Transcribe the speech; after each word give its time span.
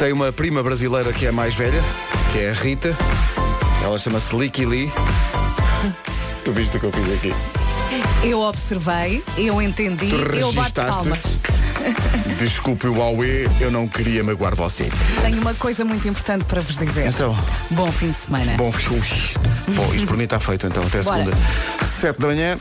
Tem 0.00 0.14
uma 0.14 0.32
prima 0.32 0.62
brasileira 0.62 1.12
que 1.12 1.26
é 1.26 1.30
mais 1.30 1.54
velha, 1.54 1.84
que 2.32 2.38
é 2.38 2.48
a 2.50 2.54
Rita. 2.54 2.96
Ela 3.84 3.98
chama-se 3.98 4.34
Licky 4.34 4.64
Lee. 4.64 4.90
Tu 6.42 6.52
viste 6.52 6.78
o 6.78 6.80
que 6.80 6.86
eu 6.86 6.92
fiz 6.92 7.12
aqui? 7.12 7.34
Eu 8.26 8.40
observei, 8.40 9.22
eu 9.36 9.60
entendi, 9.60 10.08
Tu 10.08 10.16
eu 10.16 10.50
bato 10.54 10.80
registaste. 10.80 10.92
palmas. 10.94 11.18
Desculpe 12.40 12.86
o 12.86 12.94
Huawei, 12.94 13.46
eu 13.60 13.70
não 13.70 13.86
queria 13.86 14.24
magoar 14.24 14.56
você. 14.56 14.90
Tenho 15.20 15.38
uma 15.42 15.52
coisa 15.52 15.84
muito 15.84 16.08
importante 16.08 16.46
para 16.46 16.62
vos 16.62 16.78
dizer. 16.78 17.08
Então, 17.08 17.36
Bom 17.70 17.92
fim 17.92 18.10
de 18.10 18.16
semana. 18.16 18.54
bom, 18.56 18.72
ui. 18.90 19.74
bom, 19.74 19.94
isto 19.94 20.06
para 20.06 20.16
mim 20.16 20.24
está 20.24 20.40
feito 20.40 20.66
então, 20.66 20.82
até 20.82 21.02
Bora. 21.02 21.24
segunda. 21.24 21.36
Sete 21.84 22.18
da 22.18 22.26
manhã. 22.26 22.58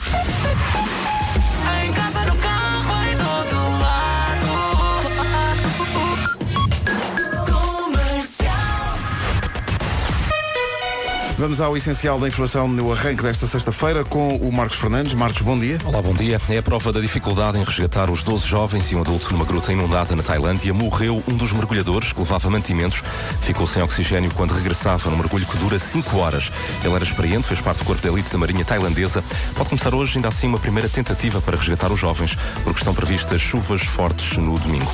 Vamos 11.40 11.62
ao 11.62 11.78
essencial 11.78 12.20
da 12.20 12.28
informação 12.28 12.68
no 12.68 12.92
arranque 12.92 13.24
desta 13.24 13.48
sexta-feira 13.48 14.04
com 14.04 14.36
o 14.36 14.52
Marcos 14.52 14.78
Fernandes. 14.78 15.14
Marcos, 15.14 15.42
bom 15.42 15.58
dia. 15.58 15.78
Olá, 15.86 16.02
bom 16.02 16.14
dia. 16.14 16.38
É 16.50 16.58
a 16.58 16.62
prova 16.62 16.92
da 16.92 17.00
dificuldade 17.00 17.58
em 17.58 17.64
resgatar 17.64 18.12
os 18.12 18.22
12 18.24 18.46
jovens 18.46 18.92
e 18.92 18.96
um 18.98 19.00
adulto 19.00 19.32
numa 19.32 19.46
gruta 19.46 19.72
inundada 19.72 20.18
na 20.18 20.22
Tailândia. 20.22 20.74
Morreu 20.74 21.24
um 21.26 21.38
dos 21.38 21.54
mergulhadores 21.54 22.12
que 22.12 22.20
levava 22.20 22.50
mantimentos. 22.50 23.02
Ficou 23.42 23.66
sem 23.66 23.82
oxigênio 23.82 24.30
quando 24.36 24.54
regressava 24.54 25.10
num 25.10 25.16
mergulho 25.16 25.46
que 25.46 25.56
dura 25.56 25.80
5 25.80 26.18
horas. 26.18 26.52
Ele 26.84 26.94
era 26.94 27.06
experiente, 27.06 27.48
fez 27.48 27.62
parte 27.62 27.78
do 27.78 27.86
corpo 27.86 28.02
de 28.02 28.10
elite 28.10 28.30
da 28.30 28.38
Marinha 28.38 28.66
Tailandesa. 28.66 29.24
Pode 29.56 29.70
começar 29.70 29.96
hoje, 29.96 30.18
ainda 30.18 30.28
assim, 30.28 30.46
uma 30.46 30.60
primeira 30.60 30.90
tentativa 30.90 31.40
para 31.40 31.56
resgatar 31.56 31.90
os 31.90 32.02
jovens, 32.02 32.38
porque 32.66 32.80
estão 32.80 32.94
previstas 32.94 33.40
chuvas 33.40 33.82
fortes 33.84 34.36
no 34.36 34.60
domingo. 34.60 34.92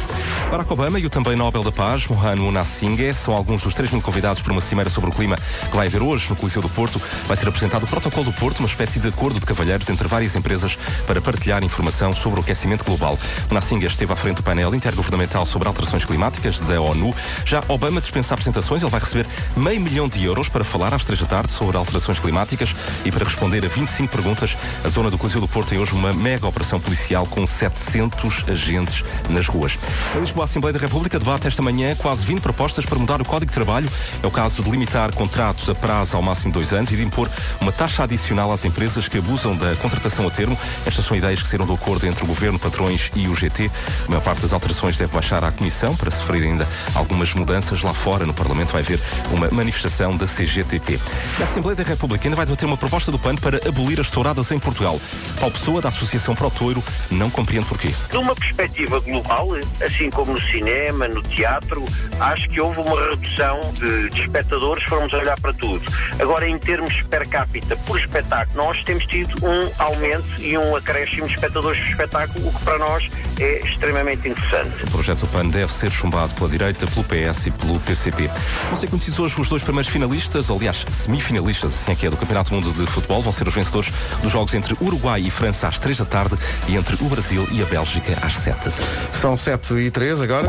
Barack 0.52 0.72
Obama 0.72 1.00
e 1.00 1.08
o 1.08 1.10
também 1.10 1.36
Nobel 1.36 1.64
da 1.64 1.72
Paz, 1.72 2.08
Mohan 2.08 2.36
Munasinghe, 2.36 3.16
são 3.16 3.34
alguns 3.34 3.64
dos 3.64 3.74
3 3.74 3.90
mil 3.90 4.02
convidados 4.04 4.44
para 4.44 4.52
uma 4.52 4.62
cimeira 4.62 4.92
sobre 4.92 5.10
o 5.10 5.14
clima 5.14 5.36
que 5.72 5.76
vai 5.76 5.88
haver 5.88 6.04
hoje 6.04 6.35
no 6.36 6.42
Coliseu 6.42 6.62
do 6.62 6.70
Porto. 6.70 7.02
Vai 7.28 7.38
ser 7.38 7.48
apresentado 7.48 7.84
o 7.84 7.88
Protocolo 7.88 8.26
do 8.26 8.34
Porto, 8.34 8.60
uma 8.60 8.68
espécie 8.68 9.00
de 9.00 9.08
acordo 9.08 9.40
de 9.40 9.46
cavalheiros 9.46 9.90
entre 9.90 10.08
várias 10.08 10.36
empresas 10.36 10.78
para 11.08 11.22
partilhar 11.22 11.64
informação 11.64 12.14
sobre 12.14 12.40
o 12.40 12.44
aquecimento 12.44 12.84
global. 12.84 13.18
Munasinghe 13.50 13.86
esteve 13.86 14.12
à 14.12 14.16
frente 14.16 14.38
do 14.38 14.44
painel 14.44 14.76
intergovernamental 14.76 15.46
sobre 15.46 15.68
alterações 15.68 16.04
climáticas 16.04 16.60
da 16.60 16.80
ONU. 16.80 17.16
Já 17.46 17.64
Obama 17.68 18.02
dispensa 18.02 18.34
apresentações, 18.34 18.82
ele 18.82 18.92
vai 18.92 19.00
receber 19.00 19.26
meio 19.56 19.80
milhão 19.80 20.08
de 20.08 20.24
euros 20.24 20.50
para 20.50 20.64
falar 20.64 20.94
às 20.94 21.06
três 21.06 21.20
da 21.22 21.28
tarde 21.28 21.54
sobre 21.54 21.78
alterações 21.78 22.20
climáticas 22.20 22.76
e 23.06 23.12
para 23.12 23.24
responder 23.24 23.66
a 23.66 23.70
25 23.70 24.12
perguntas. 24.12 24.58
A 24.84 24.90
zona 24.90 25.10
do 25.10 25.18
Coliseu 25.18 25.42
do 25.42 25.48
Porto 25.48 25.70
tem 25.70 25.80
hoje 25.80 25.94
uma 25.94 26.12
mega 26.12 26.48
operação 26.48 26.80
policial 26.80 27.26
com 27.26 27.46
700 27.46 28.46
agentes 28.50 29.04
nas 29.30 29.48
ruas. 29.48 29.78
A 30.14 30.20
Lisboa 30.20 30.44
a 30.44 30.46
Assembleia 30.46 30.74
da 30.74 30.80
República 30.80 31.18
debate 31.18 31.48
esta 31.48 31.62
manhã 31.62 31.96
quase 31.96 32.26
20 32.26 32.42
propostas 32.42 32.86
para 32.86 33.00
mudar 33.00 33.22
o 33.22 33.26
Código 33.26 33.50
de 33.50 33.56
Trabalho. 33.56 33.90
É 34.22 34.28
o 34.28 34.32
caso 34.32 34.62
de 34.62 34.70
limitar 34.70 35.14
contratos 35.14 35.70
a 35.70 35.76
prazo 35.76 36.18
ao 36.18 36.22
máximo 36.26 36.52
dois 36.52 36.74
anos 36.74 36.92
e 36.92 36.96
de 36.96 37.04
impor 37.04 37.30
uma 37.62 37.72
taxa 37.72 38.04
adicional 38.04 38.52
às 38.52 38.66
empresas 38.66 39.08
que 39.08 39.18
abusam 39.18 39.56
da 39.56 39.76
contratação 39.78 40.28
a 40.28 40.32
termo. 40.32 40.58
Estas 40.86 41.06
são 41.06 41.16
ideias 41.16 41.42
que 41.42 41.48
saíram 41.48 41.66
do 41.66 41.74
acordo 41.74 42.06
entre 42.08 42.24
o 42.24 42.28
Governo, 42.28 42.60
patrões 42.60 43.12
e 43.16 43.28
o 43.28 43.36
GT. 43.36 43.72
A 44.06 44.10
maior 44.10 44.22
parte 44.22 44.42
das 44.42 44.54
alterações 44.54 44.98
deve 44.98 45.14
baixar 45.14 45.44
à 45.44 45.52
Comissão 45.52 45.96
para 45.96 46.12
sofrer 46.12 46.44
ainda 46.44 46.68
algumas 46.94 47.34
mudanças 47.34 47.82
lá 47.82 47.94
fora. 47.94 48.26
No 48.26 48.34
Parlamento 48.34 48.72
vai 48.72 48.82
haver 48.82 49.00
uma 49.32 49.50
manifestação 49.50 50.16
da 50.18 50.26
CGTP. 50.26 51.00
A 51.40 51.44
Assembleia 51.44 51.76
da 51.76 51.84
República 51.84 52.28
ainda 52.28 52.36
vai 52.36 52.46
debater 52.46 52.68
uma 52.68 52.78
proposta 52.78 53.12
do 53.12 53.20
PAN 53.20 53.36
para 53.36 53.58
abolir 53.68 54.00
as 54.00 54.10
touradas 54.10 54.52
em 54.52 54.60
Portugal. 54.60 55.00
Paulo 55.40 55.54
Pessoa, 55.54 55.82
da 55.82 55.90
Associação 55.90 56.36
Pro 56.36 56.50
Touro, 56.50 56.84
não 57.12 57.30
compreende 57.30 57.68
porquê. 57.68 57.94
Numa 58.12 58.36
perspectiva 58.36 59.00
global, 59.00 59.50
assim 59.84 60.10
como 60.10 60.34
no 60.34 60.42
cinema, 60.42 61.08
no 61.08 61.22
teatro, 61.22 61.84
acho 62.20 62.50
que 62.50 62.60
houve 62.60 62.80
uma 62.80 63.10
redução 63.10 63.60
de, 63.74 64.10
de 64.10 64.22
espectadores, 64.22 64.84
formos 64.84 65.14
olhar 65.14 65.40
para 65.40 65.54
tudo. 65.54 65.84
Agora, 66.20 66.48
em 66.48 66.58
termos 66.58 67.02
per 67.04 67.28
capita, 67.28 67.76
por 67.78 68.00
espetáculo, 68.00 68.66
nós 68.66 68.84
temos 68.84 69.06
tido 69.06 69.36
um 69.46 69.72
aumento 69.78 70.26
e 70.40 70.58
um 70.58 70.76
acréscimo 70.76 71.28
de 71.28 71.34
espectadores 71.34 71.80
por 71.80 71.90
espetáculo, 71.90 72.48
o 72.48 72.54
que 72.54 72.64
para 72.64 72.78
nós 72.78 73.10
é 73.40 73.60
extremamente 73.60 74.30
interessante. 74.30 74.84
O 74.86 74.92
projeto 74.92 75.20
do 75.22 75.28
PAN 75.28 75.48
deve 75.48 75.72
ser 75.72 75.92
chumbado 75.92 76.34
pela 76.36 76.50
direita, 76.50 76.88
pelo 76.88 77.04
PS 77.04 77.48
e 77.48 77.52
pelo 77.52 77.80
PCP. 77.82 78.30
Vão 78.68 78.76
ser 78.76 78.88
conhecidos 78.88 79.20
hoje 79.20 79.42
os 79.42 79.50
dois 79.50 79.62
primeiros 79.62 79.92
finalistas, 79.92 80.50
ou, 80.50 80.58
aliás, 80.58 80.86
semifinalistas, 80.92 81.74
assim 81.74 81.92
é 81.92 81.96
que 81.96 82.08
é, 82.08 82.10
do 82.10 82.18
Campeonato 82.18 82.50
do 82.50 82.56
Mundo 82.56 82.74
de 82.74 82.90
Futebol. 82.90 83.22
Vão 83.22 83.34
ser 83.34 83.48
os 83.48 83.54
vencedores 83.54 83.92
dos 84.22 84.32
jogos 84.32 84.54
entre 84.54 84.76
Uruguai 84.82 85.22
e 85.22 85.30
França 85.30 85.68
às 85.68 85.80
3 85.80 85.98
da 85.98 86.06
tarde 86.06 86.38
e 86.68 86.76
entre 86.76 86.96
o 86.96 87.10
Brasil 87.10 87.48
e 87.52 87.62
a 87.62 87.66
Bélgica 87.66 88.18
às 88.22 88.38
7. 88.38 88.72
São 89.20 89.36
7 89.36 89.74
e 89.76 89.92
3 89.92 90.22
agora. 90.22 90.48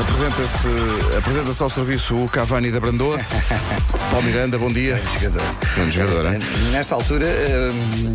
Apresenta-se 0.00 1.16
apresenta 1.18 1.64
ao 1.64 1.68
serviço 1.70 2.16
o 2.24 2.28
Cavani 2.28 2.70
da 2.70 2.80
Brandoa. 2.80 3.18
Paulo 4.10 4.26
Miranda, 4.26 4.58
bom 4.58 4.72
dia. 4.72 4.94
Grande 4.96 5.24
jogador. 5.24 5.54
Grande 5.76 5.90
jogador, 5.96 6.32
hein? 6.34 6.40
Nesta 6.72 6.94
altura, 6.94 7.26
eh, 7.26 7.70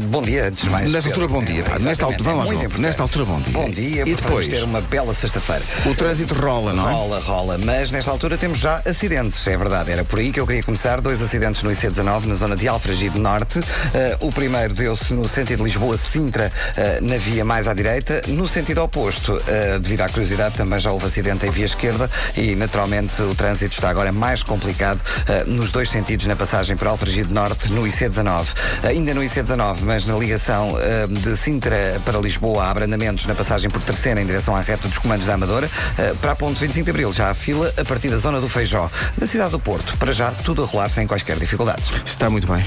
bom 0.09 0.22
dia, 0.22 0.47
antes 0.47 0.63
de 0.63 0.69
mais. 0.69 0.91
Nesta 0.91 1.09
altura, 1.09 1.28
bom 1.28 1.44
dia, 1.44 1.63
pá. 1.63 1.79
Nesta 1.79 2.06
altura- 2.06 2.23
vamos 2.31 2.46
lá, 2.47 2.53
é 2.53 2.57
muito. 2.68 2.81
Nesta 2.81 3.03
altura, 3.03 3.25
bom 3.25 3.40
dia. 3.40 3.53
Bom 3.53 3.69
dia, 3.69 4.01
E 4.01 4.06
porque 4.16 4.22
depois? 4.23 4.47
ter 4.47 4.63
uma 4.63 4.81
bela 4.81 5.13
sexta-feira. 5.13 5.62
O 5.85 5.94
trânsito 5.96 6.34
rola, 6.34 6.73
não 6.73 6.90
é? 6.90 6.91
Rola, 6.94 7.19
rola, 7.19 7.57
mas 7.59 7.91
nesta 7.91 8.09
altura 8.12 8.38
temos 8.38 8.57
já 8.57 8.81
acidentes, 8.85 9.46
é 9.47 9.56
verdade. 9.56 9.91
Era 9.91 10.03
por 10.03 10.19
aí 10.19 10.31
que 10.31 10.40
eu 10.40 10.47
queria 10.47 10.63
começar. 10.63 11.00
Dois 11.00 11.22
acidentes 11.22 11.62
no 11.63 11.72
IC19, 11.72 12.25
na 12.25 12.35
zona 12.35 12.56
de 12.57 12.67
Alfragide 12.67 13.17
Norte. 13.19 13.62
Eh, 13.94 14.17
o 14.19 14.31
primeiro 14.31 14.73
deu-se 14.73 15.13
no 15.13 15.29
sentido 15.29 15.63
Lisboa-Sintra, 15.63 16.52
eh, 16.75 17.00
na 17.02 17.17
via 17.17 17.46
mais 17.46 17.67
à 17.67 17.73
direita. 17.73 18.22
No 18.28 18.47
sentido 18.47 18.81
oposto, 18.84 19.41
eh, 19.47 19.79
devido 19.79 20.02
à 20.02 20.09
curiosidade, 20.09 20.56
também 20.56 20.79
já 20.79 20.91
houve 20.91 21.06
acidente 21.06 21.46
em 21.46 21.52
via 21.52 21.66
esquerda 21.75 22.09
e, 22.36 22.56
naturalmente, 22.56 23.22
o 23.22 23.36
trânsito 23.36 23.75
está 23.75 23.90
agora 23.90 24.12
mais 24.12 24.41
complicado 24.41 25.02
eh, 25.28 25.44
nos 25.46 25.72
dois 25.72 25.90
sentidos, 25.90 26.25
na 26.25 26.36
passagem 26.36 26.75
por 26.75 26.88
Alfragide 26.88 27.31
Norte, 27.31 27.72
no 27.72 27.84
IC19. 27.84 28.46
Ainda 28.84 29.13
no 29.13 29.22
IC19, 29.22 29.80
mas 29.81 30.06
na 30.06 30.18
ligação 30.18 30.78
eh, 30.80 31.08
de 31.08 31.38
Sintra 31.38 32.02
para 32.06 32.18
Lisboa, 32.19 32.64
há 32.64 32.72
abrandamentos 32.72 33.25
na 33.25 33.35
passagem 33.35 33.69
por 33.69 33.81
Terceira 33.81 34.22
em 34.22 34.25
direção 34.25 34.56
à 34.56 34.62
reta 34.62 34.88
dos 34.88 34.97
comandos 34.97 35.25
da 35.25 35.34
Amadora. 35.34 35.69
Eh, 35.97 36.14
para 36.22 36.31
a 36.31 36.35
ponte 36.35 36.59
25 36.59 36.85
de 36.85 36.91
Abril, 36.91 37.14
já 37.14 37.30
há 37.30 37.34
fila 37.34 37.72
a 37.78 37.84
partir 37.84 38.09
da 38.09 38.18
zona 38.18 38.40
do 38.40 38.47
Feijó. 38.47 38.90
Na 39.18 39.28
cidade 39.28 39.52
do 39.52 39.59
Porto, 39.59 39.97
para 39.97 40.12
já, 40.14 40.31
tudo 40.31 40.64
a 40.64 40.66
rolar 40.66 40.90
sem 40.90 41.06
quaisquer 41.06 41.38
dificuldades. 41.38 41.90
Está 42.06 42.30
muito 42.30 42.47
bem. 42.47 42.66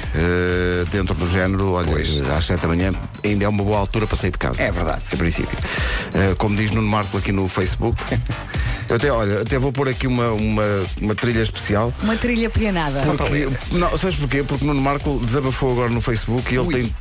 Dentro 0.91 1.15
do 1.15 1.29
género, 1.29 1.73
olha, 1.73 1.89
às 2.37 2.47
7 2.47 2.61
da 2.61 2.69
manhã 2.69 2.93
ainda 3.25 3.45
é 3.45 3.49
uma 3.49 3.65
boa 3.65 3.79
altura 3.79 4.07
para 4.07 4.17
sair 4.17 4.31
de 4.31 4.39
casa. 4.39 4.63
É 4.63 4.71
verdade. 4.71 5.03
Em 5.13 5.17
princípio. 5.17 5.59
Como 6.37 6.57
diz 6.57 6.71
Nuno 6.71 6.89
Marco 6.89 7.17
aqui 7.17 7.33
no 7.33 7.49
Facebook. 7.49 7.99
Eu 8.89 8.98
até, 8.99 9.11
olha, 9.11 9.41
até 9.43 9.59
vou 9.59 9.73
pôr 9.73 9.89
aqui 9.89 10.07
uma, 10.07 10.33
uma, 10.33 10.65
uma 11.01 11.15
trilha 11.15 11.41
especial. 11.41 11.93
Uma 12.03 12.17
trilha 12.17 12.51
pianada. 12.51 13.01
Porque, 13.17 13.49
não, 13.73 13.97
sabes 13.97 14.17
porquê? 14.17 14.43
Porque 14.43 14.65
Nuno 14.65 14.81
Marco 14.81 15.19
desabafou 15.25 15.73
agora 15.73 15.89
no 15.91 16.01
Facebook 16.01 16.53
e 16.53 16.59
ele 16.59 16.67
Ui. 16.67 16.75
tem 16.75 16.95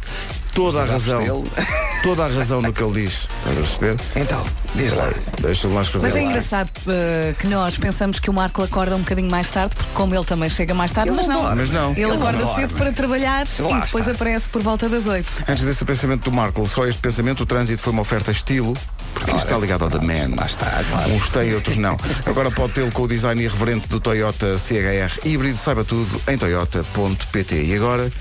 toda 0.53 0.81
a 0.81 0.85
razão. 0.85 1.19
dele. 1.24 1.52
Toda 2.03 2.25
a 2.25 2.28
razão 2.28 2.62
no 2.62 2.72
que 2.72 2.81
ele 2.81 3.02
diz. 3.06 3.28
Estás 3.40 3.58
a 3.58 3.62
perceber? 3.62 3.96
Então, 4.16 4.44
diz 4.75 4.94
lá. 4.96 5.12
Deixa-me 5.41 5.74
lá 5.74 5.81
escrever. 5.81 6.08
Mas 6.08 6.16
é 6.16 6.22
engraçado 6.24 6.69
eh, 6.88 7.35
que 7.40 7.47
nós 7.47 7.75
pensamos 7.75 8.19
que 8.19 8.29
o 8.29 8.34
Marco 8.34 8.62
acorda 8.62 8.96
um 8.96 9.00
bocadinho 9.00 9.29
mais 9.31 9.50
tarde, 9.50 9.75
porque 9.75 9.91
como 9.96 10.14
ele 10.14 10.24
também 10.24 10.47
chega 10.47 10.75
mais 10.75 10.91
tarde, 10.91 11.09
Ele 11.09 11.18
mas 11.18 11.28
não. 11.28 11.56
Mas 11.56 11.72
não. 11.72 11.91
Ele 11.94 12.03
Ele 12.03 12.12
acorda 12.14 12.38
não 12.46 12.56
cedo 12.56 12.75
para 12.75 12.91
trabalhar 12.94 13.47
Lá 13.59 13.79
e 13.79 13.81
depois 13.81 14.06
está. 14.06 14.12
aparece 14.12 14.47
por 14.47 14.62
volta 14.62 14.88
das 14.88 15.08
8. 15.08 15.44
Antes 15.50 15.64
desse 15.66 15.84
pensamento 15.84 16.25
do 16.25 16.31
Marco, 16.31 16.66
só 16.68 16.85
este 16.85 17.02
pensamento, 17.02 17.41
o 17.41 17.46
trânsito 17.47 17.81
foi 17.81 17.91
uma 17.91 18.03
oferta 18.03 18.29
estilo, 18.31 18.78
porque 19.17 19.31
isto 19.31 19.45
está 19.45 19.57
ligado 19.57 19.83
ao 19.83 19.89
The 19.89 20.00
Man. 20.00 20.35
Lá 20.35 20.45
está, 20.45 20.83
claro. 20.89 21.11
Uns 21.11 21.29
têm, 21.29 21.53
outros 21.53 21.78
não. 21.78 21.97
Agora 22.25 22.51
pode 22.51 22.73
tê-lo 22.73 22.91
com 22.91 23.03
o 23.03 23.07
design 23.07 23.44
irreverente 23.44 23.88
do 23.88 24.00
Toyota 24.00 24.57
CHR 24.57 25.25
híbrido, 25.25 25.57
saiba 25.57 25.83
tudo 25.83 26.22
em 26.28 26.38
toyota.pt. 26.38 27.63
E 27.63 27.75
agora, 27.75 28.11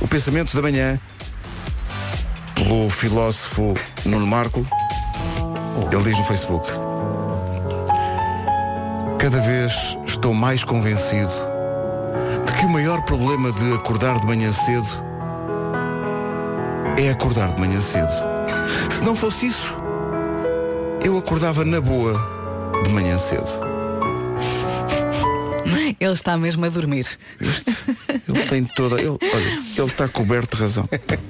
o 0.00 0.08
pensamento 0.08 0.54
da 0.54 0.62
manhã, 0.62 0.98
pelo 2.54 2.88
filósofo 2.90 3.74
Nuno 4.04 4.26
Marco, 4.26 4.66
ele 5.92 6.04
diz 6.04 6.18
no 6.18 6.24
Facebook: 6.24 6.68
Cada 9.18 9.40
vez 9.40 9.72
estou 10.06 10.32
mais 10.32 10.62
convencido 10.64 11.32
de 12.46 12.52
que 12.54 12.66
o 12.66 12.68
maior 12.68 13.02
problema 13.02 13.50
de 13.52 13.72
acordar 13.74 14.20
de 14.20 14.26
manhã 14.26 14.52
cedo 14.52 14.88
é 16.96 17.10
acordar 17.10 17.54
de 17.54 17.60
manhã 17.60 17.80
cedo. 17.80 18.12
Se 18.96 19.02
não 19.02 19.16
fosse 19.16 19.46
isso, 19.46 19.83
eu 21.04 21.18
acordava 21.18 21.64
na 21.64 21.80
boa 21.80 22.18
de 22.82 22.90
manhã 22.90 23.18
cedo. 23.18 23.46
Ele 26.00 26.12
está 26.12 26.36
mesmo 26.36 26.64
a 26.64 26.68
dormir. 26.68 27.06
Ele 27.40 28.42
tem 28.48 28.64
toda. 28.64 28.98
Ele, 28.98 29.10
olha, 29.10 29.62
ele 29.76 29.86
está 29.86 30.08
coberto 30.08 30.56
de 30.56 30.62
razão. 30.62 30.88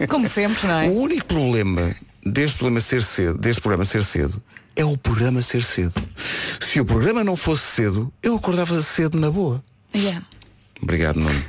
Como 0.08 0.28
sempre, 0.28 0.66
não 0.66 0.74
é? 0.74 0.88
O 0.88 0.92
único 0.92 1.26
problema 1.26 1.94
deste 2.24 2.58
programa 2.58 2.80
ser 2.80 3.02
cedo, 3.02 3.38
deste 3.38 3.60
programa 3.60 3.84
ser 3.84 4.02
cedo, 4.04 4.42
é 4.74 4.84
o 4.84 4.96
programa 4.96 5.42
ser 5.42 5.62
cedo. 5.62 6.00
Se 6.60 6.80
o 6.80 6.84
programa 6.84 7.22
não 7.22 7.36
fosse 7.36 7.62
cedo, 7.62 8.12
eu 8.22 8.36
acordava 8.36 8.80
cedo 8.80 9.18
na 9.18 9.30
boa. 9.30 9.62
Yeah. 9.94 10.24
Obrigado, 10.80 11.16
Nuno. 11.20 11.44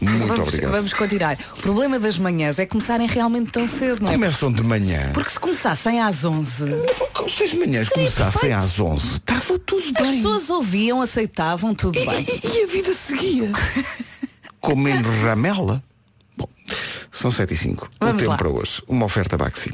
Muito 0.00 0.26
vamos, 0.26 0.40
obrigado. 0.48 0.70
Vamos 0.70 0.92
continuar. 0.92 1.38
O 1.58 1.62
problema 1.62 1.98
das 1.98 2.18
manhãs 2.18 2.58
é 2.58 2.66
começarem 2.66 3.06
realmente 3.08 3.50
tão 3.50 3.66
cedo, 3.66 4.02
não 4.02 4.10
é? 4.10 4.12
Começam 4.12 4.52
de 4.52 4.62
manhã. 4.62 5.10
Porque 5.12 5.30
se 5.30 5.40
começassem 5.40 6.00
às 6.00 6.24
11, 6.24 6.64
Se 7.28 7.44
as 7.44 7.54
manhãs 7.54 7.88
começassem 7.88 8.52
às 8.52 8.78
11, 8.78 9.06
estava 9.16 9.58
tudo 9.58 9.84
as 9.86 9.92
bem. 10.02 10.16
pessoas 10.16 10.48
ouviam, 10.50 11.02
aceitavam, 11.02 11.74
tudo 11.74 11.98
bem. 12.04 12.24
E, 12.44 12.58
e 12.58 12.62
a 12.62 12.66
vida 12.66 12.94
seguia. 12.94 13.50
Comendo 14.60 15.08
ramela. 15.22 15.82
Bom, 16.36 16.48
são 17.10 17.30
7 17.30 17.52
e 17.54 17.56
5. 17.56 17.86
O 17.86 17.88
Vamos 18.06 18.16
tempo 18.22 18.30
lá. 18.30 18.36
para 18.36 18.48
hoje. 18.48 18.82
Uma 18.86 19.06
oferta 19.06 19.36
Baxi. 19.36 19.70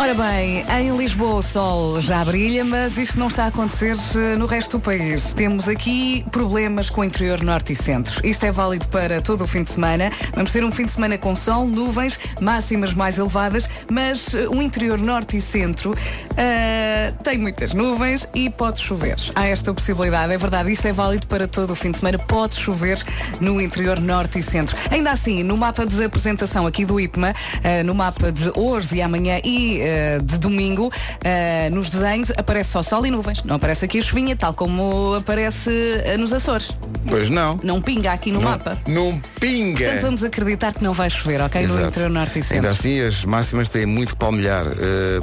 Ora 0.00 0.14
bem, 0.14 0.64
em 0.78 0.96
Lisboa 0.96 1.34
o 1.34 1.42
sol 1.42 2.00
já 2.00 2.24
brilha, 2.24 2.64
mas 2.64 2.96
isto 2.96 3.18
não 3.18 3.28
está 3.28 3.44
a 3.44 3.48
acontecer 3.48 3.94
eh, 4.16 4.34
no 4.34 4.46
resto 4.46 4.78
do 4.78 4.82
país. 4.82 5.34
Temos 5.34 5.68
aqui 5.68 6.24
problemas 6.32 6.88
com 6.88 7.02
o 7.02 7.04
interior 7.04 7.42
norte 7.42 7.74
e 7.74 7.76
centro. 7.76 8.26
Isto 8.26 8.46
é 8.46 8.50
válido 8.50 8.88
para 8.88 9.20
todo 9.20 9.44
o 9.44 9.46
fim 9.46 9.62
de 9.62 9.68
semana. 9.68 10.10
Vamos 10.34 10.52
ter 10.52 10.64
um 10.64 10.72
fim 10.72 10.86
de 10.86 10.92
semana 10.92 11.18
com 11.18 11.36
sol, 11.36 11.66
nuvens, 11.66 12.18
máximas 12.40 12.94
mais 12.94 13.18
elevadas, 13.18 13.68
mas 13.90 14.34
eh, 14.34 14.48
o 14.48 14.62
interior 14.62 14.98
norte 14.98 15.36
e 15.36 15.40
centro 15.40 15.94
eh, 16.34 17.12
tem 17.22 17.36
muitas 17.36 17.74
nuvens 17.74 18.26
e 18.34 18.48
pode 18.48 18.80
chover. 18.80 19.16
Há 19.34 19.48
esta 19.48 19.74
possibilidade, 19.74 20.32
é 20.32 20.38
verdade, 20.38 20.72
isto 20.72 20.86
é 20.86 20.94
válido 20.94 21.26
para 21.26 21.46
todo 21.46 21.72
o 21.72 21.76
fim 21.76 21.90
de 21.90 21.98
semana. 21.98 22.18
Pode 22.18 22.54
chover 22.54 22.98
no 23.38 23.60
interior 23.60 24.00
norte 24.00 24.38
e 24.38 24.42
centro. 24.42 24.74
Ainda 24.90 25.10
assim, 25.10 25.42
no 25.42 25.58
mapa 25.58 25.84
de 25.84 26.02
apresentação 26.02 26.66
aqui 26.66 26.86
do 26.86 26.98
IPMA, 26.98 27.34
eh, 27.62 27.82
no 27.82 27.94
mapa 27.94 28.32
de 28.32 28.50
hoje 28.56 28.96
e 28.96 29.02
amanhã 29.02 29.38
e 29.44 29.89
eh, 29.90 30.20
de 30.22 30.38
domingo, 30.38 30.92
eh, 31.24 31.68
nos 31.70 31.90
desenhos 31.90 32.30
aparece 32.36 32.70
só 32.70 32.82
sol 32.82 33.04
e 33.04 33.10
nuvens. 33.10 33.42
Não 33.42 33.56
aparece 33.56 33.84
aqui 33.84 33.98
a 33.98 34.02
chuvinha, 34.02 34.36
tal 34.36 34.54
como 34.54 35.14
aparece 35.14 35.70
eh, 36.04 36.16
nos 36.16 36.32
Açores. 36.32 36.70
Pois 37.08 37.28
não. 37.28 37.58
Não 37.62 37.82
pinga 37.82 38.12
aqui 38.12 38.30
no 38.30 38.40
mapa. 38.40 38.78
Não 38.86 39.20
pinga. 39.40 39.84
Portanto, 39.84 40.02
vamos 40.02 40.24
acreditar 40.24 40.72
que 40.72 40.84
não 40.84 40.92
vai 40.92 41.10
chover, 41.10 41.40
ok? 41.40 41.66
No 41.66 41.74
Exato. 41.74 41.88
interior 41.88 42.10
norte 42.10 42.38
e 42.38 42.42
centro. 42.42 42.56
Ainda 42.56 42.70
assim, 42.70 43.00
as 43.00 43.24
máximas 43.24 43.68
têm 43.68 43.86
muito 43.86 44.14
que 44.14 44.18
palmilhar, 44.18 44.64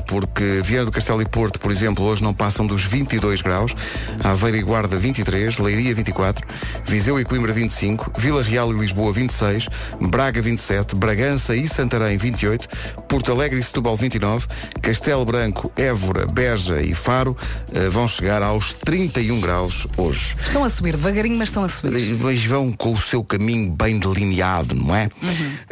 porque 0.06 0.62
Vieira 0.64 0.86
do 0.86 0.92
Castelo 0.92 1.22
e 1.22 1.26
Porto, 1.26 1.60
por 1.60 1.72
exemplo, 1.72 2.06
hoje 2.06 2.24
não 2.24 2.34
passam 2.34 2.66
dos 2.66 2.84
22 2.84 3.42
graus, 3.42 3.76
Aveiro 4.24 4.58
e 4.58 4.62
Guarda 4.62 4.98
23, 4.98 5.58
Leiria 5.60 5.94
24, 5.94 6.46
Viseu 6.86 7.20
e 7.20 7.26
Coimbra 7.26 7.54
25, 7.54 8.12
Vila 8.18 8.44
Real 8.44 8.72
e 8.74 8.78
Lisboa 8.78 9.12
26, 9.14 9.68
Braga 10.02 10.42
27, 10.42 10.96
Bragança 10.96 11.56
e 11.56 11.68
Santarém 11.68 12.18
28, 12.18 12.68
Porto 13.08 13.32
Alegre 13.32 13.60
e 13.60 13.64
Setúbal 13.64 13.96
29, 13.96 14.48
Castelo 14.82 15.26
Branco, 15.26 15.72
Évora, 15.76 16.26
Beja 16.26 16.82
e 16.82 16.94
Faro 16.94 17.36
eh, 17.74 17.90
vão 17.90 18.08
chegar 18.08 18.42
aos 18.42 18.74
31 18.74 19.40
graus 19.40 19.88
hoje. 19.98 20.36
Estão 20.46 20.64
a 20.64 20.70
subir 20.70 20.96
devagarinho, 20.96 21.38
mas 21.38 21.50
estão 21.50 21.64
a 21.64 21.70
subir. 21.70 22.16
Mas 22.16 22.44
vão 22.46 22.72
com 22.72 22.94
o 22.94 22.98
seu 22.98 23.24
caminho 23.24 23.72
bem 23.72 24.00
delineado, 24.00 24.76
não 24.76 24.96
é? 24.96 25.10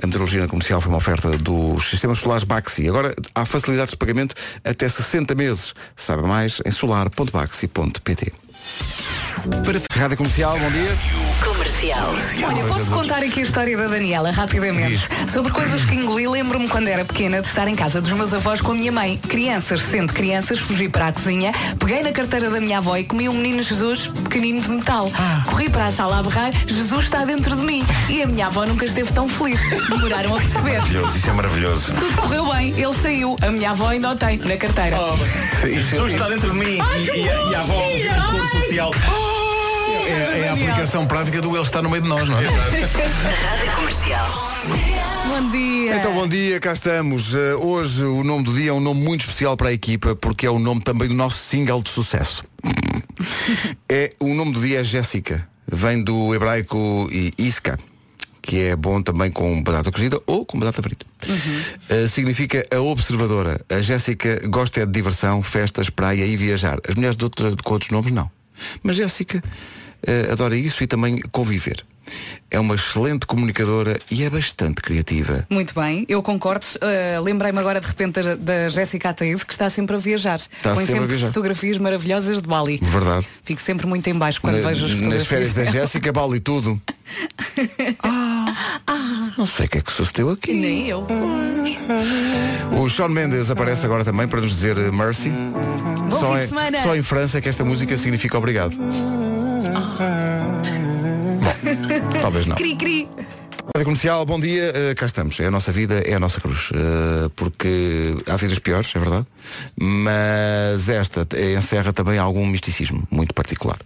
A 0.01 0.05
meteorologia 0.05 0.41
na 0.41 0.47
comercial 0.47 0.81
foi 0.81 0.89
uma 0.89 0.97
oferta 0.97 1.37
dos 1.37 1.89
sistemas 1.89 2.19
solares 2.19 2.43
Baxi. 2.43 2.87
Agora 2.87 3.15
há 3.33 3.45
facilidades 3.45 3.91
de 3.91 3.97
pagamento 3.97 4.35
até 4.63 4.88
60 4.88 5.35
meses. 5.35 5.73
Saiba 5.95 6.27
mais 6.27 6.61
em 6.65 6.71
solar.baxi.pt. 6.71 8.33
Rádio 9.91 10.17
Comercial, 10.17 10.57
bom 10.59 10.71
dia. 10.71 11.54
Olha, 12.44 12.63
posso 12.66 12.86
contar 12.86 13.18
aqui 13.22 13.42
a 13.42 13.44
história 13.44 13.77
da 13.77 13.88
Daniela 13.88 14.31
rapidamente? 14.31 15.01
Sobre 15.31 15.51
coisas 15.51 15.83
que 15.83 15.94
engoli, 15.94 16.25
lembro-me 16.25 16.69
quando 16.69 16.88
era 16.88 17.04
pequena 17.04 17.42
de 17.42 17.48
estar 17.48 17.68
em 17.68 17.75
casa 17.75 18.01
dos 18.01 18.12
meus 18.13 18.33
avós 18.33 18.62
com 18.62 18.72
a 18.72 18.75
minha 18.75 18.92
mãe. 18.92 19.18
Crianças, 19.18 19.81
sendo 19.83 20.13
crianças, 20.13 20.57
fugi 20.57 20.88
para 20.88 21.07
a 21.07 21.12
cozinha, 21.12 21.51
peguei 21.77 22.01
na 22.01 22.12
carteira 22.12 22.50
da 22.50 22.62
minha 22.62 22.77
avó 22.77 22.95
e 22.95 23.04
comi 23.04 23.27
um 23.27 23.33
menino 23.33 23.62
Jesus 23.62 24.07
pequenino 24.24 24.62
de 24.62 24.69
metal. 24.69 25.12
Corri 25.45 25.69
para 25.69 25.88
a 25.88 25.92
sala 25.92 26.19
a 26.19 26.24
berrar, 26.24 26.51
Jesus 26.66 27.06
está 27.06 27.25
dentro 27.25 27.56
de 27.56 27.62
mim. 27.62 27.86
E 28.10 28.24
a 28.24 28.27
minha 28.27 28.48
avó 28.48 28.66
nunca 28.66 28.86
esteve 28.86 29.12
tão 29.12 29.27
feliz. 29.27 29.60
Demoraram 29.89 30.36
a 30.36 30.39
perceber. 30.39 30.77
Maravilhoso, 30.77 31.18
isso 31.18 31.30
é 31.30 31.33
maravilhoso. 31.33 31.94
Tudo 31.94 32.16
correu 32.16 32.54
bem, 32.54 32.69
ele 32.69 32.94
saiu. 33.01 33.36
A 33.42 33.51
minha 33.51 33.72
avó 33.72 33.89
ainda 33.89 34.12
o 34.12 34.16
tem 34.16 34.38
na 34.38 34.57
carteira. 34.57 34.98
Jesus 35.62 36.13
está 36.13 36.30
dentro 36.30 36.51
de 36.51 36.56
mim 36.56 36.80
e, 36.98 37.06
e 37.06 37.30
a, 37.30 37.50
e 37.50 37.56
a 37.56 37.60
avó 37.60 38.36
o 38.38 38.62
social. 38.62 38.92
É, 40.07 40.39
é 40.41 40.49
a 40.49 40.53
aplicação 40.53 41.05
prática 41.07 41.41
do 41.41 41.55
Ele 41.55 41.63
está 41.65 41.81
no 41.81 41.89
meio 41.89 42.03
de 42.03 42.09
nós, 42.09 42.27
não 42.27 42.37
é? 42.39 42.43
Bom 45.27 45.49
dia. 45.51 45.95
Então, 45.97 46.13
bom 46.13 46.27
dia, 46.27 46.59
cá 46.59 46.73
estamos. 46.73 47.33
Eh, 47.33 47.55
hoje 47.55 48.05
o 48.05 48.23
nome 48.23 48.43
do 48.43 48.53
dia 48.53 48.69
é 48.69 48.73
um 48.73 48.79
nome 48.79 49.01
muito 49.01 49.21
especial 49.21 49.57
para 49.57 49.69
a 49.69 49.73
equipa, 49.73 50.15
porque 50.15 50.45
é 50.45 50.49
o 50.49 50.59
nome 50.59 50.81
também 50.81 51.07
do 51.07 51.13
nosso 51.13 51.37
single 51.37 51.81
de 51.81 51.89
sucesso. 51.89 52.43
é, 53.89 54.11
o 54.19 54.33
nome 54.33 54.53
do 54.53 54.61
dia 54.61 54.79
é 54.81 54.83
Jéssica. 54.83 55.47
Vem 55.67 56.03
do 56.03 56.33
hebraico 56.33 57.09
i- 57.11 57.33
Iska, 57.37 57.77
que 58.41 58.59
é 58.61 58.75
bom 58.75 59.01
também 59.01 59.31
com 59.31 59.61
batata 59.63 59.91
cozida 59.91 60.21
ou 60.27 60.45
com 60.45 60.59
batata 60.59 60.81
frita. 60.83 61.05
Eh, 61.89 62.07
significa 62.07 62.65
a 62.73 62.79
observadora. 62.79 63.59
A 63.69 63.81
Jéssica 63.81 64.41
gosta 64.47 64.81
é 64.81 64.85
de 64.85 64.91
diversão, 64.91 65.41
festas, 65.41 65.89
praia 65.89 66.25
e 66.25 66.37
viajar. 66.37 66.79
As 66.87 66.95
mulheres 66.95 67.17
de 67.17 67.23
outra- 67.23 67.55
com 67.63 67.73
outros 67.73 67.91
nomes, 67.91 68.11
não. 68.11 68.29
Mas 68.83 68.95
Jéssica 68.95 69.41
adora 70.31 70.55
isso 70.55 70.83
e 70.83 70.87
também 70.87 71.21
conviver. 71.31 71.83
É 72.51 72.59
uma 72.59 72.75
excelente 72.75 73.25
comunicadora 73.25 73.99
e 74.11 74.23
é 74.23 74.29
bastante 74.29 74.75
criativa. 74.79 75.43
Muito 75.49 75.73
bem, 75.73 76.05
eu 76.07 76.21
concordo. 76.21 76.63
Uh, 76.75 77.21
Lembrei-me 77.23 77.57
agora 77.57 77.81
de 77.81 77.87
repente 77.87 78.21
da, 78.21 78.35
da 78.35 78.69
Jéssica 78.69 79.09
Ataíde, 79.09 79.43
que 79.43 79.51
está 79.53 79.67
sempre 79.71 79.95
a 79.95 79.99
viajar. 79.99 80.39
Põe 80.61 80.85
sempre 80.85 81.03
a 81.03 81.07
viajar. 81.07 81.27
fotografias 81.27 81.79
maravilhosas 81.79 82.43
de 82.43 82.47
Bali. 82.47 82.79
Verdade. 82.83 83.25
Fico 83.43 83.59
sempre 83.59 83.87
muito 83.87 84.07
em 84.07 84.13
baixo 84.13 84.39
quando 84.39 84.61
Na- 84.61 84.69
vejo 84.69 84.85
as 84.85 84.91
nas 84.91 84.99
fotografias. 84.99 85.27
férias 85.27 85.53
da. 85.53 85.65
Jéssica, 85.65 86.13
Bali 86.13 86.39
tudo. 86.39 86.79
Ah, 88.87 89.31
não 89.37 89.45
sei 89.45 89.65
o 89.65 89.69
que 89.69 89.77
é 89.79 89.81
que 89.81 89.91
sucedeu 89.91 90.29
aqui. 90.29 90.53
Nem 90.53 90.87
eu. 90.87 91.05
O 92.79 92.89
Sean 92.89 93.09
Mendes 93.09 93.49
aparece 93.49 93.85
agora 93.85 94.03
também 94.05 94.27
para 94.27 94.41
nos 94.41 94.51
dizer 94.51 94.77
eh, 94.77 94.91
Mercy. 94.91 95.29
Bom 95.29 96.11
Só 96.19 96.39
em, 96.39 96.47
só 96.83 96.95
em 96.95 97.01
França 97.03 97.37
é 97.37 97.41
que 97.41 97.49
esta 97.49 97.63
música 97.63 97.97
significa 97.97 98.37
obrigado. 98.37 98.75
Bom, 101.39 102.19
talvez 102.22 102.45
não. 102.45 102.56
Cri, 102.56 102.75
cri. 102.75 103.07
Rádio 103.75 103.86
Comercial, 103.86 104.25
bom 104.25 104.39
dia, 104.39 104.72
eh, 104.75 104.95
cá 104.95 105.06
estamos. 105.07 105.39
É 105.39 105.48
a 105.48 105.51
nossa 105.51 105.72
vida, 105.72 105.95
é 105.95 106.13
a 106.13 106.19
nossa 106.19 106.39
cruz. 106.39 106.69
Eh, 106.74 107.30
porque 107.36 108.16
há 108.27 108.36
vidas 108.38 108.60
piores, 108.60 108.92
é 108.95 109.00
verdade. 109.00 109.25
Mas 109.75 110.88
esta 110.88 111.27
eh, 111.33 111.56
encerra 111.56 111.92
também 111.92 112.18
algum 112.19 112.45
misticismo 112.45 113.06
muito 113.12 113.33
particular. 113.33 113.80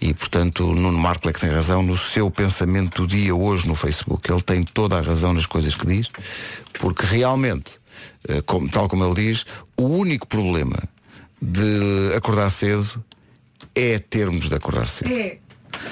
E, 0.00 0.12
portanto, 0.14 0.66
Nuno 0.74 0.98
Marco 0.98 1.28
é 1.28 1.32
que 1.32 1.40
tem 1.40 1.50
razão 1.50 1.82
no 1.82 1.96
seu 1.96 2.30
pensamento 2.30 3.02
do 3.02 3.06
dia 3.06 3.34
hoje 3.34 3.68
no 3.68 3.74
Facebook. 3.76 4.28
Ele 4.32 4.42
tem 4.42 4.64
toda 4.64 4.96
a 4.98 5.02
razão 5.02 5.32
nas 5.34 5.46
coisas 5.46 5.74
que 5.76 5.86
diz, 5.86 6.08
porque 6.80 7.04
realmente, 7.06 7.78
eh, 8.28 8.42
como- 8.44 8.68
tal 8.68 8.88
como 8.88 9.04
ele 9.04 9.14
diz, 9.14 9.44
o 9.76 9.84
único 9.84 10.26
problema 10.26 10.82
de 11.40 12.12
acordar 12.16 12.50
cedo 12.50 13.04
é 13.78 13.98
termos 13.98 14.48
de 14.48 14.56
acordar 14.56 14.88
cedo. 14.88 15.12
É, 15.12 15.38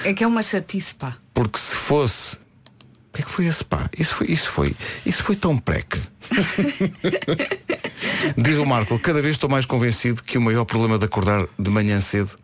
é 0.04 0.12
que 0.12 0.24
é 0.24 0.26
uma 0.26 0.42
chatice, 0.42 0.94
pá. 0.94 1.16
Porque 1.32 1.58
se 1.58 1.74
fosse. 1.74 2.36
O 2.36 3.16
que 3.16 3.22
é 3.22 3.24
que 3.24 3.30
foi 3.30 3.46
esse 3.46 3.64
pá? 3.64 3.88
Isso 3.96 4.14
foi, 4.14 4.26
isso 4.26 4.50
foi, 4.50 4.74
isso 5.06 5.22
foi 5.22 5.36
tão 5.36 5.56
preque. 5.56 5.98
Diz 8.36 8.58
o 8.58 8.66
Marco, 8.66 8.98
cada 8.98 9.22
vez 9.22 9.36
estou 9.36 9.48
mais 9.48 9.64
convencido 9.64 10.22
que 10.22 10.36
o 10.36 10.40
maior 10.40 10.64
problema 10.64 10.98
de 10.98 11.06
acordar 11.06 11.46
de 11.58 11.70
manhã 11.70 12.00
cedo 12.00 12.36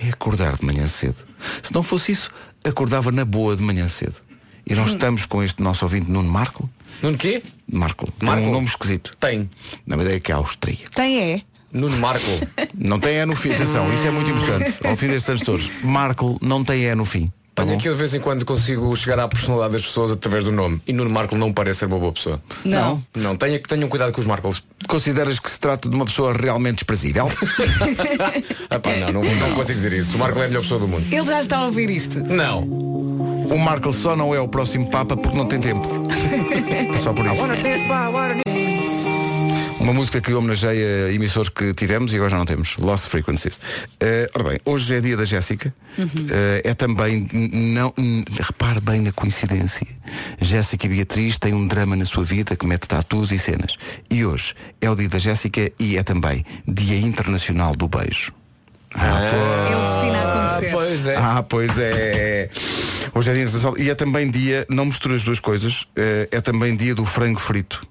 é 0.00 0.08
acordar 0.08 0.56
de 0.56 0.64
manhã 0.64 0.88
cedo. 0.88 1.16
Se 1.62 1.72
não 1.72 1.82
fosse 1.82 2.12
isso, 2.12 2.30
acordava 2.64 3.12
na 3.12 3.24
boa 3.24 3.54
de 3.54 3.62
manhã 3.62 3.86
cedo. 3.86 4.16
E 4.66 4.74
nós 4.74 4.90
estamos 4.90 5.24
com 5.24 5.42
este 5.42 5.62
nosso 5.62 5.84
ouvinte 5.84 6.10
Nuno 6.10 6.28
Marco. 6.28 6.68
Nuno 7.02 7.16
quê? 7.16 7.42
Marco, 7.70 8.10
tem 8.12 8.28
Marco? 8.28 8.46
um 8.46 8.50
nome 8.50 8.66
esquisito. 8.66 9.16
Tem. 9.20 9.48
Na 9.86 9.96
ideia 9.96 10.16
é 10.16 10.20
que 10.20 10.32
é 10.32 10.34
austríaco. 10.34 10.90
Tem 10.90 11.34
é. 11.34 11.42
Nuno 11.72 11.96
Marco. 11.98 12.24
Não 12.74 12.98
tem 12.98 13.16
é 13.16 13.26
no 13.26 13.36
fim, 13.36 13.52
atenção, 13.52 13.92
isso 13.92 14.06
é 14.06 14.10
muito 14.10 14.30
importante. 14.30 14.78
Ao 14.86 14.96
fim 14.96 15.08
destes 15.08 15.28
anos 15.30 15.42
todos. 15.42 15.70
Marco 15.82 16.38
não 16.40 16.64
tem 16.64 16.86
é 16.86 16.94
no 16.94 17.04
fim. 17.04 17.30
Tá 17.54 17.64
Tenho 17.64 17.74
bom? 17.74 17.80
aqui 17.80 17.88
de 17.88 17.94
vez 17.96 18.14
em 18.14 18.20
quando 18.20 18.44
consigo 18.44 18.94
chegar 18.94 19.18
à 19.18 19.26
personalidade 19.26 19.72
das 19.72 19.82
pessoas 19.82 20.12
através 20.12 20.44
do 20.44 20.52
nome. 20.52 20.80
E 20.86 20.92
Nuno 20.92 21.10
Marco 21.10 21.34
não 21.36 21.52
parece 21.52 21.80
ser 21.80 21.86
uma 21.86 21.98
boa 21.98 22.12
pessoa. 22.12 22.40
Não. 22.64 23.02
Não, 23.16 23.34
tenha, 23.36 23.60
tenham 23.60 23.88
cuidado 23.88 24.12
com 24.12 24.20
os 24.20 24.26
Marcos. 24.28 24.62
Consideras 24.86 25.40
que 25.40 25.50
se 25.50 25.58
trata 25.58 25.88
de 25.88 25.96
uma 25.96 26.04
pessoa 26.04 26.32
realmente 26.32 26.76
desprezível? 26.76 27.26
Ah, 28.70 28.78
pá, 28.78 28.90
não, 28.96 29.12
não, 29.12 29.24
não 29.24 29.54
consigo 29.54 29.76
dizer 29.78 29.92
isso. 29.94 30.14
O 30.16 30.18
Marco 30.18 30.38
é 30.38 30.44
a 30.44 30.48
melhor 30.48 30.62
pessoa 30.62 30.78
do 30.78 30.86
mundo. 30.86 31.06
Ele 31.10 31.26
já 31.26 31.40
está 31.40 31.58
a 31.58 31.64
ouvir 31.64 31.90
isto. 31.90 32.20
Não. 32.20 32.60
O 32.62 33.58
Markle 33.58 33.92
só 33.92 34.14
não 34.14 34.34
é 34.34 34.40
o 34.40 34.46
próximo 34.46 34.90
Papa 34.90 35.16
porque 35.16 35.36
não 35.36 35.46
tem 35.46 35.60
tempo. 35.60 35.88
É 36.94 36.98
só 36.98 37.12
por 37.12 37.24
isso. 37.26 37.42
Uma 39.88 39.94
música 39.94 40.20
que 40.20 40.34
homenageia 40.34 41.10
emissores 41.14 41.48
que 41.48 41.72
tivemos 41.72 42.12
e 42.12 42.16
agora 42.16 42.32
já 42.32 42.36
não 42.36 42.44
temos. 42.44 42.76
Lost 42.76 43.06
Frequencies. 43.06 43.58
Eh, 43.98 44.28
ora 44.34 44.50
bem, 44.50 44.58
hoje 44.66 44.94
é 44.94 45.00
dia 45.00 45.16
da 45.16 45.24
Jéssica. 45.24 45.74
Eh, 45.98 46.60
é 46.62 46.74
também, 46.74 47.26
não, 47.32 47.94
repare 48.38 48.80
bem 48.80 49.00
na 49.00 49.12
coincidência. 49.12 49.86
Jéssica 50.42 50.84
e 50.84 50.90
Beatriz 50.90 51.38
têm 51.38 51.54
um 51.54 51.66
drama 51.66 51.96
na 51.96 52.04
sua 52.04 52.22
vida 52.22 52.54
que 52.54 52.66
mete 52.66 52.86
tatus 52.86 53.32
e 53.32 53.38
cenas. 53.38 53.78
E 54.10 54.26
hoje 54.26 54.54
é 54.78 54.90
o 54.90 54.94
dia 54.94 55.08
da 55.08 55.18
Jéssica 55.18 55.72
e 55.80 55.96
é 55.96 56.02
também 56.02 56.44
Dia 56.66 56.98
Internacional 56.98 57.74
do 57.74 57.88
Beijo. 57.88 58.30
Ah, 58.94 59.22
É 59.22 59.74
o 59.74 59.84
destino 59.86 60.14
a 60.16 60.56
acontecer. 60.56 60.70
pois 60.70 61.06
é. 61.06 61.16
Ah, 61.16 61.42
pois 61.42 61.78
é. 61.78 62.50
Hoje 63.14 63.30
é 63.30 63.32
dia 63.32 63.42
internacional 63.44 63.78
e 63.78 63.88
é 63.88 63.94
também 63.94 64.30
dia, 64.30 64.66
não 64.68 64.84
mistura 64.84 65.14
as 65.14 65.24
duas 65.24 65.40
coisas, 65.40 65.86
eh, 65.96 66.28
é 66.30 66.42
também 66.42 66.76
dia 66.76 66.94
do 66.94 67.06
frango 67.06 67.40
frito. 67.40 67.88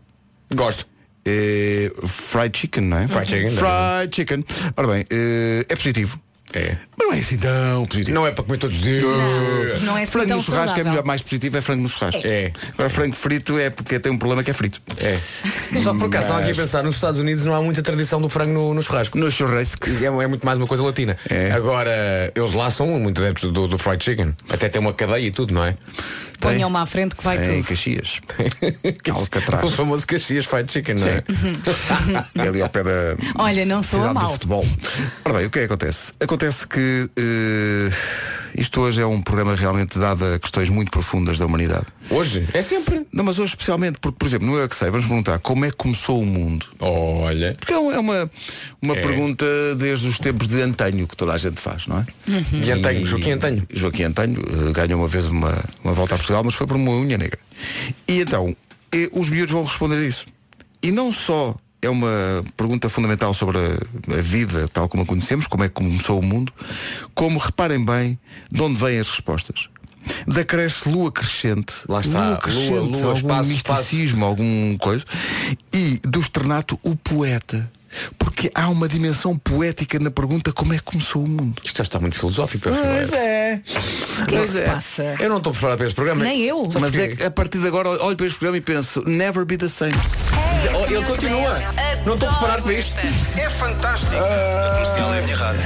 Gosto. 0.53 0.85
Eh, 1.29 1.91
fried 2.07 2.57
chicken, 2.57 2.87
não 2.87 2.99
é? 2.99 3.07
Fried 3.09 3.29
chicken, 3.29 3.51
Fried 3.51 4.15
chicken. 4.15 4.45
Ora 4.77 4.87
bem, 4.87 5.05
eh, 5.11 5.65
é 5.67 5.75
positivo. 5.75 6.17
É. 6.53 6.77
Mas 6.97 7.07
não 7.07 7.13
é 7.13 7.19
assim 7.19 7.37
tão 7.37 7.85
positivo. 7.85 8.15
Não 8.15 8.25
é 8.25 8.31
para 8.31 8.43
comer 8.43 8.57
todos 8.57 8.77
os 8.77 8.81
dias. 8.83 9.03
Não, 9.03 9.79
não 9.81 9.97
é 9.97 10.03
assim 10.03 10.11
Frango 10.13 10.27
tão 10.29 10.37
no 10.37 10.43
churrasco 10.43 10.63
é 10.63 10.67
saudável. 10.67 10.91
melhor, 10.91 11.05
mais 11.05 11.21
positivo 11.21 11.57
é 11.57 11.61
frango 11.61 11.83
no 11.83 11.89
churrasco. 11.89 12.21
É. 12.23 12.51
Agora 12.73 12.89
frango 12.89 13.15
frito 13.15 13.59
é 13.59 13.69
porque 13.69 13.99
tem 13.99 14.11
um 14.11 14.17
problema 14.17 14.43
que 14.43 14.51
é 14.51 14.53
frito. 14.53 14.81
É. 14.97 15.19
Só 15.83 15.91
que 15.93 15.99
por 15.99 16.05
acaso 16.07 16.23
estava 16.27 16.39
aqui 16.39 16.51
a 16.51 16.55
pensar, 16.55 16.83
nos 16.83 16.95
Estados 16.95 17.19
Unidos 17.19 17.45
não 17.45 17.53
há 17.53 17.61
muita 17.61 17.81
tradição 17.83 18.21
do 18.21 18.29
frango 18.29 18.53
no, 18.53 18.73
no 18.73 18.81
churrasco. 18.81 19.17
No 19.17 19.29
churrasco. 19.29 19.87
É, 19.89 20.05
é 20.05 20.27
muito 20.27 20.45
mais 20.45 20.57
uma 20.57 20.67
coisa 20.67 20.81
latina. 20.83 21.17
É. 21.29 21.51
Agora, 21.51 22.31
eles 22.33 22.53
lá 22.53 22.71
são 22.71 22.87
muito 22.87 23.21
adeptos 23.21 23.51
do, 23.51 23.67
do 23.67 23.77
fried 23.77 24.03
chicken. 24.03 24.33
Até 24.49 24.69
tem 24.69 24.79
uma 24.81 24.93
cadeia 24.93 25.27
e 25.27 25.31
tudo, 25.31 25.53
não 25.53 25.63
é? 25.65 25.75
Ponham-me 26.39 26.77
à 26.77 26.85
frente 26.85 27.15
que 27.15 27.23
vai 27.23 27.37
É, 27.37 27.57
em 27.57 27.61
tudo. 27.61 27.69
Caxias. 27.69 28.19
O 29.09 29.11
Alcatraz. 29.19 29.73
famoso 29.73 30.05
Caxias 30.05 30.45
fried 30.45 30.71
chicken, 30.71 30.95
não 30.95 31.07
é? 31.07 31.23
E 32.35 32.41
ali 32.47 32.61
ao 32.61 32.69
pé 32.69 32.83
da 32.83 32.91
Olha, 33.39 33.65
não 33.65 33.81
sou 33.81 33.99
a 34.03 34.09
cidade 34.09 34.13
do 34.13 34.21
mal. 34.21 34.31
futebol. 34.33 34.65
Ora 35.25 35.33
bem, 35.39 35.45
o 35.47 35.49
que 35.49 35.59
é 35.59 35.61
que 35.67 35.73
acontece? 35.73 36.13
Acontece 36.19 36.36
que 36.67 37.09
eh, 37.17 37.89
isto 38.55 38.81
hoje 38.81 39.01
é 39.01 39.05
um 39.05 39.21
programa 39.21 39.55
realmente 39.55 39.97
dado 39.99 40.23
a 40.25 40.39
questões 40.39 40.69
muito 40.69 40.91
profundas 40.91 41.37
da 41.37 41.45
humanidade. 41.45 41.85
Hoje? 42.09 42.47
É 42.53 42.61
sempre. 42.61 43.05
Não, 43.11 43.23
mas 43.23 43.39
hoje 43.39 43.51
especialmente, 43.53 43.99
porque, 43.99 44.17
por 44.17 44.27
exemplo, 44.27 44.47
no 44.47 44.57
Eu 44.57 44.63
é 44.63 44.67
que 44.67 44.75
sei, 44.75 44.89
vamos 44.89 45.05
perguntar 45.05 45.39
como 45.39 45.65
é 45.65 45.69
que 45.69 45.75
começou 45.77 46.21
o 46.21 46.25
mundo. 46.25 46.65
Olha. 46.79 47.55
Porque 47.59 47.73
é 47.73 47.75
é 47.75 47.99
uma, 47.99 48.31
uma 48.81 48.97
É. 48.97 49.01
pergunta 49.01 49.45
desde 49.77 50.07
os 50.07 50.17
tempos 50.19 50.47
de 50.47 50.61
antanho 50.61 51.07
que 51.07 51.15
toda 51.17 51.33
a 51.33 51.37
gente 51.37 51.59
faz, 51.59 51.87
não 51.87 51.99
é? 51.99 52.05
E 52.65 52.71
Antanho, 52.71 53.05
Joaquim 53.05 53.31
Antanho. 53.31 53.67
Joaquim 53.73 54.03
Antanho 54.03 54.39
eh, 54.39 54.71
ganhou 54.73 54.99
uma 54.99 55.07
vez 55.07 55.25
uma, 55.27 55.53
uma 55.83 55.93
volta 55.93 56.15
a 56.15 56.17
Portugal, 56.17 56.43
mas 56.43 56.55
foi 56.55 56.65
por 56.67 56.75
uma 56.75 56.91
unha 56.91 57.17
negra. 57.17 57.39
E 58.07 58.21
então, 58.21 58.55
eh, 58.91 59.09
os 59.11 59.29
miúdos 59.29 59.51
vão 59.53 59.63
responder 59.63 60.05
isso. 60.07 60.25
E 60.81 60.91
não 60.91 61.11
só 61.11 61.55
é 61.81 61.89
uma 61.89 62.43
pergunta 62.55 62.89
fundamental 62.89 63.33
sobre 63.33 63.57
a, 63.57 64.21
vida 64.21 64.67
tal 64.67 64.89
como 64.89 65.03
a 65.03 65.05
conhecemos, 65.05 65.47
como 65.47 65.63
é 65.63 65.67
que 65.67 65.75
começou 65.75 66.19
o 66.19 66.23
mundo, 66.23 66.51
como 67.13 67.39
reparem 67.39 67.83
bem 67.83 68.19
de 68.51 68.61
onde 68.61 68.79
vêm 68.79 68.99
as 68.99 69.09
respostas. 69.09 69.69
Da 70.27 70.43
cresce 70.43 70.89
lua 70.89 71.11
crescente, 71.11 71.73
Lá 71.87 72.01
está, 72.01 72.29
lua 72.29 72.37
crescente, 72.37 72.69
lua, 72.69 72.81
lua, 72.81 73.05
algum 73.05 73.13
espaço, 73.13 73.49
misticismo, 73.49 74.25
algum 74.25 74.77
coisa, 74.77 75.05
e 75.73 75.99
do 76.03 76.19
externato 76.19 76.79
o 76.83 76.95
poeta. 76.95 77.69
Porque 78.17 78.51
há 78.53 78.69
uma 78.69 78.87
dimensão 78.87 79.37
poética 79.37 79.97
na 79.99 80.11
pergunta 80.11 80.51
como 80.51 80.73
é 80.73 80.77
que 80.77 80.83
começou 80.83 81.23
o 81.23 81.27
mundo. 81.27 81.61
Isto 81.63 81.77
já 81.77 81.83
está 81.83 81.99
muito 81.99 82.17
filosófico. 82.17 82.69
Pois 82.69 83.13
é. 83.13 83.61
O 84.21 84.25
que 84.25 84.35
é 84.35 84.41
que 84.41 84.47
se 84.47 84.61
passa? 84.61 85.15
Eu 85.19 85.29
não 85.29 85.37
estou 85.37 85.51
preparado 85.51 85.77
para 85.77 85.87
este 85.87 85.95
programa. 85.95 86.23
Nem 86.23 86.43
eu. 86.43 86.69
Mas 86.79 86.93
é 86.93 87.07
que 87.07 87.23
a 87.23 87.31
partir 87.31 87.59
de 87.59 87.67
agora 87.67 87.89
olho 87.89 88.15
para 88.15 88.27
este 88.27 88.37
programa 88.37 88.57
e 88.57 88.61
penso 88.61 89.01
Never 89.07 89.45
be 89.45 89.57
the 89.57 89.67
same 89.67 89.95
Oh, 90.75 90.85
Ele 90.85 91.03
continua. 91.05 91.59
Não 92.05 92.15
estou 92.15 92.29
preparado 92.29 92.63
para 92.63 92.73
isto. 92.73 92.95
É 93.37 93.49
fantástico. 93.49 94.15
A 94.15 94.71
comercial 94.71 95.13
é 95.13 95.19
a 95.19 95.21
minha 95.21 95.35
rádio. 95.35 95.61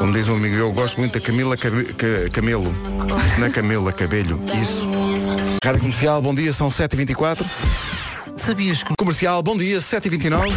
Como 0.00 0.14
diz 0.14 0.28
um 0.28 0.36
amigo, 0.36 0.56
eu 0.56 0.72
gosto 0.72 0.98
muito 0.98 1.12
da 1.12 1.20
Camila 1.20 1.56
Cabe 1.58 1.84
Ca- 1.92 2.30
Camelo. 2.32 2.72
Não 3.38 3.46
é 3.46 3.50
Camila, 3.50 3.92
Cabelho. 3.92 4.40
Isso. 4.62 4.88
Rádio 5.62 5.80
Comercial, 5.82 6.22
bom 6.22 6.34
dia, 6.34 6.54
são 6.54 6.68
7h24 6.70 7.44
Sabias 8.34 8.82
que 8.82 8.94
Comercial, 8.96 9.42
bom 9.42 9.56
dia, 9.58 9.78
7h29 9.78 10.54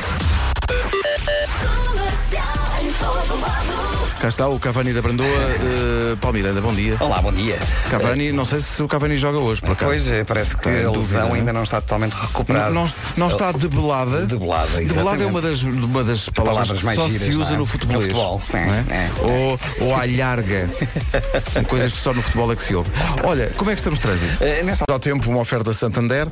Cá 4.24 4.30
está 4.30 4.48
o 4.48 4.58
Cavani 4.58 4.94
da 4.94 5.02
Brandoa 5.02 5.28
uh, 5.28 6.16
Paulo 6.16 6.38
Miranda, 6.38 6.62
bom 6.62 6.74
dia 6.74 6.96
Olá, 7.02 7.22
bom 7.22 7.34
dia. 7.34 7.60
Cavani, 7.90 8.32
não 8.32 8.46
sei 8.46 8.62
se 8.62 8.82
o 8.82 8.88
Cavani 8.88 9.18
joga 9.18 9.38
hoje 9.38 9.60
por 9.60 9.72
acaso 9.72 9.92
Pois, 9.92 10.08
eh, 10.08 10.24
parece 10.24 10.56
que 10.56 10.70
a 10.70 10.90
lesão 10.90 11.28
não 11.28 11.36
é? 11.36 11.40
ainda 11.40 11.52
não 11.52 11.64
está 11.64 11.82
totalmente 11.82 12.14
não, 12.14 12.22
recuperada. 12.22 12.70
não, 12.70 12.90
não 13.18 13.28
está 13.28 13.52
debelada 13.52 14.26
Debelada, 14.26 14.78
Debelada 14.78 14.80
é 14.80 14.84
exatamente. 14.86 15.26
uma 15.26 15.42
das, 15.42 15.62
uma 15.64 16.04
das 16.06 16.30
palavras, 16.30 16.70
Palavras 16.70 16.80
que 16.80 16.86
mais 16.86 17.00
só 17.00 17.10
giras, 17.10 17.28
se 17.28 17.36
usa 17.36 17.50
não 17.50 17.56
é? 17.56 17.58
no 17.58 17.66
futebolês 17.66 18.08
No 18.14 18.14
futebol, 18.14 18.42
não 18.54 18.60
é, 18.60 18.86
é. 18.92 19.12
Ou, 19.20 19.60
ou 19.90 19.96
São 21.52 21.64
coisas 21.66 21.92
que 21.92 21.98
só 21.98 22.14
no 22.14 22.22
futebol 22.22 22.54
é 22.54 22.56
que 22.56 22.64
se 22.64 22.74
ouve 22.76 22.90
Olha, 23.26 23.52
como 23.58 23.72
é 23.72 23.74
que 23.74 23.82
estamos 23.82 24.00
de 24.00 24.06
trânsito? 24.06 24.42
Eh, 24.42 24.64
nesta 24.64 24.86
Ao 24.90 25.00
tempo, 25.00 25.30
uma 25.30 25.42
oferta 25.42 25.74
Santander 25.74 26.30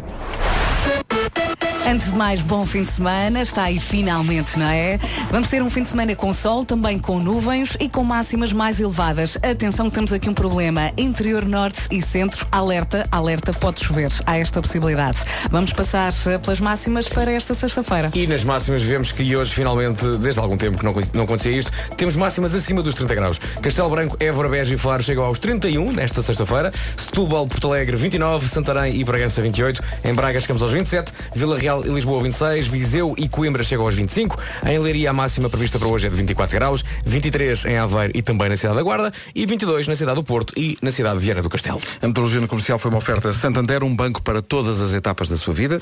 Antes 1.92 2.10
de 2.10 2.18
mais, 2.18 2.40
bom 2.40 2.66
fim 2.66 2.86
de 2.86 2.92
semana. 2.92 3.42
Está 3.42 3.64
aí 3.64 3.78
finalmente, 3.78 4.58
não 4.58 4.66
é? 4.66 4.98
Vamos 5.30 5.50
ter 5.50 5.62
um 5.62 5.70
fim 5.70 5.84
de 5.84 5.90
semana 5.90 6.16
com 6.16 6.34
sol, 6.34 6.64
também 6.64 6.98
com 6.98 7.20
nuvens 7.20 7.76
e 7.82 7.90
com 7.90 8.02
máximas 8.02 8.54
mais 8.54 8.80
elevadas. 8.80 9.38
Atenção, 9.44 9.90
temos 9.90 10.14
aqui 10.14 10.30
um 10.30 10.34
problema. 10.34 10.94
Interior 10.96 11.46
norte 11.46 11.82
e 11.92 12.02
centro, 12.02 12.48
alerta, 12.50 13.06
alerta, 13.12 13.52
pode 13.52 13.84
chover. 13.84 14.10
Há 14.26 14.38
esta 14.38 14.62
possibilidade. 14.62 15.18
Vamos 15.50 15.74
passar 15.74 16.14
eh, 16.28 16.38
pelas 16.38 16.62
máximas 16.62 17.10
para 17.10 17.30
esta 17.30 17.54
sexta-feira. 17.54 18.10
E 18.16 18.26
nas 18.26 18.46
máximas 18.46 18.82
vemos 18.82 19.12
que 19.12 19.36
hoje, 19.36 19.54
finalmente, 19.54 20.06
desde 20.20 20.40
algum 20.40 20.56
tempo 20.56 20.78
que 20.78 20.86
não, 20.86 20.94
não 21.14 21.24
acontecia 21.26 21.52
isto, 21.52 21.74
temos 21.98 22.16
máximas 22.16 22.56
acima 22.56 22.82
dos 22.82 22.96
30 22.96 23.16
graus. 23.16 23.38
Castelo 23.62 23.90
Branco, 23.90 24.16
Évora, 24.18 24.48
Beja 24.48 24.74
e 24.74 24.78
Faro 24.78 25.04
chegam 25.04 25.26
aos 25.26 25.40
31 25.40 25.92
nesta 25.92 26.24
sexta-feira. 26.24 26.72
Setúbal, 26.96 27.46
Porto 27.48 27.68
Alegre, 27.68 27.98
29. 27.98 28.48
Santarém 28.48 28.96
e 28.96 29.04
Bragança, 29.04 29.42
28. 29.42 29.84
Em 30.06 30.14
Braga 30.14 30.40
chegamos 30.40 30.62
aos 30.62 30.72
27. 30.72 31.12
Vila 31.36 31.58
Real 31.58 31.81
e 31.86 31.90
Lisboa, 31.90 32.22
26. 32.24 32.68
Viseu 32.68 33.14
e 33.18 33.28
Coimbra 33.28 33.64
chegam 33.64 33.86
aos 33.86 33.96
25. 33.96 34.36
Em 34.66 34.80
Leiria, 34.80 35.10
a 35.10 35.14
máxima 35.14 35.50
prevista 35.50 35.78
para 35.78 35.88
hoje 35.88 36.08
é 36.08 36.10
de 36.10 36.16
24 36.16 36.56
graus. 36.56 36.84
23 37.06 37.66
em 37.66 37.78
Aveiro 37.78 38.14
e 38.16 38.22
também 38.22 38.50
na 38.50 38.58
cidade 38.58 38.76
da 38.76 38.84
Guarda. 38.84 39.12
E 39.34 39.46
22 39.46 39.88
na 39.88 39.96
cidade 39.96 40.16
do 40.16 40.24
Porto 40.24 40.54
e 40.58 40.78
na 40.82 40.92
cidade 40.92 41.20
de 41.20 41.26
Viana 41.26 41.42
do 41.42 41.50
Castelo. 41.50 41.80
A 42.02 42.08
metrologia 42.08 42.42
no 42.42 42.48
comercial 42.48 42.78
foi 42.80 42.90
uma 42.90 42.98
oferta 42.98 43.32
Santander 43.34 43.84
Um 43.84 43.96
banco 43.96 44.22
para 44.22 44.42
todas 44.42 44.82
as 44.82 44.94
etapas 44.94 45.30
da 45.30 45.38
sua 45.38 45.54
vida 45.54 45.82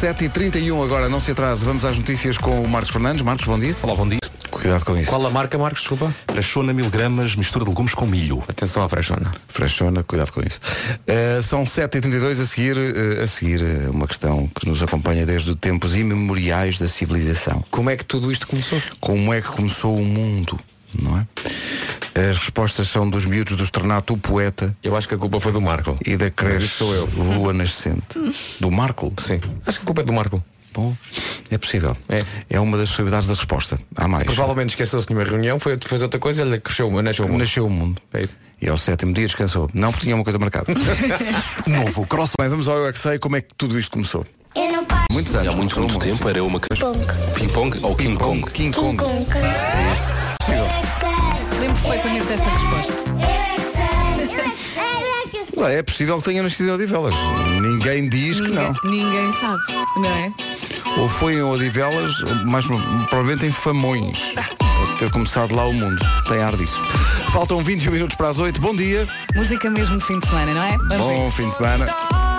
7h31 0.00 0.84
agora, 0.84 1.08
não 1.08 1.20
se 1.20 1.30
atrase 1.30 1.64
Vamos 1.64 1.84
às 1.84 1.96
notícias 1.96 2.38
com 2.38 2.60
o 2.60 2.68
Marcos 2.68 2.90
Fernandes 2.90 3.22
Marcos, 3.22 3.46
bom 3.46 3.58
dia 3.58 3.76
Olá, 3.82 3.94
bom 3.94 4.08
dia. 4.08 4.39
Cuidado 4.50 4.84
com 4.84 4.96
isso 4.96 5.08
Qual 5.08 5.24
a 5.26 5.30
marca, 5.30 5.56
Marcos? 5.56 5.80
Desculpa. 5.80 6.14
Frechona 6.28 6.72
mil 6.72 6.90
gramas, 6.90 7.34
mistura 7.36 7.64
de 7.64 7.70
legumes 7.70 7.94
com 7.94 8.06
milho. 8.06 8.42
Atenção 8.48 8.82
à 8.82 8.88
freixona. 8.88 9.30
Freixona, 9.48 10.02
cuidado 10.02 10.32
com 10.32 10.40
isso. 10.40 10.60
Uh, 11.08 11.42
são 11.42 11.64
7h32 11.64 12.40
a 12.42 12.46
seguir, 12.46 12.76
uh, 12.76 13.22
a 13.22 13.26
seguir 13.26 13.62
uh, 13.62 13.90
uma 13.90 14.06
questão 14.06 14.48
que 14.48 14.68
nos 14.68 14.82
acompanha 14.82 15.24
desde 15.24 15.50
os 15.50 15.56
tempos 15.56 15.96
imemoriais 15.96 16.78
da 16.78 16.88
civilização. 16.88 17.64
Como 17.70 17.90
é 17.90 17.96
que 17.96 18.04
tudo 18.04 18.30
isto 18.30 18.46
começou? 18.46 18.80
Como 19.00 19.32
é 19.32 19.40
que 19.40 19.48
começou 19.48 19.96
o 19.96 20.04
mundo, 20.04 20.58
não 21.00 21.18
é? 21.18 21.26
As 22.30 22.38
respostas 22.38 22.88
são 22.88 23.08
dos 23.08 23.24
miúdos 23.24 23.56
do 23.56 23.62
Estrenato, 23.62 24.12
o 24.12 24.18
poeta 24.18 24.76
Eu 24.82 24.96
acho 24.96 25.08
que 25.08 25.14
a 25.14 25.18
culpa 25.18 25.38
foi 25.38 25.52
do 25.52 25.60
Marco. 25.60 25.96
e 26.04 26.16
da 26.16 26.26
isso 26.56 26.76
sou 26.78 26.94
eu. 26.94 27.08
Lua 27.16 27.52
Nascente. 27.52 28.18
Do 28.58 28.70
Marco? 28.70 29.12
Sim. 29.18 29.40
Acho 29.64 29.78
que 29.78 29.84
a 29.84 29.86
culpa 29.86 30.00
é 30.02 30.04
do 30.04 30.12
Marco. 30.12 30.42
Bom, 30.72 30.94
é 31.50 31.58
possível. 31.58 31.96
É. 32.08 32.60
uma 32.60 32.76
das 32.76 32.90
possibilidades 32.90 33.26
da 33.26 33.34
resposta. 33.34 33.78
Há 33.96 34.06
mais. 34.06 34.24
Provavelmente 34.24 34.70
esqueceu-se 34.70 35.06
de 35.06 35.12
uma 35.12 35.24
reunião, 35.24 35.58
foi 35.58 35.78
fez 35.80 36.02
outra 36.02 36.20
coisa, 36.20 36.42
ele 36.42 36.60
cresceu, 36.60 36.90
nasceu 37.02 37.26
o 37.26 37.28
mundo. 37.28 37.40
Nasceu 37.40 37.66
o 37.66 37.70
mundo. 37.70 38.02
É. 38.12 38.28
E 38.62 38.68
ao 38.68 38.76
sétimo 38.76 39.12
dia 39.12 39.26
descansou. 39.26 39.70
Não 39.72 39.90
porque 39.90 40.04
tinha 40.04 40.14
uma 40.14 40.24
coisa 40.24 40.38
marcada. 40.38 40.66
Novo 41.66 42.06
cross. 42.06 42.32
Bem, 42.38 42.48
vamos 42.48 42.68
ao 42.68 42.76
Eu 42.76 42.88
é 42.88 42.92
que 42.92 42.98
sei 42.98 43.18
como 43.18 43.36
é 43.36 43.40
que 43.40 43.48
tudo 43.56 43.78
isto 43.78 43.90
começou. 43.92 44.24
Eu 44.54 44.70
não 44.70 44.84
paro. 44.84 45.06
Muitos 45.10 45.34
anos. 45.34 45.48
Há 45.48 45.56
muito, 45.56 45.80
muito 45.80 45.98
tempo 45.98 46.28
era 46.28 46.44
uma 46.44 46.60
ping-pong 47.34 47.78
ou 47.82 47.96
King 47.96 48.16
Kong. 48.16 48.50
King 48.50 48.76
Kong. 48.76 48.96
King 48.96 48.96
Kong. 48.96 49.26
Eu 50.48 50.66
é 50.66 50.80
que 50.80 51.00
sei. 51.00 51.60
Lembro 51.60 51.82
perfeitamente 51.82 52.26
desta 52.26 52.48
resposta. 52.50 53.39
É 55.66 55.78
É 55.78 55.82
possível 55.82 56.18
que 56.18 56.24
tenha 56.24 56.42
nascido 56.42 56.68
em 56.68 56.72
Odivelas. 56.72 57.14
Ninguém 57.60 58.08
diz 58.08 58.40
que 58.40 58.48
não. 58.48 58.72
ninguém 58.84 59.32
sabe, 59.40 59.60
não 59.96 60.08
é? 60.08 60.32
Ou 60.98 61.08
foi 61.08 61.34
em 61.34 61.42
Odivelas, 61.42 62.12
mas 62.46 62.64
provavelmente 63.08 63.46
em 63.46 63.52
Famões. 63.52 64.18
Ter 64.98 65.10
começado 65.10 65.54
lá 65.54 65.64
o 65.66 65.72
mundo. 65.72 65.98
Tem 66.28 66.42
ar 66.42 66.56
disso. 66.56 66.80
Faltam 67.32 67.62
21 67.62 67.92
minutos 67.92 68.16
para 68.16 68.28
as 68.28 68.38
8. 68.38 68.60
Bom 68.60 68.74
dia. 68.74 69.08
Música 69.34 69.70
mesmo 69.70 69.98
fim 70.00 70.18
de 70.18 70.28
semana, 70.28 70.52
não 70.52 70.62
é? 70.62 70.76
Vamos 70.76 70.96
Bom 70.98 71.30
fim 71.30 71.48
de 71.48 71.54
semana. 71.56 72.29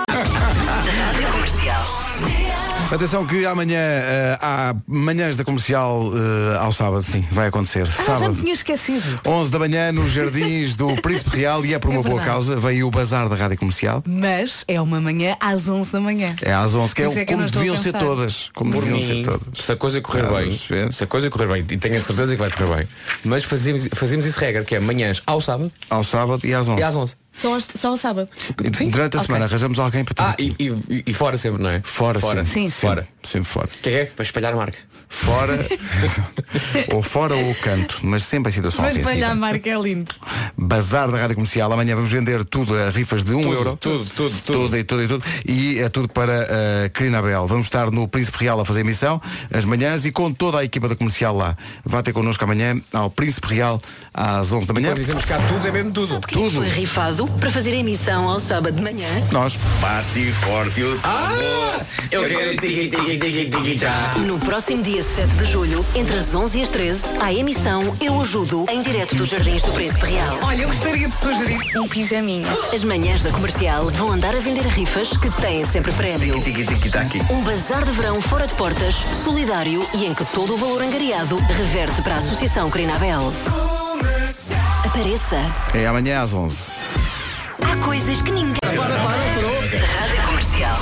Atenção 2.92 3.24
que 3.26 3.46
amanhã 3.46 3.78
eh, 3.78 4.38
há 4.42 4.74
manhãs 4.86 5.34
da 5.34 5.42
comercial 5.44 6.10
eh, 6.14 6.58
ao 6.58 6.70
sábado, 6.72 7.02
sim, 7.02 7.26
vai 7.32 7.46
acontecer. 7.46 7.84
Ah, 7.88 8.02
já 8.04 8.12
me 8.12 8.18
sábado. 8.18 8.36
tinha 8.42 8.52
esquecido. 8.52 9.18
11 9.26 9.50
da 9.50 9.58
manhã 9.58 9.90
nos 9.90 10.12
jardins 10.12 10.76
do 10.76 10.94
Príncipe 11.00 11.34
Real 11.38 11.64
e 11.64 11.72
é 11.72 11.78
por 11.78 11.88
É 11.90 11.94
uma 11.94 12.02
boa 12.02 12.16
verdade. 12.16 12.30
causa. 12.30 12.56
Vem 12.60 12.82
o 12.82 12.90
bazar 12.90 13.30
da 13.30 13.34
Rádio 13.34 13.56
Comercial. 13.56 14.04
Mas 14.06 14.62
é 14.68 14.78
uma 14.78 15.00
manhã 15.00 15.34
às 15.40 15.66
11 15.66 15.90
da 15.90 16.00
manhã. 16.00 16.36
É 16.42 16.52
às 16.52 16.74
11, 16.74 16.94
que 16.94 17.00
é, 17.02 17.06
é 17.06 17.24
que 17.24 17.32
como 17.34 17.46
deviam 17.48 17.76
ser 17.78 17.94
todas. 17.94 18.50
Como 18.54 18.70
Por 18.72 18.82
deviam 18.82 18.98
mim, 19.00 19.06
ser 19.06 19.22
todas. 19.30 19.64
se 19.64 19.72
a 19.72 19.76
coisa 19.76 20.00
correr 20.02 20.26
Ah, 20.26 20.40
bem, 20.40 20.50
ver. 20.68 20.92
se 20.92 21.02
a 21.04 21.06
coisa 21.06 21.30
correr 21.30 21.46
bem, 21.46 21.64
e 21.70 21.78
tenho 21.78 21.96
a 21.96 22.00
certeza 22.00 22.32
que 22.32 22.38
vai 22.42 22.50
correr 22.50 22.76
bem, 22.76 22.88
mas 23.24 23.42
fazemos, 23.42 23.88
fazemos 23.94 24.26
isso 24.26 24.38
regra, 24.38 24.64
que 24.64 24.74
é 24.76 24.80
manhãs 24.80 25.22
ao 25.26 25.40
sábado 25.40 25.72
Ao 25.88 26.04
sábado 26.04 26.46
e 26.46 26.52
às 26.52 26.68
11. 26.68 26.78
e 26.78 26.84
às 26.84 26.94
11. 26.94 27.14
Só, 27.32 27.58
só 27.58 27.88
ao 27.88 27.96
sábado. 27.96 28.28
Durante 28.90 29.16
a 29.16 29.20
Ok. 29.20 29.26
semana 29.26 29.46
arranjamos 29.46 29.78
alguém 29.78 30.04
para 30.04 30.14
ter 30.14 30.22
Ah, 30.22 30.30
aqui. 30.30 30.54
e, 30.58 30.68
e- 30.68 31.02
e 31.06 31.12
fora 31.14 31.36
sempre, 31.38 31.62
não 31.62 31.70
é? 31.70 31.80
Fora, 31.82 32.20
fora. 32.20 32.44
sim. 32.44 32.68
Sim. 32.68 32.70
Fora. 32.70 33.08
Sempre 33.22 33.48
fora. 33.48 33.68
Que 33.80 33.90
é? 33.90 34.04
Para 34.04 34.22
espalhar 34.22 34.52
a 34.52 34.56
marca. 34.56 34.78
Fora, 35.08 35.58
ou 36.92 37.02
fora 37.02 37.34
ou 37.34 37.54
canto, 37.56 37.98
mas 38.02 38.24
sempre 38.24 38.50
em 38.50 38.54
situação 38.54 38.84
ofensiva. 38.84 39.10
para 39.10 39.28
a 39.30 39.34
marca 39.34 39.68
é 39.68 39.78
lindo. 39.78 40.10
Bazar 40.56 41.10
da 41.10 41.18
Rádio 41.18 41.36
Comercial. 41.36 41.72
Amanhã 41.72 41.94
vamos 41.94 42.10
vender 42.10 42.44
tudo 42.44 42.74
a 42.74 42.90
rifas 42.90 43.22
de 43.24 43.34
1 43.34 43.42
Tudo, 43.42 43.52
euro. 43.54 43.76
tudo, 43.80 44.04
tudo, 44.06 44.14
tudo. 44.14 44.58
Tudo 44.62 44.76
e 44.78 44.84
tudo 44.84 45.02
e 45.02 45.08
tudo. 45.08 45.24
E 45.46 45.78
é 45.80 45.88
tudo 45.88 46.08
para 46.08 46.46
a 46.84 46.88
Crinabel. 46.90 47.46
Vamos 47.46 47.66
estar 47.66 47.90
no 47.90 48.08
Príncipe 48.08 48.38
Real 48.38 48.58
a 48.60 48.64
fazer 48.64 48.80
emissão 48.80 49.20
as 49.52 49.64
manhãs 49.64 50.04
e 50.06 50.12
com 50.12 50.32
toda 50.32 50.58
a 50.58 50.64
equipa 50.64 50.88
da 50.88 50.96
comercial 50.96 51.36
lá. 51.36 51.56
Vá 51.84 52.02
ter 52.02 52.12
connosco 52.12 52.42
amanhã 52.44 52.80
ao 52.92 53.10
Príncipe 53.10 53.48
Real 53.54 53.80
às 54.14 54.50
11 54.52 54.66
da 54.66 54.72
manhã. 54.74 54.88
Quando 54.90 55.00
dizemos 55.00 55.24
cá 55.26 55.38
tudo, 55.46 55.66
é 55.66 55.70
mesmo 55.70 55.92
tudo. 55.92 56.20
Tudo. 56.20 56.50
Foi 56.56 56.68
rifado 56.68 57.21
para 57.26 57.50
fazer 57.50 57.72
a 57.72 57.76
emissão 57.76 58.28
ao 58.28 58.40
sábado 58.40 58.74
de 58.74 58.82
manhã. 58.82 59.08
Nós. 59.30 59.56
Bate 59.80 60.32
forte 60.32 60.82
o 60.82 60.98
tambor. 60.98 61.86
Eu 62.10 62.24
quero 62.24 62.56
tiki 62.56 62.88
tiki 62.88 63.18
tiki 63.18 63.50
tiki 63.50 63.78
já. 63.78 64.14
No 64.18 64.38
próximo 64.38 64.82
dia 64.82 65.02
7 65.02 65.28
de 65.34 65.44
julho, 65.46 65.84
entre 65.94 66.16
as 66.16 66.34
11 66.34 66.58
e 66.58 66.62
as 66.62 66.70
13, 66.70 67.00
há 67.20 67.32
emissão 67.32 67.96
Eu 68.00 68.20
Ajudo, 68.20 68.66
em 68.70 68.82
direto 68.82 69.14
dos 69.14 69.28
Jardins 69.28 69.62
do 69.62 69.72
Príncipe 69.72 70.06
Real. 70.06 70.38
Olha, 70.42 70.62
eu 70.62 70.68
gostaria 70.68 71.08
de 71.08 71.14
sugerir 71.14 71.78
um 71.78 71.88
pijaminha. 71.88 72.48
As 72.72 72.84
manhãs 72.84 73.20
da 73.20 73.30
comercial 73.30 73.90
vão 73.90 74.12
andar 74.12 74.34
a 74.34 74.38
vender 74.38 74.66
rifas 74.66 75.08
que 75.16 75.30
têm 75.40 75.64
sempre 75.66 75.92
prémio. 75.92 76.40
Tiki 76.40 76.64
tiki 76.64 76.90
taki. 76.90 77.20
Um 77.30 77.42
bazar 77.42 77.84
de 77.84 77.90
verão 77.92 78.20
fora 78.20 78.46
de 78.46 78.54
portas, 78.54 78.94
solidário 79.24 79.86
e 79.94 80.06
em 80.06 80.14
que 80.14 80.24
todo 80.26 80.54
o 80.54 80.56
valor 80.56 80.82
angariado 80.82 81.36
reverte 81.36 82.00
para 82.02 82.14
a 82.14 82.18
Associação 82.18 82.70
Crinabel. 82.70 83.32
Apareça. 84.92 85.38
É 85.72 85.86
amanhã 85.86 86.20
às 86.20 86.34
11. 86.34 86.70
Há 87.62 87.76
coisas 87.82 88.20
que 88.20 88.30
ninguém. 88.30 88.58
Rádio 88.62 90.22
Comercial. 90.26 90.78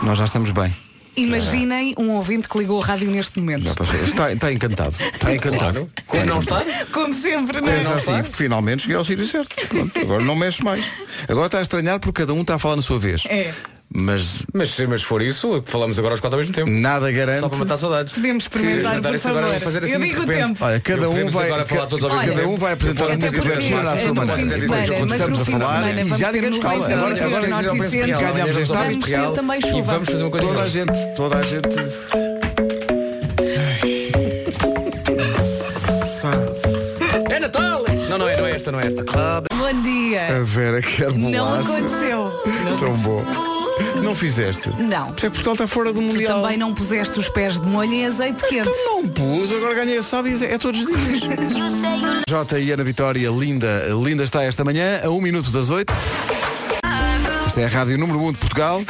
Nós 0.00 0.16
já 0.16 0.26
estamos 0.26 0.52
bem. 0.52 0.72
Imaginem 1.16 1.92
um 1.98 2.10
ouvinte 2.12 2.48
que 2.48 2.56
ligou 2.56 2.80
a 2.80 2.86
rádio 2.86 3.10
neste 3.10 3.40
momento. 3.40 3.64
Já. 3.64 3.72
Está, 4.06 4.32
está 4.32 4.52
encantado. 4.52 4.94
Está 5.12 5.34
encantado. 5.34 5.90
Como 6.06 6.24
não 6.24 6.38
está? 6.38 6.64
Como 6.92 7.12
sempre, 7.12 7.60
não 7.60 7.66
Mas 7.66 7.84
é? 7.84 7.94
assim, 7.94 8.22
finalmente 8.22 8.82
cheguei 8.82 8.96
ao 8.96 9.04
sítio 9.04 9.26
certo. 9.26 9.56
Pronto, 9.66 9.98
agora 9.98 10.22
não 10.22 10.36
mexe 10.36 10.62
mais. 10.62 10.84
Agora 11.28 11.46
está 11.46 11.58
a 11.58 11.62
estranhar 11.62 11.98
porque 11.98 12.22
cada 12.22 12.32
um 12.32 12.42
está 12.42 12.54
a 12.54 12.58
falar 12.60 12.76
na 12.76 12.82
sua 12.82 13.00
vez. 13.00 13.24
É. 13.26 13.52
Mas 13.94 14.44
Mas, 14.54 14.78
mas 14.88 15.00
se 15.00 15.06
for 15.06 15.20
isso, 15.20 15.62
falamos 15.66 15.98
agora 15.98 16.14
aos 16.14 16.20
quatro 16.20 16.36
ao 16.36 16.40
mesmo 16.40 16.54
tempo. 16.54 16.70
nada 16.70 17.10
garante. 17.12 17.40
Só 17.40 17.48
para 17.48 17.58
matar 17.58 17.76
saudades. 17.76 18.12
Podemos 18.12 18.44
experimentar, 18.44 19.00
por 19.02 19.14
isso 19.14 19.28
agora, 19.28 19.60
fazer 19.60 19.84
assim 19.84 19.92
eu 19.92 20.00
de 20.00 20.06
digo 20.06 20.22
o 20.22 20.26
repente. 20.26 20.46
tempo. 20.48 20.64
Olha, 20.64 20.80
cada 20.80 21.10
um 21.10 21.28
vai, 21.28 21.46
agora 21.46 21.66
falar 21.66 21.86
todos 21.86 22.04
ao 22.04 22.16
mesmo 22.16 22.34
cada 22.34 22.48
um 22.48 22.56
vai 22.56 22.72
apresentar 22.72 23.04
as 23.10 23.16
músicas 23.18 23.46
à 23.46 23.84
sua 23.84 24.00
é 24.00 24.06
no 24.06 24.14
maneira. 24.14 24.36
fim 24.40 24.46
de 24.48 24.54
Dizer, 24.54 24.68
semana, 24.68 25.06
mas 25.06 25.20
estamos 25.20 25.40
a 25.40 25.44
falar 25.44 25.74
semana 25.74 25.90
e 26.00 26.04
vamos 26.04 26.18
já 26.18 26.30
digamos 26.32 26.56
nuvens 26.58 26.82
calma. 26.86 26.94
Agora- 26.96 27.12
e. 27.12 28.12
Ganhámos 28.12 28.56
este 28.56 28.72
Vamos 28.72 29.04
ter 29.04 29.30
também 29.32 29.58
E 29.58 29.68
chuva. 29.68 29.92
vamos 29.92 30.08
fazer 30.08 30.22
uma 30.24 30.30
coisa. 30.30 30.46
Toda 30.46 30.62
a 30.62 30.68
gente, 30.68 31.14
toda 31.16 31.36
a 31.36 31.42
gente. 31.42 31.68
É 37.30 37.40
Natal! 37.40 37.84
Não, 38.08 38.18
não 38.18 38.28
é, 38.28 38.36
não 38.36 38.46
é 38.46 38.50
esta, 38.56 38.72
não 38.72 38.80
é 38.80 38.86
esta. 38.86 39.04
Bom 39.04 39.82
dia. 39.82 40.36
A 40.36 40.44
Vera 40.44 40.82
quer 40.82 41.12
Não 41.12 41.30
bolacha. 41.30 41.72
aconteceu. 41.76 42.32
Não 42.64 42.76
Tão 42.78 42.92
bom. 42.94 43.61
Não 44.02 44.14
fizeste? 44.14 44.68
Não. 44.78 45.08
Por 45.12 45.16
isso 45.16 45.26
é 45.26 45.30
que 45.30 45.34
Portugal 45.36 45.52
está 45.54 45.66
fora 45.66 45.92
do 45.92 46.00
Tu 46.00 46.04
Mundial. 46.06 46.42
também 46.42 46.58
não 46.58 46.74
puseste 46.74 47.18
os 47.18 47.28
pés 47.28 47.60
de 47.60 47.66
molho 47.66 47.92
em 47.92 48.06
azeite 48.06 48.42
quente. 48.48 48.68
Não 48.84 49.06
pus, 49.08 49.52
agora 49.52 49.74
ganhei 49.74 49.98
a 49.98 50.02
sábado 50.02 50.44
é 50.44 50.58
todos 50.58 50.84
os 50.84 50.86
dias. 50.86 51.20
Jota 52.28 52.58
e 52.58 52.70
Ana 52.70 52.84
Vitória, 52.84 53.28
linda, 53.30 53.88
linda 54.02 54.24
está 54.24 54.42
esta 54.42 54.64
manhã, 54.64 55.00
a 55.04 55.10
um 55.10 55.20
minuto 55.20 55.50
das 55.50 55.70
oito. 55.70 55.92
Esta 57.46 57.60
é 57.60 57.64
a 57.64 57.68
Rádio 57.68 57.98
Número 57.98 58.18
1 58.20 58.26
um 58.26 58.32
de 58.32 58.38
Portugal. 58.38 58.82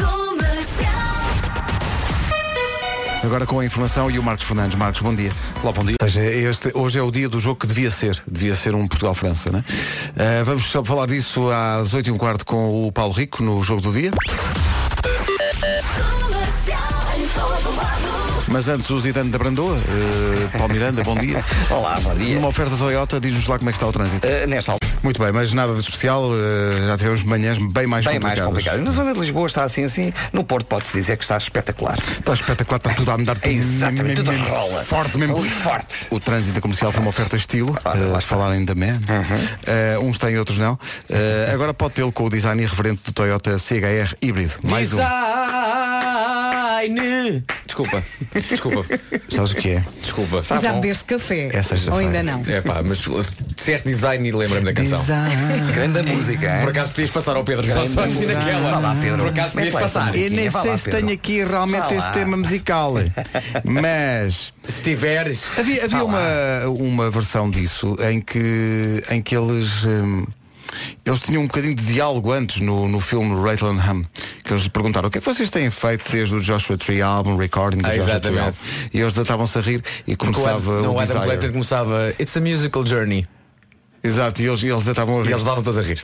Agora 3.25 3.47
com 3.47 3.61
a 3.61 3.65
informação 3.65 4.11
e 4.11 4.19
o 4.19 4.23
Marcos 4.23 4.47
Fernandes. 4.47 4.77
Marcos, 4.77 5.01
bom 5.01 5.15
dia. 5.15 5.31
Olá, 5.63 5.73
bom 5.73 5.85
dia. 5.85 5.97
Este, 6.03 6.73
hoje 6.75 6.99
é 6.99 7.03
o 7.03 7.11
dia 7.11 7.29
do 7.29 7.39
jogo 7.39 7.61
que 7.61 7.69
devia 7.69 7.91
ser. 7.91 8.21
Devia 8.27 8.57
ser 8.57 8.75
um 8.75 8.89
Portugal-França, 8.89 9.51
né? 9.51 9.65
Ah, 10.17 10.43
vamos 10.45 10.65
só 10.65 10.85
falar 10.85 11.07
disso 11.07 11.49
às 11.51 11.95
8 11.95 12.09
e 12.09 12.11
um 12.11 12.19
quarto 12.19 12.45
com 12.45 12.87
o 12.87 12.91
Paulo 12.91 13.13
Rico 13.13 13.43
no 13.43 13.63
jogo 13.63 13.81
do 13.81 13.93
dia. 13.93 14.11
Mas 18.53 18.69
antes 18.69 18.91
o 18.91 19.01
Zidane 19.01 19.31
da 19.31 19.39
Brandoa, 19.39 19.77
uh, 19.77 20.59
Paulo 20.59 20.75
Miranda, 20.75 21.03
bom 21.03 21.17
dia. 21.17 21.43
Olá, 21.71 21.99
bom 22.03 22.15
dia. 22.15 22.35
Numa 22.35 22.49
oferta 22.49 22.77
Toyota, 22.77 23.19
diz-nos 23.19 23.47
lá 23.47 23.57
como 23.57 23.71
é 23.71 23.73
que 23.73 23.79
está 23.79 23.87
o 23.89 23.93
trânsito. 23.93 24.27
Uh, 24.27 24.47
nesta 24.47 24.73
altura, 24.73 24.93
Muito 25.03 25.19
bem, 25.23 25.33
mas 25.33 25.55
nada 25.55 25.73
de 25.73 25.81
especial, 25.81 26.25
uh, 26.25 26.87
já 26.87 26.99
tivemos 26.99 27.25
manhãs 27.25 27.57
bem 27.57 27.87
mais 27.87 28.05
bem 28.05 28.21
mais 28.21 28.39
complicadas. 28.39 28.85
Na 28.85 28.91
zona 28.91 29.15
de 29.15 29.21
Lisboa 29.21 29.47
está 29.47 29.65
assim 29.65 29.85
assim. 29.85 30.13
No 30.35 30.45
Porto 30.45 30.67
pode-se 30.67 30.93
dizer 30.93 31.17
que 31.17 31.25
está 31.25 31.39
espetacular. 31.39 31.99
Está 31.99 32.35
espetacular, 32.35 32.77
está 32.77 32.91
tudo 32.91 33.11
a 33.11 33.15
andar 33.15 33.39
É 33.41 33.51
exatamente, 33.51 34.17
tudo 34.17 34.37
rola. 34.37 34.85
Forte 34.85 35.17
mesmo. 35.17 35.39
Muito 35.39 35.55
forte. 35.55 36.09
O 36.11 36.21
trânsito 36.21 36.61
comercial 36.61 36.93
foi 36.93 37.01
uma 37.01 37.09
oferta 37.09 37.37
estilo, 37.37 37.75
lá 37.83 38.19
uh, 38.19 38.21
falarem 38.21 38.67
da 38.67 38.75
man. 38.75 39.01
Uh, 39.97 40.05
uns 40.05 40.19
têm, 40.19 40.39
outros 40.39 40.59
não. 40.59 40.75
Uh, 40.75 41.55
agora 41.55 41.73
pode 41.73 41.95
tê-lo 41.95 42.13
com 42.13 42.25
o 42.25 42.31
design 42.31 42.63
irreverente 42.63 43.01
do 43.03 43.13
Toyota 43.15 43.59
CHR 43.59 44.15
híbrido. 44.21 44.57
Mais 44.63 44.93
um. 44.93 44.99
Design! 46.89 47.45
Desculpa, 47.67 48.03
desculpa, 48.51 48.85
Sabes 49.31 49.53
o 49.53 49.57
que 49.57 49.71
é? 49.71 49.85
desculpa. 50.03 50.43
Tá 50.43 50.59
Já 50.59 50.73
bom. 50.73 50.81
bebeste 50.81 51.05
café? 51.05 51.47
É 51.47 51.63
sexta-feira. 51.63 51.93
Ou 51.95 51.99
ainda 51.99 52.23
não? 52.23 52.45
É 52.47 52.61
pá, 52.61 52.83
mas 52.85 52.99
disseste 53.57 53.89
design 53.89 54.29
e 54.29 54.33
lembra-me 54.33 54.67
da 54.67 54.73
canção. 54.75 55.03
Grande 55.75 56.03
música, 56.03 56.55
hein? 56.57 56.61
Por 56.63 56.71
acaso 56.71 56.91
podias 56.91 57.11
passar 57.11 57.37
ao 57.37 57.45
Pedro, 57.45 57.67
só, 57.67 57.87
só 57.87 58.05
assim 58.05 58.27
naquela. 58.27 58.73
Vá 58.73 58.79
lá, 58.79 58.97
Pedro. 59.01 59.19
Por 59.21 59.29
acaso 59.29 59.55
podias 59.55 59.73
Mete 59.73 59.81
lá 59.81 59.87
essa 59.87 59.99
passar. 60.01 60.07
música. 60.07 60.25
Eu 60.25 60.31
nem 60.31 60.49
Vá 60.49 60.61
sei 60.63 60.71
lá, 60.71 60.77
se 60.79 60.85
Pedro. 60.85 61.01
tenho 61.01 61.13
aqui 61.13 61.45
realmente 61.45 61.81
Vá 61.83 61.89
esse 61.91 61.99
lá. 61.99 62.13
tema 62.13 62.37
musical. 62.37 62.95
Mas 63.65 64.53
Se 64.69 64.83
tiveres. 64.83 65.45
havia, 65.59 65.85
havia 65.85 66.05
uma, 66.05 66.67
uma 66.69 67.11
versão 67.11 67.51
disso 67.51 67.97
em 68.11 68.21
que, 68.21 69.03
em 69.11 69.23
que 69.23 69.37
eles. 69.37 69.85
hum, 69.85 70.27
eles 71.05 71.21
tinham 71.21 71.43
um 71.43 71.47
bocadinho 71.47 71.75
de 71.75 71.83
diálogo 71.85 72.33
antes 72.33 72.61
no, 72.61 72.89
no 72.89 73.01
filme 73.01 73.35
Raylan 73.35 73.79
Hum, 73.83 74.03
que 74.45 74.53
eles 74.53 74.63
lhe 74.65 74.71
perguntaram 74.71 75.09
o 75.09 75.11
que 75.11 75.19
é 75.19 75.21
que 75.21 75.27
vocês 75.27 75.51
têm 75.51 75.71
feito 75.71 76.11
desde 76.11 76.35
o 76.35 76.41
Joshua 76.41 76.77
Tree 76.77 77.03
Album, 77.03 77.37
recording 77.37 77.79
do 77.83 77.87
Ah, 77.89 77.97
Joshua 77.97 78.21
Tree. 78.21 78.39
Album. 78.39 78.57
E 78.93 79.01
eles 79.01 79.17
estavam-se 79.17 79.59
a 79.59 79.61
rir 79.61 79.83
e 80.07 80.17
Porque 80.17 80.31
o 80.31 80.33
começava 80.35 80.73
Adam, 80.73 80.83
não, 80.83 80.93
o 80.93 80.95
o 80.97 81.01
Adam. 81.01 81.23
Plater 81.23 81.53
começava 81.53 82.15
It's 82.21 82.37
a 82.37 82.41
musical 82.41 82.87
journey. 82.87 83.27
Exato, 84.05 84.43
e 84.43 84.47
eles, 84.49 84.63
e 84.63 84.67
eles 84.69 84.87
estavam 84.87 85.17
a 85.19 85.21
E 85.21 85.25
rir. 85.25 85.31
eles 85.33 85.45
davam 85.45 85.63
todos 85.63 85.79
a 85.79 85.83
rir. 85.83 86.01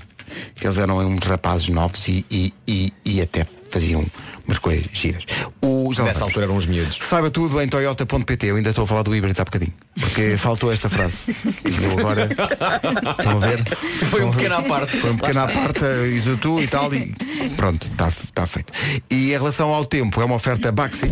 Eles 0.60 0.78
eram 0.78 0.98
uns 0.98 1.24
rapazes 1.26 1.68
novos 1.68 2.06
e, 2.08 2.24
e, 2.30 2.52
e, 2.66 2.92
e 3.04 3.20
até 3.20 3.46
faziam 3.70 4.06
umas 4.46 4.58
coisas 4.58 4.86
giras. 4.92 5.24
O, 5.60 5.92
já 5.92 6.04
Nessa 6.04 6.24
altura 6.24 6.46
eram 6.46 6.56
uns 6.56 6.66
miúdos. 6.66 6.96
Saiba 7.00 7.30
tudo 7.30 7.60
em 7.60 7.68
toyota.pt. 7.68 8.46
Eu 8.46 8.56
ainda 8.56 8.70
estou 8.70 8.84
a 8.84 8.86
falar 8.86 9.02
do 9.02 9.14
híbrido 9.14 9.40
há 9.40 9.44
bocadinho. 9.44 9.72
Porque 9.98 10.36
faltou 10.38 10.72
esta 10.72 10.88
frase. 10.88 11.34
E 11.64 11.84
eu 11.84 11.98
agora. 11.98 12.28
Estão 13.18 13.32
a 13.32 13.46
ver? 13.46 13.64
Foi 14.10 14.24
um 14.24 14.30
pequeno 14.30 14.54
à 14.56 14.62
parte. 14.62 14.96
Foi 14.96 15.10
um 15.10 15.16
pequeno 15.16 15.40
à 15.40 15.48
parte, 15.48 15.84
isso 16.16 16.36
tu 16.38 16.60
e 16.62 16.68
tal. 16.68 16.92
E 16.94 17.12
pronto, 17.56 17.86
está 17.88 18.10
tá 18.32 18.46
feito. 18.46 18.72
E 19.10 19.28
em 19.30 19.32
relação 19.32 19.68
ao 19.74 19.84
tempo, 19.84 20.20
é 20.20 20.24
uma 20.24 20.36
oferta 20.36 20.70
Baxi. 20.72 21.10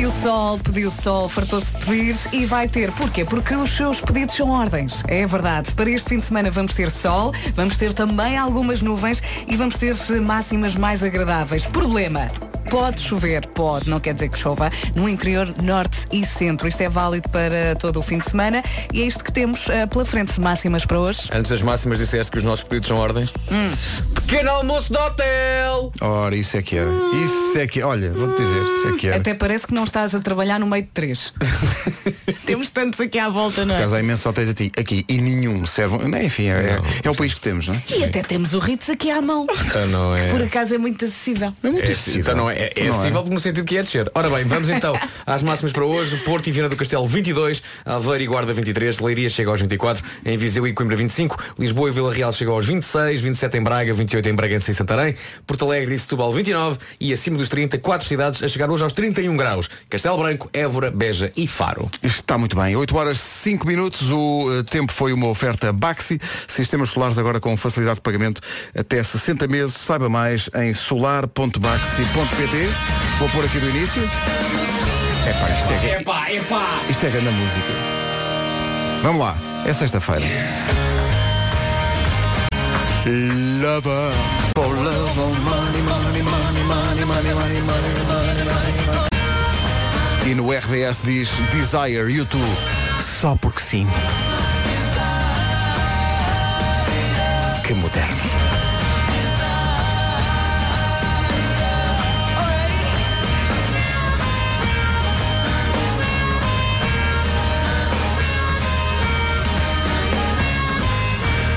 Pediu 0.00 0.12
sol, 0.22 0.58
pediu 0.58 0.90
sol, 0.90 1.28
fartou-se 1.28 1.76
de 1.76 1.84
pedir 1.84 2.16
e 2.32 2.46
vai 2.46 2.66
ter. 2.66 2.90
Porquê? 2.92 3.22
Porque 3.22 3.54
os 3.54 3.68
seus 3.70 4.00
pedidos 4.00 4.34
são 4.34 4.48
ordens. 4.48 5.04
É 5.06 5.26
verdade. 5.26 5.74
Para 5.74 5.90
este 5.90 6.08
fim 6.08 6.16
de 6.16 6.24
semana 6.24 6.50
vamos 6.50 6.72
ter 6.72 6.90
sol, 6.90 7.34
vamos 7.54 7.76
ter 7.76 7.92
também 7.92 8.38
algumas 8.38 8.80
nuvens 8.80 9.22
e 9.46 9.54
vamos 9.56 9.76
ter 9.76 9.94
máximas 10.22 10.74
mais 10.74 11.02
agradáveis. 11.02 11.66
Problema. 11.66 12.49
Pode 12.70 13.00
chover, 13.00 13.46
pode, 13.48 13.90
não 13.90 13.98
quer 13.98 14.14
dizer 14.14 14.28
que 14.28 14.38
chova, 14.38 14.70
no 14.94 15.08
interior 15.08 15.52
norte 15.62 15.98
e 16.12 16.24
centro. 16.24 16.68
Isto 16.68 16.80
é 16.82 16.88
válido 16.88 17.28
para 17.28 17.74
todo 17.78 17.98
o 17.98 18.02
fim 18.02 18.18
de 18.18 18.30
semana 18.30 18.62
e 18.92 19.02
é 19.02 19.06
isto 19.06 19.24
que 19.24 19.32
temos 19.32 19.68
eh, 19.68 19.86
pela 19.86 20.04
frente 20.04 20.40
máximas 20.40 20.84
para 20.84 20.98
hoje. 21.00 21.28
Antes 21.32 21.50
das 21.50 21.62
máximas 21.62 21.98
disseste 21.98 22.30
que 22.30 22.38
os 22.38 22.44
nossos 22.44 22.64
pedidos 22.64 22.88
são 22.88 22.96
ordens. 22.96 23.32
Pequeno 24.14 24.50
almoço 24.50 24.92
de 24.92 24.98
hotel! 24.98 25.92
Ora, 26.00 26.36
isso 26.36 26.56
é 26.56 26.62
que 26.62 26.76
era. 26.78 26.90
Isso 26.90 27.58
é 27.58 27.66
que 27.66 27.82
Olha, 27.82 28.12
vou-te 28.12 28.40
dizer, 28.40 28.62
isso 28.62 28.88
é 28.88 28.96
que 28.98 29.06
era. 29.08 29.16
Até 29.16 29.34
parece 29.34 29.66
que 29.66 29.74
não 29.74 29.82
estás 29.84 30.14
a 30.14 30.20
trabalhar 30.20 30.60
no 30.60 30.66
meio 30.66 30.84
de 30.84 30.90
três. 30.90 31.32
temos 32.46 32.70
tantos 32.70 33.00
aqui 33.00 33.18
à 33.18 33.28
volta, 33.28 33.64
não 33.64 33.74
Por 33.74 33.80
é? 33.80 33.84
acaso 33.84 33.96
há 33.96 34.00
imensos 34.00 34.24
hotéis 34.26 34.48
a 34.50 34.54
ti, 34.54 34.70
aqui 34.78 35.04
e 35.08 35.18
nenhum 35.20 35.66
serve. 35.66 35.98
Não, 35.98 36.22
Enfim, 36.22 36.48
é, 36.48 36.52
é, 36.52 36.80
é 37.02 37.10
o 37.10 37.14
país 37.16 37.34
que 37.34 37.40
temos, 37.40 37.66
não 37.66 37.74
é? 37.74 37.82
E 37.88 38.04
até 38.04 38.22
temos 38.22 38.54
o 38.54 38.58
Ritz 38.60 38.88
aqui 38.90 39.10
à 39.10 39.20
mão. 39.20 39.46
Então 39.66 39.86
não 39.88 40.14
é. 40.16 40.28
Por 40.28 40.42
acaso 40.42 40.74
é 40.74 40.78
muito 40.78 41.04
acessível. 41.04 41.52
É 41.64 41.68
muito 41.70 41.84
É, 41.88 41.92
acessível. 41.92 42.20
então 42.20 42.36
não 42.36 42.48
é, 42.50 42.59
é, 42.60 42.72
é 42.76 42.86
é? 42.86 42.88
acessível 42.88 43.24
no 43.24 43.40
sentido 43.40 43.64
que 43.64 43.76
é 43.76 43.82
descer. 43.82 44.10
Ora 44.14 44.28
bem, 44.30 44.44
vamos 44.44 44.68
então 44.68 44.98
às 45.26 45.42
máximas 45.42 45.72
para 45.72 45.84
hoje. 45.84 46.16
Porto 46.18 46.48
e 46.48 46.52
Viana 46.52 46.68
do 46.68 46.76
Castelo 46.76 47.06
22, 47.06 47.62
Aveiro 47.84 48.24
e 48.24 48.26
Guarda 48.26 48.52
23, 48.52 48.98
Leiria 48.98 49.28
chega 49.30 49.50
aos 49.50 49.60
24, 49.60 50.04
em 50.24 50.36
Viseu 50.36 50.66
e 50.66 50.72
Coimbra 50.72 50.96
25, 50.96 51.36
Lisboa 51.58 51.88
e 51.88 51.92
Vila 51.92 52.12
Real 52.12 52.32
chegam 52.32 52.54
aos 52.54 52.66
26, 52.66 53.20
27 53.20 53.56
em 53.56 53.62
Braga, 53.62 53.94
28 53.94 54.28
em 54.28 54.34
Bragança 54.34 54.70
e 54.70 54.74
Santarém, 54.74 55.14
Porto 55.46 55.64
Alegre 55.64 55.94
e 55.94 55.98
Setúbal 55.98 56.32
29 56.32 56.78
e 57.00 57.12
acima 57.12 57.38
dos 57.38 57.48
30, 57.48 57.78
quatro 57.78 58.06
cidades 58.06 58.42
a 58.42 58.48
chegar 58.48 58.70
hoje 58.70 58.82
aos 58.82 58.92
31 58.92 59.36
graus. 59.36 59.68
Castelo 59.88 60.18
Branco, 60.18 60.48
Évora, 60.52 60.90
Beja 60.90 61.32
e 61.36 61.46
Faro. 61.46 61.90
Está 62.02 62.36
muito 62.36 62.56
bem. 62.56 62.76
8 62.76 62.96
horas 62.96 63.18
5 63.18 63.66
minutos. 63.66 64.10
O 64.10 64.48
eh, 64.50 64.62
tempo 64.62 64.92
foi 64.92 65.12
uma 65.12 65.28
oferta 65.28 65.72
Baxi. 65.72 66.20
Sistemas 66.46 66.90
solares 66.90 67.18
agora 67.18 67.40
com 67.40 67.56
facilidade 67.56 67.96
de 67.96 68.02
pagamento 68.02 68.40
até 68.76 69.02
60 69.02 69.46
meses. 69.46 69.76
Saiba 69.76 70.08
mais 70.08 70.50
em 70.54 70.74
solar.baxi.pt. 70.74 72.49
Vou 73.20 73.28
pôr 73.28 73.44
aqui 73.44 73.60
do 73.60 73.70
início. 73.70 74.02
Epá, 74.02 75.50
isto 75.50 75.72
é, 75.72 76.00
Epá, 76.00 76.32
epá! 76.32 76.82
isto 76.88 77.06
é 77.06 77.10
grande 77.10 77.30
música. 77.30 77.68
Vamos 79.04 79.20
lá. 79.20 79.36
É 79.64 79.72
sexta-feira. 79.72 80.26
Lover. 83.06 84.12
For 84.56 84.66
love, 84.66 85.20
oh, 85.20 85.28
money, 85.44 85.80
money, 85.82 86.22
money, 86.22 86.62
money, 86.64 87.04
money, 87.04 87.34
money, 87.34 87.34
money, 87.34 87.60
money, 87.62 88.44
money, 88.44 88.86
money. 88.86 89.10
E 90.26 90.34
no 90.34 90.50
RDS 90.50 90.98
diz 91.04 91.30
Desire 91.52 92.12
YouTube. 92.12 92.44
Só 93.20 93.36
porque 93.36 93.60
sim. 93.60 93.86
Que 97.64 97.74
modernos. 97.74 98.39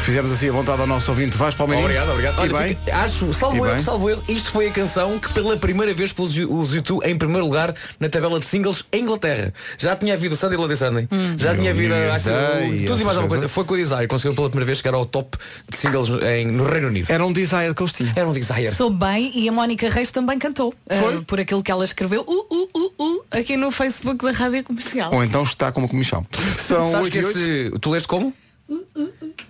Fizemos 0.06 0.32
assim 0.34 0.50
a 0.50 0.52
vontade 0.52 0.82
ao 0.82 0.88
nosso 0.88 1.10
ouvinte 1.12 1.38
Vasco 1.38 1.58
Palmeirinho. 1.58 1.86
Obrigado, 1.88 2.10
obrigado. 2.12 2.36
E 2.38 2.40
Olha, 2.42 2.54
bem? 2.60 2.76
fica- 2.76 2.98
acho, 2.98 3.34
salvo 3.34 3.66
erro, 3.66 3.82
salvo 3.82 4.10
erro, 4.10 4.24
isto 4.28 4.52
foi 4.52 4.68
a 4.68 4.72
canção 4.72 5.18
que 5.18 5.32
pela 5.32 5.56
primeira 5.56 5.94
vez 5.94 6.12
pôs 6.12 6.32
os 6.38 6.74
YouTube 6.74 7.06
em 7.06 7.16
primeiro 7.18 7.46
lugar 7.46 7.74
na 8.00 8.10
tabela 8.10 8.38
de 8.40 8.46
singles 8.46 8.84
em 8.92 9.02
Inglaterra. 9.02 9.54
Já 9.78 9.96
tinha 9.96 10.14
havido 10.14 10.36
o 10.36 10.38
Sunday 10.38 10.58
Bloody 10.58 10.76
Sunday, 10.76 11.08
já 11.38 11.56
tinha 11.56 11.72
havido 11.72 11.94
Desire, 11.94 12.86
tudo 12.86 13.02
e 13.02 13.06
mais 13.06 13.18
alguma 13.18 13.30
coisa. 13.30 13.48
Foi 13.48 13.64
com 13.64 13.74
o 13.74 13.78
Desire, 13.78 14.08
conseguiu 14.08 14.36
pela 14.36 14.50
primeira 14.50 14.66
vez 14.66 14.80
chegar 14.80 14.94
ao 14.94 15.06
top 15.06 15.38
de 15.70 15.78
singles 15.78 16.10
em- 16.22 16.48
no 16.48 16.66
Reino 16.66 16.88
Unido. 16.88 17.10
Era 17.10 17.26
um 17.26 17.32
desire 17.32 17.74
que 17.74 17.82
eles 17.82 17.94
tinham. 17.94 18.12
Era 18.16 18.28
um 18.28 18.34
Desire. 18.34 18.76
Sou 18.76 18.90
bem 18.90 19.32
e 19.34 19.48
a 19.48 19.52
Mónica 19.54 19.90
Reis 19.90 20.12
também 20.12 20.38
cantou. 20.38 20.74
Foi? 20.90 21.16
ah, 21.16 21.22
por 21.26 21.40
aquilo 21.40 21.64
que 21.64 21.72
ela 21.72 21.86
escreveu 21.86 22.22
uh, 22.28 22.56
uh, 22.56 22.70
uh, 22.78 22.94
uh, 23.04 23.24
aqui 23.32 23.56
no 23.56 23.72
Facebook 23.72 24.24
da 24.24 24.32
Rádio 24.32 24.64
Comercial. 24.66 25.14
Ou 25.14 25.24
então 25.24 25.44
está 25.44 25.72
como 25.72 25.88
comissão. 25.88 26.26
São 26.58 26.86
Sabes 26.86 27.06
8 27.06 27.12
que 27.14 27.20
e 27.20 27.26
8. 27.26 27.40
esse, 27.40 27.80
tu 27.80 27.90
leste 27.90 28.08
como? 28.08 28.34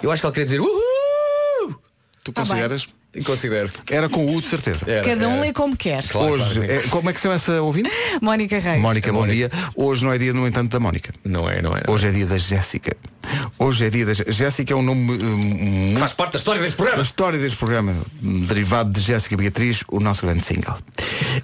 Eu 0.01 0.11
acho 0.11 0.21
que 0.21 0.25
ele 0.27 0.33
queria 0.33 0.45
dizer 0.45 0.59
uhul! 0.61 1.75
Tu 2.23 2.31
Tá 2.31 2.41
consideras? 2.41 2.87
E 3.15 3.23
considero. 3.23 3.69
Era 3.91 4.09
com 4.09 4.25
o 4.25 4.35
U 4.35 4.41
de 4.41 4.47
certeza. 4.47 4.89
Era, 4.89 5.03
Cada 5.07 5.27
um 5.27 5.33
era. 5.33 5.41
lê 5.41 5.53
como 5.53 5.77
quer. 5.77 6.03
Claro, 6.07 6.33
Hoje, 6.33 6.55
claro, 6.55 6.71
é- 6.71 6.81
como 6.89 7.09
é 7.09 7.13
que 7.13 7.19
se 7.19 7.23
chama 7.23 7.35
essa 7.35 7.61
ouvinte? 7.61 7.91
Mónica 8.19 8.57
Reis. 8.57 8.81
Mónica, 8.81 9.11
bom 9.13 9.19
Mónica. 9.19 9.49
dia. 9.49 9.51
Hoje 9.75 10.03
não 10.03 10.11
é 10.13 10.17
dia, 10.17 10.33
no 10.33 10.47
entanto, 10.47 10.71
da 10.71 10.79
Mónica. 10.79 11.13
Não 11.23 11.47
é, 11.47 11.61
não 11.61 11.77
é. 11.77 11.83
não 11.87 11.93
Hoje 11.93 12.07
é 12.07 12.11
dia 12.11 12.25
da 12.25 12.37
Jéssica. 12.39 12.97
Hoje 13.57 13.85
é 13.85 13.89
dia 13.89 14.05
da 14.05 14.13
Jé- 14.13 14.25
Jéssica 14.27 14.73
é 14.73 14.75
um 14.75 14.81
nome 14.81 15.11
uh, 15.11 15.15
é. 15.15 15.25
muito 15.25 15.99
Faz 15.99 16.13
parte 16.13 16.33
da 16.33 16.37
história 16.39 16.61
deste 16.61 16.73
a 16.75 16.77
programa. 16.77 17.01
história 17.03 17.39
deste 17.39 17.57
programa, 17.57 17.95
derivado 18.21 18.91
de 18.91 19.01
Jéssica 19.01 19.37
Beatriz, 19.37 19.81
o 19.91 19.99
nosso 19.99 20.25
grande 20.25 20.43
single. 20.43 20.75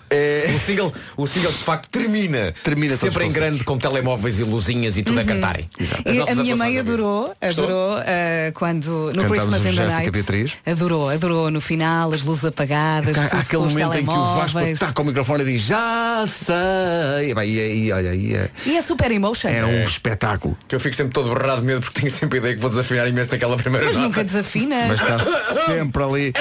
É, 0.09 0.53
O 0.55 0.59
single, 0.59 0.93
o 1.17 1.27
single 1.27 1.51
de 1.51 1.59
facto 1.59 1.89
termina, 1.89 2.53
Termina 2.63 2.95
sempre 2.97 3.25
em 3.25 3.31
grande 3.31 3.63
com 3.63 3.77
telemóveis 3.77 4.39
e 4.39 4.43
luzinhas 4.43 4.97
e 4.97 5.03
tudo 5.03 5.19
a 5.19 5.23
cantarem. 5.23 5.69
Uhum. 5.79 6.13
E 6.13 6.29
a 6.31 6.35
minha 6.35 6.55
mãe 6.55 6.77
adorou, 6.79 7.33
adorou 7.41 7.97
ah, 7.97 8.51
quando 8.53 9.11
no 9.15 9.25
Christmas 9.29 9.59
in 9.61 9.63
the 9.63 9.71
Jéssica 9.71 9.87
Night. 9.97 10.11
Beatriz. 10.11 10.53
Adorou, 10.65 11.09
adorou 11.09 11.51
no 11.51 11.61
final, 11.61 12.11
as 12.13 12.23
luzes 12.23 12.45
apagadas, 12.45 13.17
há 13.17 13.29
tudo 13.29 13.39
aquele 13.39 13.61
com 13.61 13.67
os 13.67 13.73
momento 13.73 13.97
em 13.97 14.03
que 14.05 14.11
o 14.11 14.35
Vasco 14.35 14.59
está 14.59 14.91
com 14.93 15.01
o 15.03 15.05
microfone 15.05 15.43
e 15.43 15.45
diz 15.53 15.61
já 15.61 16.25
sei. 16.27 17.29
E, 17.31 17.33
bem, 17.35 17.49
e, 17.49 17.85
e, 17.87 17.91
olha, 17.91 18.13
e, 18.15 18.33
é, 18.35 18.49
E 18.65 18.75
é 18.77 18.81
super 18.81 19.11
emotion. 19.11 19.49
é 19.49 19.65
um 19.65 19.83
espetáculo. 19.83 20.57
Que 20.67 20.75
eu 20.75 20.79
fico 20.79 20.95
sempre 20.95 21.13
todo 21.13 21.29
borrado 21.29 21.61
medo 21.69 21.82
porque 21.82 21.99
tenho 22.01 22.12
sempre 22.12 22.38
a 22.38 22.41
ideia 22.41 22.55
que 22.55 22.62
vou 22.62 22.69
desafinar 22.69 23.08
imenso 23.08 23.32
naquela 23.32 23.55
primeira 23.58 23.86
Mas 23.88 23.95
nota. 23.95 24.08
nunca 24.08 24.23
desafina. 24.23 24.86
Mas 24.88 24.99
está 25.01 25.17
sempre 25.65 26.03
ali. 26.03 26.34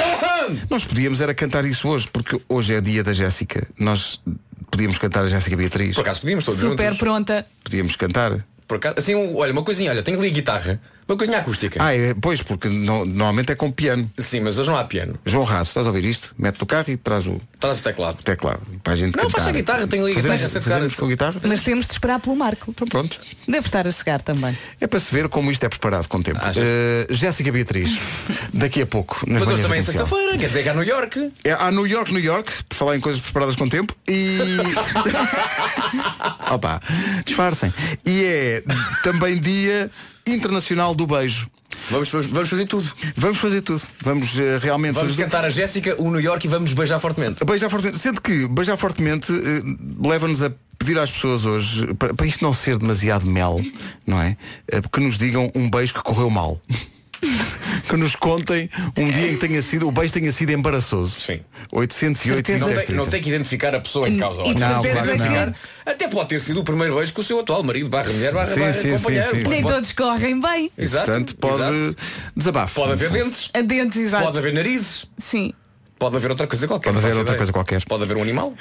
Nós 0.70 0.84
podíamos 0.84 1.20
era 1.20 1.34
cantar 1.34 1.64
isso 1.64 1.88
hoje, 1.88 2.08
porque 2.12 2.40
hoje 2.48 2.74
é 2.74 2.80
dia 2.80 3.04
da 3.04 3.12
Jéssica. 3.12 3.66
Nós 3.78 4.20
podíamos 4.70 4.98
cantar 4.98 5.24
a 5.24 5.28
Jéssica 5.28 5.56
Beatriz. 5.56 5.94
Por 5.94 6.02
acaso 6.02 6.20
podíamos 6.20 6.44
todos 6.44 6.60
Super 6.60 6.84
juntos. 6.86 6.98
pronta. 6.98 7.46
Podíamos 7.62 7.96
cantar. 7.96 8.44
Por 8.66 8.76
acaso, 8.76 8.94
assim, 8.98 9.14
um- 9.14 9.36
olha, 9.36 9.52
uma 9.52 9.62
coisinha, 9.62 9.90
olha, 9.90 10.02
tenho 10.02 10.18
ali 10.18 10.28
a 10.28 10.32
guitarra, 10.32 10.80
uma 11.08 11.16
coisinha 11.16 11.38
acústica. 11.38 11.82
Ah, 11.82 11.94
é, 11.94 12.14
pois, 12.14 12.42
porque 12.42 12.68
no- 12.68 13.04
normalmente 13.06 13.52
é 13.52 13.54
com 13.54 13.70
piano. 13.72 14.10
Sim, 14.18 14.40
mas 14.40 14.58
hoje 14.58 14.68
não 14.68 14.76
há 14.76 14.84
piano. 14.84 15.18
João 15.24 15.44
Raso, 15.44 15.70
estás 15.70 15.86
a 15.86 15.90
ouvir 15.90 16.04
isto? 16.04 16.34
Mete 16.38 16.60
no 16.60 16.66
carro 16.66 16.84
e 16.88 16.96
traz 16.96 17.26
o 17.26 17.40
Traz 17.58 17.78
o 17.78 17.82
teclado. 17.82 18.22
teclado 18.22 18.60
para 18.84 18.92
a 18.92 18.96
gente 18.96 19.16
Não, 19.16 19.24
cantar. 19.24 19.38
faz 19.38 19.48
a 19.48 19.52
guitarra, 19.52 19.86
tenho 19.86 20.04
ali 20.04 20.12
a 20.12 20.16
guitarra 20.16 20.34
a 20.34 20.38
ser 20.48 20.60
tocar. 20.60 20.74
fazemos 20.74 20.94
com 20.94 21.08
guitarra? 21.08 21.40
Mas 21.44 21.62
temos 21.62 21.86
de 21.86 21.92
esperar 21.92 22.20
pelo 22.20 22.36
Marco. 22.36 22.70
Então 22.70 22.86
pronto. 22.86 23.18
Deve 23.46 23.66
estar 23.66 23.86
a 23.86 23.90
chegar 23.90 24.20
também. 24.20 24.56
É 24.80 24.86
para 24.86 25.00
se 25.00 25.12
ver 25.12 25.28
como 25.28 25.50
isto 25.50 25.64
é 25.64 25.68
preparado 25.68 26.06
com 26.08 26.18
o 26.18 26.22
tempo. 26.22 26.38
Achas? 26.42 26.62
Eh, 26.62 27.06
Jéssica 27.10 27.50
Beatriz, 27.50 27.98
daqui 28.52 28.82
a 28.82 28.86
pouco. 28.86 29.18
nas 29.26 29.40
Mas 29.40 29.48
hoje 29.48 29.62
manhãs 29.62 29.62
também 29.62 29.78
é 29.78 29.82
comercial. 29.82 30.06
sexta-feira, 30.06 30.38
quer 30.38 30.46
dizer 30.46 30.62
que 30.62 30.68
é 30.68 30.74
New 30.74 30.84
York. 30.84 31.32
É, 31.44 31.52
há 31.52 31.70
New 31.70 31.86
York, 31.86 32.12
New 32.12 32.22
York, 32.22 32.52
por 32.68 32.74
falar 32.76 32.96
em 32.96 33.00
coisas 33.00 33.20
preparadas 33.20 33.56
com 33.56 33.64
o 33.64 33.70
tempo, 33.70 33.94
e. 34.06 34.38
Opa, 36.50 36.80
disfarcem. 37.24 37.72
E 38.04 38.24
é 38.24 38.62
também 39.02 39.40
dia 39.40 39.90
internacional 40.34 40.94
do 40.94 41.06
beijo. 41.06 41.48
Vamos, 41.90 42.10
vamos, 42.10 42.48
fazer 42.48 42.66
tudo. 42.66 42.90
Vamos 43.16 43.38
fazer 43.38 43.62
tudo. 43.62 43.82
Vamos 44.02 44.38
eh, 44.38 44.58
realmente 44.60 44.94
Vamos 44.94 45.10
fazer. 45.10 45.24
cantar 45.24 45.44
a 45.44 45.50
Jéssica, 45.50 45.94
o 45.98 46.10
New 46.10 46.20
York 46.20 46.46
e 46.46 46.48
vamos 46.48 46.72
beijar 46.72 47.00
fortemente. 47.00 47.44
Beijar 47.44 47.70
fortemente. 47.70 47.98
Sendo 47.98 48.20
que 48.20 48.46
beijar 48.48 48.76
fortemente 48.76 49.32
eh, 49.32 49.62
leva-nos 50.06 50.42
a 50.42 50.52
pedir 50.78 50.98
às 50.98 51.10
pessoas 51.10 51.44
hoje, 51.44 51.92
para, 51.94 52.14
para 52.14 52.26
isto 52.26 52.42
não 52.44 52.52
ser 52.52 52.78
demasiado 52.78 53.26
mel, 53.26 53.60
não 54.06 54.20
é? 54.20 54.36
Eh, 54.70 54.80
que 54.92 55.00
nos 55.00 55.18
digam 55.18 55.50
um 55.54 55.68
beijo 55.68 55.94
que 55.94 56.02
correu 56.02 56.30
mal. 56.30 56.60
que 57.88 57.96
nos 57.96 58.14
contem 58.16 58.70
um 58.96 59.10
dia 59.10 59.30
em 59.30 59.34
que 59.34 59.46
tenha 59.46 59.60
sido, 59.62 59.88
o 59.88 59.92
beijo 59.92 60.12
tenha 60.14 60.30
sido 60.32 60.50
embaraçoso. 60.50 61.18
Sim. 61.20 61.40
808 61.72 62.46
Certeza. 62.46 62.58
Não 62.58 62.68
10, 62.74 62.84
tem, 62.84 62.96
não 62.96 63.04
30. 63.04 63.10
tem 63.10 63.22
que 63.22 63.28
identificar 63.30 63.74
a 63.74 63.80
pessoa 63.80 64.08
em 64.08 64.16
causa. 64.18 64.42
E 64.42 64.54
Não, 64.54 64.68
Não, 64.68 64.82
claro 64.82 65.16
não. 65.16 65.54
Até 65.92 66.08
pode 66.08 66.28
ter 66.28 66.40
sido 66.40 66.60
o 66.60 66.64
primeiro 66.64 66.96
beijo 66.96 67.12
com 67.12 67.20
o 67.20 67.24
seu 67.24 67.40
atual 67.40 67.62
marido, 67.62 67.88
barra 67.88 68.10
mulher, 68.12 68.32
barra, 68.32 68.52
Sim, 68.54 68.60
barra 68.60 68.72
sim, 68.72 68.90
companheiro. 68.92 69.30
sim, 69.30 69.42
sim. 69.42 69.48
Nem 69.48 69.62
Pode, 69.62 69.74
todos 69.74 69.92
correm 69.92 70.40
bem. 70.40 70.70
Exato, 70.78 71.06
Portanto, 71.06 71.36
pode 71.36 71.54
exato. 71.62 71.96
desabafo. 72.36 72.74
Pode 72.74 72.92
haver 72.92 73.10
dentes, 73.10 73.50
A 73.54 73.60
dentes, 73.62 73.96
exato. 74.00 74.24
pode 74.24 74.38
haver 74.38 74.52
narizes, 74.52 75.06
Sim. 75.18 75.52
pode 75.98 76.16
haver 76.16 76.30
outra 76.30 76.46
coisa 76.46 76.66
qualquer. 76.68 76.92
Pode 76.92 76.98
haver 76.98 77.08
outra 77.16 77.22
ideia. 77.22 77.36
coisa 77.38 77.52
qualquer. 77.52 77.84
Pode 77.84 78.02
haver 78.04 78.16
um 78.16 78.22
animal. 78.22 78.54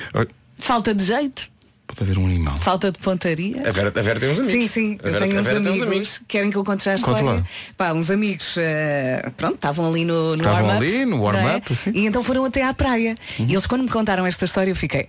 Falta 0.58 0.94
de 0.94 1.04
jeito. 1.04 1.50
Pode 1.88 2.04
haver 2.04 2.18
um 2.18 2.26
animal. 2.26 2.58
Falta 2.58 2.92
de 2.92 3.00
pontaria. 3.00 3.62
A 3.68 3.72
Vera, 3.72 3.94
a 3.96 4.02
Vera 4.02 4.20
tem 4.20 4.30
uns 4.30 4.40
amigos. 4.40 4.62
Sim, 4.64 4.68
sim, 4.68 4.98
A 5.02 5.08
eu 5.08 5.12
Vera, 5.14 5.26
tenho 5.26 5.40
uns 5.40 5.46
Vera 5.46 5.62
tem 5.62 5.82
amigos. 5.84 6.22
Querem 6.28 6.52
que 6.52 6.58
eu 6.58 6.64
conte 6.66 6.84
já 6.84 6.94
a 6.94 7.00
Conta 7.00 7.20
história? 7.20 7.40
lá. 7.40 7.46
Pá, 7.78 7.94
uns 7.94 8.12
amigos, 8.12 8.56
eh, 8.58 9.32
pronto, 9.38 9.56
estavam 9.56 9.90
ali 9.90 10.04
no, 10.04 10.36
no 10.36 10.44
Estavam 10.44 10.66
warm-up. 10.68 10.86
ali 10.86 11.06
no 11.06 11.22
warm-up, 11.22 11.72
é? 11.72 11.76
sim. 11.76 11.92
E 11.96 12.06
então 12.06 12.24
foram 12.24 12.44
até 12.46 12.64
à 12.64 12.74
praia. 12.74 13.16
E 13.40 13.54
eles 13.54 13.66
quando 13.66 13.84
me 13.84 13.90
contaram 13.90 14.26
esta 14.26 14.44
história 14.46 14.70
eu 14.70 14.76
fiquei. 14.76 15.08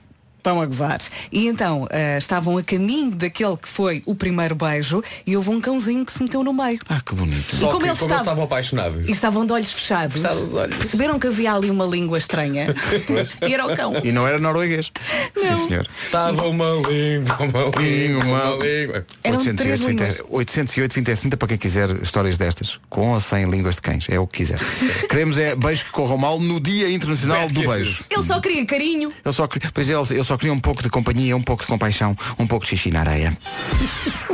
Estão 0.49 0.63
a 0.63 0.67
gozar. 0.67 0.99
E 1.31 1.47
então 1.47 1.87
eh, 1.91 2.17
estavam 2.19 2.57
a 2.57 2.63
caminho 2.63 3.11
daquele 3.11 3.57
que 3.59 3.69
foi 3.69 4.03
o 4.07 4.15
primeiro 4.15 4.55
beijo 4.55 5.03
e 5.27 5.37
houve 5.37 5.51
um 5.51 5.61
cãozinho 5.61 6.07
que 6.07 6.13
se 6.13 6.23
meteu 6.23 6.43
no 6.43 6.55
meio. 6.55 6.79
Ah, 6.89 7.01
que 7.05 7.15
bonito. 7.15 7.55
Só 7.55 7.69
E 7.69 7.73
como 7.73 7.81
que 7.81 7.89
eles 7.89 7.99
como 7.99 8.11
eles 8.11 8.17
estavam- 8.17 8.17
estavam 8.19 8.45
apaixonados. 8.45 9.07
E 9.09 9.13
estavam 9.13 9.45
de 9.45 9.53
olhos 9.53 9.71
fechados. 9.73 10.15
Fechados 10.15 10.43
os 10.45 10.55
olhos. 10.55 10.75
Perceberam 10.77 11.19
que 11.19 11.27
havia 11.27 11.53
ali 11.53 11.71
uma 11.71 11.85
língua 11.85 12.17
estranha. 12.17 12.75
e 13.47 13.53
era 13.53 13.67
o 13.67 13.77
cão. 13.77 13.93
E 14.03 14.11
não 14.11 14.27
era 14.27 14.39
norueguês. 14.39 14.91
Não. 15.37 15.57
Sim, 15.59 15.69
senhor. 15.69 15.87
Estava 16.07 16.47
uma 16.49 16.71
língua, 16.89 17.37
uma 17.41 17.81
língua, 17.83 18.25
uma 18.25 18.65
língua. 18.65 19.07
Eram 19.23 19.39
808, 19.39 19.57
três 19.57 19.81
20, 19.81 19.91
línguas. 20.01 20.19
808 20.31 20.95
20 20.95 21.07
30 21.19 21.37
para 21.37 21.49
quem 21.49 21.59
quiser 21.59 21.91
histórias 22.03 22.39
destas, 22.39 22.81
com 22.89 23.11
ou 23.11 23.21
sem 23.21 23.45
línguas 23.51 23.75
de 23.75 23.83
cães, 23.83 24.07
é 24.09 24.19
o 24.19 24.27
que 24.27 24.39
quiser. 24.39 24.59
Queremos 25.11 25.37
é 25.37 25.55
beijo 25.55 25.85
que 25.85 25.91
corram 25.91 26.17
mal 26.17 26.41
no 26.41 26.59
Dia 26.59 26.89
Internacional 26.91 27.49
do. 27.49 27.69
Beijo. 27.69 28.05
Ele 28.09 28.23
só 28.23 28.41
queria 28.41 28.65
carinho. 28.65 29.13
Eu 29.25 29.33
só, 29.33 29.47
queria- 29.47 29.71
pois 29.75 29.91
é, 29.91 29.95
eu, 29.95 30.07
eu 30.11 30.25
só 30.25 30.38
queria 30.39 30.53
um 30.53 30.61
pouco 30.61 30.83
de 30.83 30.89
companhia, 30.89 31.37
um 31.37 31.43
pouco 31.43 31.63
de 31.63 31.69
compaixão, 31.69 32.17
um 32.39 32.47
pouco 32.47 32.65
de 32.65 32.71
xixi 32.71 32.91
na 32.91 33.01
areia. 33.01 33.37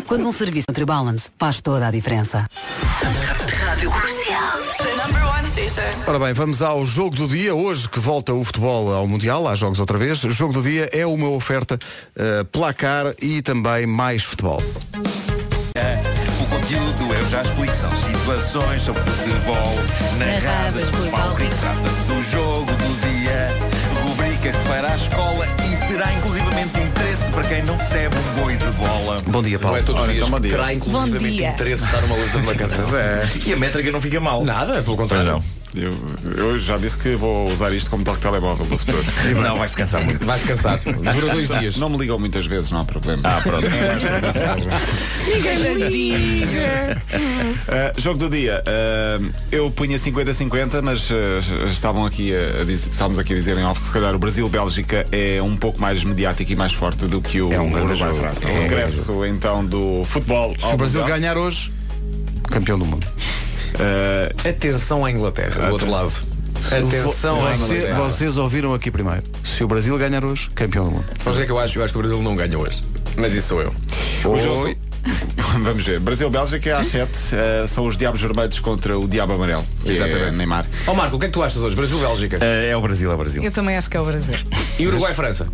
Quando 0.06 0.28
um 0.28 0.32
serviço 0.32 0.66
Nutribalance 0.68 1.30
faz 1.38 1.60
toda 1.60 1.88
a 1.88 1.90
diferença. 1.90 2.46
Rádio 3.66 3.90
Comercial. 3.90 4.64
Ora 6.06 6.18
bem, 6.18 6.32
vamos 6.32 6.62
ao 6.62 6.84
jogo 6.84 7.16
do 7.16 7.28
dia. 7.28 7.54
Hoje 7.54 7.88
que 7.88 7.98
volta 7.98 8.34
o 8.34 8.44
futebol 8.44 8.92
ao 8.92 9.06
Mundial, 9.06 9.48
há 9.48 9.54
jogos 9.54 9.80
outra 9.80 9.96
vez. 9.96 10.22
O 10.24 10.30
jogo 10.30 10.52
do 10.52 10.62
dia 10.62 10.88
é 10.92 11.06
uma 11.06 11.28
oferta 11.28 11.78
eh, 12.16 12.44
placar 12.44 13.14
e 13.22 13.40
também 13.40 13.86
mais 13.86 14.22
futebol. 14.22 14.62
O 16.40 16.46
conteúdo 16.46 17.14
eu 17.14 17.30
já 17.30 17.42
explico, 17.42 17.74
são 17.76 17.90
situações 17.96 18.82
sobre 18.82 19.02
futebol 19.02 19.74
narradas 20.18 20.90
por 20.90 21.08
Paulo. 21.10 21.36
Trata-se 21.36 22.00
do 22.08 22.22
jogo 22.30 22.70
do 22.72 23.00
dia, 23.00 23.48
rubrica 24.02 24.52
que 24.52 24.68
fará 24.68 24.92
a 24.92 24.96
escola 24.96 25.46
terá 25.94 26.12
inclusivamente 26.12 26.80
interesse 26.80 27.30
para 27.30 27.44
quem 27.44 27.62
não 27.62 27.76
recebe 27.76 28.16
um 28.16 28.42
boi 28.42 28.56
de 28.56 28.64
bola. 28.72 29.22
Bom 29.28 29.40
dia, 29.40 29.60
Paulo. 29.60 29.76
Não 29.76 29.82
é 29.82 29.86
todos 29.86 30.02
Ora, 30.02 30.12
dias. 30.12 30.26
Então, 30.26 30.36
bom 30.36 30.40
dia. 30.40 30.50
Terá 30.50 30.74
inclusivamente 30.74 31.36
dia. 31.36 31.50
interesse 31.50 31.86
dar 31.92 32.02
uma 32.02 32.16
letra 32.16 32.40
de 32.40 32.46
uma 32.46 32.54
canção. 32.56 32.98
É. 32.98 33.28
E 33.46 33.52
a 33.52 33.56
métrica 33.56 33.92
não 33.92 34.00
fica 34.00 34.18
mal. 34.18 34.44
Nada, 34.44 34.82
pelo 34.82 34.96
contrário. 34.96 35.24
Não. 35.24 35.44
Eu, 35.76 35.92
eu 36.36 36.60
já 36.60 36.78
disse 36.78 36.96
que 36.96 37.16
vou 37.16 37.50
usar 37.50 37.72
isto 37.72 37.90
como 37.90 38.04
toque 38.04 38.20
telemóvel 38.20 38.64
do 38.66 38.78
futuro. 38.78 39.04
Não, 39.42 39.58
vais 39.58 39.74
cansar 39.74 40.04
muito. 40.04 40.24
Vai 40.24 40.38
descansar. 40.38 40.78
Dura 40.78 41.32
dois 41.32 41.48
dias. 41.48 41.76
Não 41.76 41.90
me 41.90 41.98
ligam 41.98 42.18
muitas 42.18 42.46
vezes, 42.46 42.70
não 42.70 42.80
há 42.80 42.84
problema. 42.84 43.22
Ah, 43.24 43.40
pronto. 43.40 43.66
Ninguém 45.26 45.58
lhe 45.58 45.88
diga. 45.88 47.02
Uh, 47.16 47.98
jogo 48.00 48.18
do 48.18 48.30
dia. 48.30 48.62
Uh, 48.66 49.32
eu 49.50 49.70
punha 49.70 49.98
50-50, 49.98 50.80
mas 50.82 51.10
uh, 51.10 51.14
estavam 51.66 52.06
aqui 52.06 52.32
a, 52.34 52.62
a 52.62 52.64
dizer, 52.64 52.90
estávamos 52.90 53.18
aqui 53.18 53.32
a 53.32 53.36
dizer 53.36 53.58
em 53.58 53.64
off 53.64 53.80
que 53.80 53.86
se 53.86 53.92
calhar 53.92 54.14
o 54.14 54.18
Brasil-Bélgica 54.18 55.06
é 55.10 55.42
um 55.42 55.56
pouco 55.56 55.80
mais 55.80 56.04
mediático 56.04 56.52
e 56.52 56.56
mais 56.56 56.72
forte 56.72 57.06
do 57.06 57.20
que 57.20 57.40
o 57.40 57.52
É 57.52 57.60
um 57.60 57.70
grande 57.70 57.96
jogo. 57.96 58.12
Uruguai-França. 58.12 58.48
É 58.48 58.52
o 58.52 58.54
um 58.54 58.62
regresso 58.62 59.24
então 59.24 59.64
do 59.64 60.04
futebol 60.04 60.54
Se 60.56 60.64
ao 60.64 60.74
o 60.74 60.76
Brasil 60.76 61.04
ganhar 61.04 61.36
hoje, 61.36 61.72
campeão 62.48 62.78
do 62.78 62.84
mundo. 62.84 63.06
Uh, 63.74 64.48
Atenção 64.48 65.04
à 65.04 65.10
Inglaterra, 65.10 65.66
do 65.66 65.72
outro 65.72 65.90
lado. 65.90 66.12
Atenção 66.70 67.44
à 67.46 67.54
Inglaterra. 67.54 67.94
vocês 67.94 68.38
ouviram 68.38 68.72
aqui 68.72 68.90
primeiro. 68.90 69.22
Se 69.44 69.62
o 69.64 69.68
Brasil 69.68 69.96
ganhar 69.98 70.24
hoje, 70.24 70.48
campeão 70.54 70.84
do 70.86 70.90
mundo. 70.92 71.04
Sabes 71.18 71.34
o 71.34 71.40
que 71.40 71.42
é 71.42 71.46
que 71.46 71.52
eu 71.52 71.58
acho? 71.58 71.78
Eu 71.78 71.84
acho 71.84 71.92
que 71.92 71.98
o 71.98 72.02
Brasil 72.02 72.22
não 72.22 72.36
ganha 72.36 72.58
hoje. 72.58 72.82
Mas 73.16 73.34
isso 73.34 73.48
sou 73.48 73.62
eu. 73.62 73.74
o 74.24 74.40
jogo. 74.40 74.74
Vamos 75.60 75.84
ver. 75.84 76.00
Brasil-Bélgica 76.00 76.70
é 76.70 76.72
às 76.72 76.86
7. 76.86 77.10
uh, 77.10 77.68
são 77.68 77.86
os 77.86 77.96
Diabos 77.96 78.20
Vermelhos 78.20 78.58
contra 78.60 78.98
o 78.98 79.06
Diabo 79.06 79.34
Amarelo. 79.34 79.64
é 79.86 79.92
Exatamente. 79.92 80.36
Neymar. 80.36 80.66
Ó 80.86 80.94
Marco, 80.94 81.16
o 81.16 81.18
que 81.18 81.26
é 81.26 81.28
que 81.28 81.34
tu 81.34 81.42
achas 81.42 81.62
hoje? 81.62 81.76
Brasil-Bélgica. 81.76 82.38
Eh, 82.40 82.70
é 82.70 82.76
o 82.76 82.80
Brasil, 82.80 83.10
é 83.10 83.14
o 83.14 83.18
Brasil. 83.18 83.42
Eu 83.42 83.50
também 83.50 83.76
acho 83.76 83.90
que 83.90 83.96
é 83.96 84.00
o 84.00 84.04
Brasil. 84.04 84.34
E 84.78 84.86
Uruguai-França. 84.86 85.46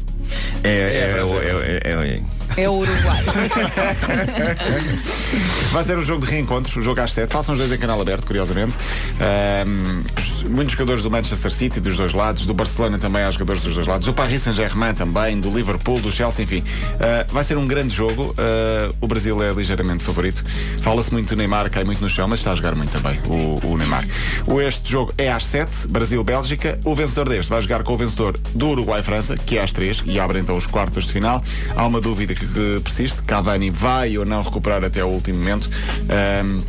É, 0.63 0.69
é, 0.69 0.73
É, 0.73 0.99
é, 0.99 1.11
França, 1.11 1.35
é, 1.35 1.39
é, 1.39 1.81
é, 1.85 2.17
É 2.17 2.21
o 2.69 2.79
Uruguai. 2.79 3.25
Vai 5.73 5.85
ser 5.85 5.97
um 5.97 6.03
jogo 6.03 6.27
de 6.27 6.33
reencontros, 6.33 6.75
o 6.77 6.83
jogo 6.83 7.01
às 7.01 7.13
7. 7.13 7.31
Passam 7.31 7.55
os 7.55 7.59
dois 7.59 7.71
em 7.71 7.79
canal 7.79 8.01
aberto, 8.01 8.27
curiosamente. 8.27 8.77
Ahm, 9.21 10.03
muitos 10.49 10.73
jogadores 10.73 11.03
do 11.03 11.11
Manchester 11.11 11.53
City 11.53 11.81
dos 11.81 11.97
dois 11.97 12.13
lados, 12.13 12.47
do 12.47 12.55
Barcelona 12.55 12.99
também 12.99 13.23
há 13.23 13.31
jogadores 13.31 13.63
dos 13.63 13.75
dois 13.75 13.87
lados, 13.87 14.07
do 14.07 14.13
Paris 14.13 14.43
Saint-Germain 14.43 14.95
também, 14.95 15.41
do 15.41 15.51
Liverpool, 15.51 16.01
do 16.01 16.11
Chelsea, 16.11 16.45
enfim. 16.45 16.65
Ah, 16.99 17.27
vai 17.31 17.45
ser 17.45 17.57
um 17.57 17.67
grande 17.67 17.95
jogo. 17.95 18.35
Ah, 18.37 18.91
o 19.01 19.07
Brasil 19.07 19.43
é 19.43 19.53
ligeiramente 19.53 20.03
favorito. 20.03 20.45
Fala-se 20.81 21.13
muito 21.13 21.29
do 21.29 21.37
Neymar, 21.37 21.71
cai 21.71 21.85
muito 21.85 22.01
no 22.01 22.09
chão, 22.09 22.27
mas 22.27 22.41
está 22.41 22.53
a 22.53 22.55
jogar 22.55 22.75
muito 22.75 22.91
também 22.91 23.19
o, 23.27 23.61
o 23.67 23.77
Neymar. 23.77 24.07
O, 24.47 24.61
este 24.61 24.91
jogo 24.91 25.13
é 25.17 25.31
às 25.31 25.47
7, 25.47 25.89
Brasil-Bélgica. 25.89 26.79
O 26.85 26.95
vencedor 26.95 27.29
deste 27.29 27.51
vai 27.51 27.63
jogar 27.63 27.83
com 27.83 27.93
o 27.93 27.97
vencedor 27.97 28.39
do 28.55 28.69
Uruguai-França, 28.71 29.37
que 29.37 29.59
é 29.59 29.63
às 29.63 29.73
3, 29.73 30.03
e 30.07 30.19
abre 30.19 30.39
então 30.39 30.57
os 30.57 30.67
quartos 30.67 31.05
de 31.05 31.13
final. 31.13 31.43
Há 31.77 31.87
uma 31.87 32.01
dúvida 32.01 32.35
que, 32.35 32.40
que 32.47 32.81
persiste: 32.83 33.23
Cavani 33.23 33.71
vai 33.71 34.17
ou 34.19 34.25
não 34.25 34.43
recuperar 34.43 34.85
até 34.85 35.01
ao 35.01 35.11
último 35.11 35.39
momento. 35.39 35.69
Ahm, 36.09 36.61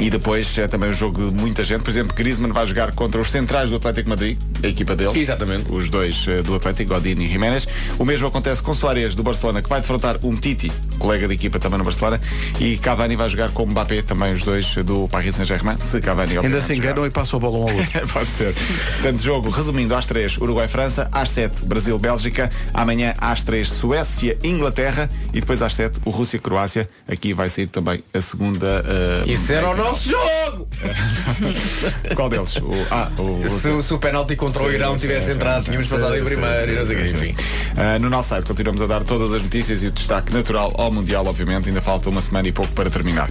e 0.00 0.08
depois 0.08 0.56
é 0.56 0.66
também 0.66 0.88
um 0.88 0.94
jogo 0.94 1.30
de 1.30 1.42
muita 1.42 1.62
gente. 1.62 1.82
Por 1.82 1.90
exemplo, 1.90 2.14
Griezmann 2.16 2.52
vai 2.52 2.64
jogar 2.64 2.92
contra 2.92 3.20
os 3.20 3.30
centrais 3.30 3.68
do 3.68 3.76
Atlético 3.76 4.04
de 4.04 4.08
Madrid, 4.08 4.38
a 4.62 4.66
equipa 4.66 4.96
dele. 4.96 5.20
Exatamente. 5.20 5.70
Os 5.70 5.90
dois 5.90 6.24
eh, 6.26 6.40
do 6.40 6.54
Atlético, 6.54 6.94
Godin 6.94 7.18
e 7.18 7.28
Jiménez. 7.28 7.68
O 7.98 8.04
mesmo 8.04 8.26
acontece 8.26 8.62
com 8.62 8.72
Soares 8.72 9.14
do 9.14 9.22
Barcelona, 9.22 9.60
que 9.60 9.68
vai 9.68 9.80
defrontar 9.80 10.16
um 10.22 10.34
Titi, 10.34 10.72
colega 10.98 11.28
de 11.28 11.34
equipa 11.34 11.58
também 11.58 11.78
no 11.78 11.84
Barcelona. 11.84 12.18
E 12.58 12.78
Cavani 12.78 13.14
vai 13.14 13.28
jogar 13.28 13.50
com 13.50 13.66
Mbappé, 13.66 14.00
também 14.00 14.32
os 14.32 14.42
dois 14.42 14.74
do 14.76 15.06
Paris 15.08 15.36
Saint-Germain. 15.36 15.76
Se 15.80 16.00
Cavani 16.00 16.38
Ainda 16.38 16.60
se 16.62 16.74
enganam 16.74 17.04
e 17.04 17.10
passam 17.10 17.36
a 17.36 17.40
bola 17.40 17.58
um 17.58 17.68
ao 17.68 17.76
outro. 17.76 18.08
Pode 18.08 18.30
ser. 18.30 18.54
Portanto, 18.54 19.22
jogo, 19.22 19.50
resumindo, 19.50 19.94
às 19.94 20.06
3, 20.06 20.38
Uruguai-França, 20.38 21.08
às 21.12 21.30
7, 21.30 21.66
Brasil-Bélgica, 21.66 22.50
amanhã 22.72 23.14
às 23.18 23.42
3, 23.42 23.68
Suécia-Inglaterra 23.68 24.99
e 25.32 25.40
depois 25.40 25.62
às 25.62 25.74
7, 25.74 26.00
o 26.04 26.10
Rússia-Croácia. 26.10 26.88
Aqui 27.08 27.32
vai 27.34 27.48
sair 27.48 27.66
também 27.68 28.02
a 28.12 28.20
segunda. 28.20 28.84
eh, 29.26 29.32
Isso 29.32 29.52
era 29.52 29.70
o 29.70 29.76
nosso 29.76 30.08
jogo! 30.10 30.68
Qual 32.14 32.28
deles? 32.28 32.56
O, 32.56 32.70
ah, 32.90 33.10
o 33.18 33.48
Se, 33.48 33.68
o- 33.68 33.82
se 33.82 33.94
o 33.94 33.98
penalti 33.98 34.36
contra 34.36 34.62
o 34.62 34.68
Sim, 34.68 34.74
Irão 34.74 34.94
sim, 34.98 35.06
tivesse 35.06 35.26
sim, 35.26 35.32
entrado, 35.32 35.64
tínhamos 35.64 35.86
passado 35.86 36.16
em 36.16 36.24
primeiro 36.24 36.72
e 36.72 36.74
não 36.76 36.84
sei 36.84 36.96
o 36.96 37.06
enfim. 37.06 37.34
Ah, 37.76 37.98
no 37.98 38.10
nosso 38.10 38.30
site 38.30 38.44
continuamos 38.46 38.82
a 38.82 38.86
dar 38.86 39.02
todas 39.04 39.32
as 39.32 39.42
notícias 39.42 39.82
e 39.82 39.86
o 39.86 39.90
destaque 39.90 40.32
natural 40.32 40.72
ao 40.76 40.90
Mundial, 40.90 41.26
obviamente, 41.26 41.68
ainda 41.68 41.80
falta 41.80 42.08
uma 42.08 42.20
semana 42.20 42.48
e 42.48 42.52
pouco 42.52 42.72
para 42.72 42.90
terminar. 42.90 43.30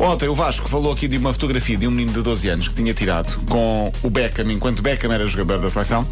Ontem 0.00 0.28
o 0.28 0.34
Vasco 0.34 0.68
falou 0.68 0.92
aqui 0.92 1.08
de 1.08 1.16
uma 1.16 1.32
fotografia 1.32 1.76
de 1.76 1.86
um 1.86 1.90
menino 1.90 2.12
de 2.12 2.22
12 2.22 2.48
anos 2.48 2.68
que 2.68 2.74
tinha 2.74 2.92
tirado 2.94 3.44
com 3.46 3.92
o 4.02 4.10
Beckham 4.10 4.50
enquanto 4.50 4.82
Beckham 4.82 5.12
era 5.12 5.26
jogador 5.26 5.58
da 5.60 5.70
seleção. 5.70 6.06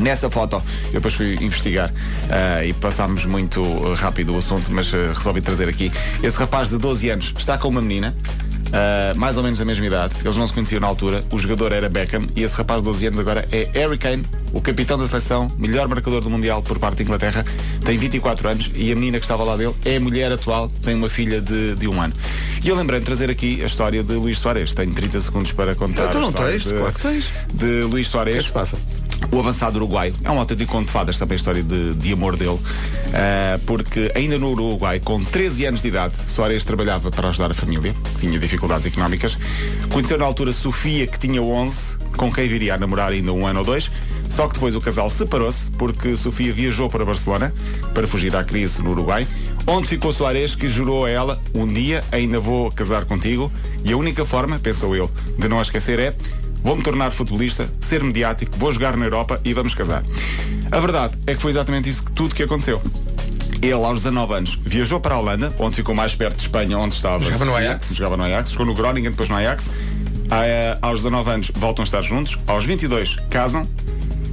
Nessa 0.00 0.28
foto, 0.28 0.62
eu 0.86 0.94
depois 0.94 1.14
fui 1.14 1.36
investigar 1.40 1.92
ah, 2.30 2.64
e 2.64 2.72
passámos 2.72 3.24
muito 3.24 3.62
ah, 3.62 3.94
rápido 3.94 4.34
o 4.34 4.38
assunto, 4.38 4.70
mas 4.70 4.92
ah, 4.92 5.12
resolvi 5.14 5.40
trazer 5.40 5.68
aqui. 5.68 5.90
Esse 6.22 6.36
rapaz 6.38 6.70
de 6.70 6.78
12 6.78 7.10
anos 7.10 7.34
está 7.36 7.56
com 7.56 7.68
uma 7.68 7.80
menina, 7.80 8.14
ah, 8.72 9.12
mais 9.16 9.36
ou 9.36 9.42
menos 9.42 9.58
da 9.58 9.64
mesma 9.64 9.86
idade, 9.86 10.14
eles 10.22 10.36
não 10.36 10.46
se 10.46 10.52
conheciam 10.52 10.80
na 10.80 10.86
altura, 10.86 11.24
o 11.32 11.38
jogador 11.38 11.72
era 11.72 11.88
Beckham 11.88 12.26
e 12.34 12.42
esse 12.42 12.56
rapaz 12.56 12.80
de 12.80 12.84
12 12.84 13.06
anos 13.06 13.18
agora 13.18 13.48
é 13.50 13.68
Harry 13.72 13.98
Kane, 13.98 14.24
o 14.52 14.60
capitão 14.60 14.98
da 14.98 15.06
seleção, 15.06 15.50
melhor 15.58 15.88
marcador 15.88 16.20
do 16.20 16.28
Mundial 16.28 16.62
por 16.62 16.78
parte 16.78 16.98
da 16.98 17.02
Inglaterra, 17.04 17.44
tem 17.84 17.96
24 17.96 18.48
anos 18.48 18.70
e 18.74 18.92
a 18.92 18.94
menina 18.94 19.18
que 19.18 19.24
estava 19.24 19.44
lá 19.44 19.56
dele 19.56 19.74
é 19.84 19.96
a 19.96 20.00
mulher 20.00 20.30
atual, 20.32 20.68
tem 20.82 20.94
uma 20.94 21.08
filha 21.08 21.40
de, 21.40 21.74
de 21.74 21.88
um 21.88 22.00
ano. 22.00 22.12
E 22.66 22.68
eu 22.68 22.74
lembrei-me 22.74 23.04
de 23.04 23.06
trazer 23.06 23.30
aqui 23.30 23.62
a 23.62 23.66
história 23.66 24.02
de 24.02 24.14
Luís 24.14 24.38
Soares. 24.38 24.74
Tenho 24.74 24.92
30 24.92 25.20
segundos 25.20 25.52
para 25.52 25.76
contar. 25.76 26.08
Tu 26.08 26.18
a 26.18 26.20
não 26.20 26.32
tens? 26.32 26.64
de, 26.64 26.70
Claro 26.70 26.92
que 26.92 27.00
tens. 27.00 27.30
de 27.54 27.82
Luís 27.82 28.08
Soares. 28.08 28.32
O 28.32 28.34
que 28.34 28.38
é 28.38 28.42
que 28.42 28.48
se 28.48 28.52
passa? 28.52 28.76
O 29.32 29.38
avançado 29.38 29.76
uruguaio. 29.76 30.14
É 30.24 30.30
um 30.30 30.38
autêntico 30.38 30.72
conto 30.72 30.86
de 30.86 30.92
fadas 30.92 31.18
também 31.18 31.34
a 31.34 31.36
história 31.36 31.62
de, 31.62 31.94
de 31.94 32.12
amor 32.12 32.36
dele. 32.36 32.58
Ah, 33.12 33.58
porque 33.66 34.10
ainda 34.14 34.38
no 34.38 34.50
Uruguai, 34.50 35.00
com 35.00 35.22
13 35.22 35.66
anos 35.66 35.82
de 35.82 35.88
idade, 35.88 36.14
Soares 36.26 36.64
trabalhava 36.64 37.10
para 37.10 37.28
ajudar 37.28 37.50
a 37.50 37.54
família, 37.54 37.94
que 38.14 38.26
tinha 38.26 38.38
dificuldades 38.38 38.86
económicas. 38.86 39.36
Conheceu 39.90 40.18
na 40.18 40.24
altura 40.24 40.52
Sofia, 40.52 41.06
que 41.06 41.18
tinha 41.18 41.42
11, 41.42 41.96
com 42.16 42.32
quem 42.32 42.48
viria 42.48 42.74
a 42.74 42.78
namorar 42.78 43.12
ainda 43.12 43.32
um 43.32 43.46
ano 43.46 43.60
ou 43.60 43.64
dois. 43.64 43.90
Só 44.28 44.48
que 44.48 44.54
depois 44.54 44.74
o 44.74 44.80
casal 44.80 45.08
separou-se 45.08 45.70
porque 45.72 46.16
Sofia 46.16 46.52
viajou 46.52 46.90
para 46.90 47.04
Barcelona 47.04 47.54
para 47.94 48.06
fugir 48.06 48.34
à 48.34 48.42
crise 48.42 48.82
no 48.82 48.90
Uruguai, 48.90 49.26
onde 49.66 49.88
ficou 49.88 50.12
Soares 50.12 50.54
que 50.54 50.68
jurou 50.68 51.04
a 51.04 51.10
ela 51.10 51.40
um 51.54 51.66
dia 51.66 52.04
ainda 52.10 52.40
vou 52.40 52.70
casar 52.70 53.04
contigo 53.04 53.52
e 53.84 53.92
a 53.92 53.96
única 53.96 54.26
forma, 54.26 54.58
pensou 54.58 54.96
ele, 54.96 55.08
de 55.38 55.48
não 55.48 55.58
a 55.58 55.62
esquecer 55.62 55.98
é 55.98 56.14
vou-me 56.66 56.82
tornar 56.82 57.12
futebolista, 57.12 57.70
ser 57.78 58.02
mediático, 58.02 58.58
vou 58.58 58.72
jogar 58.72 58.96
na 58.96 59.04
Europa 59.04 59.40
e 59.44 59.54
vamos 59.54 59.72
casar. 59.72 60.02
A 60.68 60.80
verdade 60.80 61.16
é 61.24 61.32
que 61.36 61.40
foi 61.40 61.52
exatamente 61.52 61.88
isso 61.88 62.02
que 62.02 62.10
tudo 62.10 62.34
que 62.34 62.42
aconteceu. 62.42 62.82
Ele, 63.62 63.72
aos 63.72 64.02
19 64.02 64.34
anos, 64.34 64.58
viajou 64.66 64.98
para 64.98 65.14
a 65.14 65.18
Holanda, 65.20 65.54
onde 65.60 65.76
ficou 65.76 65.94
mais 65.94 66.16
perto 66.16 66.36
de 66.36 66.42
Espanha, 66.42 66.76
onde 66.76 66.96
estava. 66.96 67.22
Jogava 67.22 67.44
no. 67.44 67.54
Ajax. 67.54 67.94
Jogava 67.94 68.16
no 68.16 68.24
Ajax, 68.24 68.50
jogou 68.50 68.66
no 68.66 68.74
Groningen, 68.74 69.10
depois 69.10 69.28
no 69.28 69.36
Ajax. 69.36 69.70
Ah, 70.28 70.44
eh, 70.44 70.76
aos 70.82 71.04
19 71.04 71.30
anos 71.30 71.52
voltam 71.54 71.84
a 71.84 71.86
estar 71.86 72.02
juntos, 72.02 72.36
aos 72.48 72.64
22 72.64 73.14
casam 73.30 73.64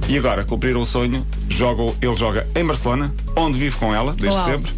e 0.08 0.18
agora 0.18 0.42
cumpriram 0.42 0.80
o 0.80 0.84
sonho, 0.84 1.24
jogam, 1.48 1.94
ele 2.02 2.16
joga 2.16 2.48
em 2.56 2.64
Barcelona, 2.66 3.14
onde 3.36 3.56
vive 3.56 3.76
com 3.76 3.94
ela 3.94 4.12
desde 4.12 4.36
Uau. 4.36 4.44
sempre, 4.44 4.72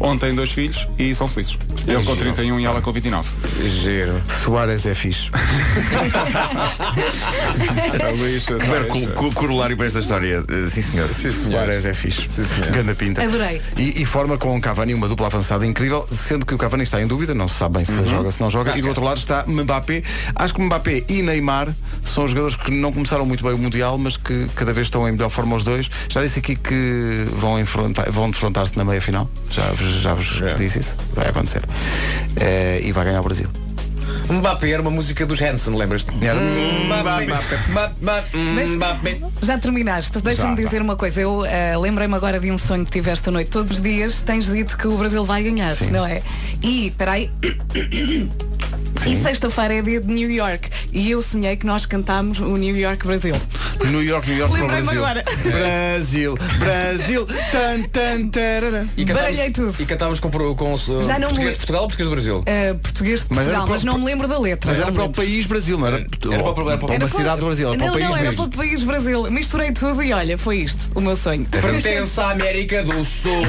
onde 0.00 0.20
tem 0.20 0.34
dois 0.34 0.50
filhos 0.52 0.86
e 0.98 1.14
são 1.14 1.28
felizes. 1.28 1.56
Ele 1.86 2.02
com 2.04 2.16
31 2.16 2.60
e 2.60 2.64
ela 2.64 2.80
com 2.80 2.92
29. 2.92 3.28
Giro. 3.68 4.20
Soares 4.44 4.86
é 4.86 4.94
fixe. 4.94 5.30
É 8.00 8.12
o 8.12 8.16
Luís 8.16 8.44
Primeiro, 8.44 8.86
co- 9.14 9.32
corolário 9.32 9.76
para 9.76 9.86
esta 9.86 9.98
história. 10.00 10.42
Eh, 10.48 10.68
Sim, 10.68 10.82
senhor. 10.82 11.08
Soares 11.14 11.84
é 11.84 11.94
fixe. 11.94 12.28
Ganda 12.72 12.94
pinta. 12.94 13.22
Adorei. 13.22 13.60
E, 13.76 14.02
e 14.02 14.04
forma 14.04 14.36
com 14.36 14.56
o 14.56 14.60
Cavani 14.60 14.94
uma 14.94 15.08
dupla 15.08 15.26
avançada 15.26 15.66
incrível, 15.66 16.06
sendo 16.12 16.44
que 16.46 16.54
o 16.54 16.58
Cavani 16.58 16.82
está 16.82 17.00
em 17.00 17.06
dúvida, 17.06 17.34
não 17.34 17.48
se 17.48 17.54
sabe 17.56 17.74
bem 17.76 17.84
se 17.84 18.04
joga, 18.06 18.30
se 18.30 18.40
não 18.40 18.50
joga, 18.50 18.76
e 18.76 18.82
do 18.82 18.88
outro 18.88 19.02
lado 19.04 19.18
está 19.18 19.44
Mbappé. 19.46 20.02
Acho 20.34 20.54
que 20.54 20.62
Mbappé 20.62 21.04
e 21.08 21.22
Neymar 21.22 21.68
são 22.04 22.26
jogadores 22.26 22.56
que 22.56 22.70
não 22.70 22.92
começaram 22.92 23.24
muito 23.26 23.42
bem 23.44 23.52
o 23.52 23.58
Mundial, 23.58 23.96
mas 23.98 24.16
que 24.16 24.46
cada 24.54 24.72
vez 24.72 24.86
estão 24.86 25.08
em 25.08 25.12
melhor 25.12 25.30
forma 25.30 25.56
os 25.56 25.64
dois. 25.64 25.88
Já 26.08 26.22
disse 26.22 26.38
aqui 26.40 26.56
que 26.56 27.26
vão, 27.36 27.58
enfrentar, 27.58 28.10
vão 28.10 28.30
defrontar-se 28.30 28.76
na 28.76 28.84
meia 28.84 29.00
final. 29.00 29.30
Já, 29.50 29.62
já 30.00 30.14
vos 30.14 30.40
disse 30.56 30.80
isso. 30.80 30.96
Vai 31.14 31.28
acontecer. 31.28 31.62
Eh, 32.36 32.80
e 32.82 32.92
vai 32.92 33.04
ganhar 33.04 33.20
o 33.20 33.24
Brasil. 33.24 33.48
Mbappé 34.28 34.70
era 34.70 34.80
uma 34.80 34.90
música 34.90 35.26
dos 35.26 35.40
Hanson, 35.40 35.76
lembras-te? 35.76 36.10
Mbappé. 38.76 39.20
Já 39.42 39.58
terminaste. 39.58 40.20
Deixa-me 40.20 40.56
dizer 40.56 40.80
uma 40.80 40.96
coisa. 40.96 41.20
Eu 41.20 41.44
eh, 41.44 41.76
lembrei-me 41.76 42.14
agora 42.14 42.40
de 42.40 42.50
um 42.50 42.56
sonho 42.58 42.84
que 42.84 42.90
tive 42.90 43.10
esta 43.10 43.30
noite. 43.30 43.50
Todos 43.50 43.76
os 43.76 43.82
dias 43.82 44.20
tens 44.20 44.46
dito 44.46 44.76
que 44.78 44.86
o 44.88 44.96
Brasil 44.96 45.24
vai 45.24 45.42
ganhar, 45.42 45.74
não 45.90 46.06
é? 46.06 46.22
E, 46.62 46.90
peraí. 46.96 47.30
E 49.06 49.16
sexta-feira 49.22 49.74
é 49.74 49.82
dia 49.82 50.00
de 50.00 50.06
New 50.12 50.30
York. 50.30 50.70
E 50.92 51.10
eu 51.10 51.20
sonhei 51.20 51.56
que 51.56 51.66
nós 51.66 51.84
cantámos 51.84 52.38
o 52.38 52.56
New 52.56 52.74
York 52.76 53.06
Brasil. 53.06 53.34
New 53.86 54.02
York, 54.02 54.28
New 54.28 54.38
York 54.38 54.54
para 54.56 54.64
o 54.64 54.68
Brasil. 54.68 55.04
agora. 55.04 55.24
Brasil, 55.42 56.38
Brasil, 56.58 57.26
tan, 57.52 57.82
tan, 57.92 58.28
tarara. 58.28 58.86
E 58.96 59.04
Baralhei 59.04 59.50
tudo. 59.50 59.74
E 59.78 59.84
cantávamos 59.84 60.20
com, 60.20 60.30
com, 60.30 60.54
com 60.54 60.76
Já 61.02 61.18
não 61.18 61.28
português 61.28 61.50
de 61.52 61.56
Portugal 61.58 61.82
ou 61.82 61.88
português 61.88 62.08
do 62.08 62.12
Brasil? 62.12 62.38
Uh, 62.38 62.78
português 62.78 63.20
de 63.24 63.26
Mas 63.30 63.46
era 63.48 63.58
Portugal, 63.58 63.64
para- 63.66 63.74
mas 63.74 63.84
não 63.84 63.98
me 63.98 64.04
lembro 64.06 64.26
da 64.28 64.38
letra. 64.38 64.70
Mas 64.70 64.80
era 64.80 64.92
para 64.92 65.04
o 65.04 65.10
país 65.10 65.46
Brasil, 65.46 65.78
não 65.78 65.86
era, 65.86 65.96
Era 65.98 66.06
para- 66.08 66.30
era 66.36 66.42
para- 66.54 66.78
para 66.78 66.94
Era 66.94 67.04
uma 67.04 67.08
cidade 67.10 67.40
do 67.40 67.46
Brasil, 67.46 67.68
era 67.68 67.76
para 67.78 67.86
não, 67.86 67.92
o 67.92 67.96
país 67.98 68.08
não, 68.08 68.16
era 68.16 68.30
mesmo. 68.30 68.48
para 68.48 68.54
o 68.54 68.64
país 68.64 68.82
Brasil. 68.82 69.30
Misturei 69.30 69.72
tudo 69.72 70.02
e 70.02 70.12
olha, 70.12 70.38
foi 70.38 70.56
isto, 70.58 70.90
o 70.94 71.00
meu 71.00 71.16
sonho. 71.16 71.44
Pertence 71.46 72.18
à 72.20 72.30
América 72.30 72.82
do 72.82 73.04
Sul. 73.04 73.42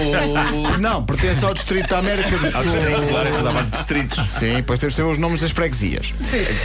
Não, 0.80 1.04
pertence 1.06 1.46
ao 1.46 1.54
Distrito 1.54 1.88
da 1.90 2.00
América 2.00 2.30
do 2.32 2.38
Sul. 2.40 2.56
Ao 2.56 2.64
distrito, 2.64 3.08
claro, 3.08 3.30
é 3.30 3.32
tudo 3.32 3.50
à 3.50 3.52
base 3.54 3.70
de 3.72 3.78
distritos. 3.78 4.30
Sim, 4.32 4.56
depois 4.56 4.80
temos 4.80 4.96
sempre 4.96 5.12
os 5.14 5.18
nomes 5.18 5.45
das 5.46 5.52
freguesias. 5.54 6.14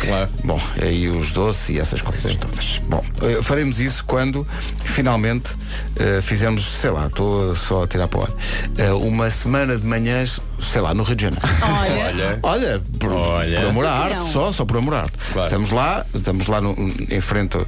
Claro. 0.00 0.28
Bom, 0.44 0.60
aí 0.80 1.08
os 1.08 1.32
doces 1.32 1.68
e 1.70 1.78
essas 1.78 2.00
coisas 2.00 2.34
todas. 2.36 2.80
Bom, 2.88 3.04
eh, 3.22 3.42
faremos 3.42 3.78
isso 3.78 4.04
quando 4.06 4.46
finalmente 4.84 5.50
eh, 5.96 6.20
fizermos, 6.22 6.64
sei 6.64 6.90
lá, 6.90 7.06
estou 7.06 7.54
só 7.54 7.84
a 7.84 7.86
tirar 7.86 8.08
para 8.08 8.18
o 8.20 8.22
ar, 8.22 8.30
eh, 8.78 8.92
uma 8.92 9.30
semana 9.30 9.76
de 9.76 9.86
manhãs, 9.86 10.40
sei 10.72 10.80
lá, 10.80 10.94
no 10.94 11.02
Rio 11.02 11.16
de 11.16 11.22
Janeiro. 11.24 11.46
Olha, 11.62 12.38
Olha, 12.42 12.82
por, 12.98 13.10
por 13.10 13.68
amor 13.68 13.86
à 13.86 13.92
arte, 13.92 14.32
só, 14.32 14.50
só 14.52 14.64
por 14.64 14.78
amor 14.78 14.94
à 14.94 15.00
arte. 15.02 15.12
Claro. 15.32 15.46
Estamos 15.48 15.70
lá, 15.70 16.06
estamos 16.14 16.46
lá 16.46 16.60
no- 16.60 16.74
em 17.10 17.20
frente 17.20 17.58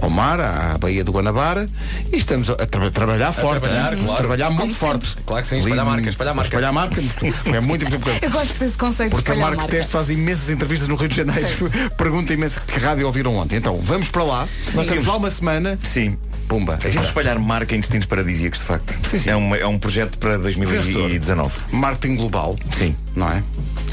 ao 0.00 0.10
mar, 0.10 0.40
à 0.40 0.76
Baía 0.78 1.02
do 1.04 1.12
Guanabara, 1.12 1.68
e 2.12 2.16
estamos 2.16 2.50
a, 2.50 2.56
tra- 2.66 2.90
trabalhar 2.90 3.32
forte. 3.32 3.60
trabalhar, 3.60 3.92
né? 3.96 4.02
claro. 4.02 4.18
trabalhar 4.18 4.50
muito 4.50 4.60
Como 4.60 4.74
forte. 4.74 5.16
Claro 5.24 5.42
que 5.42 5.48
sim, 5.48 5.58
espalhar 5.58 5.84
marca, 5.84 6.08
espalhar 6.08 6.34
marca. 6.34 6.48
Espalhar 6.48 6.72
marca, 6.72 7.02
é 7.46 7.60
muito 7.60 7.84
importante. 7.84 8.20
eu 8.24 8.30
gosto 8.30 8.58
desse 8.58 8.76
conceito 8.76 9.10
Porque 9.10 9.32
a 9.32 9.36
Marco. 9.36 9.66
Teste 9.68 9.92
faz 9.92 10.10
imensas 10.10 10.50
entrevistas 10.50 10.88
no 10.88 10.96
Rio 10.96 11.08
de 11.08 11.16
Janeiro. 11.16 11.70
Pergunta 11.96 12.32
imenso 12.32 12.60
que 12.66 12.78
rádio 12.78 13.06
ouviram 13.06 13.34
ontem. 13.36 13.56
Então, 13.56 13.78
vamos 13.82 14.08
para 14.08 14.24
lá. 14.24 14.48
Nós 14.74 14.84
estamos 14.84 15.06
lá 15.06 15.16
uma 15.16 15.30
semana. 15.30 15.78
Sim. 15.82 16.16
Pumba. 16.48 16.78
aí 16.82 16.90
Vamos 16.92 17.08
espalhar 17.08 17.38
marca 17.38 17.74
em 17.74 17.80
destinos 17.80 18.06
paradisíacos, 18.06 18.60
de 18.60 18.66
facto. 18.66 18.94
É, 19.28 19.36
um, 19.36 19.54
é 19.54 19.66
um 19.66 19.78
projeto 19.78 20.18
para 20.18 20.36
2019. 20.38 21.52
Marketing 21.72 22.16
global. 22.16 22.56
Sim. 22.72 22.94
Não 23.14 23.28
é? 23.30 23.42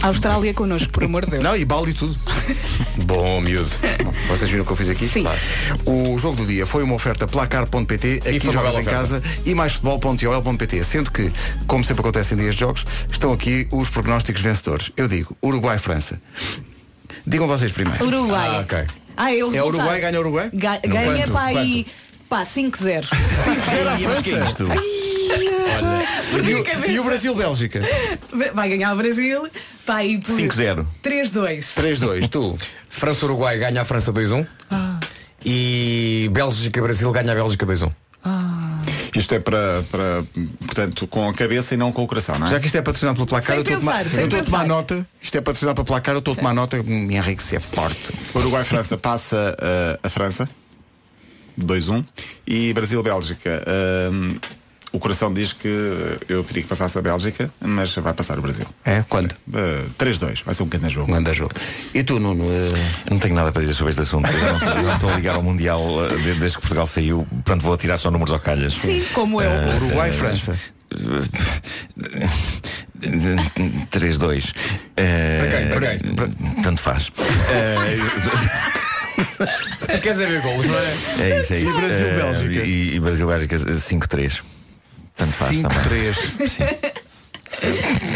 Austrália 0.01 0.53
connosco, 0.53 0.91
por 0.91 1.03
amor 1.03 1.25
de 1.25 1.31
Deus. 1.31 1.43
Não, 1.43 1.55
e 1.55 1.63
balde 1.65 1.91
e 1.91 1.93
tudo. 1.93 2.15
Bom, 3.05 3.39
miúdo. 3.41 3.69
Bom, 4.03 4.13
vocês 4.27 4.49
viram 4.49 4.63
o 4.63 4.65
que 4.65 4.71
eu 4.71 4.75
fiz 4.75 4.89
aqui? 4.89 5.07
Sim. 5.09 5.23
Claro. 5.23 5.39
O 5.85 6.17
jogo 6.19 6.35
do 6.37 6.45
dia 6.45 6.65
foi 6.65 6.83
uma 6.83 6.93
oferta 6.93 7.25
placar.pt, 7.27 8.21
aqui 8.25 8.51
jogas 8.51 8.75
em 8.75 8.79
oferta. 8.81 8.91
casa 8.91 9.23
e 9.45 9.55
mais 9.55 9.73
futebol.ol.pt. 9.73 10.83
Sendo 10.83 11.09
que, 11.11 11.31
como 11.67 11.83
sempre 11.83 12.01
acontece 12.01 12.33
em 12.33 12.37
dias 12.37 12.53
de 12.55 12.59
jogos, 12.59 12.85
estão 13.11 13.31
aqui 13.33 13.67
os 13.71 13.89
prognósticos 13.89 14.41
vencedores. 14.41 14.91
Eu 14.97 15.07
digo 15.07 15.35
Uruguai-França. 15.41 16.21
Digam 17.25 17.47
vocês 17.47 17.71
primeiro. 17.71 18.05
Uruguai. 18.05 18.47
Ah, 18.49 18.59
ok. 18.59 18.83
Ah, 19.15 19.33
é 19.33 19.43
o 19.43 19.55
É. 19.55 19.63
Uruguai, 19.63 20.01
ganha 20.01 20.19
Uruguai? 20.19 20.49
Ga- 20.53 20.79
ganha 20.79 21.17
quanto? 21.27 21.31
para 21.31 21.59
aí. 21.59 21.85
Pá, 22.33 22.41
5-0. 22.41 23.05
Ai, 23.11 24.01
mas 24.07 24.21
que 24.23 24.33
é 24.33 24.43
isto? 24.43 24.65
E 26.43 26.55
o, 26.55 26.89
e 26.89 26.99
o 26.99 27.03
Brasil-Bélgica? 27.03 27.83
Vai 28.55 28.69
ganhar 28.69 28.91
o 28.91 28.97
Brasil. 28.97 29.47
Está 29.79 29.97
aí 29.97 30.17
por 30.17 30.35
5-0. 30.35 30.83
3-2. 31.03 31.59
3-2. 31.59 32.27
Tu? 32.27 32.57
França-Uruguai 32.89 33.59
ganha 33.59 33.83
a 33.83 33.85
França 33.85 34.11
2-1. 34.11 34.47
E 35.45 36.27
Bélgica-Brasil 36.31 37.11
ganha 37.11 37.33
a 37.33 37.35
Bélgica 37.35 37.67
2-1. 37.67 37.91
Isto 39.15 39.35
é 39.35 39.39
para, 39.39 39.83
para, 39.91 40.23
portanto, 40.65 41.05
com 41.05 41.29
a 41.29 41.33
cabeça 41.35 41.75
e 41.75 41.77
não 41.77 41.93
com 41.93 42.01
o 42.01 42.07
coração, 42.07 42.39
não 42.39 42.47
é? 42.47 42.49
Já 42.49 42.59
que 42.59 42.65
isto 42.65 42.75
é 42.79 42.81
patrocinado 42.81 43.15
pelo 43.15 43.27
placar, 43.27 43.57
Sem 43.57 43.57
eu 43.57 44.25
estou 44.25 44.39
a 44.39 44.41
a 44.41 44.43
tomar 44.43 44.65
nota. 44.65 45.05
Isto 45.21 45.37
é 45.37 45.41
patrocinado 45.41 45.75
pelo 45.75 45.85
placar, 45.85 46.15
eu 46.15 46.19
estou 46.19 46.33
a 46.33 46.37
tomar 46.37 46.55
nota. 46.55 46.81
Me 46.81 47.15
Henrique, 47.15 47.55
é 47.55 47.59
forte. 47.59 48.11
Uruguai-França 48.33 48.97
passa 48.97 49.55
uh, 49.61 49.99
a 50.01 50.09
França 50.09 50.49
2-1 51.59 52.03
e 52.47 52.73
Brasil-Bélgica. 52.73 53.63
um, 54.11 54.35
o 54.91 54.99
coração 54.99 55.33
diz 55.33 55.53
que 55.53 55.67
eu 56.29 56.43
queria 56.43 56.61
que 56.61 56.69
passasse 56.69 56.95
a 56.99 57.01
Bélgica, 57.01 57.49
mas 57.59 57.95
vai 57.95 58.13
passar 58.13 58.37
o 58.37 58.43
Brasil. 58.43 58.67
É? 58.85 59.03
Quando? 59.09 59.31
Uh, 59.47 59.89
3-2, 59.97 60.43
vai 60.45 60.53
ser 60.53 60.61
um 60.61 60.67
pequeno 60.69 60.87
jogo. 60.87 61.09
Manda 61.09 61.33
jogo. 61.33 61.55
E 61.95 62.03
tu, 62.03 62.19
Nuno? 62.19 62.43
eh, 62.45 63.09
Não 63.09 63.17
tenho 63.17 63.33
nada 63.33 63.51
para 63.51 63.61
dizer 63.61 63.73
sobre 63.73 63.89
este 63.89 64.03
assunto. 64.03 64.29
Eu 64.29 64.53
não, 64.53 64.59
sei, 64.59 64.67
eu 64.69 64.83
não 64.83 64.93
estou 64.93 65.09
a 65.09 65.15
ligar 65.15 65.33
ao 65.35 65.41
Mundial 65.41 65.81
uh, 65.83 66.09
de- 66.15 66.35
desde 66.35 66.57
que 66.57 66.61
Portugal 66.61 66.85
saiu. 66.85 67.27
Pronto, 67.43 67.63
vou 67.63 67.75
tirar 67.75 67.97
só 67.97 68.11
números 68.11 68.31
ao 68.31 68.39
calhas. 68.39 68.75
Sim, 68.75 69.03
como 69.13 69.41
eu. 69.41 69.49
Ah, 69.49 69.75
Uruguai-França. 69.77 70.55
3-2. 73.91 74.53
Para 74.95 75.87
quem? 75.97 76.13
Para 76.15 76.29
Tanto 76.61 76.81
faz. 76.81 77.11
Tu 79.91 79.99
queres 80.01 80.19
é 80.21 80.25
ver 80.25 80.41
golos, 80.41 80.65
não 80.65 80.77
é? 80.77 80.93
É 81.19 81.39
isso, 81.41 81.53
é 81.53 81.59
isso. 81.59 81.71
E 81.77 81.81
Brasil-Bélgica? 81.81 82.59
Eh, 82.61 82.65
E, 82.65 82.95
e 82.95 82.99
Brasil-Bélgica 82.99 83.55
5-3. 83.57 84.41
Tanto 85.15 85.31
faz 85.33 85.61
também. 85.61 85.77
5-3. 85.79 87.03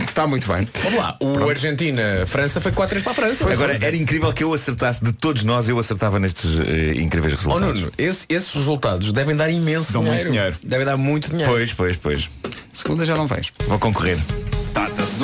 Está 0.07 0.25
muito 0.25 0.47
bem. 0.51 0.67
Vamos 0.83 0.99
lá. 0.99 1.15
O 1.21 1.47
Argentina-França 1.49 2.59
foi 2.59 2.71
4-3 2.71 3.03
para 3.03 3.11
a 3.11 3.15
França. 3.15 3.49
Agora, 3.51 3.77
era 3.79 3.95
incrível 3.95 4.33
que 4.33 4.43
eu 4.43 4.51
acertasse 4.53 5.03
de 5.03 5.13
todos 5.13 5.43
nós, 5.43 5.69
eu 5.69 5.77
acertava 5.77 6.19
nestes 6.19 6.59
eh, 6.59 6.93
incríveis 6.99 7.33
Oh 7.33 7.37
resultados. 7.37 7.81
Nuno, 7.81 7.93
esse- 7.97 8.25
esses 8.27 8.51
resultados 8.53 9.11
devem 9.11 9.35
dar 9.35 9.49
imenso 9.49 9.93
Dão 9.93 10.01
muito 10.01 10.13
dinheiro. 10.13 10.31
dinheiro. 10.31 10.57
Devem 10.63 10.85
dar 10.85 10.97
muito 10.97 11.29
dinheiro. 11.29 11.51
Pois, 11.51 11.73
pois, 11.73 11.97
pois. 11.97 12.29
Segunda 12.73 13.05
já 13.05 13.15
não 13.15 13.27
vens. 13.27 13.51
Vou 13.67 13.77
concorrer. 13.77 14.17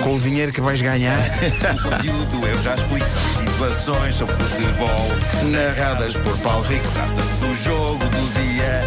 Com 0.01 0.15
o 0.15 0.19
dinheiro 0.19 0.51
que 0.51 0.59
vais 0.61 0.81
ganhar, 0.81 1.19
Conteúdo, 1.83 2.47
eu 2.47 2.61
já 2.63 2.73
explico. 2.75 3.05
São 3.07 3.45
situações 3.45 4.15
sobre 4.15 4.35
futebol. 4.35 5.07
narradas 5.51 6.13
por 6.15 6.37
Paulo 6.39 6.63
Rico. 6.65 6.85
Trata-se 6.91 7.33
do 7.35 7.55
jogo 7.63 8.03
do 8.03 8.33
dia. 8.33 8.81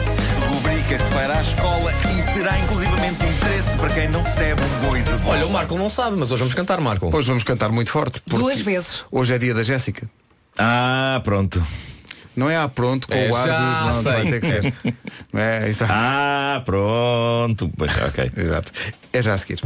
Rubrica 0.48 0.96
que 0.98 1.14
fará 1.14 1.38
a 1.38 1.42
escola 1.42 1.92
e 1.92 2.34
terá 2.34 2.58
inclusivamente 2.58 3.24
interesse 3.24 3.76
para 3.76 3.88
quem 3.90 4.08
não 4.08 4.22
recebe 4.22 4.60
um 4.62 4.86
boi 4.88 5.02
de 5.02 5.10
bola. 5.10 5.34
Olha, 5.36 5.46
o 5.46 5.50
Marco 5.50 5.76
não 5.76 5.88
sabe, 5.88 6.16
mas 6.16 6.30
hoje 6.30 6.40
vamos 6.40 6.54
cantar, 6.54 6.80
Marco. 6.80 7.14
Hoje 7.16 7.28
vamos 7.28 7.44
cantar 7.44 7.70
muito 7.70 7.90
forte. 7.90 8.20
Duas 8.26 8.60
vezes. 8.60 9.04
Hoje 9.10 9.34
é 9.34 9.38
dia 9.38 9.54
da 9.54 9.62
Jéssica. 9.62 10.08
Ah, 10.58 11.20
pronto. 11.24 11.64
Não 12.36 12.50
é 12.50 12.56
à 12.56 12.68
pronto 12.68 13.08
com 13.08 13.14
É, 13.14 13.30
o 13.30 13.34
ar 13.34 13.46
já 13.46 13.58
de. 13.58 13.96
Não, 13.96 14.02
vai 14.02 14.26
ter 14.26 14.40
que 14.40 14.46
ser. 14.46 14.74
Não 15.32 15.40
é, 15.40 15.68
exato. 15.68 15.92
Ah, 15.94 16.62
pronto. 16.64 17.70
Pois, 17.76 17.90
ok. 18.02 18.30
Exato. 18.36 18.72
É 19.12 19.22
já 19.22 19.34
a 19.34 19.38
seguir. 19.38 19.60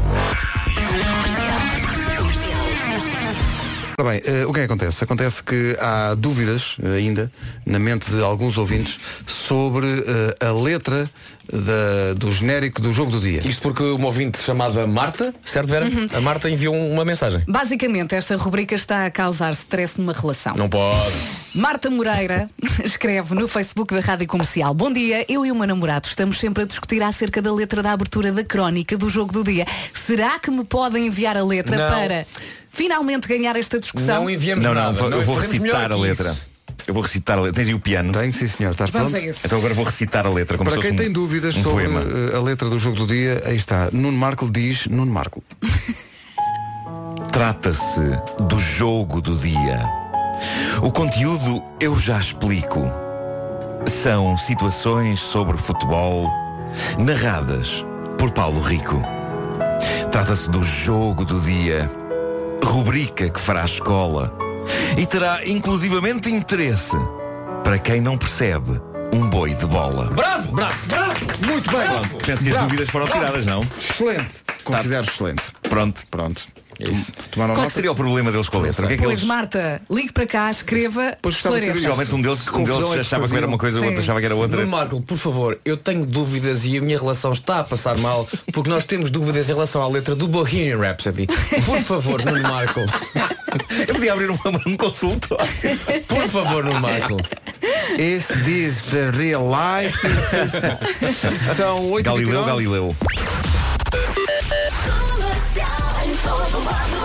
Ora 4.00 4.12
bem, 4.12 4.22
eh, 4.24 4.46
o 4.46 4.52
que 4.52 4.60
é 4.60 4.66
que 4.66 4.72
acontece? 4.72 5.04
Acontece 5.04 5.42
que 5.42 5.76
há 5.78 6.14
dúvidas 6.14 6.76
eh, 6.82 6.96
ainda 6.96 7.30
na 7.66 7.78
mente 7.78 8.10
de 8.10 8.22
alguns 8.22 8.56
ouvintes 8.56 8.98
sobre 9.26 9.86
eh, 9.86 10.46
a 10.46 10.52
letra 10.52 11.10
da- 11.52 12.14
do 12.16 12.32
genérico 12.32 12.80
do 12.80 12.94
jogo 12.94 13.10
do 13.10 13.20
dia. 13.20 13.46
Isto 13.46 13.60
porque 13.60 13.82
uma 13.82 14.06
ouvinte 14.06 14.38
chamada 14.40 14.86
Marta, 14.86 15.34
certo 15.44 15.68
Vera? 15.68 15.86
A 16.16 16.20
Marta 16.22 16.48
enviou 16.48 16.74
uma 16.74 17.04
mensagem. 17.04 17.42
Basicamente, 17.46 18.14
esta 18.14 18.36
rubrica 18.36 18.74
está 18.74 19.04
a 19.04 19.10
causar 19.10 19.52
stress 19.52 19.98
numa 20.00 20.14
relação. 20.14 20.54
Não 20.56 20.68
pode. 20.68 21.12
Marta 21.54 21.90
Moreira 21.90 22.48
escreve 22.82 23.34
no 23.34 23.46
Facebook 23.48 23.92
da 23.92 24.00
Rádio 24.00 24.26
Comercial 24.28 24.72
Bom 24.72 24.90
dia, 24.92 25.26
eu 25.28 25.44
e 25.44 25.50
o 25.50 25.54
meu 25.54 25.66
namorado 25.66 26.06
estamos 26.06 26.38
sempre 26.38 26.62
a 26.62 26.66
discutir 26.66 27.02
acerca 27.02 27.42
da 27.42 27.52
letra 27.52 27.82
da 27.82 27.90
abertura 27.92 28.30
da 28.30 28.44
crónica 28.44 28.96
do 28.96 29.10
jogo 29.10 29.32
do 29.32 29.42
dia 29.42 29.66
Será 29.92 30.38
que 30.38 30.48
me 30.48 30.64
podem 30.64 31.08
enviar 31.08 31.36
a 31.36 31.42
letra 31.44 31.76
Não. 31.76 31.90
para 31.90 32.24
finalmente 32.70 33.28
ganhar 33.28 33.56
esta 33.56 33.78
discussão? 33.78 34.22
Não 34.22 34.30
enviamos 34.30 34.64
Não, 34.64 34.72
não, 34.74 34.83
nada. 34.83 34.98
vou- 34.98 35.11
eu 35.11 35.22
vou 35.22 35.37
recitar 35.37 35.92
a 35.92 35.96
letra. 35.96 36.30
isso. 36.30 36.48
Eu 36.87 36.94
vou 36.94 37.02
recitar 37.02 37.37
a 37.38 37.42
letra. 37.42 37.56
Tens 37.56 37.68
aí 37.68 37.74
o 37.74 37.78
piano? 37.78 38.11
Tenho, 38.12 38.33
sim 38.33 38.46
senhor. 38.48 38.70
Estás 38.72 38.90
Vamos 38.90 39.12
pronto? 39.12 39.26
Então 39.44 39.59
agora 39.59 39.74
vou 39.74 39.85
recitar 39.85 40.26
a 40.26 40.30
letra 40.30 40.56
como 40.56 40.70
Para 40.70 40.80
se 40.80 40.83
quem 40.88 40.90
fosse 40.96 41.02
tem 41.02 41.11
um- 41.11 41.12
dúvidas 41.12 41.54
um 41.56 41.62
sobre 41.62 41.85
poema. 41.88 42.00
eh, 42.33 42.37
a 42.37 42.40
letra 42.40 42.68
do 42.70 42.78
jogo 42.78 42.96
do 42.96 43.06
dia, 43.06 43.42
aí 43.44 43.54
está. 43.56 43.90
Nuno 43.92 44.16
Marco 44.16 44.50
diz 44.50 44.87
Nuno 44.87 45.12
Marco. 45.12 45.42
Trata-se 47.33 48.00
do 48.48 48.59
jogo 48.59 49.20
do 49.20 49.37
dia. 49.37 49.80
O 50.83 50.90
conteúdo 50.90 51.62
eu 51.78 51.96
já 51.98 52.18
explico. 52.18 52.90
São 53.87 54.37
situações 54.37 55.20
sobre 55.20 55.56
futebol 55.56 56.28
narradas 56.98 57.85
por 58.18 58.30
Paulo 58.33 58.61
Rico. 58.61 59.00
Trata-se 60.11 60.50
do 60.50 60.62
jogo 60.62 61.24
do 61.24 61.40
dia, 61.40 61.88
rubrica 62.64 63.29
que 63.31 63.40
fará 63.40 63.62
a 63.62 63.66
escola 63.66 64.33
e 64.96 65.07
terá 65.07 65.46
inclusivamente 65.46 66.31
interesse 66.31 66.96
para 67.64 67.79
quem 67.79 68.01
não 68.01 68.16
percebe 68.16 68.81
um 69.12 69.29
boi 69.29 69.55
de 69.55 69.66
bola. 69.66 70.05
Bravo, 70.07 70.53
bravo, 70.53 70.87
bravo. 70.87 71.27
Muito 71.46 71.70
bem. 71.70 72.09
Penso 72.25 72.25
que 72.25 72.31
as 72.31 72.42
Bravo. 72.42 72.64
dúvidas 72.66 72.88
foram 72.90 73.07
tiradas, 73.07 73.46
não? 73.46 73.61
Excelente. 73.79 74.37
Considero 74.64 75.05
excelente. 75.07 75.42
Pronto. 75.68 76.03
Pronto. 76.11 76.46
Isso. 76.81 77.12
Tomaram 77.31 77.55
Qual 77.55 77.62
nota? 77.64 77.75
seria 77.75 77.93
o 77.93 77.95
problema 77.95 78.31
deles 78.33 78.49
com 78.49 78.59
a 78.59 78.61
letra? 78.61 78.85
O 78.85 78.88
que 78.88 78.95
é 78.95 78.97
que 78.97 79.03
Pois 79.03 79.19
eles... 79.19 79.29
Marta, 79.29 79.83
ligue 79.90 80.12
para 80.12 80.27
cá, 80.27 80.51
escreva, 80.51 81.16
Pois 81.21 81.35
gostava 81.35 81.57
de 81.61 81.66
esclareça. 81.66 81.88
Possivelmente 81.88 82.14
um 82.14 82.23
deles, 82.23 82.49
um 82.49 82.53
confusão 82.53 82.77
deles 82.79 82.90
é 82.90 82.95
que 82.95 83.01
achava 83.01 83.29
que 83.29 83.37
era 83.37 83.47
uma 83.47 83.59
coisa, 83.59 83.79
o 83.81 83.83
outro 83.85 83.97
Sim. 83.97 84.03
achava 84.03 84.21
que 84.21 84.27
era 84.27 84.35
outra. 84.37 84.57
Nuno 84.59 84.71
Marco, 84.71 85.01
por 85.03 85.16
favor, 85.16 85.59
eu 85.64 85.77
tenho 85.77 86.07
dúvidas 86.07 86.64
e 86.64 86.79
a 86.79 86.81
minha 86.81 86.99
relação 86.99 87.33
está 87.33 87.61
a 87.61 87.64
passar 87.64 87.97
mal 87.99 88.29
porque 88.53 88.71
nós 88.71 88.85
temos 88.85 89.11
dúvidas 89.11 89.49
em 89.49 89.53
relação 89.53 89.83
à 89.83 89.88
letra 89.88 90.14
do 90.14 90.27
Bohemian 90.29 90.79
Rhapsody. 90.79 91.27
Por 91.66 91.81
favor, 91.83 92.25
Nuno 92.25 92.43
Marco. 92.43 92.81
Eu 93.87 93.95
podia 93.95 94.12
abrir 94.12 94.31
um, 94.31 94.38
um 94.66 94.77
consultório. 94.77 95.47
Por 96.07 96.29
favor, 96.29 96.64
no 96.64 96.81
Marco. 96.81 97.16
Is 97.99 98.27
this 98.45 98.81
the 98.90 99.11
real 99.11 99.43
life? 99.49 99.99
São 101.57 101.90
8 101.90 102.05
Galileu, 102.05 102.45
Galileu. 102.45 102.97
Todo 106.31 106.61
lado 106.64 106.99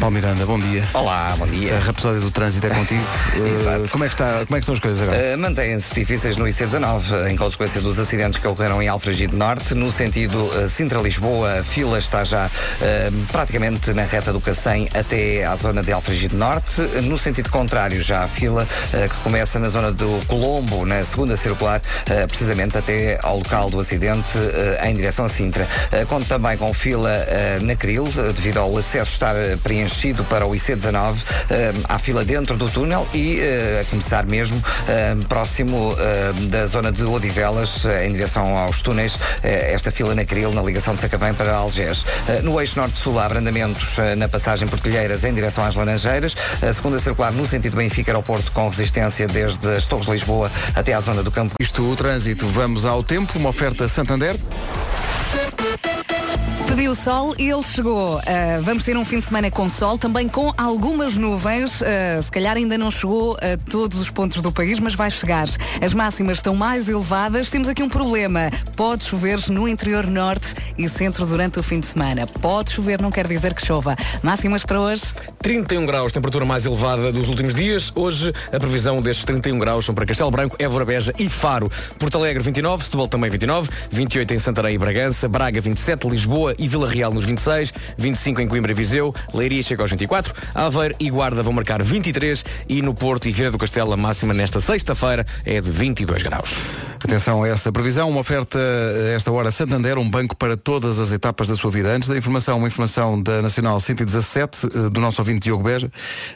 Paulo 0.00 0.14
Miranda, 0.14 0.44
bom 0.44 0.58
dia. 0.58 0.86
Olá, 0.92 1.34
bom 1.38 1.46
dia. 1.46 1.76
A 1.76 1.78
rapsódia 1.78 2.20
do 2.20 2.30
trânsito 2.30 2.66
é 2.66 2.70
contigo. 2.70 3.04
Uh, 3.36 3.88
como, 3.90 4.04
é 4.04 4.08
que 4.08 4.14
está, 4.14 4.44
como 4.46 4.56
é 4.56 4.58
que 4.58 4.58
estão 4.58 4.74
as 4.74 4.80
coisas 4.80 5.02
agora? 5.02 5.34
Uh, 5.34 5.38
Mantêm-se 5.38 5.94
difíceis 5.94 6.36
no 6.36 6.46
IC19 6.46 7.30
em 7.30 7.36
consequência 7.36 7.80
dos 7.80 7.98
acidentes 7.98 8.38
que 8.40 8.46
ocorreram 8.46 8.80
em 8.82 8.88
Alfragide 8.88 9.34
Norte. 9.34 9.74
No 9.74 9.92
sentido 9.92 10.44
uh, 10.44 10.68
Sintra-Lisboa, 10.68 11.60
a 11.60 11.64
fila 11.64 11.98
está 11.98 12.24
já 12.24 12.46
uh, 12.46 13.26
praticamente 13.30 13.92
na 13.92 14.02
reta 14.02 14.32
do 14.32 14.40
Cacém 14.40 14.88
até 14.94 15.44
à 15.44 15.54
zona 15.56 15.82
de 15.82 15.92
Alfragide 15.92 16.34
Norte. 16.34 16.80
No 17.02 17.18
sentido 17.18 17.50
contrário, 17.50 18.02
já 18.02 18.24
a 18.24 18.28
fila 18.28 18.66
que 18.90 19.22
começa 19.22 19.58
na 19.58 19.68
zona 19.68 19.92
do 19.92 20.24
Colombo, 20.26 20.86
na 20.86 21.04
segunda 21.04 21.36
circular, 21.36 21.82
precisamente 22.26 22.78
até 22.78 23.18
ao 23.22 23.38
local 23.38 23.70
do 23.70 23.80
acidente 23.80 24.26
em 24.84 24.94
direção 24.94 25.24
a 25.24 25.28
Sintra. 25.28 25.68
Uh, 25.92 26.06
Conto 26.06 26.26
também 26.26 26.56
com 26.56 26.72
fila 26.72 27.10
na 27.62 27.76
Cril, 27.76 28.04
devido 28.34 28.58
ao 28.58 28.76
acesso 28.76 29.10
estar 29.10 29.34
uh, 29.34 29.58
preenchido 29.86 30.24
para 30.24 30.44
o 30.44 30.50
IC19. 30.50 31.14
Uh, 31.14 31.84
há 31.88 31.98
fila 31.98 32.24
dentro 32.24 32.56
do 32.56 32.68
túnel 32.68 33.06
e 33.14 33.38
uh, 33.38 33.82
a 33.82 33.84
começar 33.84 34.26
mesmo 34.26 34.56
uh, 34.56 35.26
próximo 35.26 35.94
da 36.50 36.66
zona 36.66 36.90
de 36.90 37.04
Odivelas, 37.04 37.84
em 38.02 38.12
direção 38.12 38.56
aos 38.56 38.82
túneis, 38.82 39.16
esta 39.42 39.90
fila 39.90 40.14
na 40.14 40.24
Cril, 40.24 40.52
na 40.52 40.62
ligação 40.62 40.94
de 40.94 41.00
Sacavém 41.00 41.32
para 41.34 41.54
Algés. 41.54 42.04
No 42.42 42.60
eixo 42.60 42.78
norte-sul 42.78 43.18
há 43.18 43.26
abrandamentos 43.26 43.96
na 44.16 44.28
passagem 44.28 44.66
por 44.66 44.78
em 44.86 45.34
direção 45.34 45.64
às 45.64 45.74
Laranjeiras. 45.74 46.34
A 46.62 46.72
segunda 46.72 46.98
circular 46.98 47.32
no 47.32 47.46
sentido 47.46 47.76
Benfica-Aeroporto 47.76 48.50
com 48.52 48.68
resistência 48.68 49.26
desde 49.26 49.66
as 49.68 49.86
Torres 49.86 50.06
de 50.06 50.12
Lisboa 50.12 50.50
até 50.74 50.92
à 50.92 51.00
zona 51.00 51.22
do 51.22 51.30
Campo. 51.30 51.54
Isto, 51.60 51.90
o 51.90 51.96
trânsito, 51.96 52.46
vamos 52.48 52.84
ao 52.84 53.02
tempo, 53.02 53.38
uma 53.38 53.50
oferta 53.50 53.88
Santander. 53.88 54.36
Pediu 56.76 56.94
sol 56.94 57.34
e 57.38 57.48
ele 57.48 57.62
chegou. 57.62 58.18
Ah, 58.18 58.60
vamos 58.60 58.84
ter 58.84 58.94
um 58.98 59.04
fim 59.04 59.18
de 59.18 59.24
semana 59.24 59.50
com 59.50 59.66
sol, 59.66 59.96
também 59.96 60.28
com 60.28 60.52
algumas 60.58 61.16
nuvens. 61.16 61.82
Ah, 61.82 62.20
se 62.20 62.30
calhar 62.30 62.54
ainda 62.54 62.76
não 62.76 62.90
chegou 62.90 63.34
a 63.40 63.56
todos 63.70 63.98
os 63.98 64.10
pontos 64.10 64.42
do 64.42 64.52
país, 64.52 64.78
mas 64.78 64.94
vai 64.94 65.10
chegar. 65.10 65.48
As 65.80 65.94
máximas 65.94 66.36
estão 66.36 66.54
mais 66.54 66.86
elevadas. 66.86 67.48
Temos 67.48 67.66
aqui 67.70 67.82
um 67.82 67.88
problema. 67.88 68.50
Pode 68.76 69.04
chover 69.04 69.40
no 69.48 69.66
interior 69.66 70.06
norte 70.06 70.48
e 70.76 70.86
centro 70.86 71.24
durante 71.24 71.58
o 71.58 71.62
fim 71.62 71.80
de 71.80 71.86
semana. 71.86 72.26
Pode 72.26 72.72
chover, 72.72 73.00
não 73.00 73.10
quer 73.10 73.26
dizer 73.26 73.54
que 73.54 73.64
chova. 73.64 73.96
Máximas 74.22 74.62
para 74.62 74.78
hoje? 74.78 75.04
31 75.38 75.86
graus, 75.86 76.12
temperatura 76.12 76.44
mais 76.44 76.66
elevada 76.66 77.10
dos 77.10 77.30
últimos 77.30 77.54
dias. 77.54 77.90
Hoje 77.94 78.34
a 78.52 78.60
previsão 78.60 79.00
destes 79.00 79.24
31 79.24 79.58
graus 79.58 79.86
são 79.86 79.94
para 79.94 80.04
Castelo 80.04 80.30
Branco, 80.30 80.56
Évora 80.58 80.84
Beja 80.84 81.14
e 81.18 81.26
Faro. 81.26 81.72
Porto 81.98 82.18
Alegre 82.18 82.42
29, 82.42 82.84
Setúbal 82.84 83.08
também 83.08 83.30
29, 83.30 83.70
28 83.90 84.34
em 84.34 84.38
Santarém 84.38 84.74
e 84.74 84.78
Bragança, 84.78 85.26
Braga 85.26 85.58
27, 85.58 86.06
Lisboa 86.06 86.54
e 86.58 86.65
Vila 86.68 86.88
Real 86.88 87.12
nos 87.12 87.24
26, 87.24 87.72
25 87.96 88.40
em 88.40 88.48
Coimbra 88.48 88.72
e 88.72 88.74
Viseu, 88.74 89.14
Leiria 89.32 89.62
chega 89.62 89.82
aos 89.82 89.90
24, 89.90 90.34
Aveiro 90.54 90.94
e 90.98 91.10
Guarda 91.10 91.42
vão 91.42 91.52
marcar 91.52 91.82
23 91.82 92.44
e 92.68 92.82
no 92.82 92.94
Porto 92.94 93.28
e 93.28 93.32
Vieira 93.32 93.50
do 93.50 93.58
Castelo 93.58 93.92
a 93.92 93.96
máxima 93.96 94.32
nesta 94.32 94.60
sexta-feira 94.60 95.26
é 95.44 95.60
de 95.60 95.70
22 95.70 96.22
graus. 96.22 96.50
Atenção 97.04 97.42
a 97.44 97.48
essa 97.48 97.70
previsão, 97.70 98.08
uma 98.08 98.20
oferta 98.20 98.58
a 98.58 99.14
esta 99.14 99.30
hora 99.30 99.50
Santander, 99.50 99.96
um 99.98 100.08
banco 100.08 100.34
para 100.36 100.56
todas 100.56 100.98
as 100.98 101.12
etapas 101.12 101.46
da 101.46 101.54
sua 101.54 101.70
vida. 101.70 101.88
Antes 101.94 102.08
da 102.08 102.16
informação, 102.16 102.58
uma 102.58 102.66
informação 102.66 103.22
da 103.22 103.40
Nacional 103.42 103.78
117, 103.78 104.66
eh, 104.66 104.90
do 104.90 105.00
nosso 105.00 105.20
ouvinte 105.20 105.40
Diogo 105.40 105.62
Beja, 105.62 105.90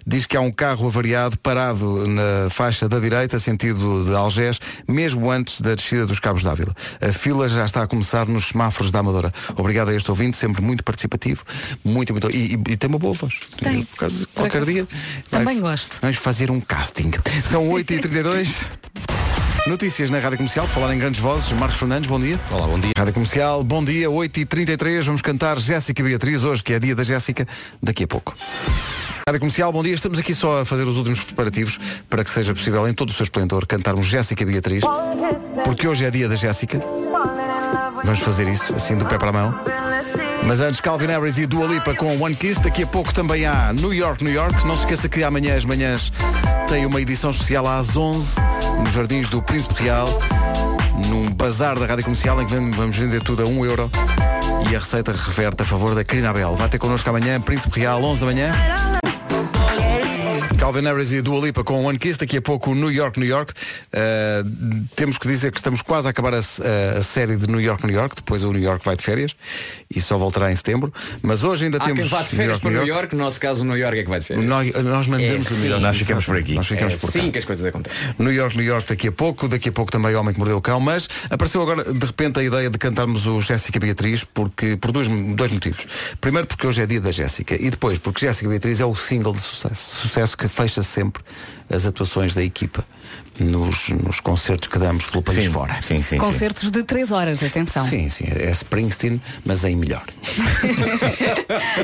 diz 0.07 0.27
que 0.27 0.37
há 0.37 0.41
um 0.41 0.53
carro 0.53 0.87
avariado 0.87 1.37
parado 1.39 2.07
na 2.07 2.49
faixa 2.51 2.89
da 2.89 2.99
direita, 3.01 3.39
sentido 3.39 4.05
de 4.05 4.15
Algés, 4.15 4.61
mesmo 4.87 5.31
antes 5.31 5.61
da 5.61 5.75
descida 5.75 6.07
dos 6.07 6.21
Cabos 6.21 6.43
d'Ávila. 6.43 6.73
A 7.01 7.13
fila 7.13 7.49
já 7.49 7.65
está 7.65 7.83
a 7.83 7.87
começar 7.87 8.27
nos 8.27 8.49
semáforos 8.49 8.91
da 8.93 9.01
Amadora. 9.01 9.33
Obrigado 9.57 9.89
a 9.89 9.95
este 9.95 10.09
ouvinte, 10.11 10.37
sempre 10.37 10.63
muito 10.63 10.85
participativo, 10.85 11.43
muito, 11.85 12.13
muito. 12.13 12.31
E, 12.31 12.55
e- 12.55 12.73
e 12.73 12.77
tem 12.77 12.89
uma 12.89 12.99
boa 12.99 13.15
voz. 13.15 13.35
Tem. 13.61 13.83
Por 13.83 13.97
causa, 13.97 14.27
qualquer 14.35 14.65
dia. 14.65 14.87
Também 15.31 15.61
vai- 15.61 15.71
gosto. 15.73 15.97
Vamos 16.01 16.19
fazer 16.19 16.51
um 16.51 16.61
casting. 16.61 17.11
São 17.51 17.69
8h32. 17.71 18.49
Notícias 19.67 20.09
na 20.11 20.19
Rádio 20.19 20.39
Comercial, 20.39 20.67
falar 20.67 20.95
em 20.95 20.99
grandes 20.99 21.21
vozes. 21.21 21.53
Marcos 21.53 21.79
Fernandes, 21.79 22.09
bom 22.09 22.19
dia. 22.19 22.41
Olá, 22.51 22.67
bom 22.67 22.79
dia. 22.79 22.93
Rádio 22.97 23.13
Comercial, 23.13 23.63
bom 23.63 23.85
dia, 23.85 24.09
8h33. 24.09 25.03
Vamos 25.03 25.21
cantar 25.21 25.59
Jéssica 25.59 26.03
Beatriz, 26.03 26.43
hoje 26.43 26.65
que 26.65 26.73
é 26.73 26.79
dia 26.79 26.95
da 26.95 27.05
Jéssica, 27.05 27.47
daqui 27.83 28.05
a 28.05 28.07
pouco. 28.07 28.35
Rádio 29.27 29.39
Comercial, 29.39 29.71
bom 29.71 29.83
dia. 29.83 29.95
Estamos 29.95 30.19
aqui 30.19 30.35
só 30.35 30.63
a 30.63 30.65
fazer 30.65 30.85
os 30.85 30.97
últimos 30.97 31.23
preparativos 31.23 31.79
para 32.09 32.25
que 32.25 32.31
seja 32.31 32.55
possível, 32.55 32.89
em 32.89 32.95
todo 32.95 33.11
o 33.11 33.13
seu 33.13 33.25
esplendor, 33.25 33.67
cantarmos 33.67 34.07
Jéssica 34.07 34.45
Beatriz, 34.47 34.83
porque 35.63 35.87
hoje 35.87 36.07
é 36.07 36.11
dia 36.11 36.29
da 36.29 36.37
Jéssica. 36.37 36.83
Vamos 38.03 38.21
fazer 38.21 38.49
isso, 38.49 38.75
assim 38.75 38.97
do 38.97 39.05
pé 39.05 39.19
para 39.19 39.29
a 39.29 39.33
mão. 39.33 39.55
Mas 40.45 40.61
antes, 40.61 40.81
Calvin 40.81 41.07
Harris 41.07 41.39
e 41.39 41.47
Dua 41.47 41.67
Lipa 41.67 41.95
com 41.95 42.21
One 42.21 42.35
Kiss. 42.35 42.61
Daqui 42.61 42.83
a 42.83 42.87
pouco 42.87 43.13
também 43.13 43.47
há 43.47 43.73
New 43.73 43.93
York, 43.93 44.23
New 44.25 44.33
York. 44.33 44.67
Não 44.67 44.75
se 44.75 44.81
esqueça 44.81 45.09
que 45.09 45.23
amanhã, 45.23 45.57
às 45.57 45.65
manhãs, 45.65 46.13
tem 46.69 46.87
uma 46.87 47.01
edição 47.01 47.31
especial 47.31 47.67
às 47.67 47.97
11 47.97 48.37
nos 48.81 48.93
Jardins 48.93 49.29
do 49.29 49.43
Príncipe 49.43 49.83
Real, 49.83 50.09
num 51.09 51.31
bazar 51.31 51.79
da 51.79 51.87
Rádio 51.87 52.05
Comercial, 52.05 52.41
em 52.43 52.47
que 52.47 52.53
vamos 52.53 52.97
vender 52.97 53.23
tudo 53.23 53.43
a 53.43 53.47
1 53.47 53.65
euro. 53.65 53.91
E 54.71 54.77
a 54.77 54.79
receita 54.79 55.13
reverte 55.13 55.63
a 55.63 55.65
favor 55.65 55.95
da 55.95 56.05
Carina 56.05 56.31
Abel. 56.31 56.55
Vai 56.55 56.69
ter 56.69 56.79
connosco 56.79 57.09
amanhã, 57.09 57.41
Príncipe 57.41 57.81
Real, 57.81 58.03
11 58.03 58.21
da 58.21 58.27
manhã. 58.27 59.00
Calvin 60.61 60.83
Harris 60.83 61.11
e 61.11 61.23
Dua 61.23 61.41
Lipa 61.47 61.65
com 61.65 61.83
One 61.85 61.99
Kiss, 61.99 62.19
daqui 62.19 62.37
a 62.37 62.43
pouco 62.43 62.75
New 62.75 62.91
York, 62.93 63.19
New 63.19 63.27
York. 63.27 63.55
Uh, 63.95 64.85
temos 64.95 65.17
que 65.17 65.27
dizer 65.27 65.51
que 65.51 65.57
estamos 65.59 65.81
quase 65.81 66.07
a 66.07 66.11
acabar 66.11 66.35
a, 66.35 66.39
a- 66.39 66.99
a 66.99 67.03
série 67.03 67.35
de 67.37 67.47
New 67.47 67.61
York, 67.61 67.87
New 67.87 67.95
York. 67.97 68.15
Depois 68.17 68.45
o 68.45 68.53
New 68.53 68.61
York 68.61 68.85
vai 68.85 68.95
de 68.95 69.03
férias 69.03 69.35
e 69.93 70.03
só 70.03 70.19
voltará 70.19 70.53
em 70.53 70.57
setembro. 70.57 70.93
Mas 71.23 71.43
hoje 71.45 71.65
ainda 71.65 71.79
Há 71.79 71.87
temos 71.87 72.01
quem 72.01 72.09
vá 72.11 72.23
de 72.23 72.29
férias 72.37 72.59
para 72.61 72.71
New 72.73 72.87
York, 72.87 73.17
no 73.17 73.25
nosso 73.25 73.41
caso 73.41 73.63
o 73.63 73.65
New 73.65 73.77
York 73.77 73.99
é 74.01 74.03
que 74.03 74.11
vai 74.11 74.21
de 74.21 74.27
férias. 74.27 74.47
Nós, 74.47 74.71
nós 74.85 75.07
mandamos 75.07 75.47
É 75.47 75.55
o 75.55 75.57
New 75.57 75.67
York. 75.71 75.75
sim. 75.75 75.81
Nós 75.81 75.97
ficamos 75.97 76.25
por 76.27 76.37
aqui. 76.37 76.55
Nós 76.55 76.67
ficamos 76.69 76.95
É 76.95 76.97
por 76.99 77.11
cá. 77.13 77.19
assim 77.19 77.31
que 77.31 77.39
as 77.39 77.45
coisas 77.47 77.65
acontecem. 77.65 78.15
New 78.19 78.33
York, 78.33 78.55
New 78.55 78.67
York 78.67 78.87
daqui 78.87 79.09
a 79.09 79.13
pouco, 79.13 79.49
daqui 79.49 79.71
a 79.71 79.73
pouco 79.73 79.91
também 79.91 80.15
Homem 80.15 80.35
que 80.35 80.39
Mordeu 80.39 80.59
o 80.59 80.61
Cão, 80.63 80.79
mas 80.79 81.09
apareceu 81.31 81.63
agora 81.63 81.91
de 81.91 82.07
repente 82.07 82.39
a 82.39 82.43
ideia 82.43 82.69
de 82.69 82.77
cantarmos 82.77 83.27
o 83.27 83.41
Jéssica 83.41 83.81
Beatriz 83.81 84.25
porque, 84.25 84.77
por 84.77 84.93
dois, 84.93 85.09
dois 85.09 85.51
motivos. 85.53 85.87
Primeiro 86.21 86.47
porque 86.47 86.67
hoje 86.67 86.83
é 86.83 86.87
dia 86.87 87.01
da 87.01 87.11
Jéssica 87.11 87.55
e 87.59 87.71
depois 87.71 87.97
porque 87.97 88.27
Jéssica 88.27 88.47
Beatriz 88.49 88.79
é 88.79 88.85
o 88.85 88.95
single 88.95 89.33
de 89.33 89.41
sucesso. 89.41 89.97
Sucesso 90.03 90.37
que 90.37 90.50
fecha 90.51 90.83
sempre 90.83 91.23
as 91.71 91.87
atuações 91.87 92.35
da 92.35 92.43
equipa 92.43 92.85
nos, 93.39 93.89
nos 93.89 94.21
concertos 94.21 94.69
que 94.69 94.79
damos 94.79 95.07
pelo 95.07 95.23
país 95.23 95.39
Sim, 95.45 95.51
fora. 95.51 95.75
sim, 95.83 95.97
sim, 95.97 96.03
sim. 96.03 96.19
Concertos 96.19 96.71
de 96.71 96.83
3 96.83 97.11
horas, 97.13 97.43
atenção. 97.43 97.89
Sim, 97.89 98.09
sim, 98.11 98.25
é 98.29 98.51
Springsteen, 98.51 99.21
mas 99.45 99.65
em 99.65 99.77
melhor. 99.77 100.05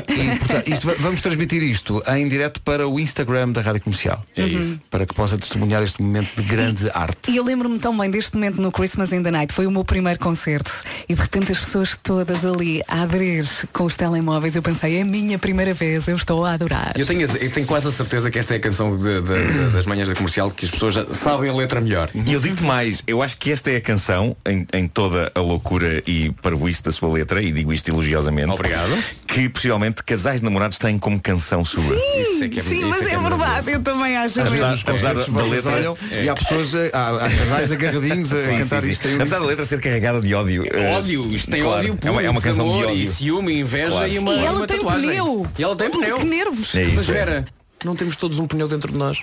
e, 0.07 0.37
portanto, 0.37 0.67
isto 0.67 0.87
va- 0.87 0.95
vamos 0.99 1.21
transmitir 1.21 1.63
isto 1.63 2.01
em 2.15 2.27
direto 2.27 2.61
para 2.61 2.87
o 2.87 2.99
Instagram 2.99 3.49
da 3.51 3.61
Rádio 3.61 3.81
Comercial. 3.81 4.23
É 4.35 4.43
isso. 4.45 4.79
Para 4.89 5.05
que 5.05 5.13
possa 5.13 5.37
testemunhar 5.37 5.81
este 5.83 6.01
momento 6.01 6.29
de 6.35 6.43
grande 6.43 6.89
arte. 6.93 7.31
E 7.31 7.37
eu 7.37 7.43
lembro-me 7.43 7.79
tão 7.79 7.97
bem 7.97 8.09
deste 8.09 8.35
momento 8.35 8.61
no 8.61 8.71
Christmas 8.71 9.11
in 9.11 9.23
the 9.23 9.31
Night. 9.31 9.53
Foi 9.53 9.65
o 9.65 9.71
meu 9.71 9.83
primeiro 9.85 10.19
concerto. 10.19 10.71
E 11.07 11.15
de 11.15 11.21
repente 11.21 11.51
as 11.51 11.59
pessoas 11.59 11.97
todas 12.01 12.43
ali 12.45 12.81
a 12.87 13.01
aderir 13.03 13.45
com 13.73 13.83
os 13.85 13.95
telemóveis. 13.95 14.55
Eu 14.55 14.61
pensei, 14.61 14.97
é 14.97 15.01
a 15.01 15.05
minha 15.05 15.39
primeira 15.39 15.73
vez, 15.73 16.07
eu 16.07 16.15
estou 16.15 16.45
a 16.45 16.53
adorar. 16.53 16.93
Eu 16.95 17.05
tenho, 17.05 17.21
eu 17.21 17.51
tenho 17.51 17.65
quase 17.65 17.87
a 17.87 17.91
certeza 17.91 18.29
que 18.29 18.39
esta 18.39 18.53
é 18.53 18.57
a 18.57 18.59
canção 18.59 18.95
de- 18.97 19.21
de- 19.21 19.21
de- 19.21 19.69
das 19.73 19.85
manhãs 19.85 20.07
da 20.07 20.15
comercial 20.15 20.51
que 20.51 20.65
as 20.65 20.71
pessoas 20.71 20.93
já 20.93 21.05
sabem 21.17 21.49
a 21.49 21.53
letra 21.53 21.81
melhor. 21.81 22.09
E 22.13 22.31
eu 22.33 22.39
digo-te 22.39 22.63
mais, 22.63 23.03
eu 23.07 23.21
acho 23.21 23.37
que 23.37 23.51
esta 23.51 23.69
é 23.71 23.77
a 23.77 23.81
canção, 23.81 24.35
em, 24.45 24.65
em 24.73 24.87
toda 24.87 25.31
a 25.35 25.39
loucura 25.39 26.01
e 26.07 26.31
parvoíce 26.41 26.83
da 26.83 26.91
sua 26.91 27.11
letra, 27.11 27.41
e 27.41 27.51
digo 27.51 27.73
isto 27.73 27.89
elogiosamente. 27.89 28.51
Obrigado. 28.51 28.91
Que 29.27 29.49
possivelmente 29.49 30.03
casais 30.03 30.41
namorados 30.41 30.77
têm 30.77 30.97
como 30.97 31.19
canção 31.19 31.65
sua. 31.65 31.81
Isso 31.95 32.43
é 32.43 32.49
que 32.49 32.59
é- 32.59 32.63
Sim, 32.63 32.77
isso 32.77 32.87
mas 32.87 33.01
é 33.07 33.11
é, 33.11 33.13
é 33.13 33.19
verdade, 33.19 33.71
eu 33.71 33.81
também 33.81 34.15
acho 34.17 34.39
Às 34.41 34.51
mesmo. 34.51 34.65
apesar 34.87 35.13
da 35.15 35.23
vocês 35.23 35.49
letra- 35.49 35.71
olham 35.71 35.97
é. 36.11 36.23
e 36.25 36.29
há 36.29 36.35
pessoas, 36.35 36.73
há, 36.93 37.25
há 37.25 37.29
casais 37.29 37.71
agarradinhos 37.71 38.31
a 38.33 38.41
Sim, 38.41 38.57
cantar 38.59 38.81
sim, 38.81 38.91
isto. 38.91 39.07
sim. 39.07 39.15
Apesar 39.15 39.39
da 39.39 39.45
letra 39.45 39.65
ser 39.65 39.79
carregada 39.81 40.21
de 40.21 40.33
ódio. 40.33 40.65
eh, 40.71 40.95
Ódio, 40.97 41.29
isto 41.35 41.49
tem 41.51 41.61
claro, 41.61 41.79
ódio 41.79 41.93
é 41.93 41.97
puro, 41.97 42.13
uma, 42.13 42.21
é 42.23 42.29
uma 42.29 42.41
canção 42.41 42.65
de 42.71 42.83
ódio. 42.85 42.95
e 42.95 43.07
ciúme, 43.07 43.59
inveja 43.59 43.89
Claro. 43.91 44.07
e 44.07 44.19
uma, 44.19 44.33
E 44.33 44.45
ela 44.45 44.57
uma 44.59 44.67
tem 44.67 44.77
tatuagem. 44.77 45.09
pneu. 45.09 45.47
E 45.57 45.63
ela 45.63 45.75
tem 45.75 45.89
pneu. 45.89 46.17
Que 46.19 46.25
nervos. 46.25 46.75
É 46.75 46.83
Mas 46.83 46.93
isso. 47.01 47.11
é. 47.11 47.13
Vera, 47.13 47.45
não 47.83 47.95
temos 47.95 48.15
todos 48.15 48.39
um 48.39 48.47
pneu 48.47 48.67
dentro 48.67 48.91
de 48.91 48.97
nós. 48.97 49.19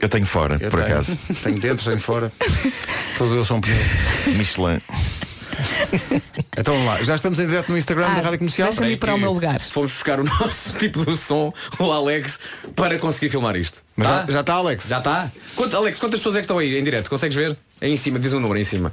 Eu 0.00 0.08
tenho 0.08 0.26
fora, 0.26 0.58
Eu 0.60 0.70
por 0.70 0.80
tenho. 0.82 0.92
acaso. 0.92 1.16
Tenho 1.42 1.60
dentro, 1.60 1.84
tenho 1.84 2.00
fora. 2.00 2.32
Todo 3.16 3.34
eu 3.36 3.44
sou 3.44 3.56
um 3.58 3.60
pneu. 3.60 3.76
Michelin. 4.36 4.80
Então 6.56 6.74
vamos 6.74 6.86
lá, 6.88 7.02
já 7.02 7.14
estamos 7.16 7.38
em 7.38 7.46
direto 7.46 7.70
no 7.70 7.78
Instagram 7.78 8.06
Ah, 8.06 8.14
da 8.14 8.22
Rádio 8.22 8.38
Comercial. 8.38 8.68
deixa-me 8.68 8.92
ir 8.92 8.96
para 8.96 9.14
o 9.14 9.18
meu 9.18 9.32
lugar. 9.32 9.60
Fomos 9.60 9.92
buscar 9.92 10.18
o 10.20 10.24
nosso 10.26 10.72
tipo 10.78 11.04
de 11.04 11.16
som, 11.16 11.52
o 11.78 11.92
Alex, 11.92 12.38
para 12.74 12.98
conseguir 12.98 13.28
filmar 13.30 13.56
isto. 13.56 13.82
Mas 13.96 14.06
Tá? 14.08 14.26
já, 14.32 14.40
está, 14.40 14.54
Alex? 14.54 14.86
Já 14.88 14.98
está? 14.98 15.30
Quanto, 15.54 15.76
Alex, 15.76 15.98
quantas 16.00 16.20
pessoas 16.20 16.36
é 16.36 16.38
que 16.38 16.44
estão 16.44 16.58
aí 16.58 16.76
em 16.76 16.82
direto? 16.84 17.08
Consegues 17.10 17.36
ver? 17.36 17.56
Aí 17.80 17.90
em 17.92 17.96
cima, 17.96 18.18
diz 18.18 18.32
um 18.32 18.40
número 18.40 18.54
aí 18.56 18.62
em 18.62 18.64
cima. 18.64 18.92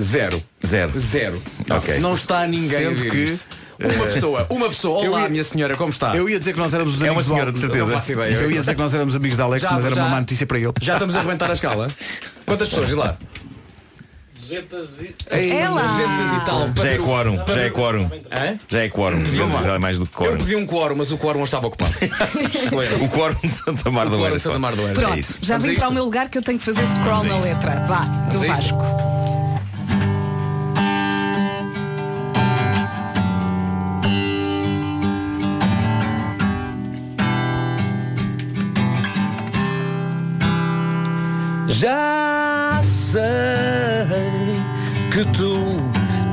Zero. 0.00 0.42
Zero. 0.66 0.92
Zero. 0.98 1.42
Ok. 1.70 1.98
Não 1.98 2.14
está 2.14 2.46
ninguém 2.46 2.78
Sendo 2.78 3.00
a 3.00 3.02
ver 3.04 3.10
que, 3.10 3.16
isto. 3.16 3.46
Uma 3.80 4.06
pessoa, 4.06 4.46
uma 4.50 4.68
pessoa. 4.68 5.04
eu 5.04 5.12
Olá, 5.12 5.22
ia- 5.22 5.28
minha 5.28 5.44
senhora, 5.44 5.76
como 5.76 5.90
está? 5.90 6.16
Eu 6.16 6.28
ia 6.28 6.38
dizer 6.38 6.52
que 6.52 6.58
nós 6.58 6.74
éramos 6.74 6.94
os 6.94 7.00
É 7.02 7.06
amigos 7.08 7.26
uma 7.28 7.34
senhora, 7.34 7.52
de 7.52 7.60
certeza. 7.60 8.12
Ideia. 8.12 8.34
Eu 8.34 8.50
ia 8.50 8.60
dizer 8.60 8.74
que 8.74 8.80
nós 8.80 8.92
éramos 8.94 9.14
amigos 9.14 9.36
da 9.36 9.44
Alex, 9.44 9.62
Já- 9.62 9.72
mas 9.72 9.84
era 9.84 9.94
já- 9.94 10.02
uma 10.02 10.10
má 10.10 10.20
notícia 10.20 10.46
para 10.46 10.58
ele. 10.58 10.72
Já 10.80 10.94
estamos 10.94 11.14
a 11.14 11.18
arrebentar 11.20 11.50
a 11.50 11.54
escala? 11.54 11.88
Quantas 12.44 12.68
pessoas? 12.68 12.86
Diz 12.88 12.96
lá. 12.96 13.16
200 14.40 15.00
e... 15.02 15.14
É 15.30 15.68
lá. 15.68 15.82
200 15.82 16.42
e 16.42 16.44
tal. 16.46 16.70
Já 16.74 16.88
é 16.90 16.96
quórum, 16.98 17.36
já 17.46 17.60
é 17.60 17.70
quórum. 17.70 18.10
Hã? 18.32 18.58
Já 18.66 18.80
é 18.82 18.88
quórum. 18.88 19.22
Dizer 19.22 19.78
mais 19.78 19.98
do 19.98 20.06
que 20.06 20.12
Eu 20.14 20.16
quórum. 20.26 20.38
pedi 20.38 20.56
um 20.56 20.66
quórum, 20.66 20.94
mas 20.96 21.12
o 21.12 21.18
quórum 21.18 21.44
estava 21.44 21.66
ocupado. 21.66 21.92
O 23.04 23.08
quórum 23.10 23.36
de 23.44 23.50
Santa 23.52 23.90
Mar 23.90 24.06
O 24.06 24.10
do 24.10 24.16
quórum 24.16 24.22
Oeiras. 24.22 24.38
de 24.38 24.42
Santa 24.48 24.58
Mar 24.58 24.74
do 24.74 24.82
Oeiras. 24.82 24.98
É 24.98 25.02
Pronto, 25.02 25.18
isso. 25.20 25.38
já 25.42 25.58
vim 25.58 25.74
para 25.74 25.88
o 25.88 25.92
meu 25.92 26.04
lugar 26.04 26.28
que 26.30 26.38
eu 26.38 26.42
tenho 26.42 26.58
que 26.58 26.64
fazer 26.64 26.80
scroll 26.80 27.20
Vamos 27.20 27.26
na 27.28 27.38
letra. 27.40 27.84
Vá, 27.86 28.00
do? 28.32 28.38
Vasco. 28.38 29.17
Já 41.78 42.80
sei 42.82 43.22
que 45.12 45.24
tu 45.26 45.76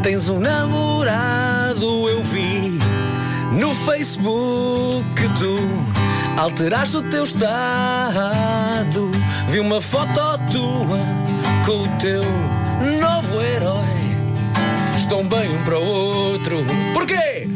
tens 0.01 0.27
um 0.27 0.39
namorado, 0.39 2.09
eu 2.09 2.23
vi 2.23 2.79
no 3.51 3.75
Facebook 3.85 5.05
que 5.15 5.29
tu 5.37 5.59
alteraste 6.41 6.97
o 6.97 7.03
teu 7.03 7.25
estado. 7.25 9.11
Vi 9.47 9.59
uma 9.59 9.79
foto 9.79 10.19
tua 10.51 10.97
com 11.63 11.83
o 11.83 11.87
teu 11.99 12.23
novo 12.99 13.39
herói. 13.39 13.85
Estão 14.97 15.23
bem 15.23 15.47
um 15.47 15.63
para 15.63 15.77
o 15.77 15.85
outro. 15.85 16.65
Porquê? 16.91 17.47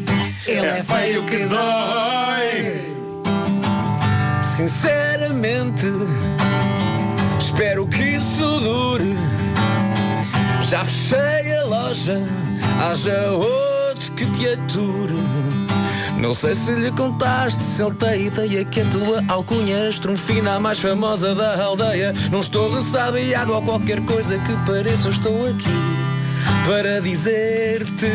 Ele 0.45 0.67
é 0.67 0.83
feio 0.83 1.23
que 1.23 1.37
dói. 1.45 2.93
Sinceramente, 4.43 5.87
espero 7.59 7.85
que 7.87 8.01
isso 8.01 8.59
dure. 8.61 9.17
Já 10.61 10.85
fechei 10.85 11.57
a 11.57 11.65
loja, 11.65 12.21
haja 12.81 13.31
outro 13.31 14.13
que 14.13 14.25
te 14.27 14.47
ature. 14.47 15.13
Não 16.17 16.33
sei 16.33 16.55
se 16.55 16.71
lhe 16.71 16.89
contaste, 16.89 17.61
se 17.61 17.81
ele 17.81 17.95
tem 17.95 18.27
ideia 18.27 18.63
que 18.63 18.79
a 18.79 18.85
tua 18.85 19.23
alcunha 19.27 19.75
é 19.75 19.89
estrunfina, 19.89 20.53
a 20.53 20.59
mais 20.59 20.79
famosa 20.79 21.35
da 21.35 21.61
aldeia. 21.61 22.13
Não 22.31 22.39
estou 22.39 22.73
ressabiado 22.73 23.53
ou 23.53 23.61
qualquer 23.61 23.99
coisa 24.05 24.39
que 24.39 24.53
pareça, 24.65 25.07
eu 25.07 25.11
estou 25.11 25.45
aqui 25.45 25.69
para 26.65 27.01
dizer-te. 27.01 28.07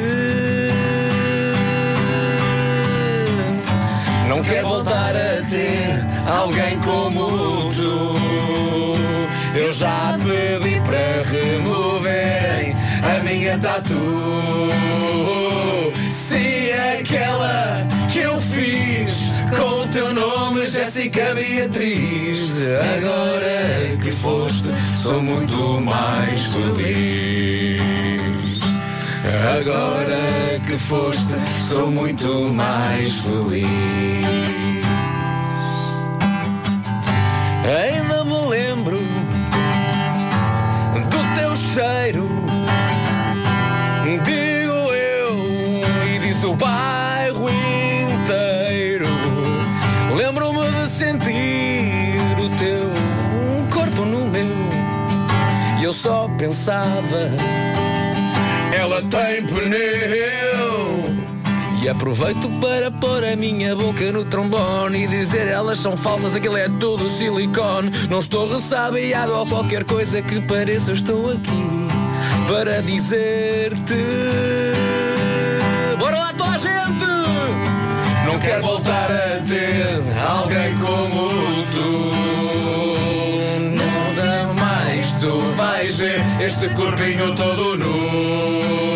Não 4.27 4.43
quero 4.43 4.69
voltar 4.69 5.15
a 5.15 5.43
ter 5.51 6.03
alguém 6.31 6.79
como 6.79 7.71
tu. 7.75 8.24
Eu 9.55 9.73
já 9.73 10.19
pedi 10.19 10.81
para 10.81 11.23
removerem 11.31 12.75
a 13.03 13.23
minha 13.23 13.57
tatu. 13.57 13.95
Sim, 16.11 16.73
aquela 16.99 17.87
que 18.13 18.19
eu 18.19 18.41
fiz 18.41 19.41
com 19.57 19.83
o 19.83 19.87
teu 19.87 20.13
nome, 20.13 20.67
Jéssica 20.67 21.35
Beatriz. 21.35 22.57
Agora 22.97 23.97
que 24.03 24.11
foste, 24.11 24.69
sou 25.01 25.23
muito 25.23 25.81
mais 25.81 26.43
feliz. 26.47 27.85
Agora 29.57 30.61
que 30.67 30.77
foste, 30.77 31.35
sou 31.69 31.93
muito 31.93 32.53
mais 32.53 33.19
feliz. 33.21 34.44
Cheiro, 41.75 42.29
digo 44.23 44.95
eu, 44.95 45.83
e 46.07 46.19
disse 46.21 46.47
o 46.47 46.55
bairro 46.55 47.47
inteiro. 47.51 49.09
Lembro-me 50.15 50.71
de 50.71 50.89
sentir 50.89 52.39
o 52.39 52.49
teu 52.51 52.91
corpo 53.73 54.05
no 54.05 54.25
meu, 54.29 54.47
e 55.81 55.83
eu 55.83 55.93
só 55.93 56.29
pensava. 56.39 57.29
Ela 58.73 59.03
tem 59.03 59.45
pneu 59.45 60.54
E 61.85 61.89
aproveito 61.91 62.49
para 62.63 62.91
pôr 62.91 63.23
a 63.23 63.37
minha 63.37 63.77
boca 63.77 64.11
no 64.11 64.25
trombone 64.25 65.05
E 65.05 65.07
dizer 65.07 65.49
elas 65.49 65.79
são 65.79 65.99
falsas, 65.99 66.35
aquilo 66.35 66.57
é 66.57 66.67
tudo 66.81 67.11
silicone. 67.11 67.91
Não 68.09 68.21
estou 68.21 68.49
ressabiado 68.49 69.35
ou 69.35 69.47
qualquer 69.47 69.85
coisa 69.85 70.23
que 70.23 70.41
pareça 70.41 70.93
Estou 70.93 71.31
aqui 71.31 71.85
para 72.49 72.81
dizer-te. 72.81 74.03
Bora 75.99 76.17
lá 76.17 76.33
toda 76.33 76.53
a 76.53 76.59
gente! 76.59 77.05
Não 78.27 78.39
quero 78.39 78.63
voltar 78.63 79.11
a 79.11 79.43
ter 79.47 80.03
alguém 80.27 80.75
como 80.79 81.29
tu. 81.71 82.15
Nunca 83.61 84.55
mais 84.55 85.19
tu 85.21 85.39
vais 85.55 85.99
ver 85.99 86.23
este 86.41 86.67
corpinho 86.71 87.35
todo 87.35 87.77
nu 87.77 88.94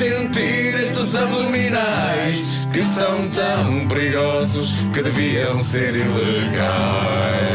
sentir 0.00 0.80
estes 0.80 1.14
abdominais 1.14 2.66
Que 2.72 2.82
são 2.82 3.28
tão 3.28 3.86
perigosos 3.86 4.86
que 4.94 5.02
deviam 5.02 5.62
ser 5.62 5.94
ilegais 5.94 7.50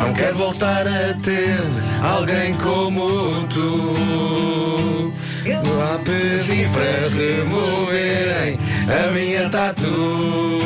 não 0.00 0.14
quero 0.14 0.36
voltar 0.36 0.86
a 0.86 1.12
ter 1.22 1.60
alguém 2.02 2.54
como 2.54 3.46
tu. 3.48 5.12
Já 5.44 5.98
pedi 6.04 6.66
para 6.72 7.08
removerem 7.08 8.58
a 8.88 9.10
minha 9.10 9.50
tatu. 9.50 10.60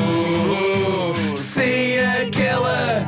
Sim, 1.35 1.99
aquela 2.21 3.05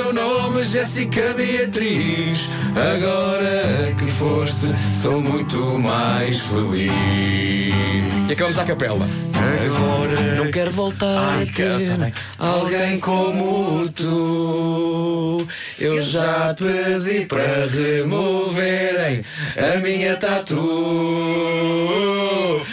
teu 0.00 0.14
nome, 0.14 0.64
Jéssica 0.64 1.34
Beatriz. 1.34 2.48
Agora 2.70 3.94
que 3.98 4.10
foste, 4.12 4.66
sou 5.00 5.20
muito 5.20 5.78
mais 5.78 6.40
feliz. 6.40 6.90
E 8.28 8.32
acabamos 8.32 8.58
à 8.58 8.64
capela. 8.64 9.06
Agora 9.66 10.36
não 10.36 10.50
quero 10.50 10.70
voltar 10.70 11.42
a 11.42 11.46
ter 11.54 12.12
alguém 12.38 12.98
como 12.98 13.88
tu. 13.90 15.46
Eu 15.78 16.00
já 16.00 16.54
pedi 16.54 17.26
para 17.26 17.66
removerem 17.66 19.22
a 19.56 19.76
minha 19.80 20.16
tatu. 20.16 20.56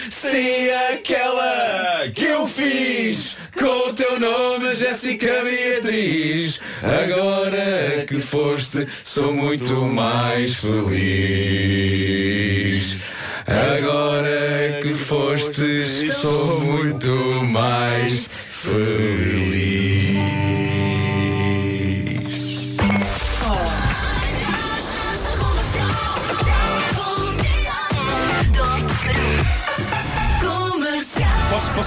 Sim, 0.09 0.69
aquela 0.93 2.07
que 2.13 2.23
eu 2.23 2.47
fiz 2.47 3.36
com 3.57 3.89
o 3.89 3.93
teu 3.93 4.19
nome, 4.19 4.75
Jéssica 4.75 5.43
Beatriz. 5.43 6.59
Agora 6.81 8.05
que 8.07 8.19
foste, 8.19 8.87
sou 9.03 9.33
muito 9.33 9.73
mais 9.81 10.57
feliz. 10.57 11.07
Agora 13.47 14.79
que 14.81 14.93
foste, 14.93 15.85
sou 16.13 16.61
muito 16.61 17.43
mais 17.45 18.29
feliz. 18.49 19.26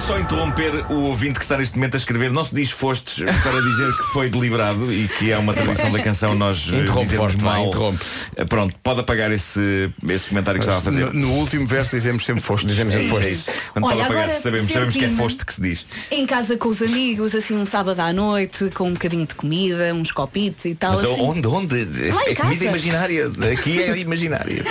Posso, 0.01 0.07
só 0.07 0.19
interromper 0.19 0.85
o 0.91 1.01
ouvinte 1.03 1.37
que 1.37 1.45
está 1.45 1.57
neste 1.57 1.75
momento 1.75 1.93
a 1.93 1.97
escrever? 1.97 2.31
Não 2.31 2.43
se 2.43 2.55
diz 2.55 2.71
fostes 2.71 3.23
para 3.43 3.61
dizer 3.61 3.91
que 3.95 4.03
foi 4.11 4.29
deliberado 4.29 4.91
e 4.91 5.07
que 5.07 5.31
é 5.31 5.37
uma 5.37 5.53
tradição 5.53 5.91
da 5.91 5.99
canção 5.99 6.33
nós 6.33 6.67
Interrompe, 6.73 7.15
Forte, 7.15 7.37
vai, 7.37 7.59
mal. 7.59 7.67
interrompe. 7.67 8.03
Eh, 8.35 8.45
Pronto, 8.45 8.75
pode 8.81 8.99
apagar 9.01 9.31
esse, 9.31 9.91
esse 10.09 10.29
comentário 10.29 10.59
que 10.59 10.65
estava 10.65 10.79
a 10.79 10.81
fazer. 10.81 11.13
No, 11.13 11.27
no 11.27 11.33
último 11.35 11.67
verso 11.67 11.91
dizemos 11.91 12.25
sempre 12.25 12.41
foste. 12.41 12.65
Dizemos 12.67 12.93
É 12.93 12.97
sempre 12.97 13.07
isso, 13.09 13.15
é 13.15 13.19
fostes. 13.23 13.37
isso. 13.47 13.51
Quando 13.73 13.85
Olha, 13.85 13.95
pode 13.95 14.05
apagar, 14.05 14.23
agora 14.23 14.39
sabemos, 14.41 14.71
sabemos 14.71 14.93
que 14.95 15.05
é 15.05 15.09
foste 15.09 15.45
que 15.45 15.53
se 15.53 15.61
diz. 15.61 15.85
Em 16.09 16.25
casa 16.25 16.57
com 16.57 16.69
os 16.69 16.81
amigos, 16.81 17.35
assim 17.35 17.55
um 17.55 17.65
sábado 17.65 17.99
à 17.99 18.11
noite, 18.11 18.69
com 18.73 18.87
um 18.89 18.93
bocadinho 18.93 19.25
de 19.27 19.35
comida, 19.35 19.93
uns 19.93 20.11
copitos 20.11 20.65
e 20.65 20.73
tal. 20.75 20.93
Mas 20.95 21.03
assim. 21.03 21.21
onde? 21.21 21.47
Onde? 21.47 21.75
Lá 22.11 22.23
em 22.23 22.31
É 22.31 22.35
comida 22.35 22.35
casa. 22.35 22.65
imaginária. 22.65 23.31
Aqui 23.53 23.81
é 23.81 23.97
imaginária. 23.97 24.65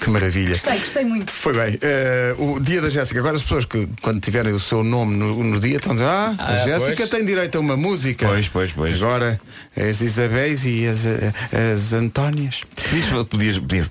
Que 0.00 0.10
maravilha. 0.10 0.50
Gostei, 0.50 0.78
gostei 0.80 1.04
muito. 1.04 1.30
Foi 1.32 1.54
bem. 1.54 1.78
Eh, 1.80 2.34
o 2.38 2.60
dia 2.60 2.80
da 2.82 2.90
Jéssica. 2.90 3.18
Agora 3.20 3.36
as 3.36 3.42
pessoas 3.42 3.64
que 3.64 3.88
quando 4.02 4.20
tiverem 4.44 4.52
o 4.54 4.60
seu 4.60 4.84
nome 4.84 5.16
no, 5.16 5.42
no 5.42 5.58
dia 5.58 5.76
estão 5.76 5.92
a 5.92 5.94
dizer, 5.94 6.06
ah, 6.06 6.34
a 6.38 6.52
Ah, 6.54 6.58
Jéssica 6.64 6.96
pois. 6.96 7.08
tem 7.10 7.24
direito 7.24 7.56
a 7.56 7.60
uma 7.60 7.76
música. 7.76 8.26
Pois, 8.28 8.48
pois, 8.48 8.72
pois. 8.72 8.96
Agora 9.02 9.40
as 9.76 10.00
Isabéis 10.00 10.64
e 10.66 10.86
as, 10.86 11.06
eh, 11.06 11.32
as 11.74 11.92
Antónias. 11.92 12.60
Podias, 12.74 13.26
podias, 13.28 13.58
podias, 13.58 13.90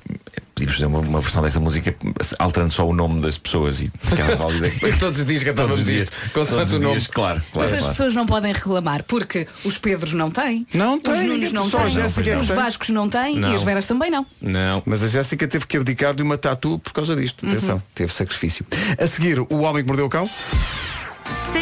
podíamos 0.54 0.76
fazer 0.76 0.86
uma, 0.86 1.00
uma 1.00 1.20
versão 1.22 1.42
desta 1.42 1.60
música 1.60 1.96
alterando 2.40 2.74
só 2.74 2.88
o 2.88 2.94
nome 2.94 3.22
das 3.22 3.38
pessoas 3.38 3.82
e 3.82 3.92
ficava 4.00 4.36
válida. 4.36 4.70
Todos 5.00 5.20
os 5.20 5.26
dias 5.26 5.44
cantávamos 5.44 5.78
Todos 5.78 5.80
os 5.80 5.86
dias. 5.86 6.04
isto, 6.10 6.32
consoante 6.32 6.72
Todos 6.72 6.74
o 6.74 6.76
os 6.78 6.82
nome. 6.82 6.96
dias, 6.96 7.08
Claro, 7.08 7.42
claro. 7.52 7.70
Mas 7.70 7.74
as 7.74 7.80
claro. 7.80 7.96
pessoas 7.96 8.16
não 8.16 8.26
podem 8.26 8.54
reclamar, 8.54 9.04
porque 9.04 9.48
os 9.64 9.78
Pedros 9.78 10.14
não 10.14 10.30
têm, 10.32 10.66
Não 10.74 10.96
os 10.98 11.02
têm, 11.04 11.28
Nunos 11.28 11.52
não 11.52 11.70
só 11.70 11.80
a 11.80 11.86
têm, 11.90 12.02
é 12.32 12.38
os 12.38 12.48
tem. 12.48 12.56
Vascos 12.56 12.90
não 12.90 13.10
têm 13.10 13.38
Não. 13.40 13.52
e 13.52 13.56
as 13.56 13.64
Veras 13.64 13.86
também 13.86 14.10
não. 14.12 14.26
Não. 14.42 14.84
Mas 14.86 15.04
a 15.04 15.08
Jéssica 15.08 15.48
teve 15.48 15.66
que 15.66 15.78
abdicar 15.78 16.14
de 16.14 16.22
uma 16.24 16.38
tatu 16.38 16.80
por 16.80 16.94
causa 16.94 17.16
disto. 17.16 17.46
Atenção, 17.46 17.82
teve 17.96 18.14
sacrifício. 18.14 18.66
A 19.00 19.08
seguir, 19.08 19.40
o 19.40 19.60
homem 19.62 19.84
que 19.84 19.88
mordeu 19.88 20.06
o 20.06 20.10
cão. 20.10 20.30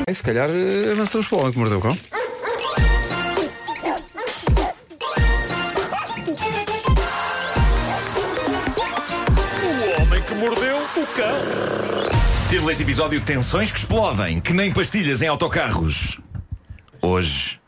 E 0.07 0.13
se 0.13 0.23
calhar 0.23 0.49
avançamos 0.91 1.27
para 1.27 1.37
o 1.37 1.39
homem 1.41 1.53
que 1.53 1.59
mordeu 1.59 1.77
o 1.77 1.81
cão. 1.81 1.97
Cão. 11.11 11.37
Título 12.49 12.67
deste 12.67 12.83
episódio 12.83 13.21
Tensões 13.21 13.71
que 13.71 13.79
explodem, 13.79 14.39
que 14.39 14.53
nem 14.53 14.71
pastilhas 14.71 15.21
em 15.21 15.27
autocarros. 15.27 16.19
Hoje 17.01 17.60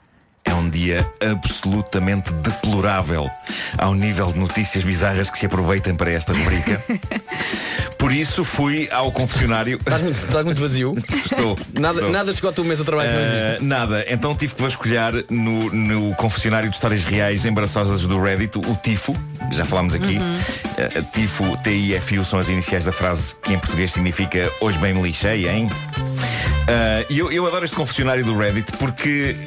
é 0.46 0.54
um 0.54 0.70
dia 0.70 1.06
absolutamente 1.32 2.34
deplorável 2.34 3.30
ao 3.78 3.94
nível 3.94 4.32
de 4.32 4.40
notícias 4.40 4.84
bizarras 4.84 5.30
que 5.30 5.38
se 5.38 5.46
aproveitem 5.46 5.96
para 5.96 6.12
esta 6.12 6.34
rubrica. 6.34 6.82
Por 7.98 8.12
isso 8.12 8.44
fui 8.44 8.90
ao 8.92 9.12
confessionário. 9.14 9.78
Estás 9.78 10.02
muito, 10.02 10.18
estás 10.18 10.44
muito 10.44 10.60
vazio. 10.62 10.94
Estou. 11.26 11.58
Nada, 11.72 12.00
estou. 12.00 12.12
nada 12.12 12.34
chegou 12.34 12.50
à 12.50 12.54
tua 12.54 12.66
mesa 12.66 12.82
de 12.82 12.86
trabalho 12.86 13.10
que 13.10 13.16
não 13.16 13.24
existe. 13.24 13.62
Uh, 13.62 13.66
nada, 13.66 14.06
então 14.10 14.36
tive 14.36 14.56
que 14.56 14.62
vasculhar 14.62 15.14
no, 15.30 15.70
no 15.72 16.14
confessionário 16.16 16.70
de 16.70 16.76
histórias 16.76 17.06
reais 17.06 17.46
embaraçosas 17.46 18.02
do 18.02 18.22
Reddit, 18.22 18.58
o 18.58 18.76
TIFO, 18.76 19.16
já 19.54 19.64
falámos 19.64 19.96
aqui. 19.96 20.18
Uh, 20.18 21.04
TIFO, 21.14 21.58
T-I-F-U 21.64 22.26
são 22.26 22.40
as 22.40 22.50
iniciais 22.50 22.84
da 22.84 22.92
frase 22.92 23.36
que 23.42 23.54
em 23.54 23.60
português 23.60 23.92
significa 23.92 24.52
hoje 24.60 24.78
bem 24.80 24.94
me 24.94 25.02
lixei, 25.02 25.48
hein? 25.48 25.70
Uh, 25.72 27.06
E 27.10 27.20
eu, 27.20 27.32
eu 27.32 27.48
adoro 27.48 27.64
este 27.64 27.76
confessionário 27.76 28.26
do 28.26 28.38
Reddit 28.38 28.70
porque 28.74 29.38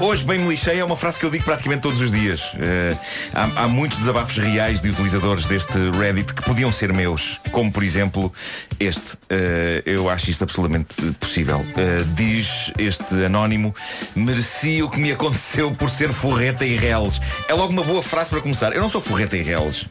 uh, 0.00 0.04
hoje 0.04 0.24
bem 0.24 0.38
me 0.38 0.45
lixei 0.48 0.78
é 0.78 0.84
uma 0.84 0.96
frase 0.96 1.18
que 1.18 1.26
eu 1.26 1.30
digo 1.30 1.44
praticamente 1.44 1.82
todos 1.82 2.00
os 2.00 2.10
dias. 2.10 2.52
Uh, 2.54 2.98
há, 3.34 3.64
há 3.64 3.68
muitos 3.68 3.98
desabafos 3.98 4.36
reais 4.36 4.80
de 4.80 4.90
utilizadores 4.90 5.46
deste 5.46 5.78
Reddit 5.90 6.34
que 6.34 6.42
podiam 6.42 6.72
ser 6.72 6.92
meus, 6.92 7.40
como 7.50 7.72
por 7.72 7.82
exemplo 7.82 8.32
este. 8.78 9.14
Uh, 9.14 9.82
eu 9.84 10.08
acho 10.10 10.30
isto 10.30 10.44
absolutamente 10.44 10.94
possível. 11.20 11.60
Uh, 11.60 12.04
diz 12.14 12.72
este 12.78 13.24
anónimo: 13.24 13.74
mereci 14.14 14.82
o 14.82 14.90
que 14.90 14.98
me 14.98 15.12
aconteceu 15.12 15.72
por 15.72 15.90
ser 15.90 16.12
forreta 16.12 16.64
e 16.64 16.76
reles. 16.76 17.20
É 17.48 17.54
logo 17.54 17.72
uma 17.72 17.84
boa 17.84 18.02
frase 18.02 18.30
para 18.30 18.40
começar. 18.40 18.72
Eu 18.72 18.80
não 18.80 18.88
sou 18.88 19.00
forreta 19.00 19.36
e 19.36 19.42
reles. 19.42 19.86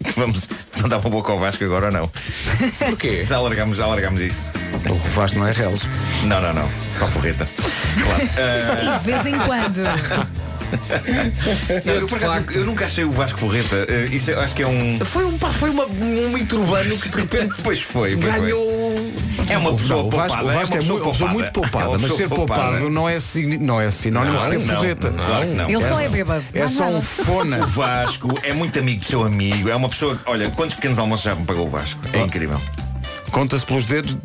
Vamos 0.16 0.48
mandar 0.80 0.98
uma 0.98 1.10
boca 1.10 1.32
ao 1.32 1.38
Vasco 1.38 1.64
agora 1.64 1.86
ou 1.86 1.92
não? 1.92 2.10
Porquê? 2.78 3.24
Já 3.24 3.40
largamos, 3.40 3.78
já 3.78 3.86
largamos 3.86 4.20
isso. 4.20 4.48
O 4.90 4.94
Vasco 5.10 5.38
não 5.38 5.46
é 5.46 5.52
reles. 5.52 5.82
Não, 6.24 6.40
não, 6.40 6.52
não. 6.52 6.68
Só 6.92 7.06
forreta. 7.08 7.46
Claro. 8.02 8.22
E 8.22 8.88
Ah, 8.88 8.98
de 8.98 9.04
vez 9.04 9.26
em 9.26 9.38
quando. 9.38 10.28
não, 11.84 11.94
eu, 11.94 12.06
por 12.06 12.16
acaso, 12.16 12.44
eu 12.52 12.64
nunca 12.64 12.86
achei 12.86 13.04
o 13.04 13.12
Vasco 13.12 13.38
Forreta. 13.38 13.86
Ah, 13.88 14.14
isso 14.14 14.32
acho 14.32 14.54
que 14.54 14.62
é 14.62 14.66
um. 14.66 14.98
Foi, 15.00 15.24
um, 15.24 15.38
pá, 15.38 15.50
foi 15.50 15.70
uma, 15.70 15.84
um 15.86 16.30
mito 16.30 16.58
urbano 16.60 16.96
que 16.98 17.08
de 17.08 17.16
repente 17.16 17.54
Pois 17.62 17.80
foi, 17.82 18.16
pois 18.16 18.32
foi. 18.34 18.40
ganhou. 18.42 19.12
É 19.48 19.56
uma 19.58 19.74
pessoa 19.74 20.02
Não, 20.02 20.08
o 20.08 20.10
Vasco, 20.10 20.36
poupada. 20.36 20.42
o 20.42 20.58
Vasco 20.60 20.76
é, 20.76 20.80
uma 20.80 20.84
muito, 20.88 21.02
uma 21.04 21.12
pessoa 21.12 21.30
muito 21.30 21.52
poupada, 21.52 21.84
É 21.84 21.88
uma 21.88 21.98
mas 21.98 22.16
ser 22.16 22.28
poupado 22.28 22.90
não 22.90 23.08
é, 23.08 23.20
signi- 23.20 23.58
não 23.58 23.80
é 23.80 23.90
sinónimo 23.90 24.38
de 24.38 24.48
ser 24.50 24.58
não, 24.58 24.76
forreta. 24.76 25.10
Claro 25.10 25.46
que 25.46 25.54
não. 25.54 25.70
Ele 25.70 25.88
só 25.88 26.00
é 26.00 26.08
bêbado. 26.08 26.44
É 26.54 26.68
só 26.68 26.88
um 26.88 27.00
fona. 27.00 27.58
O 27.68 27.70
Vasco 27.70 28.38
é 28.42 28.52
muito 28.52 28.78
amigo 28.78 29.00
do 29.00 29.06
seu 29.06 29.24
amigo. 29.24 29.68
É 29.68 29.76
uma 29.76 29.88
pessoa 29.88 30.16
que, 30.16 30.22
olha, 30.26 30.50
quantos 30.50 30.74
pequenos 30.76 30.98
almoços 30.98 31.24
já 31.24 31.34
me 31.34 31.44
pagou 31.44 31.66
o 31.66 31.70
Vasco? 31.70 32.00
É 32.12 32.20
incrível. 32.20 32.60
Conta-se 33.30 33.64
pelos 33.66 33.86
dedos. 33.86 34.16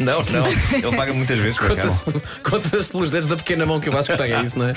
Não, 0.00 0.24
não. 0.24 0.46
Ele 0.48 0.96
paga 0.96 1.12
muitas 1.14 1.38
vezes 1.38 1.56
por 1.56 1.70
acaso. 1.70 2.02
Conta-se 2.02 2.40
conta 2.42 2.84
pelos 2.90 3.10
dedos 3.10 3.28
da 3.28 3.36
pequena 3.36 3.64
mão 3.64 3.78
que 3.78 3.88
o 3.88 3.92
Vasco 3.92 4.16
tem, 4.16 4.32
é 4.32 4.42
isso, 4.42 4.58
não 4.58 4.68
é? 4.68 4.72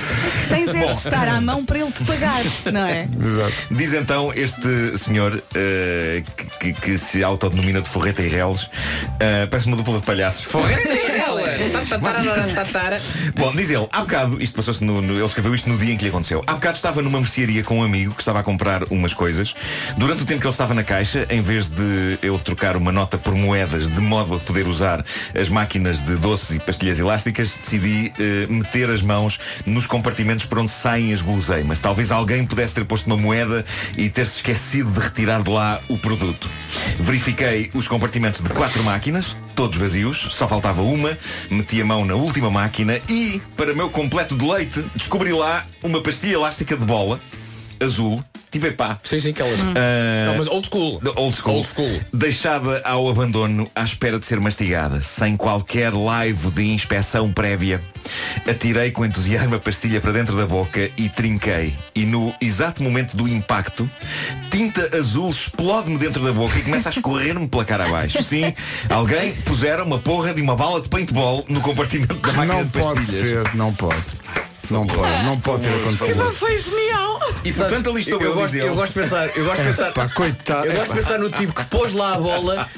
Tens 0.47 0.69
é 0.69 0.73
de 0.73 0.91
estar 0.91 1.27
à 1.27 1.41
mão 1.41 1.65
para 1.65 1.79
ele 1.79 1.91
te 1.91 2.03
pagar, 2.03 2.43
não 2.71 2.85
é? 2.85 3.07
Exato. 3.23 3.53
Diz 3.71 3.93
então 3.93 4.31
este 4.35 4.95
senhor 4.97 5.41
eh, 5.55 6.21
que, 6.37 6.73
que- 6.73 6.81
que 6.81 6.97
se 6.99 7.23
autodenomina 7.23 7.81
de 7.81 7.89
Forreta 7.89 8.21
e 8.21 8.27
Reles, 8.27 8.69
eh, 9.19 9.47
parece 9.47 9.65
uma 9.67 9.75
dupla 9.77 9.97
de 9.97 10.03
palhaços. 10.05 10.43
Forreta 10.45 10.93
e. 10.93 11.04
Bom, 13.35 13.55
diz 13.55 13.69
ele, 13.69 13.87
há 13.91 14.01
bocado, 14.01 14.41
isto 14.41 14.55
passou-se 14.55 14.83
no, 14.83 15.01
no- 15.01 15.13
Ele 15.15 15.25
escreveu 15.25 15.53
isto 15.55 15.69
no 15.69 15.77
dia 15.77 15.93
em 15.93 15.97
que 15.97 16.03
lhe 16.03 16.09
aconteceu. 16.09 16.43
Há 16.45 16.53
bocado 16.53 16.75
estava 16.75 17.01
numa 17.01 17.19
mercearia 17.19 17.63
com 17.63 17.79
um 17.79 17.83
amigo 17.83 18.13
que 18.13 18.21
estava 18.21 18.39
a 18.39 18.43
comprar 18.43 18.83
umas 18.89 19.13
coisas. 19.13 19.53
Durante 19.97 20.23
o 20.23 20.25
tempo 20.25 20.41
que 20.41 20.47
ele 20.47 20.51
estava 20.53 20.73
na 20.73 20.83
caixa, 20.83 21.25
em 21.29 21.41
vez 21.41 21.67
de 21.67 22.17
eu 22.21 22.37
trocar 22.39 22.75
uma 22.77 22.91
nota 22.91 23.17
por 23.17 23.33
moedas 23.35 23.89
de 23.89 24.01
modo 24.01 24.35
a 24.35 24.39
poder 24.39 24.67
usar 24.67 25.03
as 25.39 25.49
máquinas 25.49 26.01
de 26.01 26.15
doces 26.15 26.57
e 26.57 26.59
pastilhas 26.59 26.99
elásticas, 26.99 27.55
decidi 27.55 28.11
eh, 28.19 28.45
meter 28.49 28.89
as 28.89 29.01
mãos 29.01 29.39
nos 29.65 29.85
compartimentos 29.87 30.45
por 30.45 30.59
onde 30.59 30.71
saem 30.71 31.13
as 31.13 31.21
guloseimas. 31.21 31.79
Talvez 31.79 32.11
alguém 32.11 32.45
pudesse 32.45 32.73
ter 32.75 32.85
posto 32.85 33.07
uma 33.07 33.17
moeda 33.17 33.65
e 33.97 34.09
ter-se 34.09 34.37
esquecido 34.37 34.91
de 34.91 34.99
retirar 34.99 35.41
de 35.41 35.49
lá 35.49 35.79
o 35.87 35.97
produto. 35.97 36.49
Verifiquei 36.99 37.69
os 37.73 37.87
compartimentos 37.87 38.41
de 38.41 38.49
quatro 38.49 38.83
máquinas, 38.83 39.35
todos 39.55 39.77
vazios, 39.77 40.27
só 40.31 40.47
faltava 40.47 40.81
uma, 40.81 41.17
meti 41.49 41.81
a 41.81 41.85
mão 41.85 42.05
na 42.05 42.15
última 42.15 42.49
máquina 42.49 42.99
e, 43.09 43.41
para 43.55 43.73
meu 43.73 43.89
completo 43.89 44.35
deleite, 44.35 44.83
descobri 44.95 45.31
lá 45.31 45.65
uma 45.83 46.01
pastilha 46.01 46.35
elástica 46.35 46.77
de 46.77 46.85
bola, 46.85 47.19
azul, 47.81 48.23
tipo 48.51 48.65
epá. 48.67 48.99
Sim, 49.03 49.19
sim, 49.19 49.29
aquelas. 49.31 49.59
Ah, 49.59 50.25
Não, 50.27 50.37
mas 50.37 50.47
old 50.47 50.67
school. 50.67 51.01
Old 51.15 51.35
school. 51.37 51.55
Old 51.55 51.67
school. 51.67 52.01
Deixada 52.13 52.81
ao 52.85 53.09
abandono 53.09 53.69
à 53.75 53.83
espera 53.83 54.17
de 54.19 54.25
ser 54.25 54.39
mastigada, 54.39 55.01
sem 55.01 55.35
qualquer 55.37 55.93
laivo 55.93 56.51
de 56.51 56.63
inspeção 56.63 57.31
prévia. 57.31 57.81
Atirei 58.47 58.91
com 58.91 59.05
entusiasmo 59.05 59.55
a 59.55 59.59
pastilha 59.59 59.99
para 59.99 60.11
dentro 60.11 60.35
da 60.37 60.45
boca 60.45 60.89
e 60.97 61.09
trinquei. 61.09 61.73
E 61.95 62.05
no 62.05 62.33
exato 62.39 62.83
momento 62.83 63.15
do 63.17 63.27
impacto, 63.27 63.89
tinta 64.51 64.95
azul 64.95 65.29
explode-me 65.29 65.97
dentro 65.97 66.21
da 66.23 66.31
boca 66.31 66.57
e 66.57 66.61
começa 66.61 66.89
a 66.89 66.91
escorrer-me 66.91 67.47
pela 67.47 67.65
cara 67.65 67.85
abaixo. 67.85 68.23
Sim, 68.23 68.53
alguém 68.89 69.33
pusera 69.33 69.83
uma 69.83 69.97
porra 69.99 70.33
de 70.33 70.41
uma 70.41 70.55
bala 70.55 70.81
de 70.81 70.87
paintball 70.89 71.43
no 71.49 71.61
compartimento 71.61 72.13
da 72.15 72.33
máquina 72.33 72.53
Não 72.53 72.63
de 72.63 72.69
pode 72.69 72.95
pastilhas. 73.01 73.27
ser, 73.29 73.55
não 73.55 73.73
pode. 73.73 73.95
Não 74.69 74.85
pode, 74.87 75.23
não 75.23 75.39
pode 75.39 75.63
ter 75.63 75.69
acontecido. 75.75 76.31
Foi 76.31 76.57
genial. 76.57 77.19
E 77.43 77.51
portanto 77.53 77.89
ali 77.89 78.01
estou 78.01 78.21
eu, 78.21 78.29
eu, 78.29 78.33
gosto, 78.35 78.55
eu 78.55 78.75
gosto 78.75 78.93
de 78.93 78.99
pensar, 79.01 79.29
eu 79.35 79.45
gosto 79.45 79.57
de 79.61 79.67
pensar. 79.67 80.13
Coitado. 80.13 80.65
Eu 80.67 80.73
gosto 80.73 80.93
de 80.93 80.99
pensar 81.01 81.19
no 81.19 81.29
tipo 81.29 81.53
que 81.53 81.65
pôs 81.65 81.93
lá 81.93 82.13
a 82.15 82.19
bola. 82.19 82.69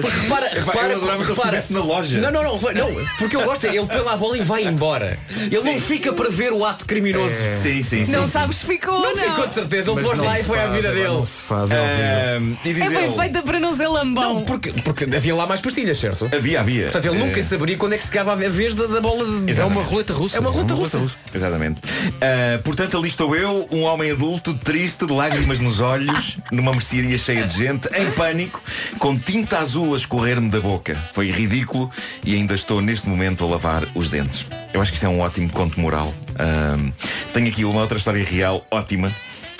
Porque 0.00 0.18
repara, 0.20 0.48
repara, 0.48 0.88
eu 0.92 0.96
adorava 0.96 1.18
que 1.24 1.30
ele 1.30 1.34
repara. 1.34 1.58
estivesse 1.58 1.72
na 1.72 1.80
loja. 1.80 2.20
Não, 2.20 2.30
não, 2.30 2.42
não, 2.42 2.52
não, 2.72 3.06
porque 3.18 3.36
eu 3.36 3.42
gosto, 3.44 3.66
é, 3.66 3.76
ele 3.76 3.86
põe 3.86 4.00
lá 4.00 4.12
a 4.12 4.16
bola 4.16 4.36
e 4.38 4.42
vai 4.42 4.64
embora. 4.64 5.18
Ele 5.30 5.60
não 5.62 5.80
fica 5.80 6.12
para 6.12 6.28
ver 6.30 6.52
o 6.52 6.64
ato 6.64 6.84
criminoso. 6.86 7.34
Sim, 7.52 7.82
sim, 7.82 8.04
sim. 8.04 8.12
Não 8.12 8.24
sim. 8.24 8.30
sabes 8.30 8.58
se 8.58 8.66
ficou 8.66 8.94
ou 8.94 9.00
Não 9.00 9.14
não. 9.14 9.30
ficou 9.30 9.46
de 9.46 9.54
certeza, 9.54 9.90
ele 9.90 10.02
pôs 10.02 10.18
não 10.18 10.24
lá 10.24 10.40
e 10.40 10.44
foi 10.44 10.58
à 10.58 10.62
faz, 10.62 10.74
vida 10.74 10.88
agora 10.88 11.02
dele. 11.04 11.14
Não 11.16 11.24
se 11.24 11.40
faz, 11.42 11.70
é 11.70 12.40
e 12.64 12.72
diz 12.74 12.82
É 12.82 12.88
bem 12.88 13.04
ele, 13.04 13.16
feita 13.16 13.42
para 13.42 13.60
não 13.60 13.76
ser 13.76 13.88
lambão. 13.88 14.34
Não, 14.34 14.42
porque, 14.44 14.72
porque 14.84 15.04
havia 15.04 15.34
lá 15.34 15.46
mais 15.46 15.60
pastilhas, 15.60 15.98
certo? 15.98 16.28
Havia, 16.34 16.60
havia. 16.60 16.84
Portanto, 16.84 17.06
ele 17.06 17.18
nunca 17.18 17.40
Eh, 17.40 17.42
saberia 17.42 17.76
quando 17.76 17.94
é 17.94 17.98
que 17.98 18.04
se 18.04 18.10
acaba 18.10 18.32
a 18.32 18.36
vez 18.36 18.74
da, 18.74 18.86
da 18.86 19.00
bola 19.00 19.24
de. 19.24 19.50
Exato. 19.50 19.68
É 19.68 19.72
uma 19.72 19.82
roleta 19.82 20.12
russa. 20.12 20.36
É 20.36 20.40
uma 20.40 20.50
roleta 20.50 20.74
russa. 20.74 21.00
Exatamente. 21.34 21.80
Ah, 22.20 22.60
portanto, 22.64 22.96
ali 22.98 23.08
estou 23.08 23.34
eu, 23.36 23.68
um 23.70 23.82
homem 23.82 24.10
adulto, 24.10 24.52
triste, 24.54 25.06
de 25.06 25.12
lágrimas 25.12 25.58
nos 25.58 25.80
olhos, 25.80 26.38
numa 26.50 26.72
mercearia 26.72 27.16
cheia 27.16 27.46
de 27.46 27.56
gente, 27.56 27.88
em 27.96 28.10
pânico, 28.12 28.60
com 28.98 29.16
tinta 29.18 29.58
azul 29.58 29.94
a 29.94 29.96
escorrer-me 29.96 30.50
da 30.50 30.60
boca. 30.60 30.94
Foi 31.12 31.30
ridículo 31.30 31.90
e 32.24 32.34
ainda 32.34 32.54
estou 32.54 32.80
neste 32.80 33.08
momento 33.08 33.44
a 33.44 33.48
lavar 33.48 33.86
os 33.94 34.08
dentes. 34.08 34.44
Eu 34.72 34.80
acho 34.82 34.90
que 34.90 34.96
isto 34.96 35.04
é 35.06 35.08
um 35.08 35.20
ótimo 35.20 35.48
conto 35.50 35.78
moral. 35.80 36.12
Ahm, 36.38 36.90
tenho 37.32 37.48
aqui 37.48 37.64
uma 37.64 37.80
outra 37.80 37.96
história 37.98 38.24
real 38.24 38.66
ótima, 38.70 39.12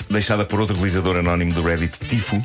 deixada 0.09 0.43
por 0.45 0.59
outro 0.59 0.75
utilizador 0.75 1.15
anónimo 1.17 1.53
do 1.53 1.61
Reddit, 1.63 1.97
Tifo. 2.07 2.41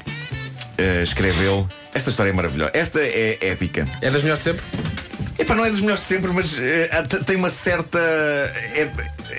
Ah, 0.78 1.02
escreveu. 1.02 1.68
Esta 1.94 2.10
história 2.10 2.30
é 2.30 2.32
maravilhosa. 2.32 2.70
Esta 2.74 3.00
é 3.00 3.38
épica. 3.40 3.88
É 4.00 4.10
das 4.10 4.22
melhores 4.22 4.44
de 4.44 4.50
sempre? 4.50 4.64
Epá, 5.38 5.54
não 5.54 5.64
é 5.64 5.70
dos 5.70 5.80
melhores 5.80 6.00
de 6.02 6.06
sempre, 6.08 6.30
mas 6.32 6.50
te- 6.50 7.24
tem 7.24 7.36
uma 7.36 7.50
certa. 7.50 7.98
é- 7.98 8.90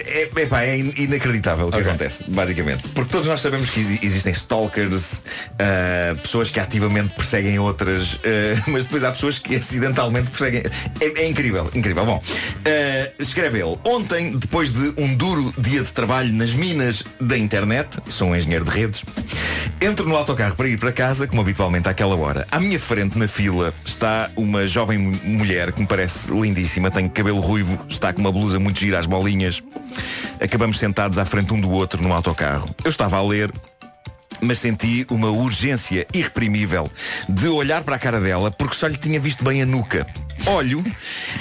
É, 0.05 0.29
epá, 0.37 0.61
é 0.63 0.77
in- 0.77 0.93
inacreditável 0.97 1.67
o 1.67 1.71
que 1.71 1.77
acontece, 1.79 2.23
basicamente. 2.29 2.87
Porque 2.89 3.11
todos 3.11 3.27
nós 3.27 3.39
sabemos 3.41 3.69
que 3.69 3.79
exi- 3.79 3.99
existem 4.01 4.31
stalkers, 4.31 5.23
ah, 5.59 6.15
pessoas 6.21 6.49
que 6.51 6.59
ativamente 6.59 7.13
perseguem 7.15 7.57
outras, 7.59 8.19
ah, 8.23 8.63
mas 8.67 8.83
depois 8.83 9.03
há 9.03 9.11
pessoas 9.11 9.39
que 9.39 9.55
acidentalmente 9.55 10.29
perseguem. 10.31 10.63
É, 10.99 11.21
é 11.21 11.27
incrível, 11.27 11.69
incrível. 11.73 12.05
Bom, 12.05 12.21
ah, 12.65 13.11
escreve 13.19 13.59
ele. 13.59 13.77
Ontem, 13.85 14.37
depois 14.37 14.71
de 14.71 14.93
um 14.97 15.15
duro 15.15 15.53
dia 15.57 15.81
de 15.83 15.91
trabalho 15.91 16.31
nas 16.33 16.53
minas 16.53 17.03
da 17.19 17.37
internet, 17.37 17.89
sou 18.09 18.29
um 18.29 18.35
engenheiro 18.35 18.65
de 18.65 18.71
redes, 18.71 19.03
entro 19.81 20.07
no 20.07 20.15
autocarro 20.15 20.55
para 20.55 20.67
ir 20.67 20.77
para 20.77 20.91
casa, 20.91 21.27
como 21.27 21.41
habitualmente 21.41 21.89
àquela 21.89 22.15
hora. 22.15 22.47
À 22.51 22.59
minha 22.59 22.79
frente, 22.79 23.17
na 23.17 23.27
fila, 23.27 23.73
está 23.85 24.29
uma 24.35 24.67
jovem 24.67 24.97
mu- 24.97 25.19
mulher 25.23 25.71
que 25.71 25.79
me 25.81 25.87
parece 25.87 26.31
lindíssima, 26.31 26.91
tem 26.91 27.07
cabelo 27.09 27.39
ruivo, 27.39 27.79
está 27.89 28.13
com 28.13 28.21
uma 28.21 28.31
blusa 28.31 28.59
muito 28.59 28.79
gira 28.79 28.99
às 28.99 29.05
bolinhas. 29.05 29.61
Acabamos 30.41 30.77
sentados 30.77 31.17
à 31.17 31.25
frente 31.25 31.53
um 31.53 31.59
do 31.59 31.69
outro 31.69 32.01
no 32.01 32.13
autocarro. 32.13 32.69
Eu 32.83 32.89
estava 32.89 33.17
a 33.17 33.21
ler 33.21 33.51
mas 34.41 34.59
senti 34.59 35.05
uma 35.09 35.29
urgência 35.29 36.05
irreprimível 36.13 36.89
de 37.27 37.47
olhar 37.47 37.83
para 37.83 37.95
a 37.95 37.99
cara 37.99 38.19
dela 38.19 38.51
porque 38.51 38.75
só 38.75 38.87
lhe 38.87 38.97
tinha 38.97 39.19
visto 39.19 39.43
bem 39.43 39.61
a 39.61 39.65
nuca. 39.65 40.05
Olho 40.45 40.83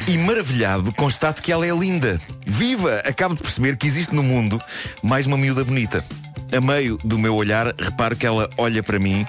e 0.09 0.16
maravilhado 0.16 0.92
constato 0.92 1.42
que 1.42 1.53
ela 1.53 1.66
é 1.66 1.74
linda. 1.74 2.20
Viva! 2.47 3.03
Acabo 3.05 3.34
de 3.34 3.42
perceber 3.42 3.76
que 3.76 3.86
existe 3.86 4.14
no 4.14 4.22
mundo 4.22 4.61
mais 5.03 5.26
uma 5.26 5.36
miúda 5.36 5.64
bonita. 5.64 6.05
A 6.53 6.61
meio 6.61 6.99
do 7.05 7.18
meu 7.18 7.34
olhar, 7.34 7.74
reparo 7.78 8.16
que 8.16 8.26
ela 8.26 8.49
olha 8.57 8.82
para 8.82 8.99
mim, 8.99 9.26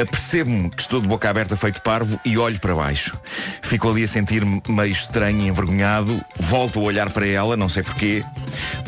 apercebo-me 0.00 0.70
que 0.70 0.80
estou 0.80 1.00
de 1.00 1.06
boca 1.06 1.28
aberta 1.28 1.56
feito 1.56 1.82
parvo 1.82 2.18
e 2.24 2.38
olho 2.38 2.58
para 2.58 2.74
baixo. 2.74 3.16
Fico 3.62 3.88
ali 3.88 4.04
a 4.04 4.08
sentir-me 4.08 4.62
meio 4.68 4.92
estranho 4.92 5.42
e 5.42 5.48
envergonhado, 5.48 6.20
volto 6.38 6.80
a 6.80 6.82
olhar 6.82 7.10
para 7.10 7.26
ela, 7.26 7.56
não 7.56 7.68
sei 7.68 7.82
porquê. 7.82 8.24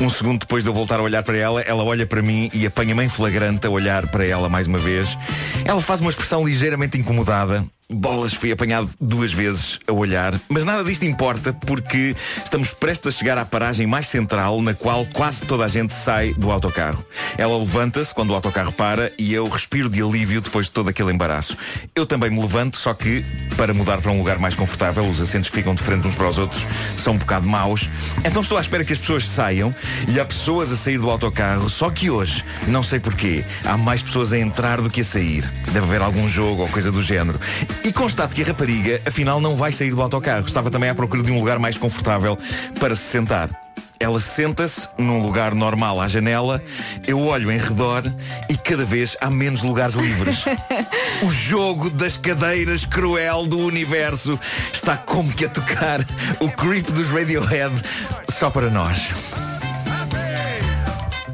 Um 0.01 0.09
segundo 0.09 0.41
depois 0.41 0.65
de 0.65 0.71
eu 0.71 0.75
voltar 0.75 0.99
a 0.99 1.03
olhar 1.03 1.23
para 1.23 1.37
ela, 1.37 1.61
ela 1.61 1.85
olha 1.85 2.07
para 2.07 2.23
mim 2.23 2.51
e 2.53 2.67
apanha-me 2.67 3.05
em 3.05 3.09
flagrante 3.09 3.67
a 3.67 3.71
olhar 3.71 4.07
para 4.09 4.25
ela 4.25 4.49
mais 4.49 4.67
uma 4.67 4.79
vez. 4.79 5.17
Ela 5.65 5.83
faz 5.83 6.01
uma 6.01 6.11
expressão 6.11 6.45
ligeiramente 6.45 6.99
incomodada. 6.99 7.65
Bolas, 7.89 8.35
fui 8.35 8.51
apanhado 8.51 8.91
duas 9.01 9.33
vezes 9.33 9.79
a 9.87 9.93
olhar, 9.93 10.41
mas 10.49 10.65
nada 10.65 10.83
disto 10.83 11.05
importa 11.05 11.53
porque 11.53 12.17
estamos 12.43 12.75
prestes 12.75 13.15
a 13.15 13.17
chegar 13.17 13.39
à 13.39 13.45
paragem 13.45 13.87
mais 13.87 14.09
central 14.09 14.61
na 14.61 14.75
qual 14.75 15.07
quase 15.07 15.45
toda 15.45 15.65
a 15.65 15.69
gente 15.69 15.95
sai 15.95 16.35
do 16.35 16.51
autocarro. 16.51 17.05
Ela 17.39 17.57
levanta-se 17.57 18.13
quando 18.13 18.31
o 18.31 18.35
autocarro 18.35 18.73
para 18.73 19.13
e 19.17 19.33
eu 19.33 19.49
respiro 19.49 19.89
de 19.89 20.03
alívio 20.03 20.41
depois 20.41 20.67
de 20.67 20.73
todo 20.73 20.89
aquele 20.89 21.13
embaraço. 21.13 21.57
Eu 21.95 22.05
também 22.05 22.29
me 22.29 22.41
levanto, 22.41 22.77
só 22.77 22.93
que 22.93 23.25
para 23.57 23.73
mudar 23.73 24.01
para 24.01 24.11
um 24.11 24.19
lugar 24.19 24.41
mais 24.41 24.57
confortável, 24.57 25.09
os 25.09 25.21
assentos 25.21 25.49
ficam 25.49 25.73
de 25.73 25.83
frente 25.83 26.09
uns 26.09 26.17
para 26.17 26.29
os 26.29 26.39
outros 26.39 26.67
são 26.97 27.13
um 27.15 27.19
bocado 27.19 27.47
maus. 27.47 27.89
Então 28.25 28.43
estou 28.43 28.59
à 28.59 28.61
espera 28.61 28.85
que 28.85 28.95
as 28.95 28.99
pessoas 28.99 29.29
saiam 29.29 29.73
e 30.09 30.19
há 30.19 30.25
pessoas 30.25 30.73
a 30.73 30.77
sair 30.77 30.99
do 30.99 31.09
autocarro, 31.09 31.71
só 31.71 31.89
que 31.89 32.11
hoje, 32.11 32.45
não 32.67 32.83
sei 32.83 32.99
porquê, 32.99 33.45
há 33.65 33.77
mais 33.77 34.03
pessoas 34.03 34.33
a 34.33 34.39
entrar 34.39 34.81
do 34.81 34.91
que 34.91 35.03
a 35.03 35.05
sair. 35.05 35.49
Deve 35.67 35.87
haver 35.87 36.03
algum 36.03 36.29
jogo 36.29 36.63
ou 36.63 36.69
coisa 36.69 36.91
do 36.91 37.01
género. 37.01 37.39
E 37.85 37.93
constato 37.93 38.35
que 38.35 38.43
a 38.43 38.47
rapariga, 38.47 39.01
afinal, 39.07 39.41
não 39.41 39.57
vai 39.57 39.73
sair 39.73 39.91
do 39.91 40.03
autocarro. 40.03 40.47
Estava 40.47 40.71
também 40.71 40.91
à 40.91 40.95
procura 40.95 41.23
de 41.23 41.31
um 41.31 41.39
lugar 41.39 41.59
mais 41.59 41.79
confortável 41.79 42.39
para 42.79 42.95
se 42.95 43.03
sentar. 43.03 43.51
Ela 43.99 44.21
senta-se 44.21 44.89
num 44.99 45.23
lugar 45.23 45.55
normal 45.55 46.01
à 46.01 46.07
janela, 46.07 46.63
eu 47.07 47.19
olho 47.23 47.51
em 47.51 47.57
redor 47.57 48.03
e 48.49 48.57
cada 48.57 48.85
vez 48.85 49.17
há 49.21 49.31
menos 49.31 49.63
lugares 49.63 49.95
livres. 49.95 50.45
O 51.23 51.31
jogo 51.31 51.89
das 51.89 52.19
cadeiras 52.19 52.85
cruel 52.85 53.47
do 53.47 53.59
universo 53.59 54.39
está 54.71 54.99
como 54.99 55.33
que 55.33 55.47
a 55.47 55.49
tocar 55.49 56.01
o 56.41 56.51
creep 56.51 56.91
dos 56.91 57.09
Radiohead 57.09 57.75
só 58.29 58.51
para 58.51 58.69
nós. 58.69 59.09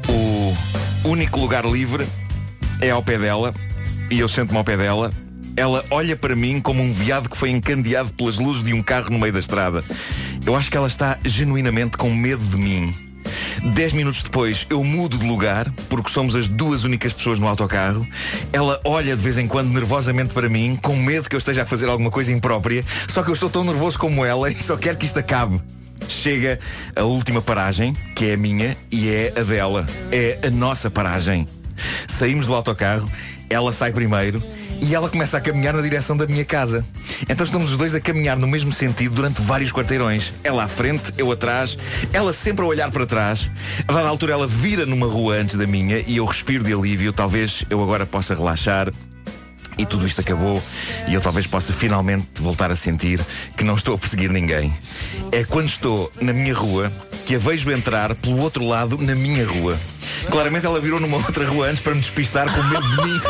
O 0.07 0.55
único 1.03 1.37
lugar 1.37 1.65
livre 1.65 2.07
é 2.79 2.91
ao 2.91 3.03
pé 3.03 3.17
dela 3.17 3.53
e 4.09 4.17
eu 4.17 4.29
sento-me 4.29 4.57
ao 4.57 4.63
pé 4.63 4.77
dela. 4.77 5.11
Ela 5.55 5.85
olha 5.91 6.15
para 6.15 6.35
mim 6.35 6.59
como 6.59 6.81
um 6.81 6.91
veado 6.91 7.29
que 7.29 7.37
foi 7.37 7.49
encandeado 7.49 8.11
pelas 8.13 8.37
luzes 8.37 8.63
de 8.63 8.73
um 8.73 8.81
carro 8.81 9.09
no 9.09 9.19
meio 9.19 9.33
da 9.33 9.39
estrada. 9.39 9.83
Eu 10.45 10.55
acho 10.55 10.69
que 10.69 10.77
ela 10.77 10.87
está 10.87 11.17
genuinamente 11.23 11.97
com 11.97 12.13
medo 12.13 12.43
de 12.43 12.57
mim. 12.57 12.93
Dez 13.73 13.93
minutos 13.93 14.23
depois 14.23 14.65
eu 14.69 14.83
mudo 14.83 15.17
de 15.17 15.25
lugar, 15.25 15.71
porque 15.89 16.09
somos 16.09 16.35
as 16.35 16.47
duas 16.47 16.83
únicas 16.83 17.13
pessoas 17.13 17.39
no 17.39 17.47
autocarro. 17.47 18.05
Ela 18.51 18.81
olha 18.83 19.15
de 19.15 19.23
vez 19.23 19.37
em 19.37 19.47
quando 19.47 19.69
nervosamente 19.69 20.33
para 20.33 20.49
mim, 20.49 20.77
com 20.81 20.95
medo 20.95 21.29
que 21.29 21.35
eu 21.35 21.39
esteja 21.39 21.63
a 21.63 21.65
fazer 21.65 21.87
alguma 21.87 22.11
coisa 22.11 22.31
imprópria, 22.31 22.83
só 23.07 23.23
que 23.23 23.29
eu 23.29 23.33
estou 23.33 23.49
tão 23.49 23.63
nervoso 23.63 23.97
como 23.97 24.25
ela 24.25 24.49
e 24.51 24.61
só 24.61 24.75
quero 24.75 24.97
que 24.97 25.05
isto 25.05 25.19
acabe. 25.19 25.61
Chega 26.09 26.59
a 26.95 27.03
última 27.03 27.41
paragem, 27.41 27.93
que 28.15 28.25
é 28.25 28.33
a 28.33 28.37
minha 28.37 28.75
e 28.91 29.07
é 29.07 29.33
a 29.37 29.43
dela. 29.43 29.87
É 30.11 30.39
a 30.45 30.49
nossa 30.49 30.89
paragem. 30.89 31.47
Saímos 32.07 32.45
do 32.45 32.53
autocarro, 32.53 33.09
ela 33.53 33.71
sai 33.71 33.91
primeiro 33.91 34.41
e 34.81 34.93
ela 34.93 35.09
começa 35.09 35.37
a 35.37 35.41
caminhar 35.41 35.73
na 35.73 35.81
direção 35.81 36.17
da 36.17 36.27
minha 36.27 36.43
casa. 36.43 36.85
Então 37.29 37.45
estamos 37.45 37.71
os 37.71 37.77
dois 37.77 37.95
a 37.95 38.01
caminhar 38.01 38.35
no 38.35 38.47
mesmo 38.47 38.71
sentido 38.71 39.15
durante 39.15 39.41
vários 39.41 39.71
quarteirões. 39.71 40.33
Ela 40.43 40.65
à 40.65 40.67
frente, 40.67 41.13
eu 41.17 41.31
atrás, 41.31 41.77
ela 42.11 42.33
sempre 42.33 42.65
a 42.65 42.67
olhar 42.67 42.91
para 42.91 43.05
trás. 43.05 43.49
A 43.87 43.93
dada 43.93 44.09
altura 44.09 44.33
ela 44.33 44.47
vira 44.47 44.85
numa 44.85 45.07
rua 45.07 45.35
antes 45.35 45.55
da 45.55 45.65
minha 45.65 46.03
e 46.05 46.17
eu 46.17 46.25
respiro 46.25 46.63
de 46.63 46.73
alívio. 46.73 47.13
Talvez 47.13 47.63
eu 47.69 47.81
agora 47.81 48.05
possa 48.05 48.35
relaxar. 48.35 48.91
E 49.75 49.85
tudo 49.87 50.05
isto 50.05 50.21
acabou 50.21 50.61
e 51.07 51.15
eu 51.15 51.21
talvez 51.21 51.47
possa 51.47 51.73
finalmente 51.73 52.27
voltar 52.35 52.69
a 52.69 52.75
sentir 52.75 53.19
que 53.57 53.63
não 53.63 53.73
estou 53.73 53.95
a 53.95 53.97
perseguir 53.97 54.29
ninguém. 54.29 54.71
É 55.31 55.43
quando 55.43 55.67
estou 55.67 56.11
na 56.21 56.31
minha 56.31 56.53
rua 56.53 56.91
que 57.25 57.35
a 57.35 57.39
vejo 57.39 57.71
entrar 57.71 58.13
pelo 58.15 58.37
outro 58.39 58.67
lado 58.67 58.97
na 58.99 59.15
minha 59.15 59.47
rua. 59.47 59.75
Claramente 60.29 60.65
ela 60.65 60.79
virou 60.79 60.99
numa 60.99 61.17
outra 61.17 61.45
rua 61.45 61.67
antes 61.67 61.81
para 61.81 61.95
me 61.95 62.01
despistar 62.01 62.51
com 62.51 62.63
medo 62.63 62.87
de 62.89 63.03
mim. 63.03 63.21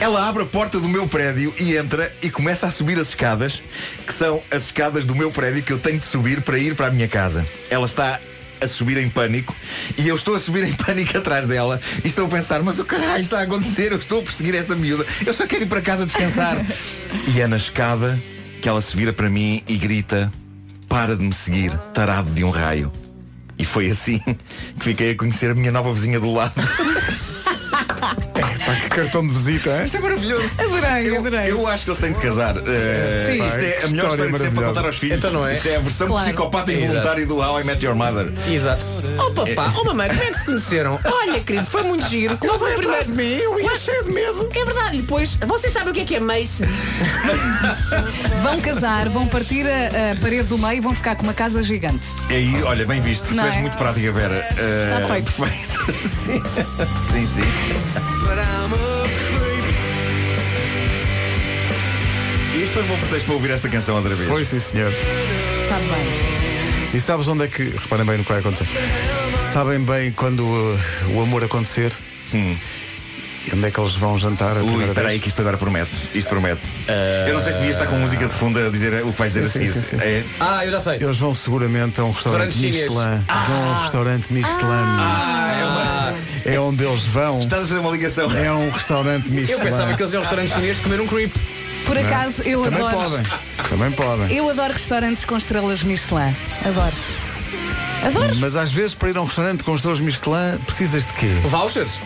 Ela 0.00 0.28
abre 0.28 0.42
a 0.42 0.46
porta 0.46 0.78
do 0.78 0.88
meu 0.88 1.06
prédio 1.06 1.54
e 1.58 1.76
entra 1.76 2.14
e 2.20 2.28
começa 2.28 2.66
a 2.66 2.70
subir 2.70 2.98
as 2.98 3.08
escadas, 3.08 3.62
que 4.06 4.12
são 4.12 4.42
as 4.50 4.64
escadas 4.64 5.04
do 5.04 5.14
meu 5.14 5.30
prédio 5.30 5.62
que 5.62 5.72
eu 5.72 5.78
tenho 5.78 5.98
de 5.98 6.04
subir 6.04 6.42
para 6.42 6.58
ir 6.58 6.74
para 6.74 6.88
a 6.88 6.90
minha 6.90 7.08
casa. 7.08 7.46
Ela 7.70 7.86
está 7.86 8.20
a 8.60 8.68
subir 8.68 8.96
em 8.96 9.08
pânico 9.08 9.54
e 9.96 10.08
eu 10.08 10.14
estou 10.14 10.34
a 10.34 10.38
subir 10.38 10.64
em 10.64 10.72
pânico 10.72 11.16
atrás 11.16 11.46
dela 11.46 11.80
e 12.04 12.08
estou 12.08 12.26
a 12.26 12.28
pensar, 12.28 12.62
mas 12.62 12.78
o 12.78 12.84
caralho 12.84 13.22
está 13.22 13.40
a 13.40 13.42
acontecer? 13.42 13.92
Eu 13.92 13.98
estou 13.98 14.20
a 14.20 14.22
perseguir 14.22 14.54
esta 14.54 14.74
miúda, 14.74 15.06
eu 15.24 15.32
só 15.32 15.46
quero 15.46 15.62
ir 15.62 15.66
para 15.66 15.80
casa 15.80 16.04
descansar. 16.04 16.56
e 17.34 17.40
é 17.40 17.46
na 17.46 17.56
escada 17.56 18.18
que 18.60 18.68
ela 18.68 18.82
se 18.82 18.96
vira 18.96 19.12
para 19.12 19.28
mim 19.28 19.62
e 19.68 19.76
grita: 19.76 20.32
Para 20.88 21.16
de 21.16 21.22
me 21.22 21.32
seguir, 21.32 21.76
tarado 21.92 22.30
de 22.30 22.42
um 22.44 22.50
raio. 22.50 22.92
E 23.58 23.64
foi 23.64 23.90
assim 23.90 24.18
que 24.18 24.84
fiquei 24.84 25.12
a 25.12 25.16
conhecer 25.16 25.50
a 25.50 25.54
minha 25.54 25.72
nova 25.72 25.92
vizinha 25.92 26.18
do 26.18 26.32
lado. 26.32 26.54
Cartão 28.94 29.26
de 29.26 29.34
visita, 29.34 29.70
é? 29.70 29.84
Isto 29.84 29.96
é 29.96 30.00
maravilhoso. 30.00 30.50
Adorei, 30.58 31.10
eu, 31.10 31.18
adorei. 31.18 31.50
eu 31.50 31.66
acho 31.66 31.84
que 31.84 31.90
eles 31.90 32.00
têm 32.00 32.12
de 32.12 32.20
casar. 32.20 32.56
Eh, 32.58 33.26
Sim. 33.26 33.46
isto 33.48 33.58
é 33.58 33.84
a 33.84 33.88
melhor 33.88 34.10
história 34.10 34.10
história 34.14 34.32
de 34.32 34.38
sempre 34.38 34.54
para 34.54 34.66
contar 34.68 34.84
aos 34.86 34.96
filhos. 34.96 35.18
Então 35.18 35.32
não 35.32 35.46
é? 35.46 35.54
Isto 35.54 35.68
é 35.68 35.76
a 35.76 35.80
versão 35.80 36.06
Claro. 36.06 36.24
psicopata 36.26 36.72
Exato. 36.72 36.84
involuntária 36.86 37.26
do 37.26 37.36
How 37.38 37.60
I 37.60 37.64
Met 37.64 37.84
Your 37.84 37.96
Mother. 37.96 38.32
Exato. 38.48 38.82
Oh 39.18 39.30
papá, 39.32 39.74
oh 39.80 39.84
mamãe, 39.84 40.08
como 40.08 40.22
é 40.22 40.26
que 40.26 40.38
se 40.38 40.44
conheceram? 40.44 40.98
Olha, 41.04 41.40
querido, 41.40 41.66
foi 41.66 41.82
muito 41.82 42.08
giro. 42.08 42.36
Qual 42.38 42.58
foi 42.58 42.72
o 42.72 42.76
primeiro? 42.76 43.04
de 43.06 43.12
mim, 43.12 43.34
eu 43.36 43.60
ia 43.60 43.76
cheio 43.76 44.04
de 44.04 44.12
medo. 44.12 44.48
É 44.54 44.64
verdade, 44.64 44.96
e 44.98 45.00
depois, 45.02 45.36
vocês 45.46 45.72
sabem 45.72 45.90
o 45.90 45.94
que 45.94 46.00
é 46.00 46.04
que 46.04 46.14
é 46.16 46.20
Mace? 46.20 46.64
Vão 48.42 48.60
casar, 48.60 49.08
vão 49.08 49.26
partir 49.26 49.66
a, 49.66 50.12
a 50.12 50.16
parede 50.20 50.44
do 50.44 50.58
meio 50.58 50.74
e 50.74 50.80
vão 50.80 50.94
ficar 50.94 51.16
com 51.16 51.22
uma 51.22 51.32
casa 51.34 51.62
gigante. 51.62 52.06
E 52.30 52.34
aí, 52.34 52.62
olha, 52.62 52.86
bem 52.86 53.00
visto. 53.00 53.28
Tu 53.28 53.34
Não 53.34 53.44
és 53.46 53.56
é? 53.56 53.60
muito 53.60 53.76
prática, 53.76 54.12
Vera. 54.12 54.46
Eh, 54.56 54.94
Está 54.98 55.14
feito. 55.14 55.32
Perfeito. 55.32 56.08
sim, 56.08 56.42
sim. 57.12 57.26
sim. 57.26 57.44
Isto 62.64 62.72
foi 62.72 62.82
um 62.82 62.86
bom 62.86 62.96
pretexto 62.98 63.26
para 63.26 63.34
ouvir 63.34 63.50
esta 63.50 63.68
canção 63.68 63.96
outra 63.96 64.14
vez. 64.14 64.28
Foi 64.28 64.44
sim, 64.44 64.58
senhor. 64.58 64.90
Sabe 65.68 65.84
bem. 65.84 66.94
E 66.94 67.00
sabes 67.00 67.28
onde 67.28 67.44
é 67.44 67.48
que. 67.48 67.64
Reparem 67.64 68.06
bem 68.06 68.18
no 68.18 68.24
que 68.24 68.30
vai 68.30 68.40
acontecer. 68.40 68.66
Sabem 69.52 69.80
bem 69.80 70.12
quando 70.12 70.40
uh, 70.40 70.78
o 71.14 71.20
amor 71.22 71.44
acontecer? 71.44 71.92
Hum. 72.32 72.56
E 73.46 73.54
onde 73.54 73.66
é 73.66 73.70
que 73.70 73.78
eles 73.78 73.94
vão 73.94 74.18
jantar 74.18 74.56
a 74.56 74.62
Ui, 74.62 74.84
espera 74.84 75.08
aí 75.08 75.20
que 75.20 75.28
isto 75.28 75.38
agora 75.40 75.58
promete. 75.58 75.90
Isto 76.14 76.30
promete. 76.30 76.62
Eu 77.26 77.34
não 77.34 77.42
sei 77.42 77.52
se 77.52 77.58
devia 77.58 77.72
estar 77.72 77.86
com 77.86 77.96
música 77.96 78.26
de 78.26 78.32
fundo 78.32 78.58
a 78.58 78.70
dizer 78.70 79.04
o 79.04 79.12
que 79.12 79.18
vais 79.18 79.34
dizer 79.34 79.50
Sim, 79.50 79.58
a 79.58 79.66
seguir. 79.66 79.72
sim, 79.72 79.80
sim. 79.82 79.96
É? 80.00 80.24
Ah, 80.40 80.64
eu 80.64 80.70
já 80.70 80.80
sei. 80.80 80.94
Eles 80.94 81.18
vão 81.18 81.34
seguramente 81.34 82.00
a 82.00 82.04
um 82.04 82.12
restaurante, 82.12 82.54
Restaurante 82.54 82.72
chinês. 82.72 82.88
Michelin. 82.88 83.24
Vão 83.46 83.56
a 83.56 83.68
um 83.78 83.82
restaurante 83.82 84.32
Michelin. 84.32 84.56
Ah, 84.62 85.56
é 85.58 85.64
uma... 85.66 86.54
É 86.54 86.60
onde 86.60 86.84
eles 86.84 87.02
vão. 87.04 87.40
Estás 87.40 87.64
a 87.64 87.68
fazer 87.68 87.80
uma 87.80 87.90
ligação. 87.90 88.34
É 88.34 88.50
um 88.50 88.70
restaurante 88.70 89.28
Michelin. 89.28 89.58
Eu 89.58 89.60
pensava 89.60 89.94
que 89.94 90.02
eles 90.02 90.12
iam 90.14 90.20
ao 90.20 90.24
restaurante 90.24 90.54
chinês 90.54 90.80
comer 90.80 91.00
um 91.02 91.06
creep. 91.06 91.34
Por 91.86 91.98
acaso, 91.98 92.42
eu 92.42 92.62
Também 92.62 92.80
adoro. 92.82 92.96
podem. 92.96 93.22
Também 93.68 93.90
podem. 93.92 94.36
Eu 94.36 94.48
adoro 94.50 94.72
restaurantes 94.72 95.24
com 95.24 95.36
estrelas 95.36 95.82
Michelin. 95.82 96.34
Adoro. 96.66 96.94
Adoro. 98.06 98.36
Mas 98.36 98.56
às 98.56 98.70
vezes 98.70 98.94
para 98.94 99.10
ir 99.10 99.16
a 99.16 99.22
um 99.22 99.24
restaurante 99.24 99.64
com 99.64 99.74
estrelas 99.74 100.00
Michelin 100.00 100.58
precisas 100.66 101.06
de 101.06 101.12
quê? 101.14 101.26
Vouchers. 101.44 101.98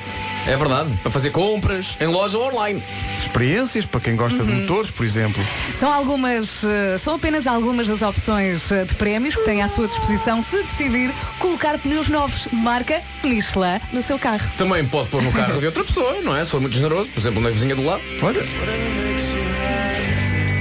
É 0.46 0.56
verdade. 0.56 0.90
Para 1.02 1.10
fazer 1.10 1.30
compras 1.30 1.96
em 2.00 2.06
loja 2.06 2.38
ou 2.38 2.48
online. 2.48 2.82
Experiências 3.20 3.84
para 3.84 4.00
quem 4.00 4.16
gosta 4.16 4.42
de 4.44 4.50
motores, 4.50 4.90
por 4.90 5.04
exemplo. 5.04 5.44
São 5.78 5.92
algumas, 5.92 6.64
eh, 6.64 6.96
são 6.98 7.16
apenas 7.16 7.46
algumas 7.46 7.86
das 7.86 8.00
opções 8.00 8.70
eh, 8.72 8.84
de 8.84 8.94
prémios 8.94 9.34
que 9.36 9.42
tem 9.44 9.60
à 9.62 9.68
sua 9.68 9.86
disposição 9.88 10.40
se 10.42 10.56
decidir 10.62 11.12
colocar 11.38 11.76
pneus 11.78 12.08
novos 12.08 12.44
de 12.50 12.56
marca 12.56 13.02
Michelin 13.22 13.78
no 13.92 14.00
seu 14.02 14.18
carro. 14.18 14.48
Também 14.56 14.86
pode 14.86 15.08
pôr 15.10 15.20
no 15.22 15.32
carro 15.32 15.60
de 15.60 15.66
outra 15.66 15.84
pessoa, 15.84 16.20
não 16.22 16.34
é? 16.34 16.42
Se 16.44 16.50
for 16.52 16.60
muito 16.60 16.74
generoso, 16.74 17.10
por 17.10 17.20
exemplo, 17.20 17.42
na 17.42 17.50
vizinha 17.50 17.76
do 17.76 17.84
lado. 17.84 18.00
Olha. 18.22 18.40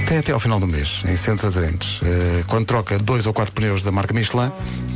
Tem 0.08 0.16
até 0.16 0.32
ao 0.32 0.40
final 0.40 0.58
do 0.58 0.66
mês, 0.66 1.02
em 1.06 1.14
centros 1.16 1.54
aderentes. 1.54 2.00
Eh, 2.02 2.42
quando 2.46 2.64
troca 2.64 2.98
dois 2.98 3.26
ou 3.26 3.34
quatro 3.34 3.52
pneus 3.52 3.82
da 3.82 3.92
marca 3.92 4.14
Michelin, 4.14 4.50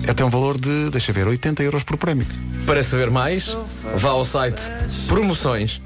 até 0.08 0.24
um 0.24 0.30
valor 0.30 0.58
de, 0.58 0.88
deixa 0.88 1.12
ver, 1.12 1.26
80 1.26 1.62
euros 1.62 1.82
por 1.82 1.98
prémio. 1.98 2.26
Para 2.64 2.82
saber 2.82 3.10
mais, 3.10 3.54
vá 3.94 4.08
ao 4.08 4.24
site 4.24 4.62
promoções 5.06 5.82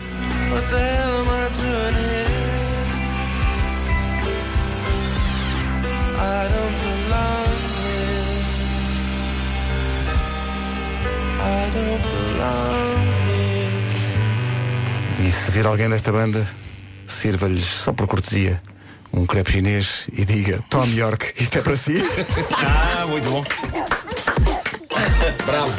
I 6.24 6.48
don't 6.48 6.76
belong 6.84 7.52
here. 7.84 8.40
I 11.38 11.70
don't 11.76 12.02
belong 12.14 13.04
here. 13.28 15.28
E 15.28 15.32
se 15.32 15.50
vir 15.50 15.66
alguém 15.66 15.88
desta 15.90 16.10
banda, 16.12 16.46
sirva-lhes, 17.06 17.66
só 17.66 17.92
por 17.92 18.06
cortesia, 18.06 18.62
um 19.12 19.26
crepe 19.26 19.52
chinês 19.52 20.06
e 20.12 20.24
diga 20.24 20.60
Tom 20.70 20.86
York, 20.86 21.34
isto 21.38 21.58
é 21.58 21.60
para 21.60 21.76
si. 21.76 22.02
Ah, 22.56 23.04
muito 23.06 23.28
bom. 23.28 23.44
Bravo. 25.44 25.72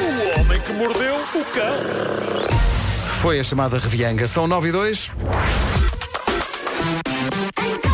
O 0.00 0.40
homem 0.40 0.58
que 0.60 0.72
mordeu 0.72 1.16
o 1.16 1.44
cão. 1.52 1.76
Foi 3.20 3.38
a 3.38 3.44
chamada 3.44 3.78
Revianga. 3.78 4.26
São 4.26 4.48
9 4.48 4.68
e 4.68 4.72
2. 4.72 5.10
And 7.30 7.91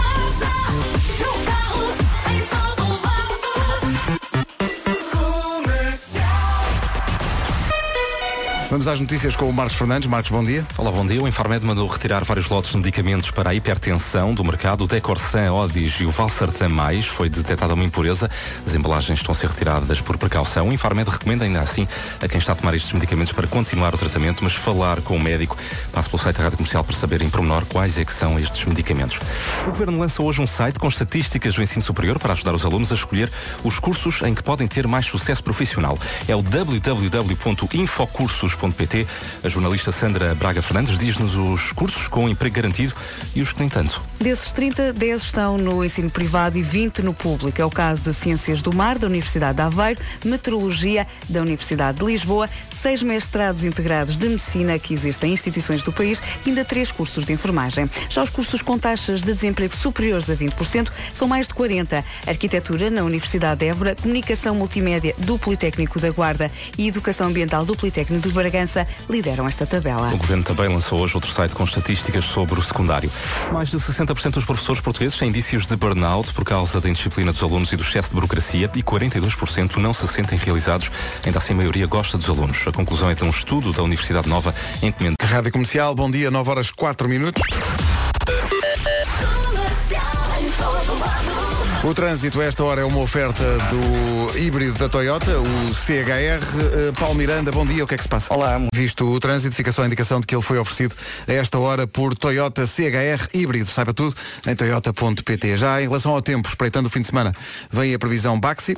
Vamos 8.71 8.87
às 8.87 9.01
notícias 9.01 9.35
com 9.35 9.49
o 9.49 9.53
Marcos 9.53 9.77
Fernandes. 9.79 10.07
Marcos, 10.07 10.31
bom 10.31 10.45
dia. 10.45 10.63
Olá, 10.77 10.93
bom 10.93 11.07
dia. 11.07 11.23
O 11.23 11.27
Infarmed 11.27 11.65
mandou 11.65 11.87
retirar 11.87 12.23
vários 12.23 12.51
lotes 12.51 12.73
de 12.73 12.77
medicamentos 12.77 13.31
para 13.31 13.49
a 13.49 13.55
hipertensão 13.55 14.35
do 14.35 14.45
mercado. 14.45 14.85
O 14.85 14.87
Decorsan, 14.87 15.51
Odis 15.55 15.95
e 16.01 16.05
o 16.05 16.11
Valsartan 16.11 16.69
Mais 16.69 17.07
foi 17.07 17.31
detectada 17.31 17.73
uma 17.73 17.83
impureza. 17.83 18.31
As 18.67 18.75
embalagens 18.75 19.21
estão 19.21 19.33
a 19.33 19.35
ser 19.35 19.49
retiradas 19.49 20.03
por 20.03 20.19
precaução. 20.19 20.69
O 20.69 20.73
Infarmed 20.73 21.09
recomenda 21.09 21.47
ainda 21.47 21.63
assim 21.63 21.89
a 22.21 22.29
quem 22.29 22.39
está 22.39 22.53
a 22.53 22.57
tomar 22.57 22.75
estes 22.75 22.93
medicamentos 22.93 23.33
para 23.33 23.47
continuar 23.47 23.95
o 23.95 23.97
tratamento, 23.97 24.45
mas 24.45 24.53
falar 24.53 25.01
com 25.01 25.17
o 25.17 25.21
médico. 25.21 25.57
Passe 25.91 26.11
pelo 26.11 26.23
site 26.23 26.37
da 26.37 26.43
Rádio 26.43 26.59
Comercial 26.59 26.85
para 26.85 26.95
saber 26.95 27.23
em 27.23 27.31
pormenor 27.31 27.65
quais 27.65 27.97
é 27.97 28.05
que 28.05 28.13
são 28.13 28.39
estes 28.39 28.67
medicamentos. 28.67 29.19
O 29.63 29.71
Governo 29.71 29.99
lança 29.99 30.23
hoje 30.23 30.43
um 30.43 30.47
site 30.47 30.79
com 30.79 30.89
estatísticas 30.89 31.55
do 31.55 31.63
ensino 31.63 31.81
superior 31.81 32.19
para 32.19 32.35
ajudar 32.35 32.55
os 32.55 32.67
alunos 32.67 32.93
a 32.93 32.95
escolher 32.95 33.33
os 33.65 33.79
cursos 33.79 34.21
em 34.21 34.35
que 34.35 34.43
podem 34.43 34.69
ter 34.69 34.87
mais 34.87 35.07
sucesso 35.07 35.43
profissional. 35.43 35.99
É 36.29 36.37
o 36.37 36.43
A 39.45 39.49
jornalista 39.49 39.93
Sandra 39.93 40.35
Braga 40.35 40.61
Fernandes 40.61 40.99
diz-nos 40.99 41.37
os 41.37 41.73
cursos 41.73 42.09
com 42.09 42.29
emprego 42.29 42.57
garantido 42.57 42.95
e 43.35 43.41
os 43.41 43.53
que 43.53 43.61
nem 43.61 43.69
tanto. 43.69 44.03
Desses 44.21 44.53
30, 44.53 44.93
10 44.93 45.23
estão 45.23 45.57
no 45.57 45.85
ensino 45.85 46.11
privado 46.11 46.59
e 46.59 46.63
20 46.63 47.03
no 47.03 47.15
público. 47.15 47.61
É 47.61 47.65
o 47.65 47.71
caso 47.71 48.03
de 48.03 48.13
Ciências 48.13 48.61
do 48.61 48.75
Mar, 48.75 48.99
da 48.99 49.07
Universidade 49.07 49.57
de 49.57 49.63
Aveiro, 49.63 50.01
Meteorologia, 50.25 51.07
da 51.29 51.41
Universidade 51.41 51.99
de 51.99 52.05
Lisboa, 52.05 52.49
seis 52.79 53.03
mestrados 53.03 53.65
integrados 53.65 54.17
de 54.17 54.29
Medicina 54.29 54.79
que 54.79 54.95
existem 54.95 55.31
em 55.31 55.33
instituições 55.35 55.83
do 55.83 55.93
país 55.93 56.23
e 56.47 56.51
ainda 56.51 56.65
três 56.65 56.93
cursos 56.93 57.25
de 57.25 57.33
enfermagem. 57.33 57.91
Já 58.09 58.23
os 58.23 58.31
cursos 58.31 58.63
com 58.63 58.79
taxas 58.79 59.21
de 59.21 59.35
desemprego 59.35 59.75
superiores 59.75 60.31
a 60.31 60.37
20% 60.37 60.89
são 61.13 61.27
mais 61.27 61.49
de 61.49 61.55
40. 61.55 62.05
Arquitetura 62.27 62.89
na 62.89 63.03
Universidade 63.03 63.61
de 63.61 63.67
Évora, 63.67 63.97
Comunicação 63.97 64.55
Multimédia 64.55 65.15
do 65.19 65.37
Politécnico 65.39 65.99
da 65.99 66.11
Guarda 66.11 66.51
e 66.77 66.87
Educação 66.87 67.27
Ambiental 67.27 67.65
do 67.65 67.75
Politécnico 67.75 68.29
de 68.29 68.33
Bragança 68.33 68.87
lideram 69.11 69.49
esta 69.49 69.67
tabela. 69.67 70.15
O 70.15 70.17
Governo 70.17 70.45
também 70.45 70.69
lançou 70.69 71.01
hoje 71.01 71.15
outro 71.17 71.33
site 71.33 71.57
com 71.57 71.65
estatísticas 71.65 72.25
sobre 72.25 72.61
o 72.61 72.63
secundário. 72.63 73.11
Mais 73.53 73.71
de 73.71 73.77
60% 73.79 74.31
dos 74.31 74.45
professores 74.45 74.81
portugueses 74.81 75.19
têm 75.19 75.31
indícios 75.31 75.67
de 75.67 75.75
burnout 75.75 76.33
por 76.33 76.45
causa 76.45 76.81
da 76.81 76.89
indisciplina 76.89 77.33
dos 77.33 77.43
alunos 77.43 77.73
e 77.73 77.77
do 77.77 77.83
excesso 77.83 78.11
de 78.11 78.15
burocracia 78.15 78.71
e 78.73 78.83
42% 78.85 79.77
não 79.79 79.93
se 79.93 80.07
sentem 80.07 80.39
realizados. 80.39 80.93
Ainda 81.27 81.39
assim, 81.39 81.55
a 81.55 81.57
maioria 81.57 81.87
gosta 81.87 82.17
dos 82.17 82.29
alunos. 82.29 82.68
A 82.69 82.73
conclusão 82.73 83.09
é 83.09 83.15
de 83.15 83.25
um 83.25 83.31
estudo 83.31 83.73
da 83.73 83.83
Universidade 83.83 84.29
Nova 84.29 84.55
encomendado. 84.83 85.17
Rádio 85.27 85.51
Comercial, 85.51 85.95
bom 85.95 86.11
dia, 86.11 86.31
9 86.31 86.51
horas 86.51 86.71
4 86.71 87.09
minutos. 87.09 87.43
O 91.83 91.95
trânsito 91.95 92.41
a 92.43 92.45
esta 92.45 92.63
hora 92.63 92.83
é 92.83 92.85
uma 92.85 92.99
oferta 92.99 93.43
do 93.71 94.39
híbrido 94.39 94.79
da 94.79 94.89
Toyota, 94.89 95.39
o 95.39 95.75
CHR. 95.75 96.91
Uh, 96.91 96.93
Paulo 96.93 97.15
Miranda, 97.15 97.51
bom 97.51 97.65
dia, 97.65 97.83
o 97.83 97.87
que 97.87 97.95
é 97.95 97.97
que 97.97 98.03
se 98.03 98.09
passa? 98.09 98.35
Olá. 98.35 98.61
Visto 98.75 99.07
o 99.07 99.19
trânsito, 99.19 99.57
fica 99.57 99.73
só 99.73 99.85
a 99.85 99.87
indicação 99.87 100.21
de 100.21 100.27
que 100.27 100.35
ele 100.35 100.43
foi 100.43 100.59
oferecido 100.59 100.95
a 101.27 101.33
esta 101.33 101.59
hora 101.59 101.87
por 101.87 102.15
Toyota 102.15 102.67
CHR 102.67 103.29
híbrido. 103.33 103.71
Saiba 103.71 103.95
tudo 103.95 104.15
em 104.47 104.55
toyota.pt. 104.55 105.57
Já 105.57 105.81
em 105.81 105.87
relação 105.87 106.13
ao 106.13 106.21
tempo, 106.21 106.47
espreitando 106.47 106.89
o 106.89 106.91
fim 106.91 107.01
de 107.01 107.07
semana, 107.07 107.35
vem 107.71 107.95
a 107.95 107.99
previsão 107.99 108.39
Baxi. 108.39 108.75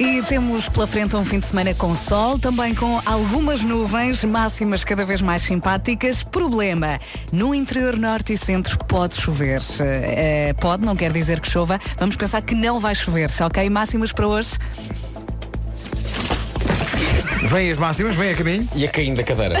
E 0.00 0.22
temos 0.22 0.68
pela 0.68 0.86
frente 0.86 1.16
um 1.16 1.24
fim 1.24 1.40
de 1.40 1.46
semana 1.46 1.74
com 1.74 1.92
sol, 1.96 2.38
também 2.38 2.72
com 2.72 3.02
algumas 3.04 3.62
nuvens, 3.62 4.22
máximas 4.22 4.84
cada 4.84 5.04
vez 5.04 5.20
mais 5.20 5.42
simpáticas. 5.42 6.22
Problema, 6.22 7.00
no 7.32 7.52
interior 7.52 7.96
norte 7.96 8.32
e 8.34 8.36
centro 8.36 8.78
pode 8.84 9.16
chover. 9.16 9.60
Eh, 9.80 10.54
pode, 10.60 10.84
não 10.84 10.94
quer 10.94 11.10
dizer 11.10 11.40
que 11.40 11.50
chova. 11.50 11.80
Vamos 11.98 12.14
pensar 12.14 12.40
que 12.42 12.54
não 12.54 12.78
vai 12.78 12.94
chover, 12.94 13.28
ok? 13.40 13.68
Máximas 13.68 14.12
para 14.12 14.28
hoje. 14.28 14.50
Vem 17.48 17.70
as 17.70 17.78
máximas, 17.78 18.14
vem 18.16 18.30
a 18.30 18.34
caminho. 18.34 18.68
E 18.74 18.84
a 18.84 18.88
caindo 18.88 19.16
da 19.16 19.22
cadeira. 19.22 19.56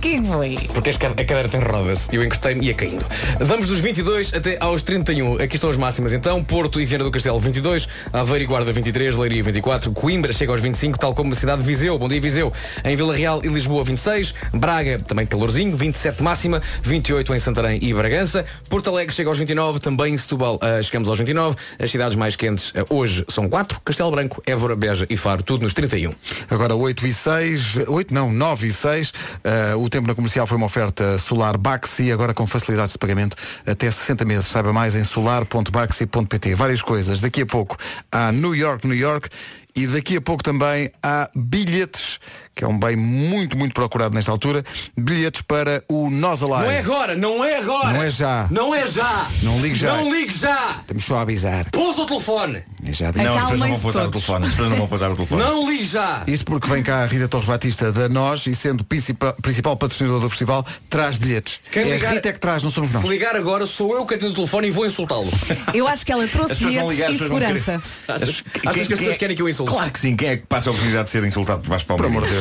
que 0.00 0.22
foi? 0.22 0.58
Porque 0.72 0.90
a 0.90 0.94
cadeira 0.94 1.48
tem 1.48 1.60
rodas. 1.60 2.08
Eu 2.10 2.24
encostei-me 2.24 2.64
e 2.64 2.68
ia 2.68 2.74
caindo. 2.74 3.04
Vamos 3.38 3.68
dos 3.68 3.78
22 3.78 4.34
até 4.34 4.56
aos 4.58 4.82
31. 4.82 5.34
Aqui 5.34 5.54
estão 5.54 5.70
as 5.70 5.76
máximas. 5.76 6.12
Então, 6.12 6.42
Porto 6.42 6.80
e 6.80 6.86
Viana 6.86 7.04
do 7.04 7.10
Castelo 7.10 7.38
22, 7.38 7.88
Aveiro 8.12 8.44
e 8.44 8.46
Guarda 8.46 8.72
23, 8.72 9.16
Leiria 9.16 9.42
24, 9.42 9.92
Coimbra 9.92 10.32
chega 10.32 10.52
aos 10.52 10.60
25, 10.60 10.98
tal 10.98 11.14
como 11.14 11.32
a 11.32 11.34
cidade 11.36 11.62
de 11.62 11.68
Viseu. 11.68 11.98
Bom 11.98 12.08
dia, 12.08 12.20
Viseu. 12.20 12.52
Em 12.84 12.96
Vila 12.96 13.14
Real 13.14 13.40
e 13.44 13.48
Lisboa 13.48 13.84
26, 13.84 14.34
Braga 14.52 14.98
também 14.98 15.26
calorzinho, 15.26 15.76
27 15.76 16.22
máxima, 16.22 16.62
28 16.82 17.34
em 17.34 17.38
Santarém 17.38 17.78
e 17.82 17.92
Bragança. 17.94 18.44
Porto 18.68 18.90
Alegre 18.90 19.14
chega 19.14 19.28
aos 19.28 19.38
29, 19.38 19.80
também 19.80 20.14
em 20.14 20.18
Setúbal 20.18 20.56
uh, 20.56 20.82
chegamos 20.82 21.08
aos 21.08 21.18
29. 21.18 21.56
As 21.78 21.90
cidades 21.90 22.16
mais 22.16 22.34
quentes 22.34 22.70
uh, 22.70 22.86
hoje 22.88 23.24
são 23.28 23.48
4, 23.48 23.80
Castelo 23.84 24.10
Branco, 24.10 24.42
Évora, 24.46 24.74
Beja 24.74 25.06
e 25.08 25.16
Faro, 25.16 25.42
tudo 25.42 25.62
nos 25.62 25.74
31. 25.74 26.12
Agora 26.50 26.74
8 26.74 27.06
e 27.06 27.12
6, 27.12 27.76
8 27.88 28.14
não, 28.14 28.32
9 28.32 28.66
e 28.66 28.72
6. 28.72 29.10
Uh, 29.10 29.78
o 29.78 29.88
tempo 29.88 30.06
na 30.06 30.14
comercial 30.14 30.46
foi 30.46 30.56
uma 30.56 30.66
oferta 30.66 31.18
solar 31.18 31.56
Baxi, 31.56 32.10
agora 32.10 32.34
com 32.34 32.46
facilidades 32.46 32.92
de 32.92 32.98
pagamento 32.98 33.36
até 33.66 33.90
60 33.90 34.24
meses. 34.24 34.46
Saiba 34.46 34.72
mais 34.72 34.94
em 34.94 35.04
solar.baxi.pt. 35.04 36.54
Várias 36.54 36.82
coisas. 36.82 37.20
Daqui 37.20 37.42
a 37.42 37.46
pouco 37.46 37.76
há 38.10 38.32
New 38.32 38.54
York, 38.54 38.86
New 38.86 38.96
York. 38.96 39.28
E 39.74 39.86
daqui 39.86 40.16
a 40.16 40.20
pouco 40.20 40.42
também 40.42 40.90
há 41.00 41.30
bilhetes, 41.34 42.18
que 42.54 42.64
é 42.64 42.68
um 42.68 42.78
bem 42.78 42.94
muito, 42.96 43.56
muito 43.56 43.72
procurado 43.72 44.14
nesta 44.14 44.30
altura, 44.30 44.64
bilhetes 44.96 45.40
para 45.42 45.82
o 45.88 46.10
Nós 46.10 46.42
Alive. 46.42 46.60
Não 46.64 46.70
é 46.70 46.78
agora, 46.78 47.16
não 47.16 47.44
é 47.44 47.56
agora. 47.56 47.92
Não 47.92 48.02
é 48.02 48.10
já. 48.10 48.46
Não 48.50 48.74
é 48.74 48.86
já. 48.86 49.28
Não 49.42 49.60
ligue 49.62 49.74
já. 49.76 49.96
Não 49.96 50.12
ligue 50.12 50.32
já. 50.36 50.76
Estamos 50.80 51.04
só 51.04 51.18
a 51.18 51.22
avisar. 51.22 51.70
Pousa 51.70 52.02
o 52.02 52.06
telefone. 52.06 52.62
É 52.86 52.92
já 52.92 53.12
Não, 53.12 53.34
as 53.36 53.42
pessoas 53.42 53.58
não 53.60 53.68
vão 53.68 53.80
pousar 53.80 54.06
o 54.06 54.10
telefone. 54.10 54.44
As 54.46 54.50
pessoas 54.52 54.70
não 54.70 54.76
vão 54.78 54.88
pousar 54.88 55.10
o 55.10 55.14
telefone. 55.16 55.42
Não 55.42 55.70
ligue 55.70 55.84
já. 55.86 56.22
Isto 56.26 56.44
porque 56.44 56.68
vem 56.68 56.82
cá 56.82 57.02
a 57.02 57.06
Rita 57.06 57.28
Torres 57.28 57.46
Batista 57.46 57.92
da 57.92 58.08
Nós 58.08 58.46
e 58.46 58.54
sendo 58.54 58.84
principal, 58.84 59.32
principal 59.40 59.76
patrocinador 59.76 60.20
do 60.20 60.28
festival, 60.28 60.66
traz 60.88 61.16
bilhetes. 61.16 61.60
Quem 61.70 61.82
é 61.82 61.94
ligar- 61.94 62.10
a 62.10 62.14
Rita 62.14 62.28
é 62.28 62.32
que 62.32 62.40
traz, 62.40 62.62
não 62.62 62.70
somos 62.70 62.92
nós. 62.92 63.02
Se 63.02 63.08
ligar 63.08 63.36
agora, 63.36 63.64
sou 63.66 63.94
eu 63.96 64.04
que 64.04 64.14
atendo 64.14 64.32
o 64.32 64.34
telefone 64.34 64.68
e 64.68 64.70
vou 64.70 64.84
insultá-lo. 64.84 65.30
Eu 65.72 65.86
acho 65.88 66.04
que 66.04 66.12
ela 66.12 66.26
trouxe 66.28 66.56
bilhetes 66.56 66.90
ligar, 66.90 67.10
e 67.12 67.18
segurança. 67.18 67.74
Achas, 67.76 68.08
achas 68.08 68.40
que 68.42 68.68
as 68.68 68.74
Quem- 68.74 68.84
pessoas 68.86 68.98
quem 69.00 69.08
é- 69.08 69.14
querem 69.14 69.36
que 69.36 69.42
eu 69.42 69.48
insulte? 69.48 69.72
Claro 69.72 69.90
que 69.90 69.98
sim. 69.98 70.16
Quem 70.16 70.28
é 70.28 70.36
que 70.36 70.46
passa 70.46 70.68
a 70.68 70.72
oportunidade 70.72 71.04
de 71.04 71.10
ser 71.10 71.24
insultado 71.24 71.60
por 71.62 71.68
Vasco 71.70 71.86
Por 71.86 71.96
Palmeiras? 71.98 72.16
amor 72.28 72.28
de 72.28 72.34
Deus. 72.34 72.39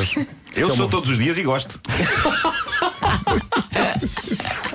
Eu 0.55 0.67
Isso 0.67 0.73
é 0.73 0.75
sou 0.77 0.87
todos 0.87 1.09
os 1.09 1.17
dias 1.17 1.37
e 1.37 1.43
gosto. 1.43 1.79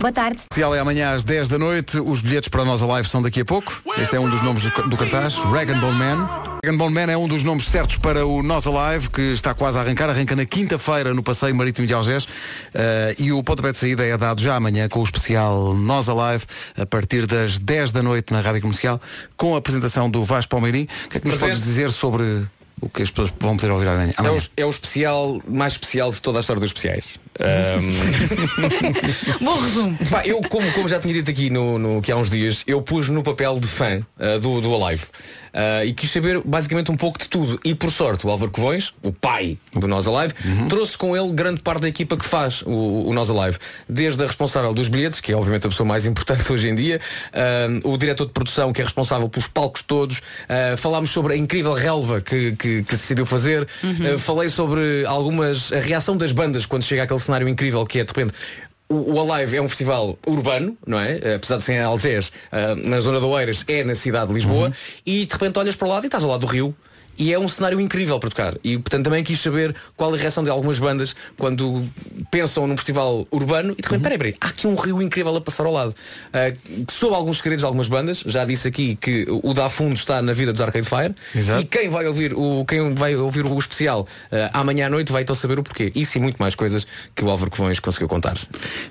Boa 0.01 0.13
tarde. 0.13 0.41
Especial 0.41 0.75
é 0.75 0.81
amanhã 0.81 1.15
às 1.15 1.25
10 1.25 1.49
da 1.49 1.59
noite. 1.59 1.99
Os 1.99 2.21
bilhetes 2.21 2.51
para 2.51 2.63
nós 2.63 2.83
a 2.83 2.87
live 2.87 3.09
são 3.09 3.23
daqui 3.23 3.41
a 3.41 3.45
pouco. 3.45 3.83
Este 3.99 4.17
é 4.17 4.21
um 4.21 4.29
dos 4.29 4.43
nomes 4.43 4.63
do, 4.63 4.89
do 4.91 4.97
cartaz, 4.99 5.35
Rag 5.37 5.73
Bone 5.81 5.99
Man. 5.99 6.29
Rag 6.63 6.77
Bone 6.77 6.95
Man 6.95 7.11
é 7.11 7.17
um 7.17 7.27
dos 7.27 7.43
nomes 7.43 7.67
certos 7.69 7.97
para 7.97 8.27
o 8.27 8.43
Nós 8.43 8.67
Alive, 8.67 9.09
que 9.09 9.23
está 9.33 9.55
quase 9.55 9.79
a 9.79 9.81
arrancar. 9.81 10.11
Arranca 10.11 10.37
na 10.37 10.45
quinta-feira 10.45 11.15
no 11.15 11.23
Passeio 11.23 11.55
Marítimo 11.55 11.87
de 11.87 11.95
Algés. 11.95 12.29
Eh, 12.75 13.15
e 13.19 13.33
o 13.33 13.43
pontapé 13.43 13.73
de 13.73 13.79
saída 13.79 14.05
é 14.05 14.15
dado 14.19 14.43
já 14.43 14.57
amanhã 14.57 14.89
com 14.91 15.01
o 15.01 15.05
especial 15.05 15.73
Nós 15.75 16.07
Alive, 16.07 16.45
a 16.79 16.85
partir 16.85 17.27
das 17.27 17.59
10 17.59 17.91
da 17.93 18.03
noite 18.03 18.31
na 18.31 18.43
Rádio 18.43 18.61
Comercial, 18.61 19.01
com 19.39 19.55
a 19.55 19.59
apresentação 19.59 20.11
do 20.11 20.23
Vasco 20.23 20.51
Palmeirim. 20.51 20.87
O 21.07 21.09
que 21.09 21.17
é 21.17 21.21
que 21.21 21.27
nos 21.27 21.39
Presente. 21.39 21.41
podes 21.41 21.63
dizer 21.63 21.91
sobre 21.91 22.45
o 22.85 22.89
que 22.89 23.03
as 23.03 23.11
pessoas 23.11 23.33
vão 23.41 23.57
poder 23.57 23.73
ouvir 23.73 23.89
amanhã? 23.89 24.13
É 24.19 24.31
o, 24.31 24.43
é 24.59 24.67
o 24.67 24.71
especial 24.71 25.41
mais 25.49 25.73
especial 25.75 26.11
de 26.13 26.21
toda 26.21 26.39
a 26.39 26.41
história 26.41 26.61
dos 26.61 26.71
especiais. 26.71 27.05
Ahm, 27.41 27.93
Bom 29.41 29.61
resumo. 29.61 29.99
Pá, 30.11 30.23
eu, 30.25 30.41
como, 30.43 30.71
como 30.73 30.89
já 30.89 31.01
tinha 31.01 31.13
dito 31.15 31.31
aqui 31.31 31.51
no, 31.51 31.79
no- 31.79 32.01
que 32.03 32.13
há 32.13 32.17
uns 32.17 32.31
dias, 32.31 32.63
eu 32.67 32.81
pus 32.83 33.09
no 33.09 33.23
papel 33.23 33.59
de 33.59 33.67
fã 33.67 34.05
ah, 34.19 34.39
do, 34.39 34.61
do 34.61 34.75
Alive. 34.85 35.05
Ah, 35.55 35.85
e 35.85 35.93
quis 35.93 36.11
saber 36.11 36.43
basicamente 36.45 36.91
um 36.91 36.97
pouco 36.97 37.19
de 37.19 37.29
tudo. 37.29 37.61
E 37.65 37.75
por 37.75 37.91
sorte, 37.93 38.27
o 38.27 38.31
Álvaro 38.31 38.51
Covões, 38.51 38.93
o 39.03 39.13
pai 39.13 39.57
do 39.73 39.87
Nós 39.87 40.09
Alive, 40.09 40.35
trouxe 40.69 40.99
com 40.99 41.17
ele 41.17 41.33
grande 41.33 41.61
parte 41.61 41.83
da 41.83 41.89
equipa 41.89 42.17
que 42.17 42.25
faz 42.25 42.63
o, 42.63 43.09
o 43.09 43.15
Nós 43.15 43.31
Alive. 43.31 43.59
Desde 43.89 44.23
a 44.23 44.27
responsável 44.27 44.75
dos 44.75 44.89
bilhetes, 44.89 45.21
que 45.21 45.33
é 45.33 45.37
obviamente 45.37 45.67
a 45.67 45.71
pessoa 45.71 45.87
mais 45.87 46.05
importante 46.07 46.45
hoje 46.53 46.69
em 46.69 46.75
dia, 46.75 47.01
ah, 47.33 47.69
o 47.85 47.97
diretor 47.97 48.27
de 48.27 48.33
produção, 48.33 48.73
que 48.73 48.81
é 48.81 48.85
responsável 48.85 49.29
pelos 49.29 49.47
palcos 49.47 49.83
todos. 49.83 50.21
ah, 50.49 50.77
falámos 50.77 51.11
sobre 51.11 51.35
a 51.35 51.37
incrível 51.37 51.73
relva 51.73 52.21
que, 52.21 52.53
que, 52.53 52.83
que 52.83 52.97
decidiu 52.97 53.25
fazer. 53.25 53.67
Uhum. 53.83 54.19
Falei 54.19 54.49
sobre 54.49 55.05
algumas. 55.07 55.73
a 55.73 55.79
reação 55.79 56.17
das 56.17 56.33
bandas 56.33 56.67
quando 56.67 56.83
chega 56.83 57.05
aquele 57.05 57.21
cenário 57.21 57.49
incrível 57.49 57.87
que 57.87 58.01
é 58.01 58.05
de 58.05 58.09
repente. 58.09 58.33
O, 58.95 59.15
o 59.15 59.33
Alive 59.33 59.57
é 59.57 59.63
um 59.63 59.69
festival 59.69 60.17
urbano, 60.27 60.77
não 60.87 61.01
é? 61.01 61.19
Eh, 61.21 61.35
Apesar 61.35 61.57
de 61.57 61.65
ser 61.65 61.73
em 61.75 61.81
Algés, 61.81 62.31
ah, 62.53 62.75
na 62.77 63.01
zona 63.01 63.19
de 63.19 63.27
Oeiras, 63.27 63.65
é 63.67 63.83
na 63.83 63.95
cidade 63.97 64.29
de 64.29 64.35
Lisboa, 64.35 64.73
e 65.05 65.27
de 65.27 65.33
repente 65.33 65.59
olhas 65.59 65.75
para 65.75 65.89
o 65.89 65.91
lado 65.91 66.05
e 66.05 66.07
estás 66.07 66.23
ao 66.23 66.31
lado 66.31 66.43
do 66.43 66.47
rio. 66.47 66.75
E 67.19 67.33
é 67.33 67.39
um 67.39 67.49
cenário 67.49 67.81
incrível 67.81 68.19
para 68.19 68.31
tocar. 68.31 68.55
E 68.63 68.77
portanto 68.79 69.05
também 69.05 69.23
quis 69.23 69.41
saber 69.41 69.75
qual 69.97 70.13
a 70.13 70.17
reação 70.17 70.45
de 70.45 70.51
algumas 70.51 70.79
bandas 70.79 71.15
quando 71.37 71.85
pensam 72.31 72.67
num 72.67 72.77
festival 72.77 73.27
urbano 73.31 73.75
e 73.79 73.83
de 73.83 73.89
repente, 73.89 74.03
peraí, 74.03 74.19
peraí, 74.19 74.35
há 74.41 74.49
aqui 74.49 74.67
um 74.67 74.75
rio 74.75 75.01
incrível 75.03 75.35
a 75.37 75.41
passar 75.41 75.67
ao 75.67 75.73
lado. 75.73 75.91
Uh, 75.91 76.85
soube 76.91 77.15
alguns 77.15 77.39
segredos 77.39 77.63
de 77.63 77.67
algumas 77.67 77.89
bandas, 77.89 78.23
já 78.27 78.45
disse 78.45 78.69
aqui 78.69 78.97
que 78.97 79.27
o 79.29 79.53
Da 79.53 79.69
Fundo 79.69 79.95
está 79.95 80.21
na 80.23 80.33
vida 80.33 80.53
dos 80.53 80.61
Arcade 80.61 80.89
Fire. 80.89 81.15
Exato. 81.35 81.61
E 81.61 81.65
quem 81.65 81.89
vai 81.89 82.07
ouvir 82.07 82.35
o, 82.35 82.65
quem 82.67 82.95
vai 82.95 83.17
ouvir 83.17 83.47
o 83.47 83.59
especial 83.59 84.03
uh, 84.31 84.51
amanhã 84.53 84.87
à 84.87 84.91
noite 84.91 85.13
vai 85.13 85.23
então 85.23 85.35
saber 85.35 85.59
o 85.59 85.63
porquê. 85.63 85.93
Isso 85.95 86.19
e 86.19 86.21
muito 86.21 86.37
mais 86.37 86.55
coisas 86.55 86.87
que 87.15 87.25
o 87.25 87.31
Álvaro 87.31 87.51
Covões 87.51 87.81
conseguiu 87.81 88.09
contar. 88.09 88.37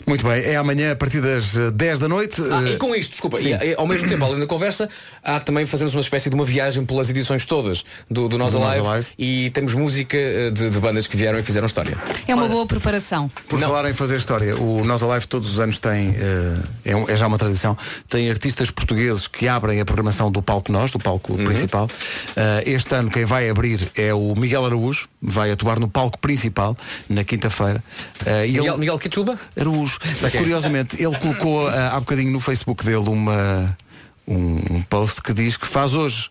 Muito 0.08 0.26
bem, 0.26 0.44
é 0.44 0.56
amanhã 0.56 0.92
a 0.92 0.96
partir 0.96 1.22
das 1.22 1.56
eh, 1.56 1.72
10 1.72 2.00
da 2.00 2.08
noite. 2.08 2.42
Ah, 2.52 2.64
Eh, 2.64 2.74
e 2.74 2.78
com 2.78 2.96
isto, 2.96 3.12
desculpa, 3.12 3.40
e, 3.40 3.76
ao 3.76 3.88
mesmo 3.88 4.08
tempo, 4.08 4.24
além 4.24 4.40
da 4.40 4.48
conversa, 4.48 4.90
há 5.24 5.40
também 5.40 5.66
fazemos 5.66 5.94
uma 5.94 6.02
espécie 6.02 6.30
de 6.30 6.36
uma 6.36 6.46
viagem 6.46 6.86
pelas 6.86 7.10
edições 7.10 7.46
todas 7.46 7.84
do, 8.14 8.30
do 8.30 8.38
Nós 8.38 8.55
Alive, 8.55 8.88
Alive. 8.88 9.07
e 9.18 9.49
temos 9.49 9.74
música 9.74 10.16
eh, 10.16 10.51
de, 10.51 10.70
de 10.70 10.80
bandas 10.80 11.07
que 11.07 11.18
vieram 11.18 11.38
e 11.39 11.43
fizeram 11.43 11.66
história. 11.68 11.97
É 12.28 12.34
uma 12.36 12.47
boa 12.47 12.66
preparação. 12.66 13.30
Por 13.49 13.59
falar 13.59 13.89
em 13.89 13.93
fazer 13.93 14.18
história, 14.18 14.55
o 14.55 14.84
Nós 14.86 15.01
Alive 15.03 15.28
todos 15.28 15.49
os 15.49 15.59
anos 15.59 15.80
tem, 15.80 16.09
eh, 16.16 16.57
é, 16.86 16.95
um- 16.95 17.09
é 17.09 17.16
já 17.18 17.28
uma 17.28 17.38
tradição, 17.38 17.78
tem 18.07 18.30
artistas 18.30 18.70
portugueses 18.72 19.28
que 19.28 19.47
abrem 19.47 19.82
a 19.82 19.86
programação 19.86 20.32
do 20.32 20.41
palco 20.41 20.72
Nós, 20.72 20.91
do 20.91 20.99
palco 20.99 21.36
principal. 21.38 21.89
Eh, 22.36 22.64
este 22.68 22.93
ano 22.95 23.09
quem 23.09 23.26
vai 23.26 23.49
abrir 23.49 23.91
é 23.95 24.14
o 24.14 24.36
Miguel 24.38 24.66
Araújo, 24.66 25.07
vai 25.22 25.51
atuar 25.51 25.80
no 25.80 25.88
palco 25.89 26.18
principal 26.20 26.78
na 27.09 27.24
quinta-feira. 27.24 27.84
E 28.26 28.51
Miguel, 28.51 28.66
ele- 28.66 28.78
Miguel 28.78 28.99
Quechuba? 28.99 29.39
Araújo. 29.59 29.97
Ok. 30.24 30.39
Curiosamente, 30.39 31.01
ele 31.03 31.18
colocou 31.18 31.68
ah, 31.68 31.89
há 31.95 31.99
bocadinho 31.99 32.32
no 32.32 32.39
Facebook 32.39 32.84
dele 32.86 33.09
uma, 33.09 33.76
um, 34.28 34.55
um 34.76 34.82
post 34.84 35.22
que 35.22 35.34
diz 35.34 35.57
que 35.57 35.66
faz 35.68 35.93
hoje 35.93 36.30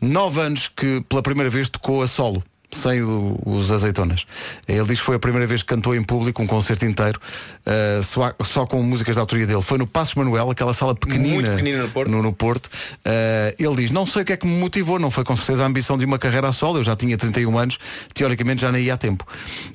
nove 0.00 0.40
anos 0.40 0.68
que 0.68 1.00
pela 1.08 1.22
primeira 1.22 1.50
vez 1.50 1.68
tocou 1.68 2.02
a 2.02 2.06
solo. 2.06 2.42
Sem 2.72 3.02
o- 3.02 3.36
os 3.44 3.70
azeitonas. 3.70 4.24
Ele 4.68 4.84
diz 4.86 5.00
que 5.00 5.04
foi 5.04 5.16
a 5.16 5.18
primeira 5.18 5.46
vez 5.46 5.62
que 5.62 5.68
cantou 5.68 5.94
em 5.94 6.02
público 6.02 6.40
um 6.42 6.46
concerto 6.46 6.84
inteiro, 6.84 7.20
ah, 7.66 8.00
só, 8.02 8.32
só 8.44 8.64
com 8.66 8.80
músicas 8.82 9.16
da 9.16 9.22
autoria 9.22 9.46
dele. 9.46 9.60
Foi 9.62 9.76
no 9.76 9.86
Passos 9.86 10.14
Manuel, 10.14 10.50
aquela 10.50 10.72
sala 10.72 10.94
pequenina, 10.94 11.34
Muito 11.34 11.50
pequenina 11.50 11.82
no 11.82 11.88
Porto. 11.88 12.10
no, 12.10 12.22
no 12.22 12.32
Porto. 12.32 12.70
Ah, 13.04 13.54
ele 13.58 13.74
diz, 13.76 13.90
não 13.90 14.06
sei 14.06 14.22
o 14.22 14.24
que 14.24 14.32
é 14.32 14.36
que 14.36 14.46
me 14.46 14.56
motivou, 14.58 14.98
não 15.00 15.10
foi 15.10 15.24
com 15.24 15.34
certeza 15.34 15.64
a 15.64 15.66
ambição 15.66 15.98
de 15.98 16.04
uma 16.04 16.18
carreira 16.18 16.48
a 16.48 16.52
solo, 16.52 16.78
eu 16.78 16.84
já 16.84 16.94
tinha 16.94 17.16
31 17.18 17.58
anos, 17.58 17.76
teoricamente 18.14 18.60
já 18.62 18.70
nem 18.70 18.84
ia 18.84 18.94
a 18.94 18.96
tempo. 18.96 19.26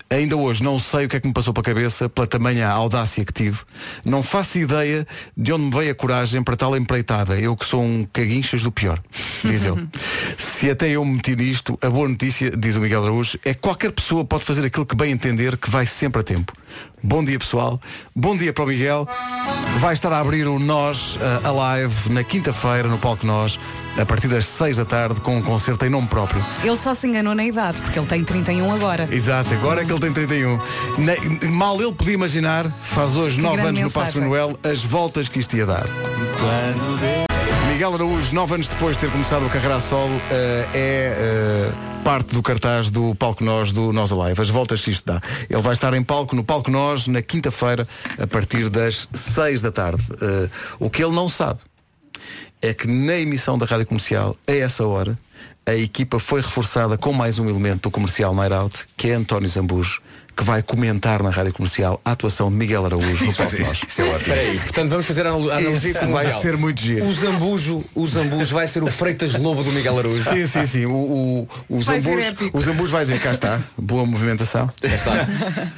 Ainda 0.10 0.38
hoje 0.38 0.64
não 0.64 0.80
sei 0.80 1.06
o 1.06 1.10
que 1.10 1.18
é 1.18 1.20
que 1.20 1.28
me 1.28 1.34
passou 1.34 1.54
para 1.54 1.62
a 1.62 1.66
cabeça, 1.66 2.08
pela 2.08 2.26
tamanha 2.28 2.70
audácia 2.70 3.26
que 3.26 3.34
tive. 3.34 3.60
Não 4.06 4.24
faço 4.24 4.58
ideia 4.58 5.06
de 5.36 5.52
onde 5.52 5.66
me 5.66 5.72
veio 5.72 5.92
a 5.92 5.96
coragem 5.96 6.42
para 6.44 6.56
tal 6.56 6.78
empreitada. 6.78 7.38
Eu 7.38 7.56
que 7.58 7.66
sou 7.66 7.84
um 7.84 8.08
caguinchas 8.14 8.62
do 8.64 8.72
pior, 8.72 9.02
diz 9.44 9.64
ele. 9.66 9.88
Se 10.38 10.70
até 10.70 10.90
eu 10.90 11.04
me 11.04 11.16
meti 11.16 11.36
nisto, 11.36 11.78
a 11.82 11.90
boa 11.90 12.08
notícia, 12.08 12.50
diz 12.52 12.76
o 12.78 12.85
Miguel 12.86 13.04
Araújo, 13.04 13.40
é 13.44 13.52
que 13.52 13.62
qualquer 13.62 13.92
pessoa 13.92 14.24
pode 14.24 14.44
fazer 14.44 14.64
aquilo 14.64 14.86
que 14.86 14.96
bem 14.96 15.12
entender 15.12 15.58
que 15.58 15.72
vai 15.72 15.88
sempre 15.88 16.22
a 16.22 16.24
tempo. 16.24 16.54
Bom 17.02 17.24
dia 17.26 17.40
pessoal, 17.40 17.82
bom 18.16 18.38
dia 18.38 18.54
para 18.54 18.64
o 18.64 18.68
Miguel. 18.68 19.08
Vai 19.80 19.94
estar 19.96 20.14
a 20.14 20.20
abrir 20.20 20.46
o 20.48 20.60
Nós 20.60 21.16
uh, 21.16 21.48
Alive 21.50 22.12
na 22.12 22.24
quinta-feira 22.24 22.88
no 22.88 23.00
Palco 23.00 23.26
Nós, 23.26 23.60
a 24.00 24.06
partir 24.06 24.28
das 24.28 24.46
6 24.46 24.78
da 24.78 24.86
tarde, 24.86 25.20
com 25.22 25.36
um 25.36 25.42
concerto 25.42 25.84
em 25.84 25.90
nome 25.90 26.08
próprio. 26.08 26.46
Ele 26.64 26.76
só 26.78 26.94
se 26.94 27.08
enganou 27.08 27.34
na 27.34 27.44
idade, 27.44 27.82
porque 27.82 27.98
ele 27.98 28.08
tem 28.08 28.24
31 28.24 28.72
agora. 28.72 29.10
Exato, 29.12 29.52
agora 29.56 29.82
é 29.82 29.86
que 29.86 29.92
ele 29.92 30.00
tem 30.00 30.14
31. 30.14 30.60
Ne- 31.00 31.48
mal 31.50 31.82
ele 31.82 31.92
podia 31.92 32.14
imaginar, 32.14 32.70
faz 32.82 33.16
hoje 33.16 33.38
Que 33.38 33.42
9 33.42 33.56
grande 33.56 33.82
anos 33.82 33.94
no 33.94 34.00
Passo 34.00 34.20
mensagem. 34.22 34.22
Manuel, 34.22 34.58
as 34.64 34.84
voltas 34.84 35.28
que 35.28 35.40
isto 35.40 35.58
ia 35.58 35.66
dar. 35.66 35.86
Miguel 37.76 37.94
Araújo, 37.94 38.34
9 38.34 38.54
anos 38.54 38.68
depois 38.70 38.96
de 38.96 39.02
ter 39.02 39.12
começado 39.12 39.46
a 39.46 39.50
carreira 39.50 39.76
a 39.76 39.82
solo, 39.82 40.16
eh, 40.32 40.66
é 40.74 41.14
eh, 41.14 41.72
parte 42.06 42.34
do 42.34 42.42
cartaz 42.42 42.90
do 42.90 43.14
Palco 43.16 43.44
Nós 43.44 43.74
do 43.74 43.92
Nós 43.92 44.14
Alive. 44.14 44.42
As 44.42 44.50
voltas 44.50 44.80
que 44.80 44.92
isto 44.92 45.06
dá. 45.06 45.20
Ele 45.50 45.62
vai 45.62 45.74
estar 45.74 45.94
em 45.94 46.02
palco 46.02 46.38
no 46.38 46.42
Palco 46.42 46.72
Nós 46.72 47.06
na 47.06 47.22
quinta-feira, 47.22 47.86
a 48.18 48.26
partir 48.26 48.70
das 48.70 49.10
6 49.14 49.62
da 49.62 49.74
tarde. 49.74 50.02
Eh, 50.22 50.50
o 50.80 50.90
que 50.90 51.04
ele 51.04 51.14
não 51.14 51.28
sabe 51.28 51.60
é 52.62 52.74
que 52.74 52.88
na 52.88 53.16
emissão 53.16 53.58
da 53.58 53.66
Rádio 53.66 53.88
Comercial, 53.88 54.38
a 54.48 54.54
essa 54.54 54.88
hora, 54.88 55.20
a 55.66 55.76
equipa 55.76 56.18
foi 56.18 56.40
reforçada 56.40 56.98
com 56.98 57.12
mais 57.12 57.40
um 57.40 57.50
elemento 57.50 57.90
do 57.90 57.92
comercial 57.92 58.34
Night 58.34 58.54
Out, 58.54 58.86
que 58.96 59.10
é 59.10 59.16
António 59.16 59.50
Zambujo, 59.50 60.02
que 60.36 60.44
vai 60.44 60.62
comentar 60.62 61.24
na 61.24 61.30
Rádio 61.30 61.54
Comercial 61.54 62.02
a 62.04 62.12
atuação 62.12 62.50
de 62.50 62.56
Miguel 62.58 62.86
Araújo 62.86 63.26
no 63.26 63.34
Palco 63.34 63.58
Nós. 63.58 63.82
Espera 63.88 64.42
aí, 64.42 64.60
portanto 64.60 64.90
vamos 64.90 65.06
fazer 65.06 65.26
a 65.26 65.30
anal- 65.30 65.50
a 65.52 65.58
analogia 65.58 65.92
Isso 65.92 66.00
vai 66.08 66.24
Mundial. 66.26 66.42
ser 66.42 66.58
muito 66.58 66.82
giro. 66.82 67.06
O 67.06 67.14
Zambujo, 67.14 67.84
o 67.96 68.08
Zambujo 68.08 68.54
vai 68.54 68.68
ser 68.68 68.84
o 68.84 68.88
Freitas 68.88 69.34
Lobo 69.36 69.64
do 69.64 69.72
Miguel 69.72 69.98
Araújo. 69.98 70.24
Sim, 70.30 70.46
sim, 70.48 70.66
sim. 70.66 70.86
O, 70.86 70.92
o, 70.92 71.48
o, 71.70 71.80
Vai 71.82 72.02
ser 72.02 72.10
Zambujo, 72.10 72.52
o 72.54 72.62
Zambujo 72.62 72.92
vai 72.92 73.06
dizer, 73.06 73.20
cá 73.22 73.32
está, 73.32 73.60
boa 73.78 74.06
movimentação. 74.06 74.70
Já 74.84 74.96
está. 74.96 75.12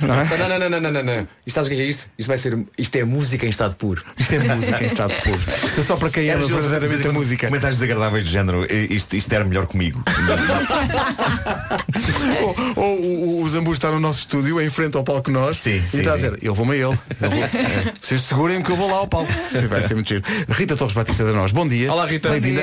Não 0.02 0.22
é? 0.22 0.38
Não, 0.38 0.50
não, 0.50 0.60
não, 0.60 0.70
não, 0.70 0.82
não, 0.82 0.92
não, 0.92 1.04
não. 1.04 1.28
E 1.46 1.52
sabes 1.52 1.70
o 1.70 1.74
que 1.76 1.82
é 1.82 1.86
isto? 1.86 2.10
Isto 2.18 2.28
vai 2.30 2.38
ser. 2.38 2.58
Isto 2.78 2.96
é 2.96 3.04
música 3.04 3.46
em 3.46 3.50
estado 3.50 3.76
puro. 3.76 4.04
Isto 4.18 4.36
é 4.36 4.40
música 4.56 4.84
em 4.84 4.88
estado 4.88 5.14
puro. 5.24 5.40
Isto 5.66 5.82
é 5.82 5.84
só 5.84 5.96
para 5.98 6.10
quem 6.10 6.30
ama 6.32 6.46
verdadeiramente 6.48 7.08
a 7.08 7.12
música. 7.12 7.48
Comentários 7.48 7.80
desagradáveis 7.80 8.24
do 8.24 8.30
género, 8.30 8.66
"Eh, 8.70 8.88
isto, 8.90 9.16
isto 9.16 9.32
era 9.34 9.44
melhor 9.46 9.68
comigo. 9.68 10.02
ou, 12.76 12.84
ou 12.84 13.44
o 13.44 13.50
Zambujo 13.50 13.74
está 13.78 13.92
no 13.92 14.00
nosso 14.00 14.20
estúdio, 14.20 14.47
em 14.62 14.70
frente 14.70 14.96
ao 14.98 15.04
palco 15.04 15.30
nós, 15.32 15.58
e 15.66 15.82
sim, 15.82 15.98
está 16.00 16.12
a 16.14 16.20
sim. 16.20 16.26
dizer, 16.30 16.40
eu 16.42 16.54
vou-me 16.54 16.74
a 16.74 16.76
ele. 16.76 16.98
Eu 17.22 17.30
vou. 17.30 17.44
É. 17.44 17.94
Vocês 18.02 18.22
segurem-me 18.22 18.64
que 18.64 18.72
eu 18.72 18.76
vou 18.76 18.90
lá 18.90 18.98
ao 18.98 19.08
palco. 19.08 19.32
Vai 19.70 19.88
ser 19.88 19.94
muito 19.96 20.08
giro. 20.08 20.24
Rita 20.50 20.76
Torres 20.78 20.94
Batista 20.94 21.24
da 21.26 21.34
Nós, 21.34 21.52
bom 21.52 21.68
dia. 21.68 21.92
Olá, 21.92 22.06
Rita. 22.06 22.30
Bem-vinda. 22.30 22.62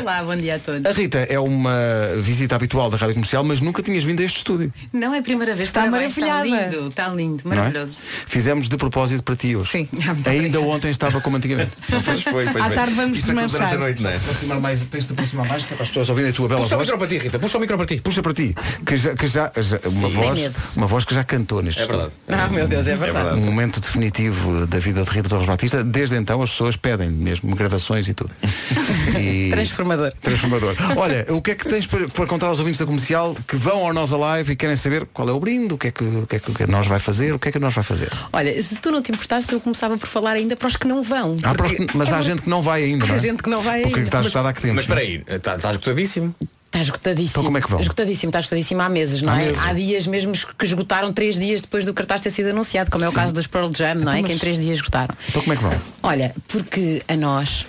Olá, 0.00 0.22
bom 0.22 0.36
dia 0.36 0.56
a 0.56 0.58
todos. 0.58 0.84
A 0.90 0.92
Rita 0.92 1.18
é 1.18 1.38
uma 1.38 1.74
visita 2.22 2.54
habitual 2.56 2.90
da 2.90 2.96
Rádio 2.96 3.14
Comercial, 3.14 3.44
mas 3.44 3.60
nunca 3.60 3.82
tinhas 3.82 4.04
vindo 4.04 4.20
a 4.20 4.24
este 4.24 4.38
estúdio. 4.38 4.72
Não 4.92 5.14
é 5.14 5.18
a 5.18 5.22
primeira 5.22 5.54
vez. 5.54 5.68
Está 5.68 5.82
parabéns, 5.84 6.16
maravilhada. 6.16 6.46
Está 6.48 6.72
lindo, 6.72 6.88
está 6.88 7.08
lindo, 7.08 7.42
é? 7.44 7.48
maravilhoso. 7.48 7.96
Fizemos 8.26 8.68
de 8.68 8.76
propósito 8.76 9.22
para 9.22 9.36
ti 9.36 9.56
hoje. 9.56 9.70
Sim. 9.70 9.88
Ainda 10.26 10.60
ontem 10.60 10.90
estava 10.90 11.20
como 11.20 11.36
antigamente. 11.36 11.72
Pois 12.04 12.22
foi, 12.22 12.44
pois 12.44 12.56
À 12.64 12.66
foi. 12.66 12.74
tarde 12.74 12.94
vamos 12.94 13.16
Isto 13.16 13.26
desmanchar. 13.26 13.50
durante 13.50 13.74
a 13.74 13.78
noite, 13.78 14.02
não 14.02 14.10
é? 14.10 14.16
Aproximar 14.16 14.60
mais, 14.60 14.80
tens 14.82 15.06
de 15.06 15.12
aproximar 15.12 15.46
mais, 15.48 15.62
que 15.64 15.72
é 15.72 15.76
para 15.76 15.84
as 15.84 15.88
pessoas 15.88 16.08
ouvirem 16.10 16.30
a 16.30 16.32
tua 16.34 16.48
bela 16.48 16.60
Puxa 16.60 16.74
o 16.74 16.78
voz. 16.78 16.88
micro 16.88 16.98
para 16.98 17.08
ti, 17.08 17.18
Rita. 17.18 17.38
Puxa 17.38 17.58
o 17.58 17.60
micro 17.60 17.76
para 17.76 17.86
ti. 17.86 18.00
Puxa 18.00 18.22
para 18.22 18.34
ti, 18.34 18.54
que 18.84 18.96
já, 18.96 19.14
que 19.14 19.26
já, 19.26 19.52
já- 19.56 19.80
uma, 19.88 20.08
voz, 20.08 20.76
uma 20.76 20.86
voz 20.86 21.04
que 21.04 21.14
já 21.14 21.23
cantou 21.24 21.62
neste 21.62 21.82
É 21.82 21.86
verdade. 21.86 22.12
Ah, 22.28 22.48
meu 22.48 22.66
Deus, 22.68 22.86
é 22.86 22.94
verdade. 22.94 23.38
Um 23.38 23.44
momento 23.44 23.80
definitivo 23.80 24.66
da 24.66 24.78
vida 24.78 25.02
de 25.02 25.10
Rita 25.10 25.28
Torres 25.28 25.46
Batista. 25.46 25.82
Desde 25.84 26.16
então 26.16 26.42
as 26.42 26.50
pessoas 26.50 26.76
pedem 26.76 27.10
mesmo 27.10 27.54
gravações 27.56 28.08
e 28.08 28.14
tudo. 28.14 28.30
E- 29.18 29.50
Transformador. 29.50 30.12
Transformador. 30.20 30.74
Olha, 30.96 31.24
o 31.28 31.40
que 31.40 31.52
é 31.52 31.54
que 31.54 31.68
tens 31.68 31.86
para, 31.86 32.08
para 32.08 32.26
contar 32.26 32.46
aos 32.48 32.58
ouvintes 32.58 32.80
da 32.80 32.86
comercial 32.86 33.36
que 33.46 33.54
vão 33.56 33.86
ao 33.86 33.92
Nós 33.92 34.12
Alive 34.12 34.52
e 34.52 34.56
querem 34.56 34.76
saber 34.76 35.06
qual 35.12 35.28
é 35.28 35.32
o 35.32 35.38
brinde, 35.38 35.72
o 35.74 35.78
que 35.78 35.88
é 35.88 35.90
que, 35.92 36.02
o 36.02 36.26
que, 36.26 36.36
é 36.36 36.38
que, 36.40 36.50
o 36.50 36.54
que 36.54 36.62
é 36.64 36.66
nós 36.66 36.86
vai 36.86 36.98
fazer, 36.98 37.32
o 37.32 37.38
que 37.38 37.48
é 37.48 37.52
que 37.52 37.58
nós 37.58 37.72
vai 37.74 37.84
fazer? 37.84 38.10
Olha, 38.32 38.60
se 38.62 38.76
tu 38.76 38.90
não 38.90 39.00
te 39.02 39.12
importasses, 39.12 39.50
eu 39.50 39.60
começava 39.60 39.96
por 39.96 40.08
falar 40.08 40.32
ainda 40.32 40.56
para 40.56 40.66
os 40.68 40.76
que 40.76 40.86
não 40.86 41.02
vão. 41.02 41.36
Há 41.42 41.54
porque 41.54 41.86
mas 41.94 42.08
é 42.08 42.10
há 42.10 42.14
muito- 42.16 42.28
gente 42.30 42.42
que 42.42 42.50
não 42.50 42.62
vai 42.62 42.82
ainda, 42.82 43.04
Há 43.04 43.08
não 43.08 43.14
é? 43.14 43.18
gente 43.18 43.42
que 43.42 43.50
não 43.50 43.60
vai 43.62 43.82
Porque 43.82 43.96
ainda. 43.96 44.08
está 44.08 44.18
ajustada 44.20 44.48
a 44.48 44.52
que 44.52 44.60
temos. 44.62 44.76
Mas 44.76 44.84
espera 44.84 45.00
aí, 45.00 45.22
está, 45.28 45.56
está 45.56 45.70
esgotadíssimo. 45.70 46.34
Está 46.74 46.80
esgotadíssimo. 46.82 47.30
Então 47.30 47.44
como 47.44 47.56
é 47.58 47.60
que 47.60 47.70
vão? 47.70 47.78
Esgotadíssimo, 47.80 48.30
está 48.30 48.40
esgotadíssimo 48.40 48.82
há 48.82 48.88
meses, 48.88 49.22
não 49.22 49.32
Há 49.32 49.40
é? 49.42 49.46
meses. 49.46 49.62
Há 49.62 49.72
dias 49.74 50.06
mesmo 50.08 50.32
que 50.32 50.64
esgotaram 50.64 51.12
três 51.12 51.36
dias 51.36 51.62
depois 51.62 51.84
do 51.84 51.94
cartaz 51.94 52.20
ter 52.20 52.32
sido 52.32 52.48
anunciado, 52.50 52.90
como 52.90 53.04
é 53.04 53.06
o 53.08 53.10
Sim. 53.12 53.16
caso 53.16 53.32
dos 53.32 53.46
Pearl 53.46 53.70
Jam, 53.72 53.94
não 53.94 54.10
é? 54.12 54.18
Então, 54.18 54.24
Que 54.24 54.32
em 54.32 54.34
mas- 54.34 54.40
três 54.40 54.58
dias 54.58 54.78
esgotaram. 54.78 55.14
Então 55.28 55.40
como 55.42 55.52
é 55.52 55.56
que 55.56 55.62
vão? 55.62 55.80
Olha, 56.02 56.34
porque 56.48 57.00
a 57.06 57.16
nós 57.16 57.64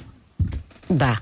dá. 0.90 1.22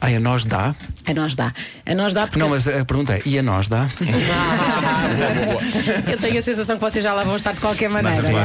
Ai, 0.00 0.16
a 0.16 0.20
nós 0.20 0.44
dá? 0.46 0.74
A 1.06 1.14
nós 1.14 1.34
dá. 1.34 1.52
A 1.86 1.94
nós 1.94 2.12
dá 2.14 2.22
porque 2.26 2.38
Não, 2.38 2.48
mas 2.48 2.66
a 2.66 2.84
pergunta 2.84 3.14
é, 3.14 3.22
e 3.26 3.38
a 3.38 3.42
nós 3.42 3.68
dá? 3.68 3.86
eu 6.10 6.18
tenho 6.18 6.38
a 6.38 6.42
sensação 6.42 6.76
que 6.76 6.82
vocês 6.82 7.02
já 7.04 7.12
lá 7.12 7.24
vão 7.24 7.36
estar 7.36 7.52
de 7.52 7.60
qualquer 7.60 7.90
maneira, 7.90 8.22
não 8.22 8.38
é? 8.38 8.44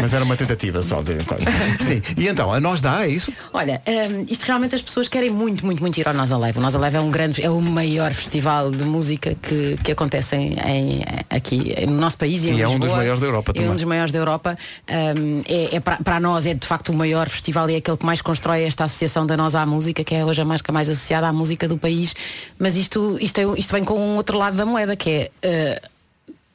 Mas 0.00 0.12
era 0.12 0.24
uma 0.24 0.36
tentativa 0.36 0.82
só 0.82 1.02
de 1.02 1.16
Sim. 1.86 2.02
E 2.16 2.28
então, 2.28 2.52
a 2.52 2.60
nós 2.60 2.80
dá, 2.80 3.04
é 3.04 3.08
isso? 3.08 3.32
Olha, 3.52 3.80
hum, 3.86 4.26
isto 4.28 4.44
realmente 4.44 4.74
as 4.74 4.82
pessoas 4.82 5.08
querem 5.08 5.30
muito, 5.30 5.64
muito, 5.64 5.80
muito 5.80 5.98
ir 5.98 6.08
ao 6.08 6.14
Nós 6.14 6.32
Alive. 6.32 6.58
O 6.58 6.62
Nós 6.62 6.74
Alive 6.74 6.96
é 6.96 7.00
um 7.00 7.10
grande, 7.10 7.42
é 7.44 7.50
o 7.50 7.60
maior 7.60 8.12
festival 8.12 8.70
de 8.70 8.84
música 8.84 9.34
que, 9.40 9.76
que 9.82 9.92
acontece 9.92 10.36
em, 10.36 10.52
em- 10.66 11.02
aqui 11.30 11.74
no 11.86 11.96
nosso 11.98 12.18
país 12.18 12.44
e, 12.44 12.50
em 12.50 12.56
E 12.58 12.62
é 12.62 12.68
um 12.68 12.78
dos 12.78 12.92
maiores 12.92 13.20
da 13.20 13.26
Europa 13.26 13.52
É 13.52 13.54
também. 13.54 13.70
um 13.70 13.74
dos 13.74 13.84
maiores 13.84 14.12
da 14.12 14.18
Europa. 14.18 14.56
Hum, 14.90 15.42
é, 15.48 15.76
é 15.76 15.80
para, 15.80 16.20
nós 16.20 16.46
é 16.46 16.54
de 16.54 16.66
facto 16.66 16.90
o 16.90 16.94
maior 16.94 17.28
festival 17.28 17.68
e 17.70 17.74
é 17.74 17.76
aquele 17.78 17.96
que 17.96 18.06
mais 18.06 18.20
constrói 18.20 18.62
esta 18.64 18.84
associação 18.84 19.26
da 19.26 19.36
Nós 19.36 19.54
à 19.54 19.64
Música, 19.66 20.02
que 20.04 20.14
é 20.14 20.24
hoje 20.24 20.40
a 20.40 20.44
marca 20.56 20.72
mais 20.72 20.88
associada 20.88 21.28
à 21.28 21.32
música 21.32 21.68
do 21.68 21.76
país. 21.78 22.14
Mas 22.58 22.76
isto, 22.76 23.18
isto, 23.20 23.38
é- 23.38 23.58
isto 23.58 23.72
vem 23.72 23.84
com 23.84 23.98
um 23.98 24.16
outro 24.16 24.38
lado 24.38 24.56
da 24.56 24.64
moeda, 24.66 24.96
que 24.96 25.10
é. 25.10 25.30
eh, 25.42 25.82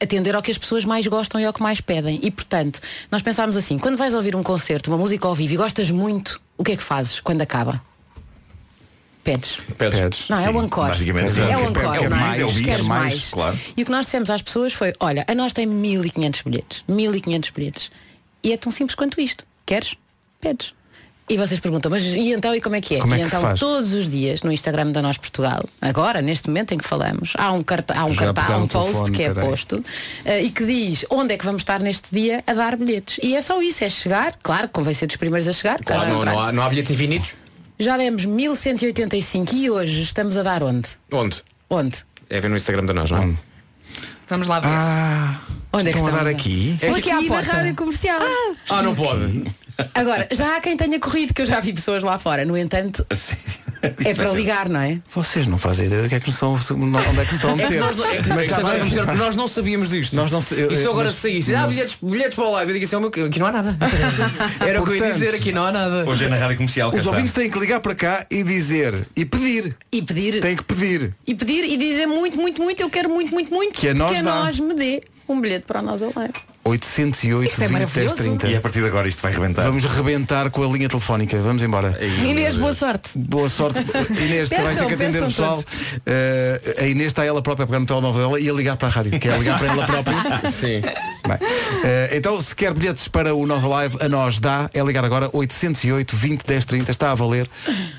atender 0.00 0.34
ao 0.34 0.42
que 0.42 0.50
as 0.50 0.58
pessoas 0.58 0.84
mais 0.84 1.06
gostam 1.06 1.40
e 1.40 1.44
ao 1.44 1.52
que 1.52 1.62
mais 1.62 1.80
pedem. 1.80 2.18
E 2.24 2.30
portanto, 2.32 2.80
nós 3.08 3.22
pensámos 3.22 3.56
assim, 3.56 3.78
quando 3.78 3.96
vais 3.96 4.12
ouvir 4.14 4.34
um 4.34 4.42
concerto, 4.42 4.90
uma 4.90 4.98
música 4.98 5.28
ao 5.28 5.34
vivo 5.34 5.54
e 5.54 5.56
gostas 5.56 5.92
muito, 5.92 6.40
o 6.58 6.64
que 6.64 6.72
é 6.72 6.76
que 6.76 6.82
fazes 6.82 7.20
quando 7.20 7.40
acaba? 7.40 7.80
Pedes. 9.22 9.58
Pedes. 9.78 10.28
Não, 10.28 10.36
é 10.38 10.50
o 10.50 10.52
Sim, 10.52 10.66
encore. 10.66 10.88
basicamente, 10.88 11.40
é 11.40 11.52
é 11.52 11.56
o 11.56 11.60
o 11.66 11.70
encore, 11.70 12.08
não 12.08 12.16
é 12.34 12.44
o 12.44 12.48
bis, 12.48 12.64
Queres 12.64 12.80
é 12.84 12.88
mais, 12.88 13.14
mais. 13.14 13.30
claro. 13.30 13.58
E 13.76 13.82
o 13.82 13.84
que 13.84 13.90
nós 13.92 14.06
dissemos 14.06 14.28
às 14.30 14.42
pessoas 14.42 14.72
foi, 14.72 14.92
olha, 14.98 15.24
a 15.28 15.34
nós 15.36 15.52
tem 15.52 15.66
1500 15.66 16.42
bilhetes. 16.42 16.82
1500 16.88 17.50
bilhetes. 17.50 17.90
E 18.42 18.52
é 18.52 18.56
tão 18.56 18.72
simples 18.72 18.96
quanto 18.96 19.20
isto. 19.20 19.44
Queres? 19.64 19.94
Pedes. 20.40 20.74
E 21.32 21.36
vocês 21.38 21.58
perguntam, 21.60 21.90
mas 21.90 22.02
e 22.04 22.30
então 22.32 22.54
e 22.54 22.60
como 22.60 22.76
é 22.76 22.80
que 22.82 22.96
é? 22.96 22.98
Como 23.00 23.14
é 23.14 23.16
e 23.16 23.22
que 23.22 23.30
se 23.30 23.36
então 23.36 23.40
faz? 23.48 23.58
todos 23.58 23.94
os 23.94 24.06
dias 24.06 24.42
no 24.42 24.52
Instagram 24.52 24.90
da 24.90 25.00
Nós 25.00 25.16
Portugal, 25.16 25.64
agora, 25.80 26.20
neste 26.20 26.48
momento 26.48 26.74
em 26.74 26.78
que 26.78 26.84
falamos, 26.84 27.32
há 27.38 27.50
um, 27.52 27.62
carta, 27.62 27.94
há 27.98 28.04
um 28.04 28.14
cartaz, 28.14 28.50
um 28.50 28.66
post 28.66 28.90
telefone, 28.92 29.16
que 29.16 29.22
é 29.22 29.32
peraí. 29.32 29.48
posto 29.48 29.82
eh, 30.26 30.42
e 30.42 30.50
que 30.50 30.66
diz 30.66 31.06
onde 31.08 31.32
é 31.32 31.38
que 31.38 31.44
vamos 31.46 31.62
estar 31.62 31.80
neste 31.80 32.14
dia 32.14 32.44
a 32.46 32.52
dar 32.52 32.76
bilhetes. 32.76 33.18
E 33.22 33.34
é 33.34 33.40
só 33.40 33.62
isso, 33.62 33.82
é 33.82 33.88
chegar, 33.88 34.36
claro, 34.42 34.68
convém 34.68 34.92
ser 34.92 35.06
dos 35.06 35.16
primeiros 35.16 35.48
a 35.48 35.52
chegar. 35.54 35.82
Claro, 35.82 36.10
não, 36.10 36.22
não 36.22 36.38
há, 36.38 36.52
não 36.52 36.62
há 36.62 36.68
bilhetes 36.68 36.90
infinitos? 36.90 37.32
Já 37.78 37.96
demos 37.96 38.26
1185 38.26 39.54
e 39.54 39.70
hoje 39.70 40.02
estamos 40.02 40.36
a 40.36 40.42
dar 40.42 40.62
onde? 40.62 40.86
Onde? 41.10 41.42
Onde? 41.70 41.96
É 42.28 42.40
ver 42.42 42.50
no 42.50 42.56
Instagram 42.56 42.84
da 42.84 42.92
nós, 42.92 43.10
não 43.10 43.22
é? 43.22 43.34
Vamos 44.28 44.48
lá 44.48 44.60
ver. 44.60 44.68
Ah, 44.70 45.40
Onde 45.72 45.88
é 45.88 45.92
que 45.92 45.98
estão 45.98 46.08
a 46.14 46.22
dar 46.22 46.30
estamos? 46.30 46.40
aqui? 46.40 46.76
É 46.82 46.88
aqui, 46.90 47.00
aqui 47.00 47.10
à 47.10 47.20
na 47.22 47.28
porta. 47.28 47.52
rádio 47.52 47.74
comercial. 47.74 48.20
Ah, 48.68 48.82
não 48.82 48.94
pode. 48.94 49.44
Agora, 49.94 50.28
já 50.32 50.56
há 50.56 50.60
quem 50.60 50.76
tenha 50.76 50.98
corrido, 50.98 51.32
que 51.34 51.42
eu 51.42 51.46
já 51.46 51.60
vi 51.60 51.72
pessoas 51.72 52.02
lá 52.02 52.18
fora. 52.18 52.44
No 52.44 52.56
entanto, 52.56 53.06
é 54.04 54.14
para 54.14 54.30
ligar, 54.32 54.68
não 54.68 54.80
é? 54.80 55.00
Vocês 55.14 55.46
não 55.46 55.58
fazem 55.58 55.86
ideia 55.86 56.02
do 56.02 56.08
que 56.08 56.14
é 56.14 56.20
que 56.20 56.30
são, 56.32 56.54
onde 56.54 57.20
é 57.20 57.24
que 57.24 57.30
se 57.30 57.34
estão 57.36 57.50
a 57.50 57.52
É 57.54 57.56
meter. 57.56 57.80
nós, 57.80 57.96
não- 57.96 58.04
é, 58.06 58.22
Mas 58.22 58.48
bem. 58.80 58.84
dizer, 58.88 59.06
nós 59.06 59.36
não 59.36 59.48
sabíamos 59.48 59.88
disto. 59.88 60.14
Nós 60.14 60.30
não 60.30 60.40
eu- 60.52 60.72
e 60.72 60.76
se 60.76 60.84
eu 60.84 60.90
agora 60.92 61.06
mas- 61.08 61.16
saísse, 61.16 61.54
ah, 61.54 61.66
bilhetes, 61.66 61.96
bilhetes 62.02 62.34
para 62.34 62.44
o 62.44 62.50
live, 62.52 62.70
eu 62.70 62.74
digo 62.74 62.84
assim, 62.86 62.96
"Oh, 62.96 63.00
meu, 63.00 63.26
aqui 63.26 63.38
não 63.38 63.46
há 63.46 63.52
nada. 63.52 63.76
Era 64.60 64.80
o 64.80 64.84
que 64.84 64.90
eu 64.90 64.94
ia 64.94 65.00
Portanto, 65.02 65.14
dizer, 65.18 65.34
aqui 65.34 65.52
não 65.52 65.64
há 65.64 65.72
nada. 65.72 66.04
Hoje 66.08 66.24
é 66.24 66.28
na 66.28 66.36
rádio 66.36 66.56
comercial. 66.56 66.90
Os 66.94 67.06
ouvintes 67.06 67.32
têm 67.32 67.50
que 67.50 67.58
ligar 67.58 67.80
para 67.80 67.94
cá 67.94 68.26
e 68.30 68.42
dizer, 68.42 69.06
e 69.16 69.24
pedir. 69.24 69.76
E 69.90 70.02
pedir, 70.02 70.40
Têm 70.40 70.56
que 70.56 70.64
pedir. 70.64 71.14
e 71.26 71.34
pedir 71.34 71.64
e 71.64 71.76
dizer 71.76 72.06
muito, 72.06 72.36
muito, 72.36 72.62
muito, 72.62 72.80
eu 72.80 72.90
quero 72.90 73.08
muito, 73.10 73.32
muito, 73.32 73.52
muito 73.52 73.72
Que 73.78 73.88
a 73.88 73.94
nós 73.94 74.16
que 74.16 74.22
dá. 74.22 74.34
nós 74.44 74.60
me 74.60 74.74
dê 74.74 75.02
um 75.28 75.40
bilhete 75.40 75.64
para 75.66 75.80
nós 75.82 76.02
ao 76.02 76.12
live. 76.14 76.34
808 76.64 77.50
Isto 77.50 77.62
é 77.62 77.68
20 77.68 77.70
10 77.70 77.70
maravilhoso. 77.72 78.14
30. 78.16 78.48
E 78.48 78.56
a 78.56 78.60
partir 78.60 78.80
de 78.80 78.86
agora 78.86 79.08
isto 79.08 79.20
vai 79.20 79.32
rebentar. 79.32 79.64
Vamos 79.64 79.84
rebentar 79.84 80.50
com 80.50 80.62
a 80.62 80.66
linha 80.66 80.88
telefónica. 80.88 81.38
Vamos 81.38 81.62
embora. 81.62 81.98
Inês, 82.24 82.56
boa 82.56 82.72
sorte. 82.72 83.10
Boa 83.16 83.48
sorte. 83.48 83.80
Inês, 84.10 84.48
tu 84.48 84.62
vais 84.62 84.78
ter 84.78 84.86
que 84.86 84.94
atender 84.94 85.22
o 85.22 85.26
pessoal. 85.26 85.62
Eh, 86.06 86.76
a 86.78 86.86
Inês 86.86 87.08
está 87.08 87.24
ela 87.24 87.42
própria 87.42 87.64
a 87.64 87.66
pegar 87.66 87.80
no 87.80 87.86
telemóvel 87.86 88.22
dela 88.22 88.40
e 88.40 88.48
a 88.48 88.52
ligar 88.52 88.76
para 88.76 88.88
a 88.88 88.90
rádio. 88.90 89.18
Quer 89.18 89.38
ligar 89.38 89.58
para 89.58 89.68
ela 89.68 89.86
própria? 89.86 90.16
Sim. 90.52 90.82
Bem, 91.26 91.38
eh, 91.84 92.10
então, 92.14 92.40
se 92.40 92.54
quer 92.54 92.72
bilhetes 92.72 93.08
para 93.08 93.34
o 93.34 93.44
Nós 93.46 93.64
Live, 93.64 93.96
a 94.00 94.08
nós 94.08 94.38
dá, 94.38 94.70
é 94.72 94.82
ligar 94.82 95.04
agora 95.04 95.28
808 95.32 96.16
20 96.16 96.46
10 96.46 96.64
30, 96.66 96.90
está 96.90 97.10
a 97.10 97.14
valer 97.14 97.48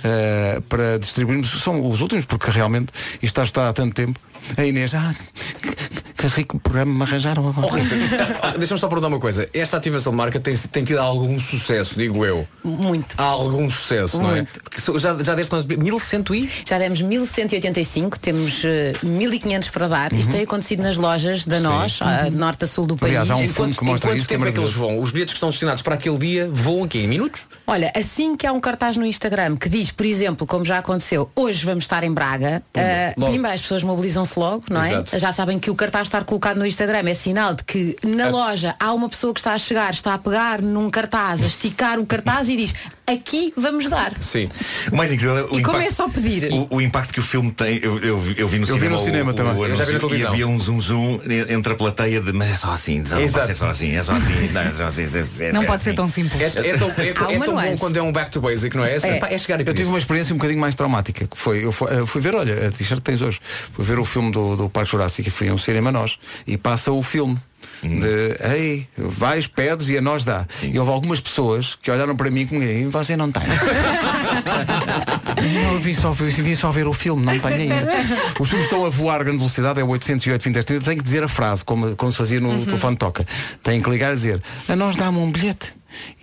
eh, 0.03 0.61
para 0.70 0.97
distribuirmos. 0.99 1.61
São 1.61 1.89
os 1.89 1.99
últimos, 1.99 2.26
porque 2.26 2.49
realmente 2.49 2.91
isto 3.16 3.26
está 3.26 3.41
a 3.41 3.45
estar 3.45 3.70
há 3.70 3.74
tanto 3.74 3.93
tempo. 3.93 4.20
A 4.57 4.66
Inês, 4.66 4.93
ah, 4.93 5.14
que, 5.61 5.76
que 6.14 6.28
rico 6.28 6.59
programa 6.59 6.93
me 6.93 7.03
arranjaram 7.03 7.47
agora. 7.47 7.82
Ah, 8.54 8.58
Deixa-me 8.58 8.80
só 8.80 8.88
perguntar 8.88 9.08
uma 9.08 9.20
coisa. 9.20 9.49
Esta 9.54 9.78
ativação 9.78 10.12
de 10.12 10.18
marca 10.18 10.39
tem, 10.39 10.56
tem 10.56 10.84
tido 10.84 10.99
algum 10.99 11.39
sucesso, 11.39 11.95
digo 11.97 12.26
eu. 12.26 12.47
Muito. 12.64 13.16
Há 13.18 13.24
algum 13.24 13.70
sucesso, 13.70 14.22
não 14.22 14.30
é? 14.32 14.36
Muito. 14.36 14.62
Porque 14.64 14.99
já, 14.99 15.16
já 15.24 15.36
deste 15.36 15.51
nós 15.51 15.66
1100 15.66 16.24
e? 16.32 16.49
Já 16.68 16.78
demos 16.78 17.01
1185, 17.01 18.20
temos 18.20 18.62
eh, 18.64 18.93
1500 19.01 19.70
para 19.70 19.88
dar. 19.88 20.14
Isto 20.14 20.32
tem 20.32 20.43
acontecido 20.43 20.84
nas 20.84 20.97
lojas 20.97 21.45
da 21.45 21.60
nós, 21.60 21.99
a 22.01 22.30
norte 22.30 22.66
a 22.66 22.68
sul 22.68 22.86
do 22.86 22.95
país. 22.95 23.12
Aliás, 23.12 23.32
há 23.32 23.36
um 23.36 23.51
quanto, 23.54 23.78
que 23.78 23.84
mostra 23.84 24.16
isso, 24.16 24.26
é 24.26 24.28
tempo 24.28 24.45
é 24.45 24.51
que 24.51 24.60
eles 24.60 24.74
vão? 24.74 24.99
Os 24.99 25.12
bilhetes 25.12 25.34
que 25.34 25.38
estão 25.38 25.49
destinados 25.49 25.82
para 25.82 25.95
aquele 25.95 26.18
dia 26.18 26.49
voam 26.51 26.84
aqui 26.84 26.99
em 26.99 27.08
minutos? 27.08 27.41
Olha, 27.66 27.91
assim 27.95 28.36
que 28.36 28.45
há 28.45 28.51
um 28.51 28.59
cartaz 28.59 28.97
no 28.97 29.05
Instagram 29.05 29.55
que 29.55 29.70
diz, 29.70 29.89
por 29.89 30.05
exemplo, 30.05 30.45
como 30.45 30.66
já 30.66 30.80
aconteceu, 30.80 31.32
hoje 31.36 31.66
vamos 31.66 31.86
estar 31.86 32.03
em 32.03 32.11
Braga, 32.11 32.61
primeiro 33.16 33.55
as 33.55 33.61
pessoas 33.61 33.84
mobilizam-se 33.84 34.38
logo, 34.38 34.66
não 34.70 34.84
é? 34.84 34.91
Exato. 34.91 35.18
Já 35.18 35.32
sabem 35.32 35.57
que 35.57 35.72
o 35.72 35.76
cartaz 35.76 36.07
estar 36.07 36.26
colocado 36.26 36.57
no 36.57 36.66
Instagram 36.66 37.09
é 37.09 37.14
sinal 37.14 37.55
de 37.55 37.64
que 37.64 37.95
na 38.03 38.28
loja 38.28 38.76
há 38.80 38.91
uma 38.93 39.07
pessoa 39.07 39.34
que 39.34 39.39
está 39.39 39.53
a 39.53 39.57
chegar, 39.57 39.93
está 39.93 40.14
a 40.14 40.18
pegar 40.18 40.61
num 40.61 40.89
cartaz, 40.89 41.41
a 41.41 41.47
esticar 41.47 41.99
o 41.99 42.05
cartaz 42.05 42.49
e 42.49 42.57
diz, 42.57 42.76
aqui 43.06 43.54
vamos 43.58 43.89
dar. 43.89 44.14
Sim. 44.22 44.47
O 44.91 44.95
mais 44.95 45.12
incrível 45.12 45.38
é 45.38 45.41
o 45.43 45.60
E 45.60 45.62
como 45.64 45.78
impacto, 45.78 45.82
é 45.88 45.89
só 45.91 46.08
pedir? 46.10 46.49
O, 46.51 46.76
o 46.76 46.82
impacto 46.82 47.14
que 47.14 47.20
o 47.20 47.24
filme 47.24 47.51
tem, 47.51 47.80
eu, 47.84 47.99
eu, 47.99 48.20
vi- 48.20 48.36
eu 48.38 48.47
vi 48.47 48.60
no 48.60 48.68
Eu 48.68 48.74
vi 48.76 48.80
cinema. 48.82 48.97
no 48.97 49.04
cinema 49.04 49.32
o, 49.32 49.34
também. 49.34 49.54
o 49.56 49.66
Eu 49.66 49.76
já 49.76 49.84
vi 49.84 49.91
na 49.93 49.97
anúncio, 49.99 50.06
e 50.08 50.10
televisão. 50.10 50.32
havia 50.32 50.47
um 50.47 50.60
zoom 50.60 50.82
zoom 50.82 51.20
entre 51.49 51.74
a 51.74 51.76
plateia 51.76 52.22
de 52.22 52.32
mas 52.34 52.49
é 52.51 52.56
só 52.56 52.72
assim, 52.72 53.04
não 53.10 53.20
Exato. 53.20 53.32
pode 53.34 53.45
ser 53.47 53.56
só 53.56 53.70
assim, 53.70 53.91
é 53.95 54.04
só 54.04 54.14
assim, 54.14 54.49
não, 54.51 54.62
é 54.62 54.72
só 54.72 54.86
assim, 54.86 55.04
é, 55.04 55.45
é- 55.49 55.51
Não 55.51 55.64
é 55.64 55.66
pode 55.66 55.82
ser 55.84 55.89
assim. 55.89 55.95
tão 55.95 56.10
simples. 56.10 56.41
É, 56.56 56.70
é 56.70 56.78
tão, 56.78 56.89
é, 56.97 57.10
é 57.34 57.38
uma 57.38 57.45
tão 57.45 57.56
bom 57.56 57.78
quando 57.78 57.97
é 57.97 58.01
um 58.01 58.12
back 58.12 58.32
to 58.32 58.41
basic, 58.41 58.76
não 58.78 58.86
é? 58.86 58.95
É, 58.97 59.34
é 59.34 59.38
chegar 59.38 59.60
e 59.60 59.64
Eu 59.68 59.74
tive 59.74 59.89
uma 59.89 59.97
experiência 59.99 60.34
um 60.34 60.38
bocadinho 60.38 60.60
mais 60.62 60.76
traumática. 60.76 61.28
que 61.28 61.38
Foi, 61.38 61.66
eu 61.66 61.72
fui, 61.72 61.88
eu 61.91 62.08
fui 62.08 62.22
ver, 62.22 62.36
olha, 62.36 62.68
a 62.68 62.72
t-shirt 62.72 63.01
tens 63.01 63.22
hoje. 63.22 63.39
Fui 63.74 63.84
ver 63.86 63.99
o 63.99 64.06
filme 64.06 64.32
do, 64.32 64.56
do 64.56 64.70
Parque 64.70 64.91
Jurássico 64.91 65.28
e 65.28 65.32
fui 65.32 65.49
a 65.49 65.54
um 65.54 65.58
cinema 65.58 65.91
nós. 65.91 66.18
E 66.47 66.58
passa 66.58 66.91
o 66.91 67.01
filme. 67.04 67.38
De 67.84 68.38
ei, 68.41 68.88
vais, 68.97 69.45
pedes 69.47 69.89
e 69.89 69.97
a 69.97 70.01
nós 70.01 70.23
dá. 70.23 70.45
E 70.61 70.79
houve 70.79 70.91
algumas 70.91 71.19
pessoas 71.19 71.75
que 71.75 71.91
olharam 71.91 72.15
para 72.15 72.31
mim 72.31 72.47
como 72.47 72.63
e 72.63 72.86
você 72.86 73.17
não 73.17 73.31
tem. 73.31 73.43
não, 75.63 75.73
eu 75.73 75.79
vim 75.79 75.93
só, 75.93 76.11
vim 76.11 76.55
só 76.55 76.71
ver 76.71 76.88
o 76.88 76.93
filme, 76.93 77.25
não 77.25 77.38
tenho 77.39 77.73
ainda. 77.73 77.91
Os 78.39 78.47
filmes 78.47 78.67
estão 78.67 78.86
a 78.86 78.89
voar 78.89 79.21
a 79.21 79.23
grande 79.23 79.39
velocidade, 79.39 79.79
é 79.79 79.84
o 79.84 79.89
808 79.89 80.43
20 80.43 80.63
30. 80.63 80.86
Tem 80.86 80.97
que 80.97 81.03
dizer 81.03 81.23
a 81.23 81.27
frase, 81.27 81.65
como, 81.65 81.95
como 81.95 82.11
se 82.11 82.17
fazia 82.17 82.39
no 82.39 82.65
telefone 82.65 82.95
toca. 82.95 83.25
Tem 83.61 83.81
que 83.81 83.89
ligar 83.89 84.13
e 84.13 84.15
dizer, 84.15 84.41
a 84.67 84.75
nós 84.75 84.95
dá-me 84.95 85.17
um 85.17 85.31
bilhete. 85.31 85.73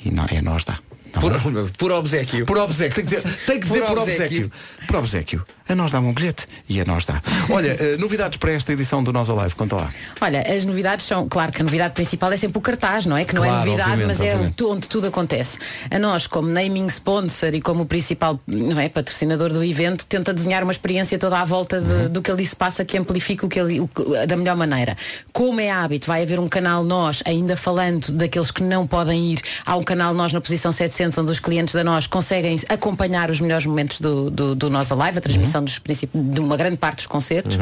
E 0.05 0.11
não, 0.11 0.25
é 0.31 0.39
a 0.39 0.43
nós 0.43 0.65
dá. 0.65 0.79
Por, 1.19 1.35
é? 1.35 1.39
por 1.79 1.93
obsequio. 1.93 2.47
Por 2.47 2.59
obsequio, 2.59 2.95
tem 2.95 3.05
que 3.05 3.11
dizer, 3.17 3.37
tem 3.47 3.61
que 3.61 3.67
Por 3.67 3.75
dizer 3.75 3.87
por, 3.87 3.99
obséquio. 3.99 4.25
obsequio. 4.47 4.53
Por 4.87 4.97
obsequio. 4.97 5.47
A 5.69 5.75
nós 5.75 5.93
dá-me 5.93 6.09
um 6.09 6.13
bilhete 6.13 6.47
e 6.69 6.81
a 6.81 6.85
nós 6.85 7.05
dá. 7.05 7.23
Olha, 7.49 7.77
eh, 7.79 7.97
novidades 7.97 8.39
para 8.39 8.51
esta 8.53 8.73
edição 8.73 9.05
do 9.05 9.13
Nós 9.13 9.31
Alive, 9.31 9.55
conta 9.55 9.77
lá. 9.77 9.91
Olha, 10.21 10.41
as 10.41 10.65
novidades 10.65 11.07
são, 11.07 11.29
claro 11.29 11.53
que 11.53 11.61
a 11.61 11.65
novidade 11.65 11.95
principal 11.95 12.33
é 12.33 12.37
sempre 12.37 12.59
o 12.59 12.61
cartaz, 12.61 13.07
não 13.07 13.17
é? 13.17 13.25
Que 13.25 13.35
não 13.37 13.43
Claro, 13.43 13.63
é 13.63 13.65
novidade, 13.77 14.03
mas 14.05 14.21
é 14.21 14.33
obviamente. 14.33 14.65
onde 14.65 14.89
tudo 14.89 15.07
acontece. 15.07 15.59
A 15.89 15.97
nós, 15.99 16.27
como 16.27 16.49
naming 16.49 16.87
sponsor 16.87 17.55
e 17.55 17.61
como 17.61 17.87
principal 17.87 18.41
não 18.49 18.81
é, 18.81 18.89
patrocinador 18.89 19.53
do 19.53 19.63
evento, 19.63 20.05
tenta 20.07 20.35
desenhar 20.35 20.65
uma 20.65 20.73
experiência 20.73 21.17
toda 21.21 21.39
à 21.39 21.45
volta 21.45 21.81
de- 21.81 21.91
Uhum. 21.91 22.09
do 22.09 22.21
que 22.23 22.31
ali 22.33 22.45
se 22.45 22.57
passa 22.57 22.85
que 22.85 22.99
amplifica 22.99 23.47
o 23.47 23.49
que 23.49 23.61
ali, 23.61 23.81
o 23.81 23.89
da 24.27 24.37
melhor 24.37 24.57
maneira. 24.57 24.97
Como 25.33 25.61
é 25.61 25.71
hábito, 25.71 26.09
vai 26.09 26.23
haver 26.25 26.41
um 26.41 26.49
canal 26.49 26.83
nós, 26.83 27.23
ainda 27.25 27.57
falando 27.57 28.11
daqueles 28.11 28.51
que 28.51 28.63
não 28.65 28.89
podem 28.89 29.35
ir, 29.35 29.41
há 29.65 29.77
um 29.77 29.85
canal 29.85 30.13
nós 30.15 30.33
na 30.33 30.41
posição 30.41 30.73
700, 30.73 31.00
onde 31.19 31.31
os 31.33 31.41
clientes 31.41 31.75
da 31.75 31.83
nós 31.83 32.07
conseguem 32.07 32.61
acompanhar 32.69 33.31
os 33.31 33.41
melhores 33.41 33.65
momentos 33.67 34.01
do, 34.01 34.31
do, 34.31 34.55
do 34.55 34.69
Nós 34.71 34.91
Alive, 34.93 35.09
a 35.09 35.15
Uhum. 35.15 35.21
transmissão 35.21 35.65
dos 35.65 35.79
princíp- 35.79 36.11
de 36.15 36.41
uma 36.41 36.57
grande 36.57 36.77
parte 36.77 36.97
dos 36.97 37.07
concertos, 37.07 37.59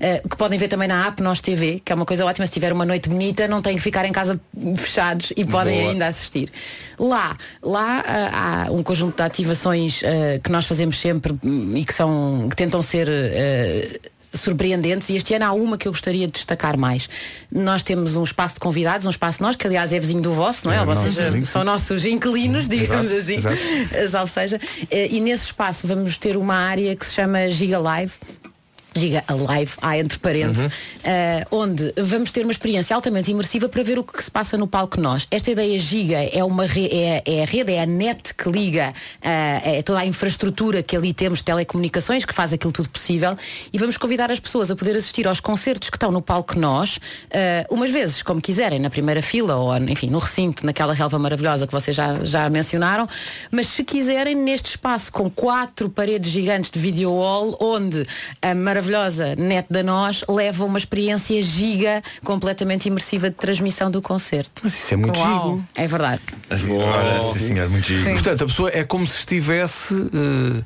eh, 0.00 0.20
que 0.28 0.36
podem 0.36 0.58
ver 0.58 0.68
também 0.68 0.88
na 0.88 1.06
app 1.06 1.22
Nós 1.22 1.40
TV, 1.40 1.80
que 1.84 1.92
é 1.92 1.94
uma 1.94 2.04
coisa 2.04 2.24
ótima, 2.24 2.46
se 2.46 2.52
tiver 2.52 2.72
uma 2.72 2.84
noite 2.84 3.08
bonita, 3.08 3.46
não 3.46 3.62
têm 3.62 3.76
que 3.76 3.82
ficar 3.82 4.04
em 4.04 4.12
casa 4.12 4.40
fechados 4.76 5.32
e 5.36 5.44
podem 5.44 5.78
Boa. 5.78 5.90
ainda 5.92 6.06
assistir. 6.08 6.48
Lá, 6.98 7.36
lá 7.62 8.04
ah, 8.06 8.64
há 8.68 8.72
um 8.72 8.82
conjunto 8.82 9.16
de 9.16 9.22
ativações 9.22 10.02
ah, 10.04 10.38
que 10.42 10.50
nós 10.50 10.66
fazemos 10.66 10.98
sempre 10.98 11.32
hum, 11.44 11.76
e 11.76 11.84
que 11.84 11.94
são 11.94 12.46
que 12.50 12.56
tentam 12.56 12.82
ser 12.82 13.08
surpreendentes 14.32 15.08
e 15.10 15.16
este 15.16 15.34
ano 15.34 15.44
há 15.44 15.52
uma 15.52 15.76
que 15.76 15.88
eu 15.88 15.92
gostaria 15.92 16.26
de 16.26 16.32
destacar 16.32 16.76
mais. 16.78 17.08
Nós 17.50 17.82
temos 17.82 18.16
um 18.16 18.24
espaço 18.24 18.54
de 18.54 18.60
convidados, 18.60 19.06
um 19.06 19.10
espaço 19.10 19.42
nós, 19.42 19.56
que 19.56 19.66
aliás 19.66 19.92
é 19.92 19.98
vizinho 20.00 20.22
do 20.22 20.32
vosso, 20.32 20.66
não 20.66 20.72
é? 20.72 20.76
É, 20.76 20.84
Vocês 20.84 21.16
nosso 21.16 21.46
são 21.46 21.64
nossos 21.64 22.04
inquilinos, 22.04 22.68
digamos 22.68 23.10
Exato, 23.10 23.20
assim. 23.20 23.34
exato. 23.34 23.56
Salve 24.10 24.32
seja. 24.32 24.60
Eh, 24.90 25.08
E 25.10 25.20
nesse 25.20 25.46
espaço 25.46 25.86
vamos 25.86 26.16
ter 26.16 26.36
uma 26.36 26.54
área 26.54 26.94
que 26.94 27.04
se 27.04 27.14
chama 27.14 27.50
Giga 27.50 27.78
Live 27.78 28.12
Giga 28.96 29.22
Alive, 29.28 29.72
há 29.80 29.98
entre 29.98 30.18
parênteses, 30.18 30.68
eh, 31.04 31.46
onde 31.50 31.92
vamos 31.96 32.30
ter 32.30 32.42
uma 32.42 32.52
experiência 32.52 32.94
altamente 32.96 33.30
imersiva 33.30 33.68
para 33.68 33.82
ver 33.82 33.98
o 33.98 34.04
que 34.04 34.22
se 34.22 34.30
passa 34.30 34.56
no 34.58 34.66
palco 34.66 35.00
nós. 35.00 35.26
Esta 35.30 35.50
ideia 35.52 35.78
Giga 35.78 36.18
é 36.32 36.42
uma 36.42 36.66
re- 36.66 36.88
é, 36.92 37.22
é 37.24 37.42
a 37.42 37.46
rede, 37.46 37.72
é 37.72 37.82
a 37.82 37.86
net 37.86 38.34
que 38.34 38.50
liga 38.50 38.92
eh, 39.22 39.78
é 39.78 39.82
toda 39.82 40.00
a 40.00 40.06
infraestrutura 40.06 40.82
que 40.82 40.96
ali 40.96 41.14
temos 41.14 41.40
telecomunicações, 41.40 42.24
que 42.24 42.34
faz 42.34 42.52
aquilo 42.52 42.72
tudo 42.72 42.88
possível, 42.90 43.36
e 43.72 43.78
vamos 43.78 43.96
convidar 43.96 44.30
as 44.30 44.40
pessoas 44.40 44.70
a 44.70 44.76
poder 44.76 44.96
assistir 44.96 45.28
aos 45.28 45.38
concertos 45.38 45.88
que 45.88 45.96
estão 45.96 46.10
no 46.10 46.20
palco 46.20 46.58
nós, 46.58 46.98
eh, 47.30 47.64
umas 47.70 47.90
vezes, 47.90 48.22
como 48.22 48.40
quiserem, 48.40 48.80
na 48.80 48.90
primeira 48.90 49.22
fila 49.22 49.54
ou, 49.56 49.76
enfim, 49.76 50.08
no 50.08 50.18
recinto, 50.18 50.66
naquela 50.66 50.94
relva 50.94 51.18
maravilhosa 51.18 51.66
que 51.66 51.72
vocês 51.72 51.96
já, 51.96 52.24
já 52.24 52.50
mencionaram, 52.50 53.08
mas 53.52 53.68
se 53.68 53.84
quiserem, 53.84 54.34
neste 54.34 54.70
espaço 54.70 55.12
com 55.12 55.30
quatro 55.30 55.88
paredes 55.88 56.30
gigantes 56.30 56.70
de 56.70 56.78
video 56.80 57.12
wall, 57.12 57.56
onde 57.60 58.04
a 58.42 58.52
maravilhosa 58.54 58.79
net 59.36 59.66
da 59.70 59.82
nós 59.82 60.24
leva 60.28 60.64
uma 60.64 60.78
experiência 60.78 61.42
giga 61.42 62.02
completamente 62.24 62.86
imersiva 62.86 63.30
de 63.30 63.36
transmissão 63.36 63.90
do 63.90 64.00
concerto. 64.00 64.62
Mas 64.64 64.74
isso 64.74 64.94
é 64.94 64.96
muito 64.96 65.16
gigo. 65.16 65.64
É 65.74 65.86
verdade. 65.86 66.22
Ora, 66.50 67.20
sim, 67.20 67.38
senhor, 67.38 67.68
muito 67.68 67.86
giro. 67.86 68.10
Portanto, 68.12 68.44
a 68.44 68.46
pessoa 68.46 68.70
é 68.72 68.84
como 68.84 69.06
se 69.06 69.18
estivesse 69.18 69.94
eh, 69.94 70.62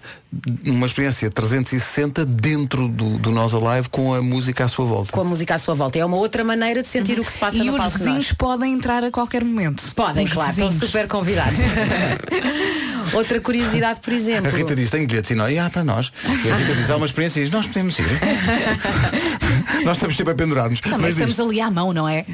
numa 0.64 0.86
experiência 0.86 1.30
360 1.30 2.24
dentro 2.24 2.88
do, 2.88 3.18
do 3.18 3.30
Nós 3.30 3.54
Alive 3.54 3.88
com 3.88 4.14
a 4.14 4.22
música 4.22 4.64
à 4.64 4.68
sua 4.68 4.84
volta. 4.86 5.12
Com 5.12 5.20
a 5.20 5.24
música 5.24 5.54
à 5.54 5.58
sua 5.58 5.74
volta. 5.74 5.98
É 5.98 6.04
uma 6.04 6.16
outra 6.16 6.42
maneira 6.44 6.82
de 6.82 6.88
sentir 6.88 7.18
o 7.20 7.24
que 7.24 7.32
se 7.32 7.38
passa 7.38 7.56
E 7.56 7.64
no 7.64 7.72
os 7.72 7.78
palco 7.78 7.92
de 7.98 7.98
vizinhos 8.04 8.26
nós. 8.28 8.32
podem 8.36 8.72
entrar 8.72 9.04
a 9.04 9.10
qualquer 9.10 9.44
momento. 9.44 9.82
Podem, 9.94 10.24
Os 10.24 10.32
claro, 10.32 10.50
estão 10.50 10.68
vizinhos. 10.68 10.90
super 10.90 11.08
convidados. 11.08 11.58
Outra 13.12 13.38
curiosidade, 13.40 14.00
por 14.00 14.12
exemplo. 14.12 14.48
A 14.48 14.50
Rita 14.56 14.74
diz, 14.74 14.90
tem 14.90 15.06
bilhetes 15.06 15.30
e 15.30 15.34
não, 15.34 15.48
e 15.48 15.58
há 15.58 15.68
para 15.70 15.84
nós. 15.84 16.10
E 16.24 16.50
a 16.50 16.56
Rita 16.56 16.74
diz, 16.74 16.90
há 16.90 16.96
uma 16.96 17.06
experiência 17.06 17.40
e 17.40 17.44
diz, 17.44 17.52
nós 17.52 17.66
podemos 17.66 17.96
ir. 17.98 18.04
nós 19.84 19.96
estamos 19.96 20.16
sempre 20.16 20.32
a 20.32 20.36
pendurar-nos. 20.36 20.80
Também 20.80 20.98
Mas 21.00 21.16
diz, 21.16 21.28
estamos 21.28 21.50
ali 21.50 21.60
à 21.60 21.70
mão, 21.70 21.92
não 21.92 22.08
é? 22.08 22.24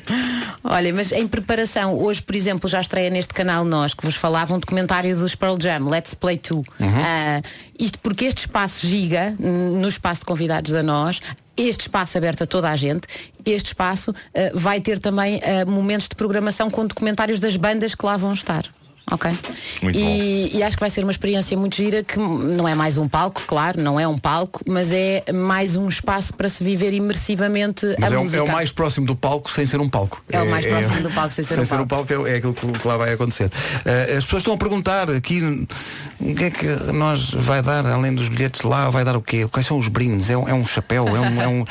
Olha, 0.63 0.93
mas 0.93 1.13
em 1.13 1.27
preparação, 1.27 1.99
hoje, 1.99 2.23
por 2.23 2.35
exemplo, 2.35 2.69
já 2.69 2.81
estreia 2.81 3.11
neste 3.11 3.33
canal 3.33 3.65
Nós, 3.65 3.95
que 3.95 4.05
vos 4.05 4.17
falava 4.17 4.55
um 4.55 4.59
documentário 4.59 5.17
dos 5.17 5.35
Pearl 5.35 5.57
Jam, 5.61 5.89
Let's 5.89 6.15
Play 6.15 6.41
2. 6.49 6.67
Ah, 6.81 7.43
isto 7.79 7.99
porque 8.01 8.25
este 8.25 8.39
espaço 8.39 8.87
giga, 8.87 9.35
no 9.39 9.89
espaço 9.89 10.21
de 10.21 10.27
convidados 10.27 10.73
da 10.73 10.83
Nós, 10.83 11.21
este 11.57 11.83
espaço 11.83 12.17
aberto 12.17 12.43
a 12.43 12.47
toda 12.47 12.71
a 12.71 12.77
gente, 12.77 13.07
este 13.45 13.69
espaço 13.69 14.15
ah, 14.35 14.51
vai 14.55 14.81
ter 14.81 14.99
também 14.99 15.41
ah, 15.43 15.65
momentos 15.65 16.09
de 16.09 16.15
programação 16.15 16.71
com 16.71 16.87
documentários 16.87 17.41
das 17.41 17.57
bandas 17.57 17.95
que 17.95 18.05
lá 18.05 18.17
vão 18.17 18.35
estar. 18.35 18.65
Ok? 19.13 19.31
Muito 19.83 19.99
e, 19.99 20.57
e 20.57 20.63
acho 20.63 20.77
que 20.77 20.81
vai 20.81 20.91
ser 20.91 21.03
uma 21.03 21.11
experiência 21.11 21.57
muito 21.57 21.75
gira 21.77 22.03
que 22.05 22.17
não 22.19 22.69
é 22.69 22.75
mais 22.77 22.97
um 22.97 23.09
palco, 23.09 23.43
claro, 23.47 23.81
não 23.83 23.99
é 23.99 24.07
um 24.07 24.17
palco, 24.17 24.61
mas 24.69 24.93
é 24.93 25.25
mais 25.33 25.75
um 25.75 25.89
espaço 25.89 26.33
para 26.35 26.49
se 26.49 26.63
viver 26.63 26.93
imersivamente 26.95 27.87
Mas 27.99 28.13
a 28.13 28.15
é, 28.15 28.19
o- 28.19 28.23
música. 28.23 28.39
é 28.39 28.43
o 28.43 28.49
mais 28.53 28.71
próximo 28.71 29.07
do 29.07 29.17
palco 29.17 29.51
sem 29.51 29.67
ser 29.67 29.81
um 29.81 29.89
palco. 29.89 30.23
É 30.31 30.41
o 30.41 30.49
mais 30.49 30.65
próximo 30.65 31.01
do 31.03 31.11
palco 31.11 31.35
sem 31.35 31.45
ser 31.45 31.55
um 31.55 31.57
Sem 31.57 31.65
ser 31.65 31.81
um 31.81 31.87
palco 31.87 32.13
é, 32.13 32.33
é 32.33 32.37
aquilo 32.37 32.55
que, 32.55 32.67
que 32.71 32.87
lá 32.87 32.97
vai 32.97 33.13
acontecer. 33.13 33.51
Eh, 33.85 34.15
as 34.19 34.25
pessoas 34.25 34.43
estão 34.43 34.55
a 34.55 34.59
perguntar 34.59 35.11
aqui 35.11 35.67
o 36.21 36.35
que 36.35 36.45
é 36.45 36.51
que 36.51 36.67
nós 36.93 37.31
vai 37.33 37.63
dar, 37.63 37.85
além 37.87 38.15
dos 38.15 38.29
bilhetes 38.29 38.63
lá, 38.63 38.91
vai 38.91 39.05
dar 39.05 39.17
o 39.17 39.23
quê? 39.23 39.47
Quais 39.51 39.67
são 39.67 39.79
os 39.79 39.89
brindes? 39.89 40.31
É 40.31 40.37
um, 40.37 40.49
é 40.49 40.55
um 40.55 40.65
chapéu? 40.67 41.09
É 41.09 41.21
um. 41.21 41.41
É 41.43 41.49
um 41.49 41.65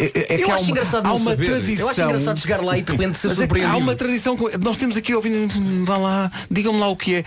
é, 0.00 0.04
é- 0.04 0.34
é 0.34 0.36
que 0.38 0.42
Eu 0.44 0.50
há 0.50 0.54
acho 0.54 0.64
uma, 0.64 0.70
engraçado 0.70 1.06
há 1.06 1.12
uma 1.12 1.30
saber. 1.32 1.46
tradição. 1.46 1.84
Eu 1.86 1.88
acho 1.90 2.02
engraçado 2.02 2.38
chegar 2.40 2.62
lá 2.62 2.78
e 2.78 2.82
de 2.82 2.92
repente 2.92 3.26
é 3.26 3.34
surpreendido. 3.34 3.74
Há 3.74 3.76
uma 3.76 3.94
tradição. 3.94 4.38
Nós 4.62 4.76
temos 4.76 4.96
aqui 4.96 5.14
ouvindo, 5.14 5.84
vá 5.84 5.96
lá, 5.98 6.32
digam-me 6.62 6.78
lá 6.78 6.88
o 6.88 6.96
que 6.96 7.16
é. 7.16 7.24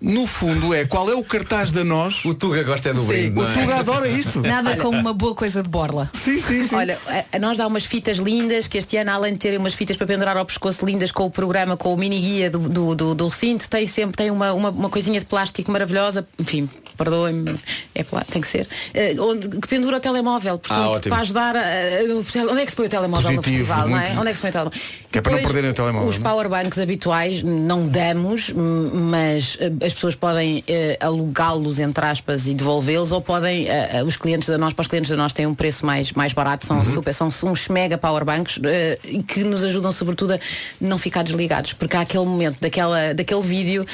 No 0.00 0.26
fundo 0.26 0.72
é 0.72 0.84
qual 0.86 1.10
é 1.10 1.14
o 1.14 1.22
cartaz 1.22 1.70
da 1.70 1.84
nós. 1.84 2.24
O 2.24 2.32
Tuga 2.32 2.62
gosta 2.62 2.88
é 2.88 2.92
do 2.94 3.02
brinde. 3.02 3.38
O 3.38 3.46
é? 3.46 3.52
Tuga 3.52 3.76
adora 3.76 4.08
isto. 4.08 4.40
Nada 4.40 4.76
como 4.76 4.98
uma 4.98 5.12
boa 5.12 5.34
coisa 5.34 5.62
de 5.62 5.68
borla. 5.68 6.10
Sim, 6.14 6.40
sim, 6.40 6.66
sim. 6.66 6.74
Olha, 6.74 6.98
a, 7.32 7.38
nós 7.38 7.58
dá 7.58 7.66
umas 7.66 7.84
fitas 7.84 8.16
lindas 8.16 8.66
que 8.66 8.78
este 8.78 8.96
ano, 8.96 9.10
além 9.10 9.34
de 9.34 9.38
terem 9.38 9.58
umas 9.58 9.74
fitas 9.74 9.96
para 9.96 10.06
pendurar 10.06 10.36
ao 10.36 10.44
pescoço 10.46 10.84
lindas 10.86 11.10
com 11.12 11.24
o 11.26 11.30
programa, 11.30 11.76
com 11.76 11.92
o 11.92 11.96
mini 11.96 12.18
guia 12.20 12.50
do, 12.50 12.58
do, 12.60 12.94
do, 12.94 13.14
do 13.14 13.28
recinto, 13.28 13.68
tem 13.68 13.86
sempre 13.86 14.16
tem 14.16 14.30
uma, 14.30 14.52
uma, 14.52 14.70
uma 14.70 14.88
coisinha 14.88 15.20
de 15.20 15.26
plástico 15.26 15.70
maravilhosa, 15.70 16.26
enfim, 16.38 16.68
perdoem-me, 16.96 17.58
é 17.94 18.04
tem 18.30 18.40
que 18.40 18.48
ser, 18.48 18.66
eh, 18.94 19.14
onde, 19.18 19.48
que 19.48 19.68
pendura 19.68 19.98
o 19.98 20.00
telemóvel, 20.00 20.58
portanto, 20.58 20.78
Ah, 20.78 20.90
ótimo. 20.90 21.14
para 21.14 21.22
ajudar 21.22 21.56
a, 21.56 21.60
a- 21.60 22.50
onde 22.50 22.60
é 22.62 22.64
que 22.64 22.70
se 22.70 22.76
põe 22.76 22.86
o 22.86 22.88
telemóvel 22.88 23.30
no 23.32 23.36
Positivo, 23.42 23.66
festival, 23.66 23.88
não 23.88 23.98
é? 23.98 24.06
muito- 24.06 24.20
Onde 24.20 24.28
é 24.28 24.30
que 24.30 24.36
se 24.36 24.40
põe 24.40 24.50
o 24.50 24.52
telemóvel? 24.52 24.80
Que 25.10 25.18
é 25.18 25.22
para 25.22 25.32
não 25.32 25.38
perderem 25.42 25.70
o 25.70 25.74
telemóvel, 25.74 26.08
Os 26.08 26.16
é? 26.16 26.20
powerbanks 26.20 26.78
habituais 26.78 27.42
não 27.42 27.86
damos, 27.88 28.50
mas 28.92 29.56
eh, 29.60 29.70
as 29.86 29.94
pessoas 29.94 30.14
podem 30.14 30.62
eh, 30.68 30.96
alugá-los, 31.00 31.78
entre 31.78 32.04
aspas, 32.04 32.46
e 32.46 32.54
devolvê-los, 32.54 33.12
ou 33.12 33.20
podem, 33.20 33.68
eh, 33.68 34.02
os 34.04 34.16
clientes 34.16 34.48
da 34.48 34.58
nós, 34.58 34.72
para 34.72 34.82
os 34.82 34.88
clientes 34.88 35.10
da 35.10 35.16
nós 35.16 35.32
têm 35.32 35.46
um 35.46 35.54
preço 35.54 35.84
mais, 35.84 36.12
mais 36.12 36.32
barato, 36.32 36.66
Uhum. 36.72 36.84
são 36.84 36.94
super, 36.94 37.12
são 37.14 37.28
uns 37.50 37.68
mega 37.68 37.96
powerbanks 37.98 38.58
eh, 38.64 38.98
que 39.26 39.42
nos 39.44 39.62
ajudam 39.64 39.92
sobretudo 39.92 40.34
a 40.34 40.38
não 40.80 40.98
ficar 40.98 41.22
desligados, 41.22 41.72
porque 41.72 41.96
há 41.96 42.00
aquele 42.00 42.24
momento 42.26 42.58
daquela, 42.60 43.14
daquele 43.14 43.42
vídeo 43.42 43.86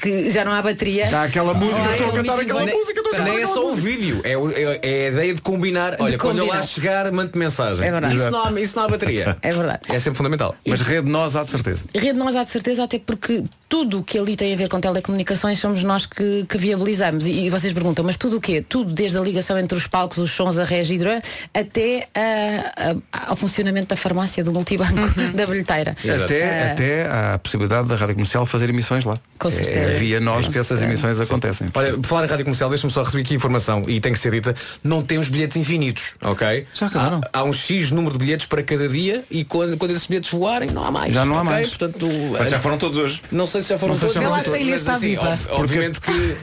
que 0.00 0.30
já 0.30 0.44
não 0.44 0.52
há 0.52 0.62
bateria. 0.62 1.08
Há 1.16 1.24
aquela 1.24 1.54
música, 1.54 1.80
Ou 1.80 1.86
há 1.88 1.92
estou 1.92 2.06
a 2.06 2.10
aquele 2.10 2.26
cantar 2.28 2.40
aquela 2.42 2.64
Nem- 2.64 2.74
música, 2.74 2.98
estou 3.00 3.12
a 3.12 3.16
cantar 3.18 3.30
Nem 3.32 3.42
é 3.42 3.46
só 3.46 3.70
o 3.70 3.74
vídeo, 3.74 4.20
é, 4.24 4.32
é- 4.32 4.80
é 4.82 5.06
a 5.06 5.10
ideia 5.12 5.34
de 5.34 5.42
combinar. 5.42 5.96
Olha, 5.98 6.18
quando 6.18 6.38
eu 6.38 6.46
lá 6.46 6.62
chegar, 6.62 7.10
mande 7.12 7.36
mensagem. 7.38 7.86
É 7.86 7.90
verdade. 7.90 8.14
Isso 8.16 8.30
não, 8.30 8.44
há, 8.46 8.60
isso 8.60 8.76
não 8.76 8.84
há 8.84 8.88
bateria. 8.88 9.36
É 9.42 9.50
verdade. 9.52 9.80
É 9.88 9.98
sempre 9.98 10.16
fundamental. 10.16 10.54
Mas 10.66 10.80
rede 10.80 11.08
nós 11.10 11.34
há 11.36 11.44
de 11.44 11.50
certeza. 11.50 11.80
Rede 11.94 12.12
nós 12.18 12.36
há 12.36 12.44
de 12.44 12.50
certeza, 12.50 12.84
até 12.84 12.98
porque 12.98 13.42
tudo 13.68 14.00
o 14.00 14.02
que 14.02 14.11
ali 14.18 14.36
tem 14.36 14.52
a 14.52 14.56
ver 14.56 14.68
com 14.68 14.80
telecomunicações 14.80 15.58
somos 15.58 15.82
nós 15.82 16.06
que, 16.06 16.44
que 16.48 16.58
viabilizamos. 16.58 17.26
E, 17.26 17.46
e 17.46 17.50
vocês 17.50 17.72
perguntam, 17.72 18.04
mas 18.04 18.16
tudo 18.16 18.36
o 18.36 18.40
quê? 18.40 18.64
Tudo, 18.66 18.92
desde 18.92 19.18
a 19.18 19.20
ligação 19.20 19.58
entre 19.58 19.76
os 19.76 19.86
palcos, 19.86 20.18
os 20.18 20.30
sons, 20.30 20.58
a 20.58 20.64
regi, 20.64 20.92
até 21.54 22.08
ah, 22.14 22.94
ah, 23.12 23.30
ao 23.30 23.36
funcionamento 23.36 23.88
da 23.88 23.96
farmácia, 23.96 24.44
do 24.44 24.52
multibanco, 24.52 24.94
da 25.34 25.46
bilheteira. 25.46 25.94
Até, 26.24 26.44
Ah, 26.44 26.72
até 26.72 27.06
a 27.06 27.38
possibilidade 27.38 27.88
da 27.88 27.96
Rádio 27.96 28.14
Comercial 28.14 28.44
fazer 28.46 28.68
emissões 28.68 29.04
lá. 29.04 29.16
Com 29.38 29.50
certeza. 29.50 29.92
É 29.92 29.98
via 29.98 30.20
nós 30.20 30.46
que 30.46 30.58
essas 30.58 30.82
emissões 30.82 31.20
acontecem. 31.20 31.66
Olha, 31.74 31.94
por 31.94 32.06
falar 32.06 32.24
em 32.26 32.28
rádio 32.28 32.44
comercial, 32.44 32.68
deixa-me 32.70 32.92
só 32.92 33.02
receber 33.02 33.22
aqui 33.22 33.34
informação 33.34 33.82
e 33.88 34.00
tem 34.00 34.12
que 34.12 34.18
ser 34.18 34.30
dita, 34.30 34.54
não 34.84 35.02
tem 35.02 35.18
os 35.18 35.28
bilhetes 35.28 35.56
infinitos, 35.56 36.12
ok? 36.22 36.66
Já 36.74 36.86
acabaram. 36.86 37.20
Há, 37.32 37.40
há 37.40 37.44
um 37.44 37.52
X 37.52 37.90
número 37.90 38.12
de 38.12 38.18
bilhetes 38.24 38.46
para 38.46 38.62
cada 38.62 38.88
dia 38.88 39.24
e 39.30 39.44
quando, 39.44 39.76
quando 39.76 39.90
esses 39.92 40.06
bilhetes 40.06 40.30
voarem 40.30 40.70
não 40.70 40.84
há 40.84 40.90
mais. 40.90 41.12
Já 41.12 41.24
não 41.24 41.36
há 41.36 41.40
ok? 41.40 41.50
mais. 41.52 41.68
Portanto, 41.70 42.06
Mas 42.38 42.50
já 42.50 42.60
foram 42.60 42.78
todos 42.78 42.98
hoje. 42.98 43.22
Não 43.32 43.46
sei 43.46 43.62
se 43.62 43.70
já 43.70 43.78
foram 43.78 43.96
Se 44.08 44.14
todos, 44.14 44.22
já 44.22 44.30
mas, 44.30 44.44
todos. 44.44 44.68
está 44.68 44.92
assim, 44.94 45.06
viva. 45.08 45.32
ob- 45.50 45.60
obviamente 45.60 46.00
que 46.00 46.36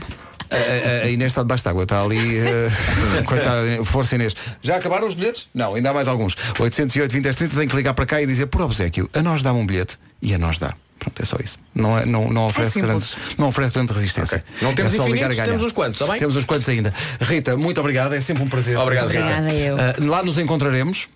A, 0.52 0.56
a- 0.56 1.06
a 1.06 1.10
Inês 1.10 1.32
está 1.32 1.44
debaixo 1.44 1.64
de 1.64 1.70
água, 1.70 1.84
está 1.84 2.02
ali. 2.02 2.38
eh, 2.40 2.70
coitada, 3.26 3.86
força 3.86 4.16
Inês. 4.16 4.36
Já 4.64 4.78
acabaram 4.78 5.08
os 5.08 5.14
bilhetes? 5.14 5.48
Não, 5.54 5.76
ainda 5.76 5.92
há 5.92 5.94
mais 5.94 6.08
alguns. 6.08 6.36
808 6.58 7.12
20 7.12 7.36
30 7.36 7.56
tem 7.56 7.68
que 7.68 7.76
ligar 7.76 7.94
para 7.94 8.06
cá 8.08 8.20
e 8.22 8.26
dizer 8.26 8.48
por 8.48 8.62
obsequio, 8.62 9.08
a 9.14 9.22
nós 9.22 9.44
dá 9.44 9.54
um 9.54 9.64
bilhete 9.66 9.98
e 10.22 10.34
a 10.34 10.38
nós 10.40 10.58
dá. 10.58 10.74
Pronto, 10.98 11.22
é 11.22 11.26
só 11.26 11.38
isso. 11.42 11.58
Não, 11.74 11.98
é- 11.98 12.06
não, 12.06 12.28
não, 12.30 12.48
oferece, 12.48 12.74
simples. 12.74 12.90
grandes, 13.14 13.16
não 13.38 13.48
oferece 13.50 13.74
grande 13.76 13.94
resistência. 13.94 14.44
Não 14.62 14.74
temos 14.74 14.94
é 14.94 14.98
só 14.98 15.04
ligar 15.04 15.30
infinitos, 15.32 15.34
e 15.34 15.38
ganhar. 15.38 15.46
temos 15.52 15.64
uns 15.64 15.72
quantos, 15.72 16.02
está 16.02 16.12
bem? 16.12 16.20
Temos 16.20 16.36
uns 16.36 16.44
quantos 16.46 16.68
ainda. 16.68 16.94
Rita, 17.22 17.56
muito 17.56 17.80
obrigado, 17.80 18.14
é 18.14 18.20
sempre 18.22 18.44
um 18.44 18.50
prazer. 18.50 18.76
Obrigado, 18.78 19.08
Rita. 19.08 19.20
Obrigada, 19.24 19.54
eu. 19.54 19.78
Ah, 19.80 19.96
lá 20.00 20.24
nos 20.24 20.38
encontraremos. 20.40 21.08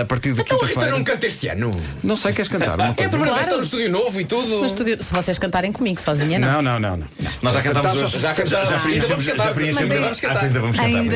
A 0.00 0.04
partir 0.04 0.32
de 0.32 0.40
Então 0.40 0.58
quinta-feira. 0.58 0.90
não 0.90 1.04
canta 1.04 1.26
este 1.26 1.48
ano. 1.48 1.70
Não 2.02 2.16
sei, 2.16 2.32
queres 2.32 2.50
cantar? 2.50 2.74
Uma 2.74 2.86
É 2.86 2.90
a 2.90 2.94
coisa? 2.94 3.08
primeira 3.10 3.34
vez 3.34 3.46
que 3.46 3.50
Claro. 3.50 3.50
está 3.50 3.56
no 3.56 3.62
estúdio 3.62 3.90
novo 3.90 4.20
e 4.20 4.24
tudo. 4.24 4.60
no 4.60 4.66
estúdio, 4.66 5.02
se 5.02 5.12
vocês 5.14 5.38
cantarem 5.38 5.70
comigo, 5.72 6.00
sozinha 6.00 6.38
não. 6.38 6.54
Não, 6.54 6.62
não, 6.62 6.80
não, 6.80 6.96
não. 6.98 7.06
Nós 7.42 7.54
já 7.54 7.62
cantámos 7.62 7.98
Já- 7.98 8.04
hoje. 8.06 8.18
já 8.18 8.34
cantámos. 8.34 8.68
já 8.68 8.74
Ainda 8.76 8.82
preenchemos, 8.82 9.24
já 9.24 9.34
preenchemos. 9.54 9.90
É-. 9.90 9.94
Ainda 9.94 10.00
vamos 10.00 10.20
cantar. 10.20 10.42
Ainda 10.44 10.60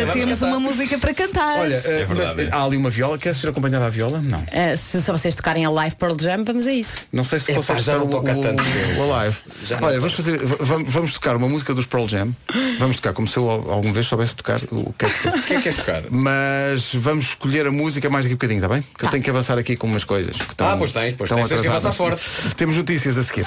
Vamos 0.06 0.12
temos 0.14 0.42
uma 0.42 0.60
música 0.60 0.98
para 0.98 1.14
cantar. 1.14 1.58
Olha, 1.60 1.74
É 1.74 2.02
ah, 2.02 2.06
verdade. 2.06 2.44
mas 2.44 2.52
há 2.52 2.64
ali 2.64 2.76
uma 2.76 2.90
viola, 2.90 3.18
queres 3.18 3.38
ser 3.38 3.48
acompanhada 3.48 3.86
à 3.86 3.88
viola? 3.88 4.20
Não. 4.20 4.44
Ah, 4.52 4.76
se, 4.76 5.02
se 5.02 5.10
vocês 5.10 5.34
tocarem 5.34 5.64
a 5.64 5.70
live 5.70 5.96
Pearl 5.96 6.16
Jam, 6.20 6.44
vamos 6.44 6.66
a 6.66 6.72
isso. 6.72 6.94
Não 7.12 7.24
sei 7.24 7.38
se 7.40 7.52
consegues 7.52 7.84
já 7.84 7.98
não 7.98 8.06
tocar 8.06 8.34
toca 8.34 8.38
o, 8.38 8.42
tanto. 8.42 8.62
o, 8.98 9.00
o 9.00 9.08
live. 9.10 9.36
Já 9.64 9.78
Olha, 9.82 9.98
vamos, 9.98 10.14
fazer, 10.14 10.38
vamos, 10.60 10.92
vamos 10.92 11.12
tocar 11.14 11.36
uma 11.36 11.48
música 11.48 11.74
dos 11.74 11.86
Pearl 11.86 12.06
Jam. 12.06 12.32
Vamos 12.78 12.96
tocar 12.96 13.12
como 13.12 13.26
se 13.26 13.36
eu 13.36 13.48
al- 13.50 13.70
alguma 13.70 13.92
vez 13.92 14.06
soubesse 14.06 14.34
tocar 14.36 14.60
o 14.70 14.92
que 14.96 15.04
é 15.06 15.08
que 15.08 15.14
fosse. 15.14 15.36
O 15.38 15.42
que 15.42 15.52
é 15.54 15.56
que 15.56 15.62
queres 15.64 15.78
tocar? 15.78 16.02
Mas 16.10 16.92
vamos 16.94 17.26
escolher 17.26 17.66
a 17.66 17.70
música 17.70 18.08
mais 18.10 18.25
daqui 18.26 18.34
a 18.34 18.36
bocadinho, 18.36 18.58
está 18.58 18.68
bem? 18.68 18.84
Que 18.98 19.04
eu 19.06 19.10
tenho 19.10 19.22
que 19.22 19.30
avançar 19.30 19.58
aqui 19.58 19.76
com 19.76 19.86
umas 19.86 20.04
coisas. 20.04 20.36
Que 20.36 20.44
estão, 20.44 20.68
Ah, 20.68 20.76
pois 20.76 20.92
tens, 20.92 21.14
pois 21.14 21.30
estão 21.30 21.38
tens, 21.38 21.48
tens 21.48 21.60
que 21.62 21.68
avançar 21.68 21.92
forte. 21.92 22.22
Temos 22.56 22.76
notícias 22.76 23.16
a 23.16 23.22
seguir. 23.24 23.46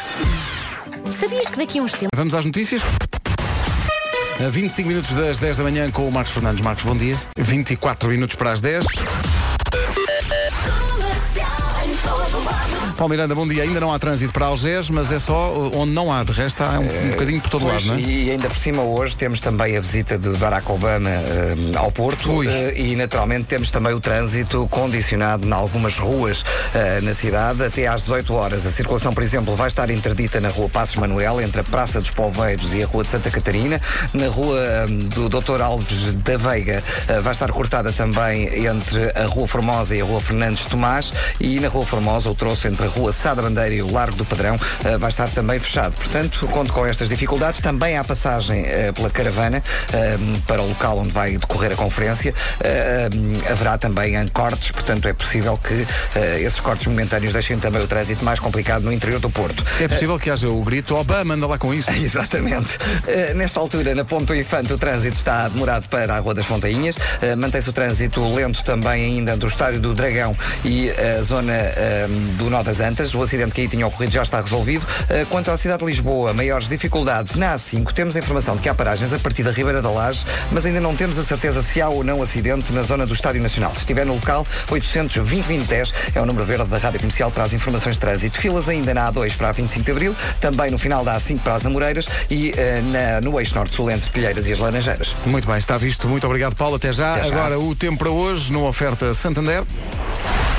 Sabias 1.20 1.50
que 1.50 1.58
daqui 1.58 1.80
a 1.80 1.82
uns 1.82 1.92
tempos. 1.92 2.10
Vamos 2.16 2.34
às 2.34 2.46
notícias. 2.46 2.82
A 4.40 4.50
25 4.50 4.88
minutos 4.88 5.14
das 5.16 5.38
10 5.38 5.58
da 5.58 5.64
manhã 5.64 5.92
com 5.92 6.08
o 6.08 6.12
Marcos 6.12 6.32
Fernandes. 6.34 6.62
Marcos, 6.64 6.84
bom 6.86 6.96
dia. 6.96 7.18
24 7.38 8.10
minutos 8.10 8.36
para 8.36 8.52
as 8.52 8.62
10. 8.62 8.86
Paulo 13.00 13.12
Miranda, 13.12 13.34
bom 13.34 13.48
dia. 13.48 13.64
Ainda 13.64 13.80
não 13.80 13.94
há 13.94 13.98
trânsito 13.98 14.34
para 14.34 14.48
Algés, 14.48 14.90
mas 14.90 15.10
é 15.10 15.20
só 15.20 15.54
uh, 15.54 15.80
onde 15.80 15.94
não 15.94 16.12
há. 16.12 16.22
De 16.22 16.34
resto, 16.34 16.62
há 16.62 16.80
um, 16.80 17.06
um 17.06 17.10
bocadinho 17.12 17.40
por 17.40 17.50
todo 17.50 17.62
Pois, 17.62 17.86
lado, 17.86 17.98
não 17.98 18.06
é? 18.06 18.12
E 18.12 18.30
ainda 18.30 18.50
por 18.50 18.58
cima 18.58 18.82
hoje 18.84 19.16
temos 19.16 19.40
também 19.40 19.78
a 19.78 19.80
visita 19.80 20.18
de 20.18 20.28
Barack 20.32 20.70
Obama 20.70 21.10
eh, 21.10 21.56
ao 21.78 21.90
Porto 21.94 22.44
eh, 22.44 22.74
e 22.76 22.98
naturalmente 22.98 23.46
temos 23.46 23.72
também 23.72 23.94
o 23.94 24.02
trânsito 24.02 24.68
condicionado 24.70 25.48
em 25.48 25.52
algumas 25.54 25.98
ruas 25.98 26.44
eh, 26.76 27.00
na 27.00 27.14
cidade 27.14 27.64
até 27.64 27.88
às 27.88 28.02
18 28.02 28.34
horas. 28.34 28.66
A 28.66 28.70
circulação, 28.70 29.14
por 29.14 29.24
exemplo, 29.24 29.56
vai 29.56 29.70
estar 29.70 29.90
interdita 29.90 30.42
na 30.42 30.50
rua 30.50 30.68
Passos 30.68 30.98
Manuel, 30.98 31.40
entre 31.40 31.62
a 31.62 31.64
Praça 31.64 32.02
dos 32.02 32.10
Poveiros 32.10 32.74
e 32.74 32.84
a 32.84 32.86
rua 32.86 33.06
de 33.06 33.12
Santa 33.12 33.32
Catarina. 33.32 33.80
Na 34.14 34.28
rua 34.28 34.60
eh, 34.60 34.86
do 34.88 35.30
Dr. 35.30 35.62
Alves 35.62 36.16
da 36.16 36.36
Veiga 36.36 36.84
eh, 37.08 37.22
vai 37.22 37.32
estar 37.32 37.50
cortada 37.54 37.94
também 37.94 38.66
entre 38.66 39.10
a 39.16 39.26
rua 39.26 39.48
Formosa 39.48 39.96
e 39.96 40.02
a 40.02 40.04
rua 40.04 40.20
Fernandes 40.20 40.66
Tomás 40.66 41.14
e 41.40 41.62
na 41.62 41.70
rua 41.70 41.86
Formosa 41.86 42.30
o 42.30 42.36
troço 42.36 42.68
entre 42.68 42.89
rua 42.90 43.12
Sada 43.12 43.42
Bandeira 43.42 43.74
e 43.74 43.82
o 43.82 43.92
Largo 43.92 44.16
do 44.16 44.26
Padrão 44.26 44.60
eh, 44.84 44.98
vai 44.98 45.10
estar 45.10 45.30
também 45.30 45.60
fechado. 45.60 45.94
Portanto, 45.94 46.48
conto 46.52 46.74
com 46.74 46.86
estas 46.86 47.10
dificuldades. 47.10 47.62
Também 47.62 47.98
há 47.98 48.04
passagem 48.04 48.66
eh, 48.66 48.92
pela 48.92 49.10
caravana 49.10 49.64
eh, 49.94 50.18
para 50.46 50.62
o 50.62 50.68
local 50.68 51.00
onde 51.00 51.12
vai 51.12 51.38
decorrer 51.38 51.72
a 51.74 51.76
conferência. 51.76 52.34
Eh, 52.62 53.10
haverá 53.50 53.78
também 53.78 54.10
cortes, 54.30 54.72
portanto 54.72 55.08
é 55.08 55.14
possível 55.14 55.58
que 55.58 55.86
esses 56.42 56.60
cortes 56.60 56.88
momentâneos 56.88 57.34
deixem 57.34 57.58
também 57.60 57.82
o 57.82 57.88
trânsito 57.88 58.24
mais 58.26 58.40
complicado 58.40 58.84
no 58.84 58.92
interior 58.92 59.20
do 59.20 59.30
Porto. 59.30 59.64
É 59.80 59.88
possível 59.88 60.20
que 60.20 60.30
haja 60.30 60.50
o 60.50 60.62
grito 60.64 60.96
Obama, 60.96 61.34
anda 61.34 61.48
lá 61.48 61.58
com 61.58 61.74
isso. 61.74 61.90
Exatamente. 61.96 62.78
Uh, 62.78 63.36
nesta 63.36 63.60
altura, 63.60 63.96
na 63.96 64.04
Ponto 64.04 64.34
Infante, 64.34 64.74
o 64.74 64.78
trânsito 64.78 65.18
está 65.18 65.48
demorado 65.48 65.88
para 65.90 66.16
a 66.16 66.20
Rua 66.20 66.34
das 66.34 66.46
Fontainhas. 66.46 66.98
Uh, 66.98 67.38
Mantém-se 67.38 67.70
o 67.70 67.74
trânsito 67.74 68.22
lento 68.34 68.64
também 68.64 69.06
ainda 69.06 69.38
do 69.38 69.48
Estádio 69.48 69.80
do 69.80 69.94
Dragão 69.94 70.36
e 70.66 70.90
a 70.92 71.22
zona 71.22 71.54
uh, 71.54 72.38
do 72.38 72.50
Nó 72.50 72.64
das 72.64 72.79
Antas. 72.80 73.14
O 73.16 73.22
acidente 73.22 73.54
que 73.54 73.62
aí 73.62 73.68
tinha 73.68 73.86
ocorrido 73.86 74.12
já 74.14 74.24
está 74.24 74.42
resolvido. 74.42 74.84
Uh, 74.84 75.26
quanto 75.30 75.52
à 75.52 75.58
cidade 75.58 75.80
de 75.80 75.86
Lisboa, 75.86 76.34
maiores 76.34 76.68
dificuldades 76.68 77.36
na 77.36 77.56
A5. 77.56 77.92
Temos 77.94 78.16
a 78.16 78.20
informação 78.20 78.56
de 78.56 78.62
que 78.62 78.70
há 78.70 78.74
paragens 78.76 79.12
a 79.14 79.20
partir 79.20 79.44
da 79.44 79.52
Ribeira 79.52 79.82
da 79.82 79.90
Laje, 79.90 80.26
mas 80.52 80.66
ainda 80.66 80.80
não 80.80 80.96
temos 80.96 81.18
a 81.18 81.24
certeza 81.24 81.62
se 81.62 81.82
há 81.82 81.90
ou 81.90 82.04
não 82.04 82.22
acidente 82.22 82.72
na 82.74 82.82
zona 82.82 83.06
do 83.06 83.14
Estádio 83.14 83.42
Nacional. 83.42 83.72
Se 83.74 83.80
estiver 83.80 84.06
no 84.06 84.14
local, 84.16 84.46
820-2010 84.70 85.92
é 86.16 86.22
o 86.22 86.26
número 86.26 86.46
verde 86.46 86.66
da 86.66 86.78
Rádio 86.78 87.00
Comercial, 87.00 87.32
traz 87.32 87.54
informações 87.54 87.96
de 87.96 88.02
trânsito. 88.02 88.40
Filas 88.40 88.68
ainda 88.70 88.94
na 88.94 89.12
A2 89.12 89.36
para 89.36 89.50
a 89.50 89.52
25 89.52 89.86
de 89.86 89.92
Abril, 89.92 90.16
também 90.42 90.72
no 90.72 90.78
final 90.78 91.04
da 91.04 91.18
A5 91.18 91.40
para 91.40 91.56
as 91.56 91.66
Amoreiras 91.66 92.06
e 92.30 92.54
eh, 92.58 92.82
na- 92.92 93.22
no 93.22 93.40
eixo 93.40 93.56
norte-sul 93.56 93.90
entre 93.92 94.10
Telheiras 94.10 94.48
e 94.48 94.54
as 94.54 94.60
Laranjeiras. 94.60 95.16
Muito 95.26 95.48
bem, 95.48 95.58
está 95.58 95.78
visto. 95.78 96.08
Muito 96.08 96.26
obrigado, 96.28 96.56
Paulo. 96.56 96.76
Até 96.76 96.92
já. 96.94 97.14
Até 97.16 97.28
já. 97.30 97.36
Agora 97.36 97.60
o 97.60 97.76
tempo 97.76 97.98
para 98.00 98.10
hoje, 98.10 98.52
numa 98.52 98.68
oferta 98.68 99.14
Santander. 99.14 99.64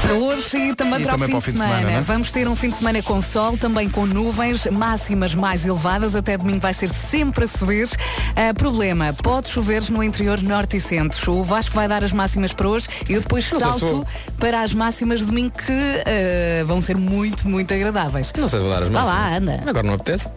Para 0.03 0.15
hoje 0.15 0.57
e 0.57 0.75
também, 0.75 1.01
E 1.01 1.05
para, 1.05 1.13
também 1.19 1.35
o 1.37 1.41
fim 1.43 1.53
de 1.53 1.59
semana. 1.59 1.81
não 1.83 1.91
é? 1.91 1.99
Vamos 2.11 2.33
ter 2.33 2.49
um 2.49 2.57
fim 2.57 2.71
de 2.71 2.75
semana 2.75 3.01
com 3.05 3.23
sol, 3.23 3.57
também 3.57 3.89
com 3.89 4.05
nuvens, 4.05 4.67
máximas 4.67 5.33
mais 5.33 5.65
elevadas. 5.65 6.17
Até 6.17 6.37
domingo 6.37 6.59
vai 6.59 6.75
ser 6.75 6.89
sempre 6.89 7.45
a 7.45 7.47
subir. 7.47 7.89
Ah, 8.35 8.53
problema, 8.53 9.15
pode 9.23 9.49
chover 9.49 9.89
no 9.93 10.03
interior 10.03 10.43
norte 10.43 10.77
e 10.77 10.81
centro. 10.81 11.37
O 11.37 11.45
Vasco 11.45 11.73
vai 11.73 11.87
dar 11.87 12.03
as 12.03 12.13
máximas 12.13 12.53
para 12.53 12.69
hoje 12.69 12.89
e 13.09 13.13
eu 13.13 13.21
depois 13.21 13.49
Não 13.53 13.61
salto 13.61 14.05
para 14.41 14.61
as 14.61 14.75
máximas 14.75 15.21
de 15.21 15.27
domingo 15.27 15.53
que 15.53 15.73
ah, 15.73 16.65
vão 16.65 16.83
ser 16.83 16.97
muito, 16.97 17.49
muito 17.49 17.73
agradáveis. 17.73 18.33
Não 18.37 18.49
sei 18.49 18.59
se 18.59 18.65
vou 18.65 18.75
dar 18.75 18.83
as 18.83 18.89
Vá 18.89 19.05
máximas. 19.05 19.17
lá, 19.17 19.37
anda. 19.37 19.61
Agora 19.71 19.87
não 19.87 19.95
apetece. 19.95 20.29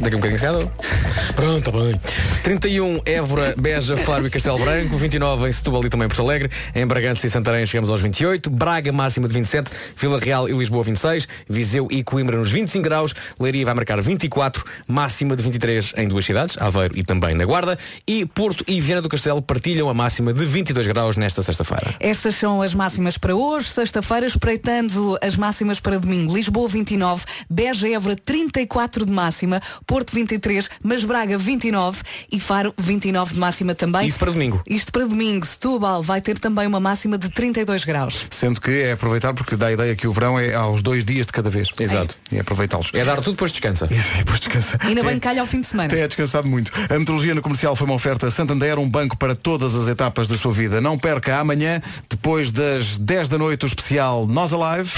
Daqui 0.00 0.16
um 0.16 0.20
bocadinho 0.20 0.38
se. 0.38 1.32
Pronto, 1.34 1.70
tá 1.70 1.78
bem. 1.78 2.00
31, 2.42 3.00
Évora, 3.06 3.54
Beja, 3.58 3.96
Faro 3.96 4.26
e 4.26 4.30
Castelo 4.30 4.58
Branco. 4.58 4.96
29 4.96 5.48
em 5.48 5.52
Setúbal 5.52 5.84
e 5.84 5.88
também 5.88 6.08
Porto 6.08 6.22
Alegre. 6.22 6.50
Em 6.74 6.86
Bragança 6.86 7.26
e 7.26 7.30
Santarém 7.30 7.66
chegamos 7.66 7.90
aos 7.90 8.00
28. 8.00 8.50
Braga, 8.50 8.92
máxima 8.92 9.28
de 9.28 9.34
27. 9.34 9.70
Vila 9.96 10.18
Real 10.18 10.48
e 10.48 10.52
Lisboa, 10.52 10.84
26. 10.84 11.28
Viseu 11.48 11.88
e 11.90 12.02
Coimbra 12.02 12.36
nos 12.36 12.50
25 12.50 12.82
graus. 12.84 13.14
Leiria 13.38 13.64
vai 13.64 13.74
marcar 13.74 14.00
24. 14.00 14.64
Máxima 14.86 15.36
de 15.36 15.42
23 15.42 15.94
em 15.96 16.08
duas 16.08 16.24
cidades, 16.24 16.56
Aveiro 16.58 16.96
e 16.96 17.02
também 17.02 17.34
na 17.34 17.44
Guarda. 17.44 17.78
E 18.06 18.26
Porto 18.26 18.64
e 18.66 18.80
Viana 18.80 19.02
do 19.02 19.08
Castelo 19.08 19.40
partilham 19.40 19.88
a 19.88 19.94
máxima 19.94 20.32
de 20.32 20.44
22 20.44 20.86
graus 20.88 21.16
nesta 21.16 21.42
sexta-feira. 21.42 21.94
Estas 22.00 22.34
são 22.36 22.62
as 22.62 22.74
máximas 22.74 23.16
para 23.16 23.34
hoje, 23.34 23.68
sexta-feira, 23.68 24.26
espreitando 24.26 25.16
as 25.22 25.36
máximas 25.36 25.80
para 25.80 25.98
domingo. 25.98 26.34
Lisboa 26.34 26.68
29, 26.68 27.24
Beja 27.48 27.88
Évora 27.88 28.16
34 28.16 29.06
de 29.06 29.12
máxima, 29.12 29.60
Porto 29.86 30.14
23, 30.14 30.68
mas 30.82 31.04
Braga 31.04 31.36
29 31.38 32.00
e 32.30 32.40
Faro 32.40 32.74
29 32.78 33.34
de 33.34 33.40
máxima 33.40 33.74
também. 33.74 34.06
Isso 34.06 34.18
para 34.18 34.30
domingo. 34.30 34.62
Isto 34.66 34.92
para 34.92 35.04
domingo. 35.06 35.46
Setúbal 35.46 36.02
vai 36.02 36.20
ter 36.20 36.38
também 36.38 36.66
uma 36.66 36.80
máxima 36.80 37.16
de 37.18 37.28
32 37.28 37.84
graus. 37.84 38.26
Sendo 38.30 38.60
que 38.60 38.70
é 38.70 38.92
aproveitar, 38.92 39.32
porque 39.34 39.56
dá 39.56 39.66
a 39.66 39.72
ideia 39.72 39.94
que 39.96 40.06
o 40.06 40.12
verão 40.12 40.38
é 40.38 40.54
aos 40.54 40.82
dois 40.82 41.04
dias 41.04 41.26
de 41.26 41.32
cada 41.32 41.50
vez. 41.50 41.68
Exato. 41.78 42.16
E 42.30 42.38
aproveitá-los. 42.38 42.90
É 42.92 43.04
dar 43.04 43.16
tudo, 43.16 43.32
depois 43.32 43.50
descansa. 43.50 43.88
E 44.14 44.18
depois 44.18 44.40
descansa. 44.40 44.78
Ainda 44.80 45.02
bem 45.02 45.12
É- 45.12 45.14
que 45.14 45.20
calha 45.20 45.40
ao 45.40 45.46
fim 45.46 45.60
de 45.60 45.66
semana. 45.66 45.88
Tem 45.88 46.06
descansado 46.06 46.46
muito. 46.48 46.70
A 46.88 46.98
metrologia 46.98 47.34
no 47.34 47.42
comercial 47.42 47.74
foi 47.76 47.86
uma 47.86 47.94
oferta 47.94 48.30
Santander, 48.30 48.78
um 48.78 48.88
banco 48.88 49.16
para 49.16 49.34
todas 49.34 49.74
as 49.74 49.88
etapas 49.88 50.28
da 50.28 50.36
sua 50.36 50.52
vida. 50.52 50.80
Não 50.80 50.98
perca 50.98 51.38
amanhã, 51.38 51.80
depois 52.08 52.50
das 52.52 52.98
10 52.98 53.28
da 53.28 53.38
noite, 53.38 53.64
o 53.64 53.66
especial 53.66 54.26
Nós 54.26 54.52
Alive. 54.52 54.90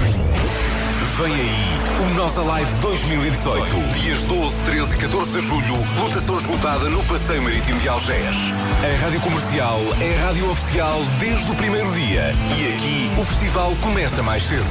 Vem 1.16 1.32
aí 1.32 1.86
o 1.98 2.14
Nós 2.14 2.36
Alive 2.36 2.70
2018. 2.82 3.64
Dias 3.94 4.20
12, 4.24 4.55
13 4.64 4.94
e 4.94 4.98
14 4.98 5.32
de 5.32 5.40
julho, 5.47 5.76
lotação 5.98 6.36
esgotada 6.38 6.90
no 6.90 7.02
Passeio 7.05 7.40
Marítimo 7.40 7.80
de 7.80 7.88
Algés. 7.88 8.36
A 8.84 9.02
Rádio 9.02 9.22
Comercial 9.22 9.80
é 9.98 10.18
a 10.18 10.26
rádio 10.26 10.51
oficial 10.51 11.01
desde 11.18 11.51
o 11.51 11.55
primeiro 11.55 11.90
dia. 11.93 12.34
E 12.59 12.74
aqui 12.74 13.10
o 13.18 13.24
festival 13.24 13.74
começa 13.80 14.22
mais 14.22 14.43
cedo. 14.43 14.66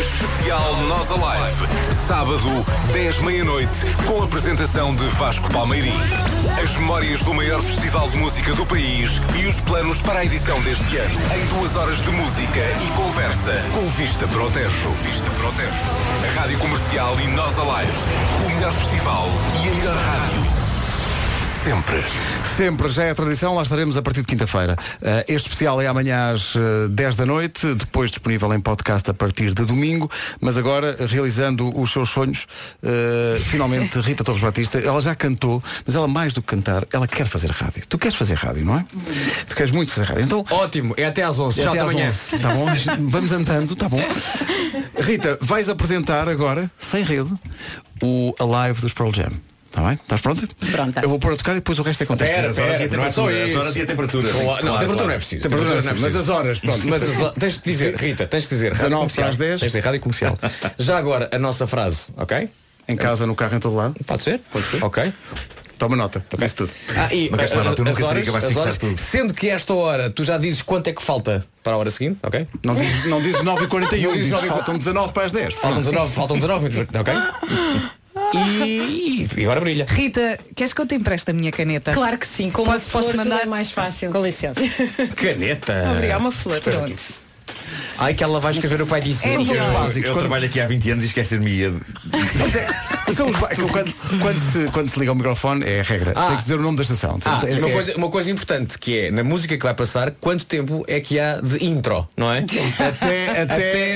Especial 0.00 0.74
Nós 0.88 1.10
Alive. 1.10 1.66
Sábado, 2.06 2.64
10 2.94 3.18
meia-noite, 3.20 3.86
com 4.06 4.22
a 4.22 4.24
apresentação 4.24 4.94
de 4.94 5.04
Vasco 5.08 5.52
Palmeirim. 5.52 5.92
As 6.64 6.74
memórias 6.78 7.20
do 7.20 7.34
maior 7.34 7.60
festival 7.60 8.08
de 8.08 8.16
música 8.16 8.54
do 8.54 8.64
país 8.64 9.20
e 9.38 9.44
os 9.44 9.60
planos 9.60 10.00
para 10.00 10.20
a 10.20 10.24
edição 10.24 10.58
deste 10.62 10.96
ano. 10.96 11.14
Em 11.36 11.46
duas 11.58 11.76
horas 11.76 11.98
de 11.98 12.10
música 12.10 12.60
e 12.82 12.90
conversa 12.96 13.62
com 13.74 13.86
vista 13.90 14.26
para 14.26 14.44
o 14.44 14.50
Tejo. 14.50 14.88
Vista 15.02 15.30
para 15.38 15.57
A 15.66 16.40
Rádio 16.40 16.56
Comercial 16.60 17.18
e 17.18 17.26
Nós 17.28 17.58
Alive. 17.58 17.92
O 18.44 18.48
melhor 18.48 18.72
festival 18.74 19.28
e 19.56 19.68
a 19.68 19.74
melhor 19.74 19.96
rádio. 19.96 20.42
Sempre. 21.64 22.37
Sempre, 22.58 22.88
já 22.88 23.04
é 23.04 23.14
tradição, 23.14 23.54
lá 23.54 23.62
estaremos 23.62 23.96
a 23.96 24.02
partir 24.02 24.22
de 24.22 24.26
quinta-feira. 24.26 24.74
Eh, 25.00 25.26
este 25.28 25.46
especial 25.46 25.80
é 25.80 25.86
amanhã 25.86 26.32
às 26.32 26.56
eh, 26.56 26.88
10 26.90 27.14
da 27.14 27.24
noite, 27.24 27.72
depois 27.74 28.10
disponível 28.10 28.52
em 28.52 28.58
podcast 28.58 29.08
a 29.08 29.14
partir 29.14 29.54
de 29.54 29.64
domingo, 29.64 30.10
mas 30.40 30.58
agora, 30.58 30.96
eh, 30.98 31.06
realizando 31.06 31.72
os 31.80 31.92
seus 31.92 32.10
sonhos, 32.10 32.48
finalmente 33.42 33.96
Rita 34.02 34.24
Torres 34.24 34.42
Batista, 34.42 34.76
ela 34.80 35.00
já 35.00 35.14
cantou, 35.14 35.62
mas 35.86 35.94
ela 35.94 36.08
mais 36.08 36.32
do 36.32 36.42
que 36.42 36.48
cantar, 36.48 36.84
ela 36.92 37.06
quer 37.06 37.28
fazer 37.28 37.52
rádio. 37.52 37.84
Tu 37.88 37.96
queres 37.96 38.16
fazer 38.16 38.34
rádio, 38.34 38.64
não 38.64 38.76
é? 38.76 38.84
Tu 39.46 39.54
queres 39.54 39.70
muito 39.70 39.92
fazer 39.92 40.08
rádio. 40.08 40.24
Então, 40.24 40.44
Ótimo, 40.50 40.94
é 40.96 41.04
até 41.04 41.22
às 41.22 41.38
11. 41.38 41.60
é 41.60 41.62
Tchau, 41.62 41.72
até 41.74 41.80
até 41.80 41.88
às 41.88 41.94
amanhã. 41.94 42.08
11, 42.08 42.38
tá 42.42 42.54
bom? 42.54 43.08
Vamos 43.08 43.30
andando, 43.30 43.76
tá 43.76 43.88
bom? 43.88 44.02
Rita, 44.98 45.38
vais 45.40 45.68
apresentar 45.68 46.28
agora, 46.28 46.68
sem 46.76 47.04
rede, 47.04 47.32
o 48.02 48.34
Alive 48.40 48.80
dos 48.80 48.92
Pearl 48.92 49.12
Jam. 49.12 49.30
Está 49.68 49.82
bem? 49.82 49.98
Estás 50.02 50.20
pronta? 50.20 50.48
Pronta. 50.72 51.00
Eu 51.02 51.08
vou 51.10 51.18
pôr 51.18 51.32
a 51.34 51.36
tocar 51.36 51.52
e 51.52 51.54
depois 51.56 51.78
o 51.78 51.82
resto 51.82 52.02
é 52.02 52.06
contexto. 52.06 52.34
Pera, 52.34 52.48
As 52.48 52.58
horas 52.58 52.80
e 52.80 52.84
a 52.84 52.88
pera, 52.88 52.96
não 53.02 53.04
é 53.06 53.10
só 53.10 53.22
temperatura, 53.26 53.44
as 53.44 53.56
horas 53.62 53.76
e 53.76 53.82
a 53.82 53.86
temperatura. 53.86 54.28
Claro, 54.28 54.44
Claro, 54.46 54.64
não, 54.66 54.74
a 54.74 54.78
temperatura 54.78 54.86
claro. 54.96 55.06
não 55.08 55.14
é 55.14 55.18
preciso. 55.18 55.42
Temperatura 55.42 55.70
não 55.70 55.78
é 55.78 55.82
preciso, 55.82 56.02
mas 56.02 56.16
as 56.16 56.28
horas, 56.28 56.60
pronto. 56.60 56.86
Mas 56.88 57.02
as 57.02 57.20
horas- 57.20 57.34
tens 57.38 57.58
de 57.58 57.62
dizer, 57.64 57.96
Rita, 57.96 58.26
tens 58.26 58.42
de 58.44 58.48
dizer. 58.48 58.72
rádio 58.72 58.84
19 58.88 59.00
comercial. 59.00 59.22
para 59.24 59.30
as 59.30 59.36
10. 59.36 59.50
Tens 59.50 59.60
de 59.60 59.66
dizer 59.78 59.84
rádio 59.86 60.00
comercial. 60.00 60.38
Já 60.78 60.98
agora, 60.98 61.28
a 61.32 61.38
nossa 61.38 61.66
frase, 61.66 62.06
ok? 62.16 62.48
Em 62.88 62.96
casa, 62.96 63.26
no 63.26 63.34
carro, 63.36 63.56
em 63.56 63.60
todo 63.60 63.76
lado. 63.76 63.94
Pode 64.06 64.22
ser? 64.22 64.40
Pode 64.50 64.64
ser. 64.66 64.82
Ok. 64.82 65.12
Toma 65.76 65.94
nota. 65.94 66.24
Isso 66.44 66.56
tudo. 66.56 66.72
Ah, 66.96 67.14
e 67.14 67.28
Não 67.30 67.36
queres 67.36 67.50
tomar 67.52 67.62
a- 67.62 67.64
nota, 67.70 67.84
nunca 67.84 67.90
as 67.90 67.96
seria 68.08 68.10
horas, 68.10 68.26
capaz 68.26 68.48
de 68.52 68.58
horas, 68.58 68.76
tudo. 68.78 68.98
Sendo 68.98 69.32
que 69.34 69.48
esta 69.48 69.74
hora 69.74 70.10
tu 70.10 70.24
já 70.24 70.36
dizes 70.38 70.60
quanto 70.62 70.88
é 70.88 70.92
que 70.92 71.00
falta 71.02 71.46
para 71.62 71.74
a 71.74 71.76
hora 71.76 71.90
seguinte, 71.90 72.18
ok? 72.22 72.48
Não 72.64 72.74
dizes, 72.74 73.04
não 73.04 73.20
dizes 73.22 73.42
9h41, 73.42 74.02
Não 74.08 74.12
dizes 74.12 74.12
dizes 74.16 74.30
9 74.32 74.48
faltam 74.48 74.76
19 74.78 75.12
para 75.12 75.26
as 75.26 75.32
10. 75.32 75.54
Faltam 75.54 75.82
19, 75.82 76.12
faltam 76.14 76.36
19, 76.36 76.88
ok? 76.98 77.14
E, 78.34 79.26
e 79.36 79.42
agora 79.44 79.60
brilha. 79.60 79.86
Rita, 79.88 80.38
queres 80.54 80.72
que 80.72 80.80
eu 80.80 80.86
te 80.86 80.94
empreste 80.94 81.30
a 81.30 81.34
minha 81.34 81.50
caneta? 81.50 81.92
Claro 81.92 82.18
que 82.18 82.26
sim, 82.26 82.50
com 82.50 82.62
uma 82.62 82.74
Posso- 82.74 82.90
flor 82.90 83.02
posso 83.04 83.16
tudo 83.16 83.24
mandar? 83.24 83.42
é 83.42 83.46
mais 83.46 83.70
fácil. 83.70 84.10
Com 84.10 84.22
licença. 84.22 84.60
Caneta. 85.16 85.90
Obrigada, 85.92 86.20
uma 86.20 86.32
flor. 86.32 86.60
Pronto. 86.60 86.96
Ai 87.98 88.14
que 88.14 88.22
ela 88.22 88.40
vai 88.40 88.52
escrever 88.52 88.80
o 88.80 88.84
que 88.84 88.90
vai 88.90 89.00
dizer. 89.00 89.28
São 89.34 89.42
os 89.42 89.48
Eu, 89.48 89.72
básicos. 89.72 89.96
eu 89.96 90.02
Quando- 90.14 90.18
trabalho 90.20 90.46
aqui 90.46 90.60
há 90.60 90.66
20 90.66 90.90
anos 90.92 91.04
e 91.04 91.06
esquecer-me 91.08 91.50
São 93.14 93.28
os 93.30 93.36
quando, 93.70 93.92
quando 94.20 94.38
se, 94.38 94.64
quando 94.72 94.88
se 94.88 94.98
liga 94.98 95.10
ao 95.10 95.14
microfone, 95.16 95.64
é 95.64 95.80
a 95.80 95.82
regra. 95.82 96.12
Ah. 96.14 96.28
Tem 96.28 96.36
que 96.36 96.42
dizer 96.42 96.54
o 96.54 96.62
nome 96.62 96.76
da 96.76 96.82
estação. 96.82 97.18
Ah, 97.24 97.42
É- 97.46 97.54
uma, 97.58 97.68
é- 97.68 97.72
coisa, 97.72 97.96
uma 97.96 98.08
coisa 98.10 98.30
importante 98.30 98.78
que 98.78 98.98
é 99.00 99.10
na 99.10 99.24
música 99.24 99.56
que 99.56 99.62
vai 99.64 99.74
passar, 99.74 100.12
quanto 100.20 100.46
tempo 100.46 100.84
é 100.86 101.00
que 101.00 101.18
há 101.18 101.40
de 101.40 101.64
intro, 101.64 102.08
não 102.16 102.32
é? 102.32 102.38
Até, 102.78 103.42
até, 103.42 103.42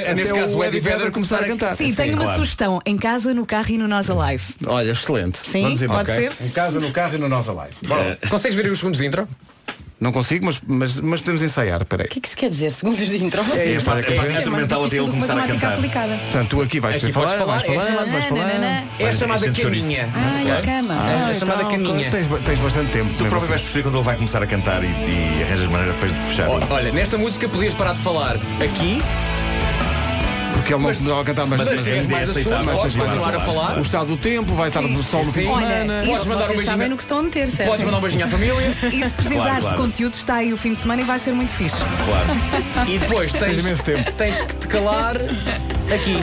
até, 0.09 0.15
neste 0.15 0.35
caso, 0.35 0.57
o 0.59 0.65
Eddie 0.65 0.81
Vedder 0.81 1.11
começar 1.12 1.39
a 1.39 1.45
cantar. 1.45 1.77
Sim, 1.77 1.95
tenho 1.95 2.15
uma 2.15 2.24
claro. 2.24 2.39
sugestão. 2.41 2.81
Em 2.85 2.97
casa, 2.97 3.33
no 3.35 3.47
carro 3.47 3.70
e 3.70 3.79
no 3.79 3.87
Nós 3.87 4.09
Alive. 4.11 4.45
Olha, 4.66 4.91
excelente. 4.93 5.39
Sim, 5.39 5.62
Vamos 5.62 5.83
embora. 5.83 6.05
pode 6.05 6.19
ser? 6.19 6.33
Em 6.41 6.49
casa, 6.49 6.81
no 6.81 6.91
carro 6.91 7.15
e 7.15 7.19
no 7.19 7.29
Nós 7.29 7.49
Alive. 7.49 7.74
Bora. 7.87 8.19
Consegues 8.29 8.57
ver 8.57 8.65
aí 8.66 8.70
os 8.70 8.79
segundos 8.79 8.99
de 9.01 9.07
intro? 9.07 9.29
Não 10.03 10.11
consigo, 10.11 10.45
mas, 10.45 10.61
mas, 10.66 10.99
mas 10.99 11.20
podemos 11.20 11.43
ensaiar. 11.43 11.85
Peraí. 11.85 12.07
O 12.07 12.09
que 12.09 12.19
é 12.19 12.23
que 12.23 12.29
se 12.29 12.37
quer 12.37 12.51
dizer? 12.51 12.70
Segundos 12.73 13.09
de 13.09 13.24
intro? 13.24 13.41
É, 13.41 13.45
Sim. 13.45 13.77
é, 13.77 13.81
pá, 13.81 13.99
é 14.01 14.03
de 14.03 14.12
É 14.12 14.16
mais 14.16 14.35
instrumental 14.35 14.85
até 14.85 14.97
ele 14.97 15.07
começar 15.09 15.39
a 15.39 15.47
cantar. 15.47 15.74
aplicada. 15.74 16.19
Portanto, 16.19 16.49
tu 16.49 16.61
aqui 16.61 16.81
vais 16.81 16.97
Aqui 16.97 17.12
falar, 17.12 17.29
falar, 17.39 17.59
vais 17.59 17.62
falar, 17.62 18.03
é 18.03 18.11
vais 18.11 18.24
falar. 18.27 18.85
É 18.99 19.09
a 19.09 19.12
chamada 19.12 19.53
caninha. 19.53 20.09
Ai, 20.12 20.51
a 20.51 20.61
cama. 20.61 20.95
É 20.95 20.97
a 20.97 21.27
Ah, 21.29 21.35
chamada 21.35 21.62
então, 21.62 21.70
caninha. 21.70 22.11
Tens, 22.11 22.59
bastante 22.59 22.91
tempo. 22.91 23.11
Tu 23.11 23.19
próprio 23.19 23.37
assim. 23.39 23.47
vais 23.47 23.61
perceber 23.61 23.83
quando 23.85 23.95
ele 23.99 24.05
vai 24.05 24.16
começar 24.16 24.43
a 24.43 24.47
cantar 24.49 24.83
e, 24.83 24.89
e 24.89 25.43
arranjas 25.45 25.69
maneira 25.69 25.93
depois 25.93 26.12
de 26.12 26.19
fechar. 26.20 26.49
Olha, 26.49 26.91
nesta 26.93 27.16
música 27.16 27.49
podias 27.49 27.73
parar 27.74 27.93
de 27.93 28.01
falar 28.01 28.37
aqui, 28.61 29.01
Porque 30.63 30.75
ele 30.75 31.09
não 31.09 31.19
a 31.19 31.25
cantar, 31.25 31.47
mas, 31.47 31.59
mas 31.59 31.69
mas, 31.69 31.79
este 31.81 31.91
é 31.91 31.95
tens 31.95 32.07
mais 32.07 32.31
aceitável. 32.31 32.65
mas 32.67 32.79
podes 32.79 32.97
continuar 32.97 33.35
a 33.35 33.41
falar. 33.41 33.79
o 33.79 33.83
estado 33.83 34.07
do 34.07 34.17
tempo, 34.17 34.55
vai 34.55 34.69
estar 34.69 34.81
do 34.81 35.03
sol 35.03 35.25
no 35.25 35.33
fim 35.33 35.43
de 35.43 35.47
semana. 35.49 36.03
Podes 36.07 36.27
mandar 36.27 36.51
um 36.51 36.57
beijinho. 36.57 36.89
no 36.89 36.97
que 36.97 37.03
estão 37.03 37.19
a 37.19 37.23
meter, 37.23 37.51
certo? 37.51 37.69
Podes 37.69 37.85
mandar 37.85 37.99
um 37.99 38.01
beijinho 38.01 38.25
à 38.25 38.29
família 38.29 38.53
E 38.93 39.03
se 39.03 39.15
precisares 39.15 39.43
Claro, 39.43 39.61
claro. 39.61 39.77
de 39.77 39.83
conteúdo, 39.83 40.15
está 40.15 40.35
aí 40.37 40.53
o 40.53 40.57
fim 40.57 40.73
de 40.73 40.79
semana 40.79 41.03
e 41.03 41.05
vai 41.05 41.19
ser 41.19 41.33
muito 41.33 41.53
fixe. 41.53 41.77
Claro. 41.77 42.87
e 42.89 42.99
depois 42.99 43.33
tens, 43.33 43.83
tens 44.17 44.41
que 44.43 44.57
te 44.57 44.69
calar 44.69 45.17
aqui. 45.93 46.19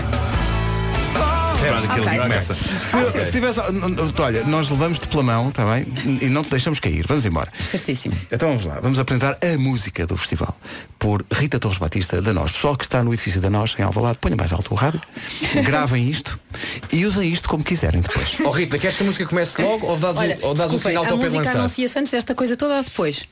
Começa. 2.22 2.53
Se, 2.53 3.26
se 3.26 3.31
tivesse, 3.31 3.60
olha, 3.60 4.44
nós 4.45 4.69
levamos-te 4.69 5.07
pela 5.07 5.23
mão, 5.23 5.49
está 5.49 5.65
bem? 5.65 5.86
E 6.22 6.26
não 6.27 6.44
te 6.44 6.49
deixamos 6.49 6.80
cair. 6.80 7.06
Vamos 7.07 7.26
embora. 7.26 7.52
Certíssimo. 7.60 8.15
Então 8.31 8.49
vamos 8.49 8.65
lá, 8.65 8.80
vamos 8.80 8.99
apresentar 8.99 9.38
a 9.44 9.57
música 9.57 10.07
do 10.07 10.15
festival 10.15 10.57
por 10.98 11.26
Rita 11.31 11.60
Torres 11.60 11.77
Batista 11.77 12.22
da 12.22 12.34
Nós. 12.34 12.52
Pessoal 12.52 12.77
que 12.77 12.84
está 12.84 13.03
no 13.03 13.14
edifício 13.14 13.41
da 13.41 13.49
Nós, 13.49 13.76
em 13.77 13.84
Alvalade, 13.84 14.19
ponha 14.19 14.36
mais 14.36 14.53
alto 14.53 14.73
o 14.73 14.76
rádio, 14.76 15.02
gravem 15.65 16.10
isto 16.10 16.40
e 16.91 17.06
usem 17.06 17.31
isto 17.31 17.48
como 17.49 17.64
quiserem 17.64 18.02
depois. 18.02 18.38
Oh 18.44 18.52
Rita, 18.52 18.77
queres 18.77 18.98
que 18.98 19.03
a 19.03 19.06
música 19.06 19.26
comece 19.26 19.61
logo 19.61 19.88
ou 19.88 19.98
dás, 19.98 20.18
Olha, 20.18 20.38
o, 20.41 20.48
ou 20.48 20.53
dás 20.53 20.69
o 20.69 20.73
desculpem, 20.73 20.91
sinal 20.91 21.03
a 21.03 21.07
para 21.07 21.15
o 21.15 21.19
Pedro 21.19 21.38
música 21.38 21.57
anuncia-se 21.57 21.99
antes 21.99 22.11
desta 22.11 22.36
coisa 22.36 22.56
toda 22.56 22.81
depois? 22.81 23.26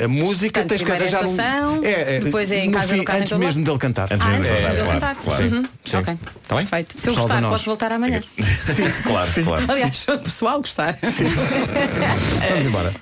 A 0.00 0.08
música 0.08 0.60
Portanto, 0.60 0.68
tens 0.70 0.82
que 0.82 0.90
arranjar 0.90 1.24
estação, 1.26 1.74
um. 1.78 1.80
depois 2.24 2.50
é 2.50 2.60
em 2.64 2.68
no 2.68 2.72
casa, 2.72 2.86
no 2.92 2.98
fim, 2.98 3.04
carro, 3.04 3.18
em 3.18 3.22
antes 3.22 3.38
mesmo 3.38 3.62
dele 3.64 3.78
cantar. 3.78 4.04
Antes 4.10 4.26
Ah, 4.26 4.30
mesmo 4.30 4.42
antes 4.42 4.48
de 4.50 4.56
de 4.56 4.62
cantar, 4.62 4.78
eu 4.78 4.84
claro, 4.84 5.00
cantar. 5.00 5.16
claro. 5.22 5.44
Uhum. 5.44 5.64
Sim. 5.84 5.96
Ok. 5.98 6.14
Está 6.42 6.56
bem? 6.56 6.66
Perfeito. 6.66 7.00
Se 7.00 7.08
eu 7.08 7.14
gostar, 7.14 7.42
posso 7.42 7.64
voltar 7.66 7.92
amanhã. 7.92 8.20
Claro, 9.04 9.30
claro. 9.44 9.64
Aliás, 9.68 9.96
se 9.98 10.10
o 10.10 10.18
pessoal 10.18 10.56
gostar. 10.58 10.98
Vamos 12.48 12.66
embora. 12.66 12.94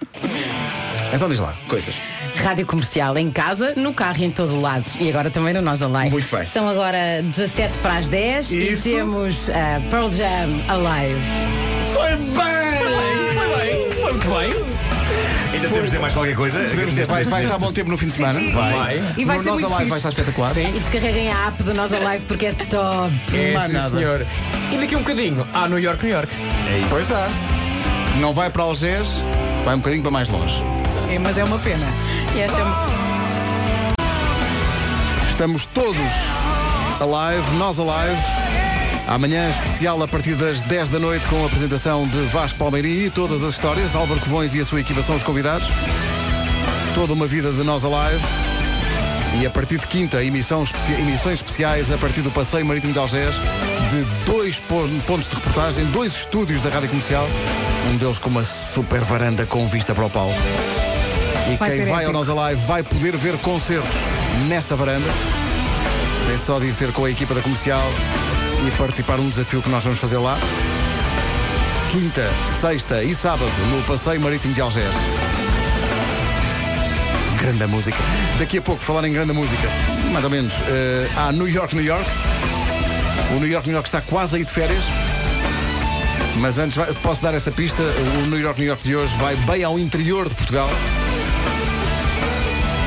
Então 1.14 1.28
diz 1.28 1.38
lá, 1.38 1.54
coisas. 1.68 1.94
Rádio 2.36 2.66
Comercial 2.66 3.16
em 3.18 3.30
casa, 3.30 3.74
no 3.76 3.92
carro 3.94 4.18
e 4.20 4.24
em 4.24 4.30
todo 4.30 4.54
o 4.54 4.60
lado. 4.60 4.84
E 4.98 5.08
agora 5.10 5.30
também 5.30 5.52
no 5.54 5.60
Nós 5.62 5.82
Alive. 5.82 6.10
Muito 6.10 6.34
bem. 6.34 6.44
São 6.44 6.68
agora 6.68 7.22
17 7.22 7.78
para 7.78 7.98
as 7.98 8.08
10 8.08 8.50
Isso. 8.50 8.88
e 8.88 8.92
temos 8.92 9.48
a 9.50 9.80
Pearl 9.90 10.10
Jam 10.10 10.48
Alive. 10.68 11.20
Foi 11.92 12.16
bem! 12.16 13.34
Foi 13.34 13.56
bem, 13.58 13.90
foi 13.92 14.12
muito 14.12 14.28
bem. 14.28 14.79
Ainda 15.52 15.68
temos 15.68 15.76
de 15.76 15.84
dizer 15.84 15.98
mais 15.98 16.14
qualquer 16.14 16.36
coisa. 16.36 16.58
Podemos 16.60 16.90
dizer, 16.90 17.06
vai, 17.06 17.24
vai 17.24 17.44
estar 17.44 17.58
bom 17.58 17.72
tempo 17.72 17.90
no 17.90 17.98
fim 17.98 18.06
de 18.06 18.12
semana. 18.12 18.38
Sim, 18.38 18.46
sim. 18.46 18.52
Vai. 18.52 19.02
E 19.16 19.24
vai 19.24 19.36
no 19.36 19.42
ser 19.42 19.50
Nós 19.50 19.60
muito 19.60 19.74
Alive 19.74 19.90
vai 19.90 19.98
estar 19.98 20.08
espetacular. 20.10 20.54
Sim. 20.54 20.68
E 20.68 20.78
descarreguem 20.78 21.32
a 21.32 21.46
app 21.48 21.62
do 21.62 21.74
Nós 21.74 21.92
Alive 21.92 22.24
porque 22.26 22.46
é 22.46 22.52
top. 22.52 23.12
É, 23.34 23.68
sim, 23.68 23.90
senhor. 23.90 24.26
E 24.72 24.78
daqui 24.78 24.94
a 24.94 24.98
um 24.98 25.02
bocadinho, 25.02 25.46
ah, 25.52 25.68
New 25.68 25.78
York, 25.78 26.04
New 26.04 26.14
York. 26.14 26.32
Pois 26.88 27.10
é. 27.10 27.28
Não 28.20 28.32
vai 28.34 28.50
para 28.50 28.62
Algés, 28.62 29.08
vai 29.64 29.74
um 29.74 29.78
bocadinho 29.78 30.02
para 30.02 30.10
mais 30.10 30.28
longe. 30.28 30.62
É, 31.10 31.18
mas 31.18 31.36
é 31.36 31.44
uma 31.44 31.58
pena. 31.58 31.86
E 32.36 32.40
esta 32.40 32.58
é 32.58 32.62
uma... 32.62 32.86
Estamos 35.30 35.66
todos 35.66 35.96
alive, 37.00 37.56
nós 37.56 37.78
alive. 37.80 38.20
Amanhã 39.10 39.50
especial 39.50 40.00
a 40.02 40.06
partir 40.08 40.36
das 40.36 40.62
10 40.62 40.88
da 40.88 41.00
noite 41.00 41.26
com 41.26 41.42
a 41.42 41.46
apresentação 41.46 42.06
de 42.06 42.16
Vasco 42.26 42.56
Palmeiri 42.58 43.06
e 43.06 43.10
todas 43.10 43.42
as 43.42 43.54
histórias. 43.54 43.94
Álvaro 43.96 44.20
Covões 44.20 44.54
e 44.54 44.60
a 44.60 44.64
sua 44.64 44.80
equipa 44.80 45.02
são 45.02 45.16
os 45.16 45.22
convidados. 45.24 45.66
Toda 46.94 47.12
uma 47.12 47.26
vida 47.26 47.50
de 47.52 47.64
nós 47.64 47.84
alive. 47.84 48.22
E 49.40 49.44
a 49.46 49.50
partir 49.50 49.78
de 49.78 49.86
quinta, 49.88 50.22
emissão 50.22 50.62
especia- 50.62 50.98
emissões 51.00 51.34
especiais 51.40 51.92
a 51.92 51.96
partir 51.98 52.20
do 52.20 52.30
Passeio 52.30 52.64
Marítimo 52.64 52.92
de 52.92 52.98
Algés, 53.00 53.34
de 53.34 54.04
dois 54.30 54.58
pon- 54.60 54.88
pontos 55.06 55.28
de 55.28 55.34
reportagem, 55.34 55.84
dois 55.86 56.12
estúdios 56.12 56.60
da 56.60 56.70
Rádio 56.70 56.88
Comercial, 56.90 57.26
um 57.92 57.96
deles 57.96 58.18
com 58.18 58.28
uma 58.28 58.44
super 58.44 59.00
varanda 59.00 59.44
com 59.46 59.66
vista 59.66 59.92
para 59.94 60.04
o 60.06 60.10
palco. 60.10 60.34
E 61.52 61.56
Vai 61.56 61.70
quem 61.70 61.86
vai 61.86 62.04
ao. 62.04 62.12
Nós 62.12 62.28
Alive 62.28 62.60
vai 62.66 62.82
poder 62.84 63.16
ver 63.16 63.36
concertos 63.38 63.90
nessa 64.48 64.76
varanda. 64.76 65.08
É 66.32 66.38
só 66.38 66.58
de 66.60 66.66
ir 66.66 66.74
ter 66.74 66.92
com 66.92 67.04
a 67.04 67.10
equipa 67.10 67.34
da 67.34 67.40
comercial 67.40 67.82
e 68.66 68.70
participar 68.72 69.16
num 69.16 69.28
desafio 69.28 69.62
que 69.62 69.68
nós 69.68 69.82
vamos 69.84 69.98
fazer 69.98 70.18
lá. 70.18 70.38
Quinta, 71.90 72.28
sexta 72.60 73.02
e 73.02 73.14
sábado 73.14 73.50
no 73.70 73.82
Passeio 73.82 74.20
Marítimo 74.20 74.54
de 74.54 74.60
Algés. 74.60 74.94
Grande 77.40 77.66
música. 77.66 77.98
Daqui 78.38 78.58
a 78.58 78.62
pouco, 78.62 78.82
falar 78.82 79.06
em 79.08 79.12
grande 79.12 79.32
música, 79.32 79.68
mais 80.12 80.24
ou 80.24 80.30
menos, 80.30 80.52
eh, 80.68 81.08
há 81.16 81.32
New 81.32 81.48
York, 81.48 81.74
New 81.74 81.84
York. 81.84 82.04
O 83.30 83.40
New 83.40 83.48
York, 83.48 83.66
New 83.66 83.74
York 83.74 83.88
está 83.88 84.00
quase 84.00 84.36
aí 84.36 84.44
de 84.44 84.50
férias. 84.50 84.82
Mas 86.36 86.58
antes, 86.58 86.76
posso 87.02 87.22
dar 87.22 87.34
essa 87.34 87.50
pista. 87.50 87.82
O 87.82 88.26
New 88.26 88.38
York, 88.38 88.60
New 88.60 88.68
York 88.68 88.82
de 88.84 88.94
hoje 88.94 89.14
vai 89.16 89.36
bem 89.36 89.64
ao 89.64 89.78
interior 89.78 90.28
de 90.28 90.34
Portugal. 90.34 90.70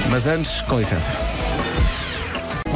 Mas 0.10 0.28
antes, 0.28 0.62
com 0.62 0.78
licença. 0.78 1.33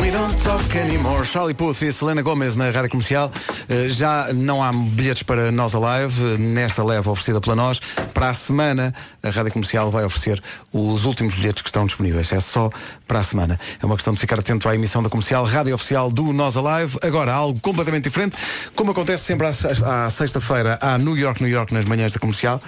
We 0.08 0.14
don't 0.14 0.42
talk 0.42 0.78
anymore. 0.78 1.26
Charlie 1.26 1.54
Puth 1.54 1.82
e 1.82 1.92
Selena 1.92 2.22
Gomez 2.22 2.56
na 2.56 2.72
rádio 2.72 2.90
comercial. 2.92 3.30
Eh, 3.68 3.90
já 3.90 4.32
não 4.34 4.64
há 4.64 4.72
bilhetes 4.72 5.22
para 5.22 5.52
Nós 5.52 5.76
Alive, 5.76 6.24
eh, 6.24 6.38
nesta 6.38 6.82
leva 6.82 7.12
oferecida 7.12 7.42
pela 7.42 7.58
nós. 7.58 7.82
Para 8.14 8.30
a 8.30 8.34
semana, 8.34 8.94
a 9.22 9.30
rádio 9.30 9.52
comercial 9.52 9.92
vai 9.92 10.06
oferecer 10.06 10.42
os 10.72 11.04
últimos 11.04 11.36
bilhetes 11.36 11.62
que 11.62 11.68
estão 11.68 11.86
disponíveis. 11.86 12.32
É 12.32 12.40
só 12.40 12.70
para 13.06 13.20
a 13.20 13.24
semana. 13.24 13.60
É 13.84 13.86
uma 13.86 13.96
questão 13.96 14.14
de 14.14 14.20
ficar 14.22 14.40
atento 14.40 14.70
à 14.70 14.76
emissão 14.76 15.04
da 15.04 15.10
comercial, 15.10 15.44
rádio 15.44 15.76
oficial 15.76 16.10
do 16.10 16.32
Nós 16.32 16.56
Alive. 16.56 16.98
Agora, 17.04 17.34
algo 17.34 17.60
completamente 17.60 18.06
diferente. 18.06 18.38
Como 18.78 18.92
acontece 18.92 19.26
sempre 19.26 19.46
à, 19.46 20.06
à 20.06 20.10
sexta-feira, 20.10 20.80
há 20.82 20.98
New 20.98 21.18
York, 21.18 21.44
New 21.44 21.52
York 21.52 21.74
nas 21.74 21.84
manhãs 21.84 22.14
da 22.14 22.20
comercial. 22.20 22.62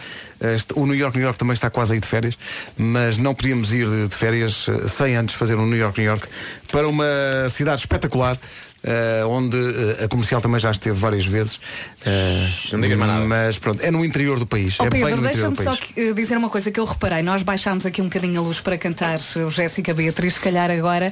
O 0.75 0.85
New 0.85 0.95
York, 0.95 1.17
New 1.17 1.25
York 1.25 1.37
também 1.37 1.53
está 1.53 1.69
quase 1.69 1.93
aí 1.93 1.99
de 1.99 2.07
férias, 2.07 2.37
mas 2.77 3.17
não 3.17 3.33
podíamos 3.35 3.73
ir 3.73 3.87
de, 3.89 4.07
de 4.07 4.15
férias 4.15 4.65
eh, 4.69 4.87
sem 4.87 5.15
antes 5.15 5.35
fazer 5.35 5.55
um 5.55 5.65
New 5.67 5.77
York, 5.77 5.99
New 5.99 6.09
York 6.09 6.27
para 6.71 6.87
uma 6.87 7.05
cidade 7.49 7.81
espetacular. 7.81 8.37
eh, 8.81 9.23
onde 9.27 9.57
eh, 9.57 10.05
a 10.05 10.07
comercial 10.07 10.39
também 10.39 10.57
já 10.59 10.71
esteve 10.71 10.97
várias 10.97 11.25
vezes. 11.25 11.59
Eh, 12.05 12.47
Não 12.71 12.79
digas 12.79 12.97
mais 12.97 13.11
nada. 13.11 13.25
Mas 13.25 13.59
pronto, 13.59 13.83
é 13.83 13.91
no 13.91 14.05
interior 14.05 14.39
do 14.39 14.47
país. 14.47 14.79
Ó 14.79 14.85
é 14.85 14.89
Pedro, 14.89 15.21
deixa-me 15.21 15.53
do 15.55 15.61
só 15.63 15.71
país. 15.75 15.79
que- 15.81 16.13
dizer 16.13 16.37
uma 16.37 16.49
coisa 16.49 16.71
que 16.71 16.79
eu 16.79 16.85
reparei. 16.85 17.21
Nós 17.21 17.43
baixámos 17.43 17.85
aqui 17.85 18.01
um 18.01 18.05
bocadinho 18.05 18.39
a 18.39 18.43
luz 18.43 18.61
para 18.61 18.77
cantar 18.77 19.19
o 19.45 19.51
Jéssica 19.51 19.93
Beatriz, 19.93 20.35
se 20.35 20.39
calhar 20.39 20.71
agora 20.71 21.11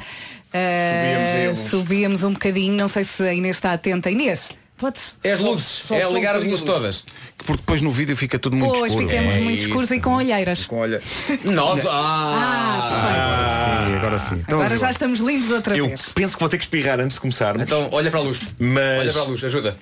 Subíamos 0.50 1.70
subíamos 1.70 2.24
um 2.24 2.34
bocadinho. 2.34 2.76
Não 2.78 2.88
sei 2.88 3.04
se 3.04 3.22
a 3.24 3.34
Inês 3.34 3.58
está 3.58 3.74
atenta. 3.74 4.10
Inês, 4.10 4.52
podes? 4.78 5.16
É 5.24 5.32
as 5.34 5.40
luzes, 5.40 5.66
só- 5.66 5.96
é 5.96 6.04
só 6.04 6.10
ligar 6.14 6.36
as 6.36 6.44
luzes 6.44 6.64
todas. 6.64 7.04
Porque 7.38 7.58
depois 7.58 7.82
no 7.82 7.92
vídeo 7.92 8.16
fica 8.16 8.38
tudo 8.40 8.56
muito 8.56 8.74
Pois, 8.78 8.92
escuro. 8.94 9.10
ficamos 9.10 9.34
É 9.36 9.40
muito 9.40 9.58
isso. 9.58 9.68
escuros 9.68 9.92
e 9.92 10.00
com 10.00 10.16
olheiras. 10.16 10.68
Olha. 10.72 11.02
Nós, 11.44 11.86
ah, 11.86 12.88
Ah, 12.90 13.86
Sim, 13.88 13.96
agora 13.96 14.20
sim. 14.20 14.36
Então, 14.36 14.60
Agora 14.62 14.78
já 14.78 14.90
estamos 14.90 15.20
lindos 15.20 15.50
outra 15.52 15.76
Eu 15.78 15.88
vez. 15.88 16.12
penso 16.14 16.34
que 16.36 16.40
vou 16.40 16.50
ter 16.50 16.58
que 16.58 16.64
espirrar 16.66 17.00
antes 17.00 17.16
de 17.16 17.22
começarmos. 17.22 17.64
então 17.64 17.90
olha 17.92 18.10
para 18.12 18.20
a 18.20 18.24
luz. 18.24 18.40
Mas- 18.60 19.00
Olha 19.02 19.14
para 19.14 19.22
a 19.22 19.26
luz, 19.26 19.44
ajuda. 19.44 19.78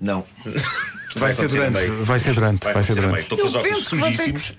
Não. 0.00 0.24
Vai 1.16 1.32
ser 1.32 1.48
durante. 1.48 1.78
Vai 2.04 2.18
ser 2.20 2.34
durante. 2.34 2.72
Vai 2.72 2.82
ser 2.84 2.92
a 2.92 2.94
meio. 2.96 3.08
durante. 3.08 3.22
Estou 3.24 3.38
com 3.38 3.46
os 3.46 3.54
Eu 3.54 3.60
óculos 3.60 3.84
sujíssimos. 3.84 4.52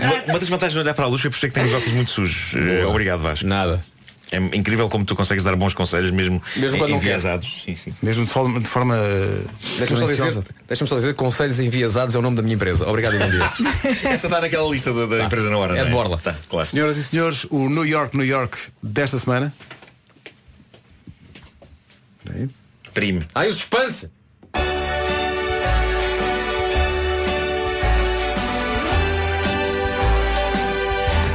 Uma, 0.00 0.22
uma 0.32 0.38
das 0.38 0.48
vantagens 0.48 0.72
de 0.74 0.78
olhar 0.80 0.94
para 0.94 1.04
a 1.04 1.08
luz 1.08 1.24
é 1.24 1.28
perceber 1.28 1.48
que 1.48 1.54
tenho 1.54 1.66
os 1.66 1.74
óculos 1.74 1.92
muito 1.94 2.10
sujos. 2.10 2.54
Eh, 2.54 2.86
obrigado, 2.86 3.20
Vasco. 3.20 3.46
Nada. 3.46 3.84
É 4.32 4.38
incrível 4.38 4.88
como 4.88 5.04
tu 5.04 5.14
consegues 5.14 5.44
dar 5.44 5.54
bons 5.54 5.72
conselhos 5.72 6.10
mesmo, 6.10 6.42
Mesmo 6.56 6.78
quando 6.78 6.90
não 6.90 6.96
enviesados. 6.96 7.62
Sim, 7.64 7.76
sim. 7.76 7.94
Mesmo 8.02 8.24
de 8.24 8.30
forma, 8.30 8.58
de 8.58 8.66
forma 8.66 8.96
eh, 8.96 9.44
Deixa-me 9.78 10.00
só, 10.00 10.06
dizer, 10.06 10.44
deixa 10.66 10.86
só 10.86 10.96
dizer 10.96 11.14
Conselhos 11.14 11.60
Enviesados 11.60 12.14
é 12.14 12.18
o 12.18 12.22
nome 12.22 12.36
da 12.36 12.42
minha 12.42 12.56
empresa. 12.56 12.88
Obrigado 12.88 13.14
e 13.14 13.18
bom 13.18 13.30
dia. 13.30 13.52
Essa 14.10 14.26
está 14.26 14.40
naquela 14.40 14.68
lista 14.68 14.92
da, 14.92 15.06
da 15.06 15.24
empresa 15.24 15.48
na 15.48 15.56
hora. 15.56 15.74
É 15.76 15.78
não 15.78 15.86
de 15.86 15.92
borla. 15.92 16.18
Tá, 16.18 16.34
claro. 16.48 16.66
Senhoras 16.68 16.96
e 16.96 17.04
senhores, 17.04 17.46
o 17.50 17.68
New 17.68 17.86
York, 17.86 18.16
New 18.16 18.26
York 18.26 18.58
desta 18.82 19.16
semana. 19.18 19.54
Prime. 22.92 23.22
Ai, 23.34 23.48
o 23.48 23.52
suspense! 23.52 24.10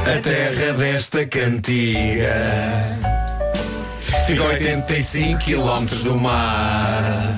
A 0.04 0.20
terra 0.20 0.72
desta 0.74 1.24
cantiga 1.26 3.02
Fica 4.26 4.44
a 4.44 4.46
85 4.46 5.40
km 5.40 5.84
do 6.04 6.16
mar. 6.16 7.36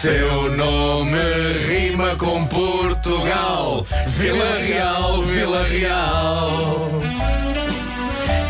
Seu 0.00 0.50
nome 0.56 1.18
rima 1.68 2.16
com 2.16 2.46
Portugal. 2.46 3.86
Vila 4.16 4.58
Real, 4.58 5.22
Vila 5.22 5.64
Real. 5.64 6.90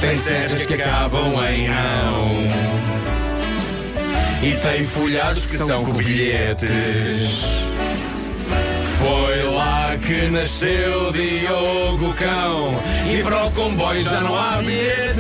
Tem 0.00 0.16
serras 0.16 0.64
que 0.64 0.74
acabam 0.74 1.34
em 1.50 1.68
ão. 1.68 2.46
E 4.42 4.56
tem 4.56 4.86
folhados 4.86 5.46
que 5.46 5.58
são 5.58 5.84
covilhetes. 5.84 6.70
Foi 8.98 9.42
lá 9.42 9.57
que 10.08 10.28
nasceu 10.30 11.12
Diogo 11.12 12.14
Cão 12.14 12.72
e 13.06 13.22
para 13.22 13.44
o 13.44 13.50
comboio 13.50 14.02
já 14.02 14.22
não 14.22 14.34
há 14.34 14.56
bilhetes. 14.56 15.18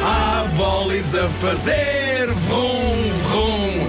Há 0.00 0.44
bólides 0.56 1.16
a 1.16 1.28
fazer 1.28 2.28
vrum 2.28 3.10
vrum, 3.24 3.88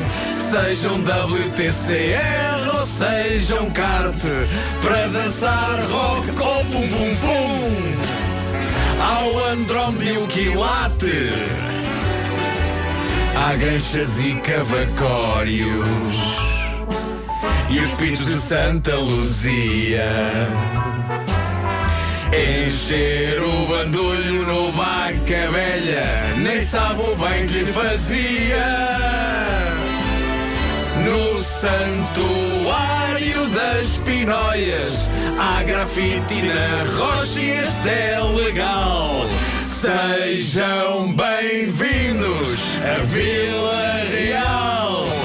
sejam 0.49 0.95
WTCR 0.95 2.75
ou 2.75 2.87
sejam 2.87 3.69
kart, 3.69 4.19
para 4.81 5.07
dançar 5.09 5.79
rock 5.91 6.31
ou 6.41 6.65
pum 6.65 6.89
pum 6.89 7.15
pum. 7.17 7.93
Ao 8.99 9.37
Andrómede 9.51 10.09
e 10.09 10.17
o 10.17 10.25
quilate. 10.25 11.29
Há 13.35 13.53
ganchas 13.53 14.19
e 14.19 14.33
cavacórios 14.41 16.48
E 17.69 17.79
os 17.79 17.93
pitos 17.93 18.25
de 18.25 18.39
Santa 18.39 18.95
Luzia. 18.95 20.09
Encher 22.33 23.41
o 23.41 23.65
bandulho 23.67 24.45
no 24.45 24.71
Baca 24.71 25.51
Velha 25.51 26.05
Nem 26.37 26.63
sabe 26.63 27.01
o 27.01 27.15
bem 27.15 27.45
que 27.47 27.53
lhe 27.53 27.65
fazia. 27.65 28.65
No 31.05 31.43
Santuário 31.43 33.47
das 33.49 33.97
Pinóias 33.97 35.09
Há 35.39 35.63
grafite 35.63 36.41
na 36.41 36.83
rocha 36.97 37.39
e 37.39 37.51
este 37.51 37.89
é 37.89 38.19
legal. 38.19 39.25
Sejam 39.61 41.13
bem-vindos 41.13 42.59
a 42.83 43.03
Vila 43.05 44.03
Real. 44.11 45.18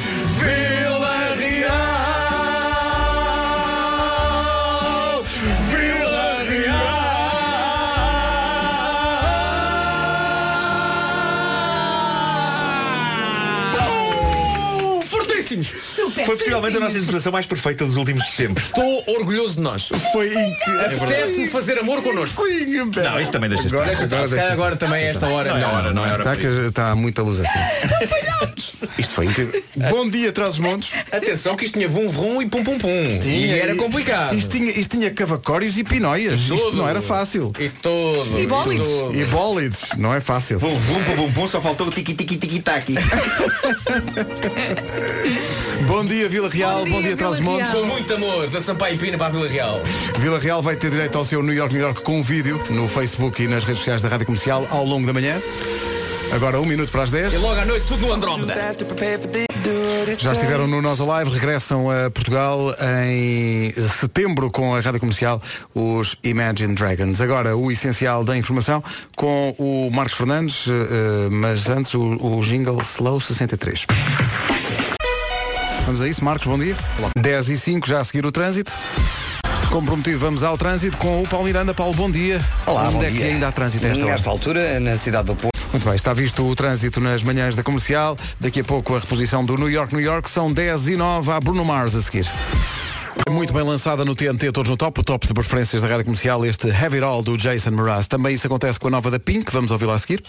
Tschüss. 15.64 15.93
Fortíssimos. 16.10 16.26
Foi 16.26 16.36
possivelmente 16.36 16.76
a 16.76 16.81
nossa 16.81 16.97
interpretação 16.97 17.32
mais 17.32 17.47
perfeita 17.47 17.85
dos 17.85 17.97
últimos 17.97 18.26
tempos. 18.36 18.64
Estou 18.64 19.05
orgulhoso 19.06 19.55
de 19.56 19.60
nós. 19.60 19.89
Foi 20.12 20.28
incrível. 20.28 20.81
Apetece-me 20.85 21.48
fazer 21.48 21.78
amor 21.78 22.02
connosco. 22.02 22.43
Não, 22.44 23.20
isso 23.20 23.32
também 23.32 23.48
deixa 23.48 23.66
Agora, 23.66 23.93
estar. 23.93 24.06
deixa 24.06 24.14
estar. 24.24 24.28
Se 24.28 24.36
calhar 24.36 24.52
agora 24.52 24.76
também 24.76 25.05
é 25.05 25.10
esta 25.10 25.26
hora. 25.26 25.51
Não 25.51 25.59
é 25.59 25.66
hora, 25.66 25.93
não 25.93 26.05
é 26.05 26.12
hora. 26.12 26.18
Está, 26.18 26.36
que 26.36 26.47
está 26.47 26.94
muita 26.94 27.22
luz 27.22 27.40
assim. 27.40 27.59
Isto 28.98 29.14
foi 29.14 29.26
incrível. 29.26 29.62
Bom 29.90 30.09
dia, 30.09 30.32
traz 30.32 30.55
os 30.55 30.59
montes. 30.59 30.90
Atenção 31.10 31.56
que 31.56 31.64
isto 31.64 31.74
tinha 31.74 31.89
vum 31.89 32.09
vum 32.09 32.43
e 32.43 32.47
pum 32.47 32.62
pum 32.64 32.78
pum. 32.78 33.20
e 33.24 33.51
era 33.51 33.74
complicado. 33.74 34.36
Isto 34.36 34.51
tinha, 34.56 34.70
isto 34.70 34.97
tinha 34.97 35.10
cavacórios 35.10 35.76
e 35.78 35.85
pinóias. 35.85 36.40
Isto 36.40 36.56
Tudo. 36.56 36.76
não 36.76 36.89
era 36.89 37.02
fácil. 37.02 37.52
E 37.59 37.68
todo. 37.68 38.39
E 38.39 38.47
bólides. 38.47 38.89
E 39.12 39.24
bólides, 39.26 39.81
não 39.97 40.14
é 40.14 40.20
fácil. 40.20 40.59
Bum, 40.59 40.74
bum, 40.74 41.02
bum, 41.02 41.16
bum, 41.16 41.31
bum, 41.31 41.48
só 41.48 41.60
faltou 41.60 41.89
o 41.89 41.90
tiki 41.90 42.14
tiki 42.14 42.36
tiki 42.36 42.60
taki. 42.60 42.94
Bom 45.94 46.04
dia, 46.04 46.28
Vila 46.28 46.48
Real. 46.48 46.84
Bom 46.86 47.00
dia, 47.00 47.14
Vila 47.14 47.30
os 47.30 47.38
montes. 47.38 47.70
Real. 47.70 47.82
Com 47.82 47.88
muito 47.88 48.14
amor, 48.14 48.50
da 48.50 48.60
Sampaio 48.60 48.98
Pina 48.98 49.16
para 49.16 49.28
a 49.28 49.30
Vila 49.30 49.46
Real. 49.46 49.80
Vila 50.18 50.40
Real 50.40 50.60
vai 50.60 50.74
ter 50.74 50.90
direito 50.90 51.16
ao 51.16 51.24
seu 51.24 51.40
New 51.40 51.54
York, 51.54 51.72
New 51.72 51.80
York 51.80 52.02
com 52.02 52.18
um 52.18 52.22
vídeo 52.22 52.60
no 52.68 52.88
Facebook 52.88 53.40
e 53.40 53.46
nas 53.46 53.62
redes 53.62 53.78
sociais 53.78 54.02
da 54.02 54.08
Rádio 54.08 54.26
Comercial 54.26 54.66
ao 54.70 54.84
longo 54.84 55.06
da 55.06 55.12
manhã. 55.12 55.40
Agora 56.32 56.60
um 56.60 56.66
minuto 56.66 56.90
para 56.90 57.04
as 57.04 57.12
10. 57.12 57.34
E 57.34 57.36
logo 57.36 57.60
à 57.60 57.64
noite 57.64 57.86
tudo 57.86 58.08
no 58.08 58.12
Andrómeda. 58.12 58.56
Já 60.18 60.32
estiveram 60.32 60.66
no 60.66 60.82
Nós 60.82 61.00
Alive, 61.00 61.30
regressam 61.30 61.88
a 61.88 62.10
Portugal 62.10 62.74
em 63.06 63.72
setembro 64.00 64.50
com 64.50 64.74
a 64.74 64.80
Rádio 64.80 64.98
Comercial, 64.98 65.40
os 65.72 66.16
Imagine 66.24 66.74
Dragons. 66.74 67.20
Agora 67.20 67.56
o 67.56 67.70
essencial 67.70 68.24
da 68.24 68.36
informação 68.36 68.82
com 69.16 69.54
o 69.58 69.88
Marcos 69.92 70.16
Fernandes, 70.16 70.66
eh, 70.66 71.28
mas 71.30 71.68
antes 71.68 71.94
o, 71.94 72.00
o 72.00 72.40
jingle 72.42 72.80
Slow 72.82 73.20
63. 73.20 73.86
Vamos 75.86 76.01
a 76.02 76.09
isso, 76.09 76.24
Marcos, 76.24 76.47
bom 76.47 76.59
dia. 76.59 76.77
10 77.19 77.48
e 77.51 77.59
5, 77.59 77.86
já 77.86 78.01
a 78.01 78.05
seguir 78.05 78.24
o 78.24 78.32
trânsito. 78.32 78.73
Como 79.70 79.86
prometido, 79.86 80.19
vamos 80.19 80.43
ao 80.43 80.56
trânsito 80.56 80.97
com 80.97 81.23
o 81.23 81.28
Paulo 81.28 81.44
Miranda. 81.47 81.74
Paulo, 81.74 81.94
bom 81.94 82.11
dia. 82.11 82.40
Olá, 82.66 82.85
Onde 82.85 82.94
bom 82.94 83.02
é 83.02 83.06
que 83.11 83.16
dia. 83.19 83.27
ainda 83.27 83.48
há 83.48 83.52
trânsito? 83.52 83.85
Nesta 83.86 84.31
altura, 84.31 84.81
na 84.81 84.97
cidade 84.97 85.27
do 85.27 85.35
Porto. 85.36 85.52
Muito 85.73 85.85
bem, 85.85 85.97
está 85.97 86.15
visto 86.15 86.47
o 86.47 86.55
trânsito 86.55 87.01
nas 87.01 87.23
manhãs 87.23 87.55
da 87.56 87.62
comercial. 87.62 88.16
Daqui 88.40 88.61
a 88.61 88.65
pouco 88.65 88.94
a 88.94 89.01
reposição 89.01 89.44
do 89.44 89.56
New 89.56 89.69
York, 89.69 89.94
New 89.94 90.02
York. 90.05 90.31
São 90.31 90.52
10 90.52 90.89
e 90.89 90.97
9 90.97 91.31
a 91.32 91.40
Bruno 91.40 91.65
Mars 91.65 91.94
a 91.97 92.01
seguir. 92.01 92.27
Muito 93.28 93.52
bem 93.52 93.62
lançada 93.62 94.05
no 94.05 94.15
TNT, 94.15 94.52
todos 94.52 94.70
no 94.70 94.77
top, 94.77 95.01
o 95.01 95.05
top 95.05 95.27
de 95.27 95.35
preferências 95.35 95.82
da 95.82 95.89
rádio 95.89 96.05
comercial, 96.05 96.44
este 96.44 96.69
Heavy 96.69 96.97
It 96.97 97.05
All 97.05 97.23
do 97.23 97.36
Jason 97.36 97.70
Mraz. 97.70 98.06
Também 98.06 98.35
isso 98.35 98.47
acontece 98.47 98.78
com 98.78 98.89
a 98.89 98.90
nova 98.90 99.11
da 99.11 99.19
Pink, 99.20 99.52
vamos 99.52 99.70
ouvir 99.70 99.86
lá 99.86 99.94
a 99.94 99.98
seguir. 99.98 100.23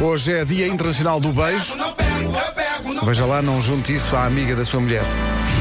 Hoje 0.00 0.32
é 0.32 0.44
Dia 0.44 0.66
Internacional 0.66 1.20
do 1.20 1.30
Beijo. 1.32 1.74
Veja 3.04 3.26
lá, 3.26 3.42
não 3.42 3.60
junte 3.60 3.94
isso 3.94 4.14
à 4.14 4.24
amiga 4.26 4.54
da 4.54 4.64
sua 4.64 4.80
mulher. 4.80 5.02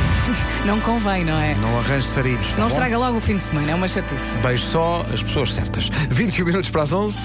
Não 0.65 0.79
convém, 0.79 1.25
não 1.25 1.39
é? 1.41 1.55
Não 1.55 1.79
arranje 1.79 2.07
sarilhos. 2.07 2.49
tá 2.51 2.57
Não 2.57 2.67
bom? 2.67 2.67
estraga 2.67 2.97
logo 2.97 3.17
o 3.17 3.21
fim 3.21 3.37
de 3.37 3.43
semana, 3.43 3.71
é 3.71 3.75
uma 3.75 3.87
chatice. 3.87 4.23
Beijo 4.43 4.63
só 4.63 5.03
as 5.11 5.23
pessoas 5.23 5.53
certas. 5.53 5.89
21 6.09 6.45
minutos 6.45 6.69
para 6.69 6.83
as 6.83 6.93
11. 6.93 7.17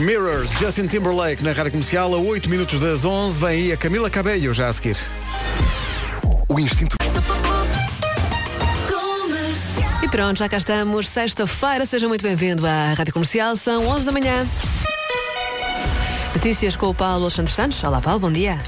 Mirrors, 0.00 0.50
Justin 0.58 0.88
Timberlake 0.88 1.44
na 1.44 1.52
rádio 1.52 1.70
comercial, 1.70 2.12
a 2.12 2.18
8 2.18 2.50
minutos 2.50 2.80
das 2.80 3.04
11. 3.04 3.38
Vem 3.38 3.48
aí 3.48 3.72
a 3.72 3.76
Camila 3.76 4.10
Cabello 4.10 4.52
já 4.52 4.68
a 4.68 4.72
seguir. 4.72 4.96
O 6.48 6.58
instinto. 6.58 6.96
E 10.02 10.08
pronto, 10.08 10.36
já 10.38 10.48
cá 10.48 10.58
estamos. 10.58 11.08
Sexta-feira, 11.08 11.86
seja 11.86 12.08
muito 12.08 12.22
bem-vindo 12.22 12.66
à 12.66 12.94
Rádio 12.94 13.12
Comercial. 13.14 13.56
São 13.56 13.86
11 13.86 14.04
da 14.06 14.12
manhã. 14.12 14.44
Notícias 16.34 16.74
com 16.74 16.88
o 16.88 16.94
Paulo 16.94 17.22
Alexandre 17.22 17.52
Santos. 17.52 17.82
Olá, 17.84 18.00
Paulo, 18.00 18.18
bom 18.18 18.32
dia. 18.32 18.60